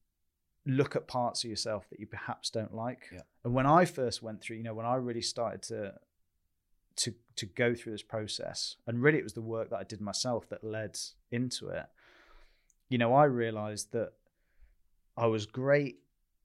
look 0.66 0.96
at 0.96 1.06
parts 1.06 1.44
of 1.44 1.50
yourself 1.50 1.88
that 1.90 2.00
you 2.00 2.06
perhaps 2.08 2.50
don't 2.50 2.74
like. 2.74 3.10
Yeah. 3.12 3.20
And 3.44 3.54
when 3.54 3.66
I 3.66 3.84
first 3.84 4.24
went 4.24 4.40
through, 4.40 4.56
you 4.56 4.64
know, 4.64 4.74
when 4.74 4.86
I 4.86 4.96
really 4.96 5.22
started 5.22 5.62
to 5.68 5.94
to 6.96 7.14
to 7.36 7.46
go 7.46 7.74
through 7.74 7.92
this 7.92 8.02
process, 8.02 8.76
and 8.86 9.02
really 9.02 9.18
it 9.18 9.24
was 9.24 9.34
the 9.34 9.42
work 9.42 9.68
that 9.70 9.76
I 9.76 9.84
did 9.84 10.00
myself 10.00 10.48
that 10.48 10.64
led 10.64 10.98
into 11.30 11.68
it. 11.68 11.86
You 12.88 12.98
know, 12.98 13.12
I 13.14 13.24
realized 13.24 13.92
that 13.92 14.12
I 15.16 15.26
was 15.26 15.44
great 15.46 15.98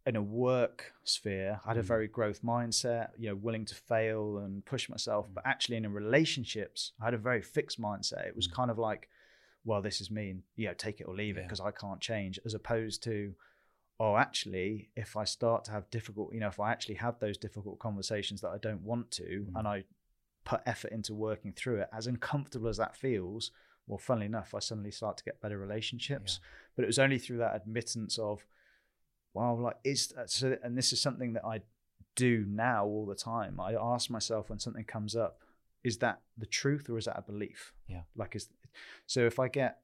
in 0.05 0.15
a 0.15 0.21
work 0.21 0.93
sphere. 1.03 1.61
I 1.63 1.69
had 1.69 1.77
a 1.77 1.83
Mm. 1.83 1.85
very 1.85 2.07
growth 2.07 2.41
mindset, 2.41 3.11
you 3.17 3.29
know, 3.29 3.35
willing 3.35 3.65
to 3.65 3.75
fail 3.75 4.37
and 4.39 4.65
push 4.65 4.89
myself. 4.89 5.29
Mm. 5.29 5.33
But 5.35 5.45
actually, 5.45 5.77
in 5.77 5.85
a 5.85 5.89
relationships, 5.89 6.93
I 6.99 7.05
had 7.05 7.13
a 7.13 7.17
very 7.19 7.41
fixed 7.41 7.79
mindset. 7.79 8.25
It 8.27 8.35
was 8.35 8.47
Mm. 8.47 8.53
kind 8.53 8.71
of 8.71 8.77
like, 8.79 9.09
well, 9.63 9.81
this 9.81 10.01
is 10.01 10.09
me, 10.09 10.31
and 10.31 10.43
you 10.55 10.67
know, 10.67 10.73
take 10.73 10.99
it 10.99 11.03
or 11.05 11.13
leave 11.15 11.37
it 11.37 11.41
Yeah. 11.41 11.45
because 11.47 11.59
I 11.61 11.71
can't 11.71 12.01
change. 12.01 12.39
As 12.43 12.53
opposed 12.55 13.03
to, 13.03 13.35
oh, 13.99 14.17
actually, 14.17 14.89
if 14.95 15.15
I 15.15 15.23
start 15.23 15.63
to 15.65 15.71
have 15.71 15.89
difficult, 15.91 16.33
you 16.33 16.39
know, 16.39 16.47
if 16.47 16.59
I 16.59 16.71
actually 16.71 16.95
have 16.95 17.19
those 17.19 17.37
difficult 17.37 17.77
conversations 17.77 18.41
that 18.41 18.49
I 18.49 18.57
don't 18.57 18.81
want 18.81 19.11
to, 19.11 19.45
Mm. 19.45 19.55
and 19.59 19.67
I 19.67 19.85
put 20.51 20.61
effort 20.65 20.91
into 20.91 21.13
working 21.13 21.53
through 21.53 21.77
it, 21.81 21.89
as 21.93 22.07
uncomfortable 22.07 22.67
as 22.67 22.77
that 22.77 22.95
feels, 22.95 23.51
well, 23.87 23.97
funnily 23.97 24.25
enough, 24.25 24.53
I 24.53 24.59
suddenly 24.59 24.91
start 24.91 25.15
to 25.17 25.23
get 25.23 25.41
better 25.41 25.57
relationships. 25.57 26.39
But 26.75 26.83
it 26.83 26.87
was 26.87 26.99
only 26.99 27.19
through 27.19 27.37
that 27.37 27.55
admittance 27.55 28.17
of, 28.17 28.45
wow, 29.33 29.55
like 29.55 29.77
is 29.83 30.13
so, 30.25 30.57
and 30.61 30.77
this 30.77 30.91
is 30.91 31.01
something 31.01 31.33
that 31.33 31.45
I 31.45 31.61
do 32.15 32.45
now 32.47 32.85
all 32.85 33.05
the 33.05 33.15
time. 33.15 33.59
I 33.59 33.75
ask 33.93 34.09
myself 34.09 34.49
when 34.49 34.59
something 34.59 34.83
comes 34.83 35.15
up, 35.15 35.39
is 35.83 35.97
that 35.99 36.19
the 36.37 36.45
truth 36.45 36.89
or 36.89 36.97
is 36.97 37.05
that 37.05 37.17
a 37.17 37.21
belief? 37.21 37.73
Yeah. 37.87 38.01
Like 38.15 38.35
is 38.35 38.49
so 39.07 39.25
if 39.25 39.39
I 39.39 39.47
get 39.47 39.79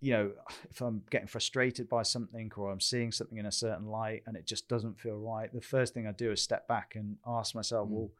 you 0.00 0.12
know, 0.12 0.30
if 0.70 0.80
I'm 0.80 1.02
getting 1.10 1.26
frustrated 1.26 1.88
by 1.88 2.02
something 2.02 2.52
or 2.56 2.70
I'm 2.70 2.80
seeing 2.80 3.10
something 3.10 3.38
in 3.38 3.46
a 3.46 3.52
certain 3.52 3.86
light 3.86 4.22
and 4.26 4.36
it 4.36 4.46
just 4.46 4.68
doesn't 4.68 5.00
feel 5.00 5.18
right, 5.18 5.52
the 5.52 5.60
first 5.60 5.94
thing 5.94 6.06
I 6.06 6.12
do 6.12 6.30
is 6.32 6.40
step 6.42 6.68
back 6.68 6.94
and 6.94 7.16
ask 7.26 7.54
myself, 7.54 7.88
Mm. 7.88 7.92
well, 7.92 8.10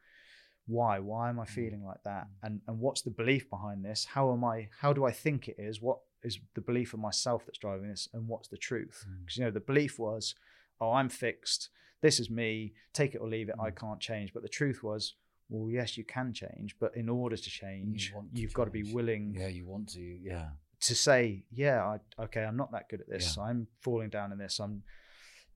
why? 0.67 0.99
Why 0.99 1.29
am 1.29 1.39
I 1.39 1.45
Mm. 1.45 1.49
feeling 1.49 1.83
like 1.83 2.03
that? 2.03 2.27
And 2.43 2.61
and 2.67 2.79
what's 2.79 3.01
the 3.01 3.11
belief 3.11 3.49
behind 3.49 3.83
this? 3.83 4.05
How 4.05 4.31
am 4.33 4.43
I? 4.43 4.69
How 4.79 4.93
do 4.93 5.05
I 5.05 5.11
think 5.11 5.47
it 5.47 5.55
is? 5.57 5.81
What 5.81 5.99
is 6.23 6.39
the 6.55 6.61
belief 6.61 6.93
of 6.93 6.99
myself 6.99 7.45
that's 7.45 7.57
driving 7.57 7.89
this? 7.89 8.07
And 8.13 8.27
what's 8.27 8.47
the 8.49 8.57
truth? 8.57 9.05
Mm. 9.07 9.19
Because 9.21 9.37
you 9.37 9.43
know 9.45 9.51
the 9.51 9.59
belief 9.59 9.97
was, 9.99 10.35
oh, 10.81 10.91
I'm 10.91 11.09
fixed. 11.09 11.69
This 12.01 12.19
is 12.19 12.29
me. 12.29 12.73
Take 12.93 13.15
it 13.15 13.19
or 13.19 13.27
leave 13.27 13.49
it. 13.49 13.55
I 13.59 13.71
Mm. 13.71 13.75
can't 13.75 13.99
change. 13.99 14.33
But 14.33 14.43
the 14.43 14.49
truth 14.49 14.83
was, 14.83 15.15
well, 15.49 15.69
yes, 15.71 15.97
you 15.97 16.03
can 16.03 16.33
change. 16.33 16.77
But 16.79 16.95
in 16.95 17.07
order 17.09 17.37
to 17.37 17.49
change, 17.49 18.11
to 18.11 18.27
you've 18.33 18.53
got 18.53 18.65
to 18.65 18.71
be 18.71 18.83
willing 18.93 19.33
Yeah, 19.33 19.47
you 19.47 19.65
want 19.65 19.89
to. 19.93 20.01
Yeah. 20.01 20.49
to 20.81 20.93
say, 20.95 21.45
yeah, 21.51 21.83
I, 22.17 22.23
okay, 22.25 22.43
I'm 22.43 22.57
not 22.57 22.71
that 22.73 22.87
good 22.89 23.01
at 23.01 23.09
this. 23.09 23.35
Yeah. 23.37 23.43
I'm 23.43 23.67
falling 23.79 24.09
down 24.09 24.31
in 24.31 24.37
this. 24.37 24.59
I'm, 24.59 24.83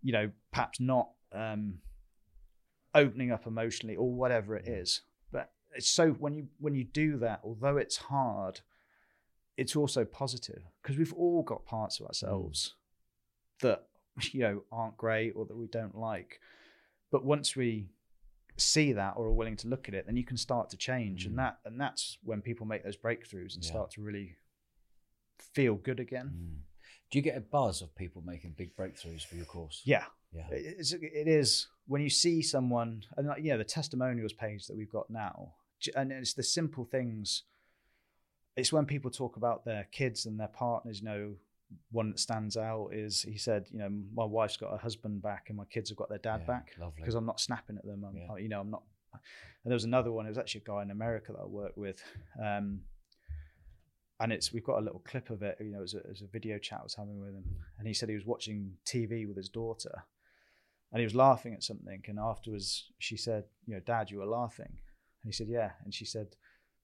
you 0.01 0.13
know, 0.13 0.31
perhaps 0.51 0.79
not 0.79 1.11
um, 1.31 1.81
opening 2.93 3.31
up 3.31 3.47
emotionally 3.47 3.95
or 3.95 4.11
whatever 4.11 4.55
it 4.55 4.67
is. 4.67 5.01
But 5.31 5.51
it's 5.75 5.89
so 5.89 6.11
when 6.11 6.33
you 6.33 6.47
when 6.59 6.75
you 6.75 6.83
do 6.83 7.17
that, 7.17 7.41
although 7.43 7.77
it's 7.77 7.97
hard, 7.97 8.61
it's 9.57 9.75
also 9.75 10.05
positive 10.05 10.63
because 10.81 10.97
we've 10.97 11.13
all 11.13 11.43
got 11.43 11.65
parts 11.65 11.99
of 11.99 12.07
ourselves 12.07 12.75
that 13.61 13.87
you 14.31 14.41
know 14.41 14.63
aren't 14.71 14.97
great 14.97 15.31
or 15.35 15.45
that 15.45 15.55
we 15.57 15.67
don't 15.67 15.95
like. 15.97 16.39
But 17.11 17.25
once 17.25 17.55
we 17.55 17.89
see 18.57 18.93
that 18.93 19.13
or 19.17 19.25
are 19.27 19.33
willing 19.33 19.55
to 19.57 19.67
look 19.67 19.87
at 19.87 19.95
it, 19.95 20.05
then 20.05 20.15
you 20.17 20.23
can 20.25 20.37
start 20.37 20.69
to 20.69 20.77
change, 20.77 21.23
Mm. 21.23 21.29
and 21.31 21.39
that 21.39 21.59
and 21.65 21.79
that's 21.79 22.17
when 22.23 22.41
people 22.41 22.65
make 22.65 22.83
those 22.83 22.97
breakthroughs 22.97 23.55
and 23.55 23.63
Yeah. 23.63 23.71
start 23.71 23.91
to 23.91 24.01
really 24.01 24.35
feel 25.39 25.75
good 25.75 25.99
again. 25.99 26.31
Mm. 26.35 26.61
Do 27.09 27.17
you 27.17 27.21
get 27.23 27.35
a 27.37 27.41
buzz 27.41 27.81
of 27.81 27.93
people 27.95 28.21
making 28.21 28.51
big 28.57 28.75
breakthroughs 28.75 29.23
for 29.25 29.35
your 29.35 29.45
course? 29.45 29.81
Yeah, 29.83 30.05
Yeah. 30.33 30.47
it- 30.51 30.75
it's, 30.79 30.93
it 30.93 31.27
is 31.27 31.67
when 31.87 32.01
you 32.01 32.09
see 32.09 32.41
someone, 32.41 33.03
and 33.17 33.27
like, 33.27 33.43
you 33.43 33.51
know, 33.51 33.57
the 33.57 33.63
testimonials 33.63 34.33
page 34.33 34.67
that 34.67 34.77
we've 34.77 34.91
got 34.91 35.09
now, 35.09 35.53
and 35.95 36.11
it's 36.11 36.33
the 36.33 36.43
simple 36.43 36.85
things. 36.85 37.43
It's 38.55 38.71
when 38.71 38.85
people 38.85 39.09
talk 39.11 39.35
about 39.37 39.65
their 39.65 39.87
kids 39.91 40.25
and 40.25 40.39
their 40.39 40.47
partners. 40.49 40.99
You 41.01 41.05
know, 41.05 41.33
one 41.91 42.09
that 42.11 42.19
stands 42.19 42.55
out 42.57 42.89
is 42.93 43.21
he 43.23 43.37
said, 43.37 43.67
you 43.71 43.79
know, 43.79 43.89
my 44.13 44.25
wife's 44.25 44.57
got 44.57 44.71
her 44.71 44.77
husband 44.77 45.21
back 45.21 45.45
and 45.47 45.57
my 45.57 45.65
kids 45.65 45.89
have 45.89 45.97
got 45.97 46.09
their 46.09 46.17
dad 46.19 46.41
Yeah, 46.41 46.47
back 46.47 46.71
because 46.97 47.15
I'm 47.15 47.25
not 47.25 47.39
snapping 47.39 47.77
at 47.77 47.85
them. 47.85 48.03
I'm, 48.07 48.15
Yeah. 48.15 48.35
You 48.37 48.49
know, 48.49 48.59
I'm 48.61 48.69
not. 48.69 48.83
And 49.13 49.71
there 49.71 49.75
was 49.75 49.85
another 49.85 50.11
one. 50.11 50.25
It 50.25 50.29
was 50.29 50.37
actually 50.37 50.61
a 50.65 50.69
guy 50.69 50.81
in 50.83 50.91
America 50.91 51.31
that 51.33 51.39
I 51.41 51.45
worked 51.45 51.77
with, 51.77 52.01
um, 52.41 52.81
and 54.19 54.31
it's 54.31 54.53
we've 54.53 54.63
got 54.63 54.77
a 54.79 54.81
little 54.81 54.99
clip 55.05 55.29
of 55.29 55.41
it. 55.41 55.57
You 55.59 55.71
know, 55.71 55.79
it 55.79 55.81
was 55.81 55.93
a, 55.95 55.99
it 55.99 56.09
was 56.09 56.21
a 56.21 56.27
video 56.27 56.57
chat 56.57 56.79
I 56.81 56.83
was 56.83 56.95
having 56.95 57.19
with 57.19 57.33
him, 57.33 57.43
and 57.79 57.87
he 57.87 57.93
said 57.93 58.09
he 58.09 58.15
was 58.15 58.25
watching 58.25 58.73
TV 58.85 59.27
with 59.27 59.37
his 59.37 59.49
daughter, 59.49 60.03
and 60.91 60.99
he 60.99 61.05
was 61.05 61.15
laughing 61.15 61.53
at 61.53 61.63
something. 61.63 62.03
And 62.07 62.19
afterwards, 62.19 62.91
she 62.99 63.17
said, 63.17 63.45
"You 63.65 63.75
know, 63.75 63.79
Dad, 63.81 64.11
you 64.11 64.19
were 64.19 64.25
laughing," 64.25 64.67
and 64.67 65.25
he 65.25 65.31
said, 65.31 65.47
"Yeah," 65.47 65.71
and 65.83 65.93
she 65.93 66.05
said. 66.05 66.35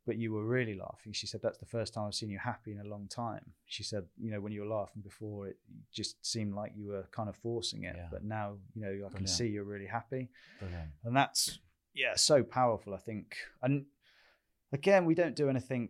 But 0.06 0.16
you 0.18 0.32
were 0.32 0.46
really 0.46 0.74
laughing. 0.74 1.12
She 1.12 1.28
said, 1.28 1.42
That's 1.44 1.58
the 1.58 1.66
first 1.66 1.94
time 1.94 2.06
I've 2.08 2.14
seen 2.16 2.30
you 2.30 2.40
happy 2.40 2.72
in 2.72 2.80
a 2.80 2.86
long 2.86 3.10
time. 3.10 3.44
She 3.66 3.84
said, 3.84 4.06
You 4.18 4.32
know, 4.32 4.40
when 4.40 4.54
you 4.54 4.62
were 4.62 4.74
laughing 4.74 5.02
before, 5.02 5.50
it 5.50 5.58
just 5.92 6.26
seemed 6.26 6.54
like 6.54 6.72
you 6.78 6.88
were 6.88 7.10
kind 7.12 7.28
of 7.28 7.36
forcing 7.36 7.84
it. 7.84 7.94
Yeah. 7.98 8.08
But 8.10 8.24
now, 8.24 8.56
you 8.74 8.84
know, 8.84 9.06
I 9.06 9.18
can 9.18 9.28
see 9.28 9.48
you're 9.48 9.66
really 9.66 9.86
happy 9.86 10.30
Brilliant. 10.60 10.92
and 11.04 11.14
that's 11.14 11.60
yeah 11.94 12.16
so 12.16 12.44
powerful 12.44 12.94
i 12.94 12.98
think 12.98 13.36
and 13.62 13.86
again 14.72 15.04
we 15.06 15.16
don't 15.16 15.36
do 15.36 15.50
anything 15.50 15.90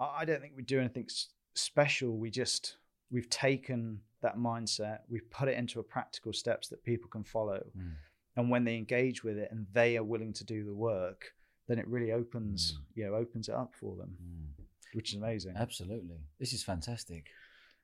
I 0.00 0.24
don't 0.24 0.40
think 0.40 0.54
we 0.56 0.62
do 0.62 0.80
anything 0.80 1.08
special 1.54 2.18
we 2.18 2.30
just 2.30 2.76
we've 3.10 3.30
taken 3.30 4.00
that 4.22 4.36
mindset 4.38 5.00
we've 5.08 5.30
put 5.30 5.48
it 5.48 5.56
into 5.58 5.78
a 5.80 5.82
practical 5.82 6.32
steps 6.32 6.68
that 6.68 6.82
people 6.84 7.08
can 7.08 7.24
follow 7.24 7.62
Mm. 7.76 7.92
and 8.36 8.50
when 8.50 8.64
they 8.64 8.76
engage 8.76 9.22
with 9.24 9.36
it 9.38 9.50
and 9.50 9.66
they 9.72 9.96
are 9.96 10.04
willing 10.04 10.32
to 10.34 10.44
do 10.44 10.64
the 10.64 10.74
work 10.74 11.34
then 11.68 11.78
it 11.78 11.86
really 11.88 12.12
opens 12.12 12.72
Mm. 12.72 12.96
you 12.96 13.04
know 13.06 13.14
opens 13.14 13.48
it 13.48 13.54
up 13.54 13.74
for 13.74 13.96
them 13.96 14.16
Mm. 14.22 14.64
which 14.94 15.10
is 15.12 15.16
amazing 15.18 15.54
Absolutely. 15.56 16.20
This 16.38 16.52
is 16.52 16.62
fantastic. 16.64 17.26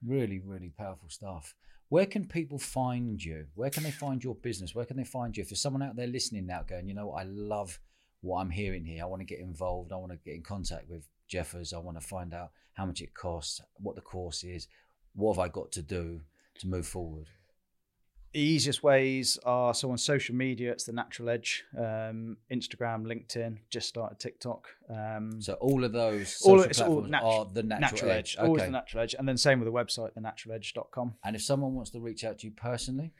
Really, 0.04 0.38
really 0.40 0.70
powerful 0.70 1.08
stuff. 1.10 1.54
Where 1.88 2.06
can 2.06 2.26
people 2.26 2.58
find 2.58 3.22
you? 3.22 3.46
Where 3.54 3.70
can 3.70 3.82
they 3.84 3.90
find 3.92 4.24
your 4.24 4.34
business? 4.34 4.74
Where 4.74 4.84
can 4.86 4.96
they 4.96 5.04
find 5.04 5.36
you? 5.36 5.42
If 5.42 5.50
there's 5.50 5.60
someone 5.60 5.82
out 5.82 5.94
there 5.94 6.06
listening 6.08 6.46
now 6.46 6.62
going, 6.62 6.88
you 6.88 6.94
know 6.94 7.08
what, 7.08 7.20
I 7.20 7.24
love 7.24 7.78
what 8.22 8.38
I'm 8.40 8.50
hearing 8.50 8.84
here. 8.84 9.02
I 9.02 9.06
want 9.06 9.20
to 9.20 9.26
get 9.26 9.40
involved. 9.40 9.92
I 9.92 9.96
want 9.96 10.10
to 10.12 10.18
get 10.18 10.34
in 10.34 10.42
contact 10.42 10.88
with 10.88 11.06
Jeffers. 11.28 11.72
I 11.72 11.78
want 11.78 12.00
to 12.00 12.06
find 12.06 12.32
out 12.34 12.50
how 12.72 12.86
much 12.86 13.00
it 13.02 13.12
costs, 13.14 13.60
what 13.74 13.94
the 13.94 14.00
course 14.00 14.42
is, 14.42 14.66
what 15.14 15.36
have 15.36 15.44
I 15.44 15.48
got 15.48 15.72
to 15.72 15.82
do 15.82 16.20
to 16.60 16.66
move 16.66 16.86
forward. 16.86 17.28
The 18.32 18.40
easiest 18.40 18.82
ways 18.82 19.38
are 19.44 19.74
so 19.74 19.90
on 19.90 19.98
social 19.98 20.34
media, 20.34 20.72
it's 20.72 20.84
the 20.84 20.92
Natural 20.92 21.28
Edge, 21.28 21.64
um, 21.76 22.38
Instagram, 22.50 23.04
LinkedIn. 23.04 23.58
Just 23.68 23.88
started 23.90 24.18
TikTok. 24.18 24.68
Um, 24.88 25.42
So 25.42 25.52
all 25.54 25.84
of 25.84 25.92
those 25.92 26.40
All- 26.46 26.60
of, 26.60 26.70
it's 26.70 26.80
all 26.80 27.02
natu- 27.02 27.22
are 27.22 27.44
the 27.52 27.62
natural, 27.62 27.80
Natural 27.80 28.10
edge. 28.12 28.36
Edge, 28.38 28.42
always 28.42 28.62
the 28.62 28.70
Natural 28.70 29.02
Edge, 29.02 29.14
and 29.18 29.28
then 29.28 29.36
same 29.36 29.60
with 29.60 29.66
the 29.66 29.72
website, 29.72 30.14
thenaturaledge.com. 30.14 31.16
and 31.24 31.36
if 31.36 31.42
someone 31.42 31.74
wants 31.74 31.90
to 31.90 32.00
reach 32.00 32.24
out 32.24 32.38
to 32.38 32.46
you 32.46 32.52
personally, 32.54 33.12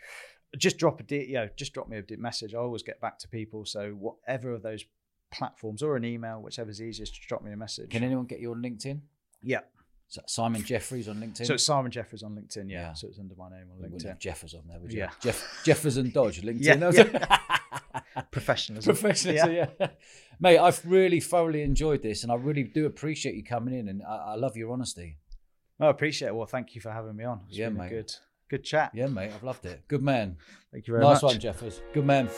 Just 0.59 0.77
drop 0.79 1.01
a 1.01 1.03
D, 1.03 1.25
you 1.25 1.35
know, 1.35 1.49
just 1.57 1.73
drop 1.73 1.89
me 1.89 1.97
a 1.97 2.03
D- 2.03 2.17
message. 2.17 2.55
I 2.55 2.59
always 2.59 2.83
get 2.83 3.01
back 3.01 3.19
to 3.21 3.29
people. 3.29 3.65
So 3.65 3.93
whatever 3.93 4.53
of 4.53 4.61
those 4.63 4.85
platforms 5.31 5.83
or 5.83 5.97
an 5.97 6.05
email, 6.05 6.43
whichever's 6.43 6.81
easiest, 6.83 7.15
just 7.15 7.27
drop 7.27 7.43
me 7.43 7.53
a 7.53 7.57
message. 7.57 7.89
can 7.91 8.03
anyone 8.05 8.27
get 8.27 8.39
you 8.41 8.51
on 8.53 8.63
LinkedIn? 8.63 9.01
yeah. 9.43 9.61
Simon 10.27 10.63
Jefferies 10.65 11.09
on 11.09 11.17
LinkedIn. 11.17 11.47
So 11.47 11.55
it's 11.55 11.65
Simon 11.65 11.91
Jefferies 11.91 12.23
on 12.23 12.35
LinkedIn. 12.37 12.69
Yeah. 12.71 12.81
Yeah. 12.89 12.93
So 12.95 13.09
it's 13.09 13.19
under 13.19 13.35
my 13.37 13.49
name 13.51 13.67
on 13.73 13.91
LinkedIn. 13.91 14.07
have 14.09 14.19
Jeffers 14.19 14.55
on 14.55 14.63
there, 14.69 14.79
would 14.81 14.93
you? 14.93 15.01
Yeah. 15.01 15.11
Jeff 15.21 15.63
Jeffers 15.65 15.97
and 15.97 16.13
Dodge 16.13 16.43
LinkedIn. 16.43 16.59
Yeah, 16.61 16.77
That's- 16.77 17.39
Professionalism. 18.31 18.95
Professional, 18.95 19.51
yeah. 19.51 19.67
Mate, 20.41 20.59
I've 20.59 20.85
really 20.85 21.21
thoroughly 21.21 21.63
enjoyed 21.63 22.03
this, 22.03 22.23
and 22.23 22.33
I 22.33 22.35
really 22.37 22.65
do 22.65 22.87
appreciate 22.87 23.35
you 23.35 23.45
coming 23.45 23.75
in, 23.79 23.89
and 23.89 24.03
I, 24.03 24.17
I 24.17 24.35
love 24.37 24.57
your 24.57 24.73
honesty. 24.73 25.19
I 25.81 25.89
appreciate 25.89 26.29
it. 26.29 26.35
Well, 26.35 26.47
thank 26.47 26.75
you 26.75 26.81
for 26.81 26.91
having 26.91 27.17
me 27.17 27.25
on. 27.25 27.41
It's 27.49 27.57
Yeah, 27.59 27.69
been 27.69 27.79
a 27.79 27.83
mate. 27.85 27.91
good, 27.91 28.13
good 28.51 28.65
chat. 28.65 28.93
Yeah, 28.95 29.07
mate, 29.07 29.31
I've 29.35 29.43
loved 29.43 29.65
it. 29.67 29.83
Good 29.89 30.03
man. 30.03 30.37
Thank 30.73 30.87
you 30.87 30.93
very 30.93 31.05
nice 31.05 31.15
much. 31.17 31.23
Nice 31.23 31.33
one, 31.33 31.41
Jeffers. 31.41 31.81
Good 31.93 32.05
man. 32.07 32.29